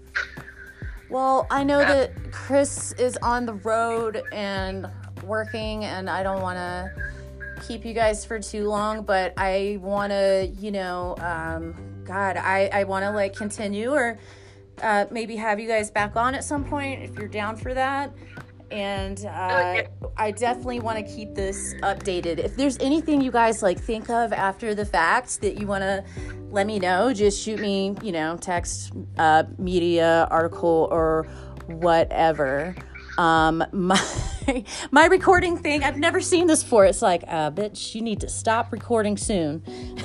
Well, 1.09 1.47
I 1.51 1.65
know 1.65 1.79
that 1.79 2.13
Chris 2.31 2.93
is 2.93 3.17
on 3.23 3.47
the 3.47 3.55
road 3.55 4.23
and 4.33 4.87
working, 5.25 5.85
and 5.85 6.09
I 6.09 6.23
don't 6.23 6.41
want 6.41 6.59
to 6.59 7.10
keep 7.61 7.85
you 7.85 7.93
guys 7.93 8.25
for 8.25 8.41
too 8.41 8.69
long, 8.69 9.03
but 9.03 9.33
I 9.37 9.79
want 9.81 10.11
to, 10.11 10.51
you 10.59 10.71
know, 10.71 11.17
um, 11.19 11.75
God, 12.05 12.37
I, 12.37 12.69
I 12.73 12.85
want 12.85 13.05
to 13.05 13.11
like 13.11 13.35
continue 13.37 13.93
or 13.93 14.19
uh, 14.83 15.07
maybe 15.11 15.37
have 15.37 15.61
you 15.61 15.69
guys 15.69 15.91
back 15.91 16.17
on 16.17 16.35
at 16.35 16.45
some 16.45 16.65
point 16.65 17.03
if 17.03 17.17
you're 17.17 17.29
down 17.29 17.57
for 17.57 17.75
that. 17.75 18.13
And 18.71 19.25
uh, 19.27 19.83
I 20.17 20.31
definitely 20.31 20.79
want 20.79 21.05
to 21.05 21.15
keep 21.15 21.35
this 21.35 21.75
updated. 21.83 22.39
If 22.39 22.57
there's 22.57 22.79
anything 22.79 23.21
you 23.21 23.33
guys 23.33 23.65
like 23.65 23.81
think 23.81 24.09
of 24.11 24.33
after 24.33 24.77
the 24.77 24.85
fact 24.85 25.41
that 25.41 25.59
you 25.59 25.67
want 25.67 25.83
to 25.83 26.05
let 26.51 26.67
me 26.67 26.79
know, 26.79 27.13
just 27.13 27.43
shoot 27.43 27.59
me, 27.59 27.97
you 28.01 28.13
know, 28.13 28.37
text, 28.37 28.93
uh, 29.19 29.43
media, 29.59 30.29
article, 30.31 30.89
or 30.93 31.25
whatever. 31.67 32.77
Um, 33.21 33.65
my 33.73 34.01
my 34.91 35.05
recording 35.05 35.59
thing, 35.59 35.85
I've 35.85 35.99
never 35.99 36.23
seen 36.23 36.47
this 36.47 36.63
before. 36.63 36.87
It's 36.87 37.03
like, 37.03 37.23
uh, 37.29 37.51
bitch, 37.51 37.95
you 37.95 38.01
need 38.01 38.21
to 38.21 38.29
stop 38.29 38.73
recording 38.73 39.19
soon. 39.19 39.63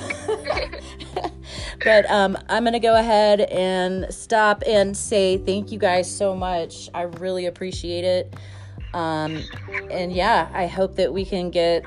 but 1.84 2.10
um, 2.10 2.36
I'm 2.50 2.64
gonna 2.64 2.78
go 2.78 2.94
ahead 2.94 3.40
and 3.40 4.12
stop 4.12 4.62
and 4.66 4.94
say 4.94 5.38
thank 5.38 5.72
you 5.72 5.78
guys 5.78 6.14
so 6.14 6.36
much. 6.36 6.90
I 6.92 7.02
really 7.02 7.46
appreciate 7.46 8.04
it. 8.04 8.34
Um, 8.92 9.42
and 9.90 10.12
yeah, 10.12 10.50
I 10.52 10.66
hope 10.66 10.96
that 10.96 11.12
we 11.12 11.24
can 11.24 11.50
get 11.50 11.84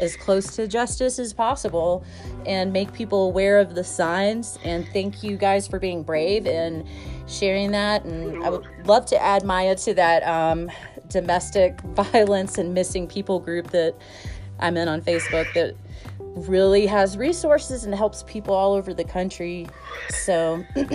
as 0.00 0.16
close 0.16 0.54
to 0.56 0.66
justice 0.68 1.18
as 1.18 1.32
possible 1.32 2.04
and 2.46 2.72
make 2.72 2.92
people 2.92 3.26
aware 3.26 3.58
of 3.58 3.74
the 3.74 3.84
signs. 3.84 4.58
And 4.64 4.86
thank 4.92 5.22
you 5.22 5.36
guys 5.36 5.66
for 5.66 5.78
being 5.78 6.02
brave 6.02 6.46
and 6.46 6.84
sharing 7.26 7.70
that. 7.72 8.04
And 8.04 8.42
I 8.44 8.50
would 8.50 8.66
love 8.84 9.06
to 9.06 9.22
add 9.22 9.44
Maya 9.44 9.74
to 9.76 9.94
that 9.94 10.22
um, 10.26 10.70
domestic 11.08 11.80
violence 11.94 12.58
and 12.58 12.74
missing 12.74 13.06
people 13.06 13.40
group 13.40 13.70
that 13.70 13.94
I'm 14.60 14.76
in 14.76 14.88
on 14.88 15.02
Facebook 15.02 15.52
that 15.54 15.74
really 16.34 16.86
has 16.86 17.16
resources 17.16 17.84
and 17.84 17.94
helps 17.94 18.22
people 18.24 18.54
all 18.54 18.74
over 18.74 18.94
the 18.94 19.04
country. 19.04 19.66
So 20.10 20.64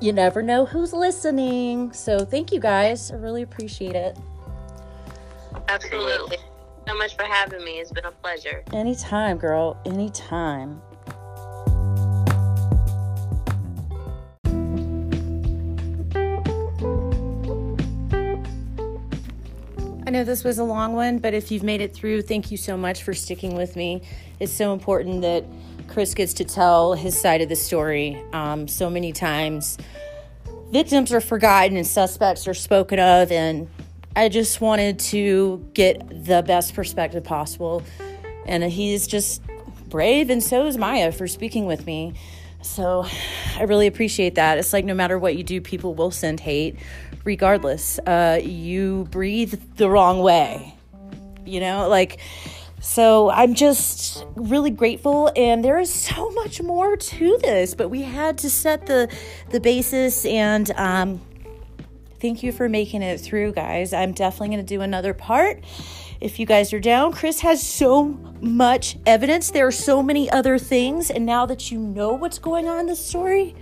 you 0.00 0.12
never 0.12 0.42
know 0.42 0.66
who's 0.66 0.92
listening. 0.92 1.92
So 1.92 2.24
thank 2.24 2.52
you 2.52 2.60
guys. 2.60 3.10
I 3.10 3.16
really 3.16 3.42
appreciate 3.42 3.96
it. 3.96 4.18
Absolutely. 5.68 6.38
So 6.86 6.96
much 6.96 7.16
for 7.16 7.24
having 7.24 7.64
me. 7.64 7.80
It's 7.80 7.92
been 7.92 8.04
a 8.04 8.10
pleasure. 8.10 8.62
Anytime, 8.72 9.38
girl. 9.38 9.80
Anytime. 9.86 10.80
I 20.10 20.12
know 20.12 20.24
this 20.24 20.42
was 20.42 20.58
a 20.58 20.64
long 20.64 20.94
one, 20.94 21.18
but 21.18 21.34
if 21.34 21.52
you've 21.52 21.62
made 21.62 21.80
it 21.80 21.94
through, 21.94 22.22
thank 22.22 22.50
you 22.50 22.56
so 22.56 22.76
much 22.76 23.04
for 23.04 23.14
sticking 23.14 23.54
with 23.54 23.76
me. 23.76 24.02
It's 24.40 24.52
so 24.52 24.72
important 24.72 25.22
that 25.22 25.44
Chris 25.86 26.14
gets 26.14 26.32
to 26.34 26.44
tell 26.44 26.94
his 26.94 27.16
side 27.16 27.40
of 27.42 27.48
the 27.48 27.54
story. 27.54 28.20
Um, 28.32 28.66
so 28.66 28.90
many 28.90 29.12
times, 29.12 29.78
victims 30.72 31.12
are 31.12 31.20
forgotten 31.20 31.76
and 31.76 31.86
suspects 31.86 32.48
are 32.48 32.54
spoken 32.54 32.98
of, 32.98 33.30
and 33.30 33.68
I 34.16 34.28
just 34.28 34.60
wanted 34.60 34.98
to 34.98 35.68
get 35.72 36.24
the 36.24 36.42
best 36.42 36.74
perspective 36.74 37.24
possible. 37.24 37.82
And 38.46 38.64
he's 38.64 39.06
just 39.06 39.42
brave, 39.88 40.30
and 40.30 40.42
so 40.42 40.66
is 40.66 40.78
Maya 40.78 41.12
for 41.12 41.28
speaking 41.28 41.66
with 41.66 41.86
me. 41.86 42.14
So 42.62 43.06
I 43.58 43.62
really 43.64 43.86
appreciate 43.86 44.34
that. 44.34 44.58
It's 44.58 44.72
like 44.72 44.84
no 44.84 44.94
matter 44.94 45.18
what 45.18 45.36
you 45.36 45.44
do, 45.44 45.60
people 45.60 45.94
will 45.94 46.10
send 46.10 46.40
hate 46.40 46.76
regardless. 47.24 47.98
Uh, 48.00 48.40
you 48.42 49.06
breathe 49.10 49.54
the 49.76 49.88
wrong 49.88 50.20
way, 50.20 50.74
you 51.44 51.60
know, 51.60 51.88
like. 51.88 52.18
So 52.82 53.28
I'm 53.28 53.52
just 53.52 54.24
really 54.36 54.70
grateful, 54.70 55.30
and 55.36 55.62
there 55.62 55.78
is 55.78 55.92
so 55.92 56.30
much 56.30 56.62
more 56.62 56.96
to 56.96 57.38
this. 57.42 57.74
But 57.74 57.90
we 57.90 58.00
had 58.00 58.38
to 58.38 58.48
set 58.48 58.86
the 58.86 59.14
the 59.50 59.60
basis, 59.60 60.24
and 60.24 60.70
um, 60.76 61.20
thank 62.20 62.42
you 62.42 62.52
for 62.52 62.68
making 62.68 63.02
it 63.02 63.20
through, 63.20 63.52
guys. 63.52 63.92
I'm 63.92 64.12
definitely 64.12 64.48
going 64.48 64.66
to 64.66 64.74
do 64.74 64.80
another 64.80 65.14
part 65.14 65.64
if 66.20 66.38
you 66.38 66.46
guys 66.46 66.72
are 66.72 66.80
down. 66.80 67.12
Chris 67.12 67.40
has 67.40 67.66
so 67.66 68.18
much 68.40 68.96
evidence. 69.06 69.50
There 69.50 69.66
are 69.66 69.72
so 69.72 70.02
many 70.02 70.30
other 70.30 70.58
things, 70.58 71.10
and 71.10 71.24
now 71.26 71.46
that 71.46 71.70
you 71.70 71.78
know 71.78 72.12
what's 72.12 72.38
going 72.38 72.68
on 72.68 72.80
in 72.80 72.86
this 72.86 73.04
story, 73.04 73.54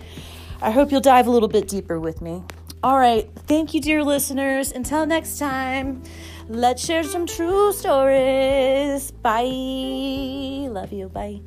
I 0.61 0.71
hope 0.71 0.91
you'll 0.91 1.01
dive 1.01 1.27
a 1.27 1.31
little 1.31 1.49
bit 1.49 1.69
deeper 1.69 2.01
with 2.01 2.21
me. 2.21 2.43
All 2.83 2.99
right. 2.99 3.29
Thank 3.47 3.75
you, 3.75 3.81
dear 3.81 4.05
listeners. 4.05 4.71
Until 4.73 5.05
next 5.07 5.39
time, 5.39 6.03
let's 6.49 6.85
share 6.85 7.03
some 7.03 7.27
true 7.27 7.73
stories. 7.73 9.11
Bye. 9.11 10.69
Love 10.71 10.93
you. 10.93 11.09
Bye. 11.09 11.41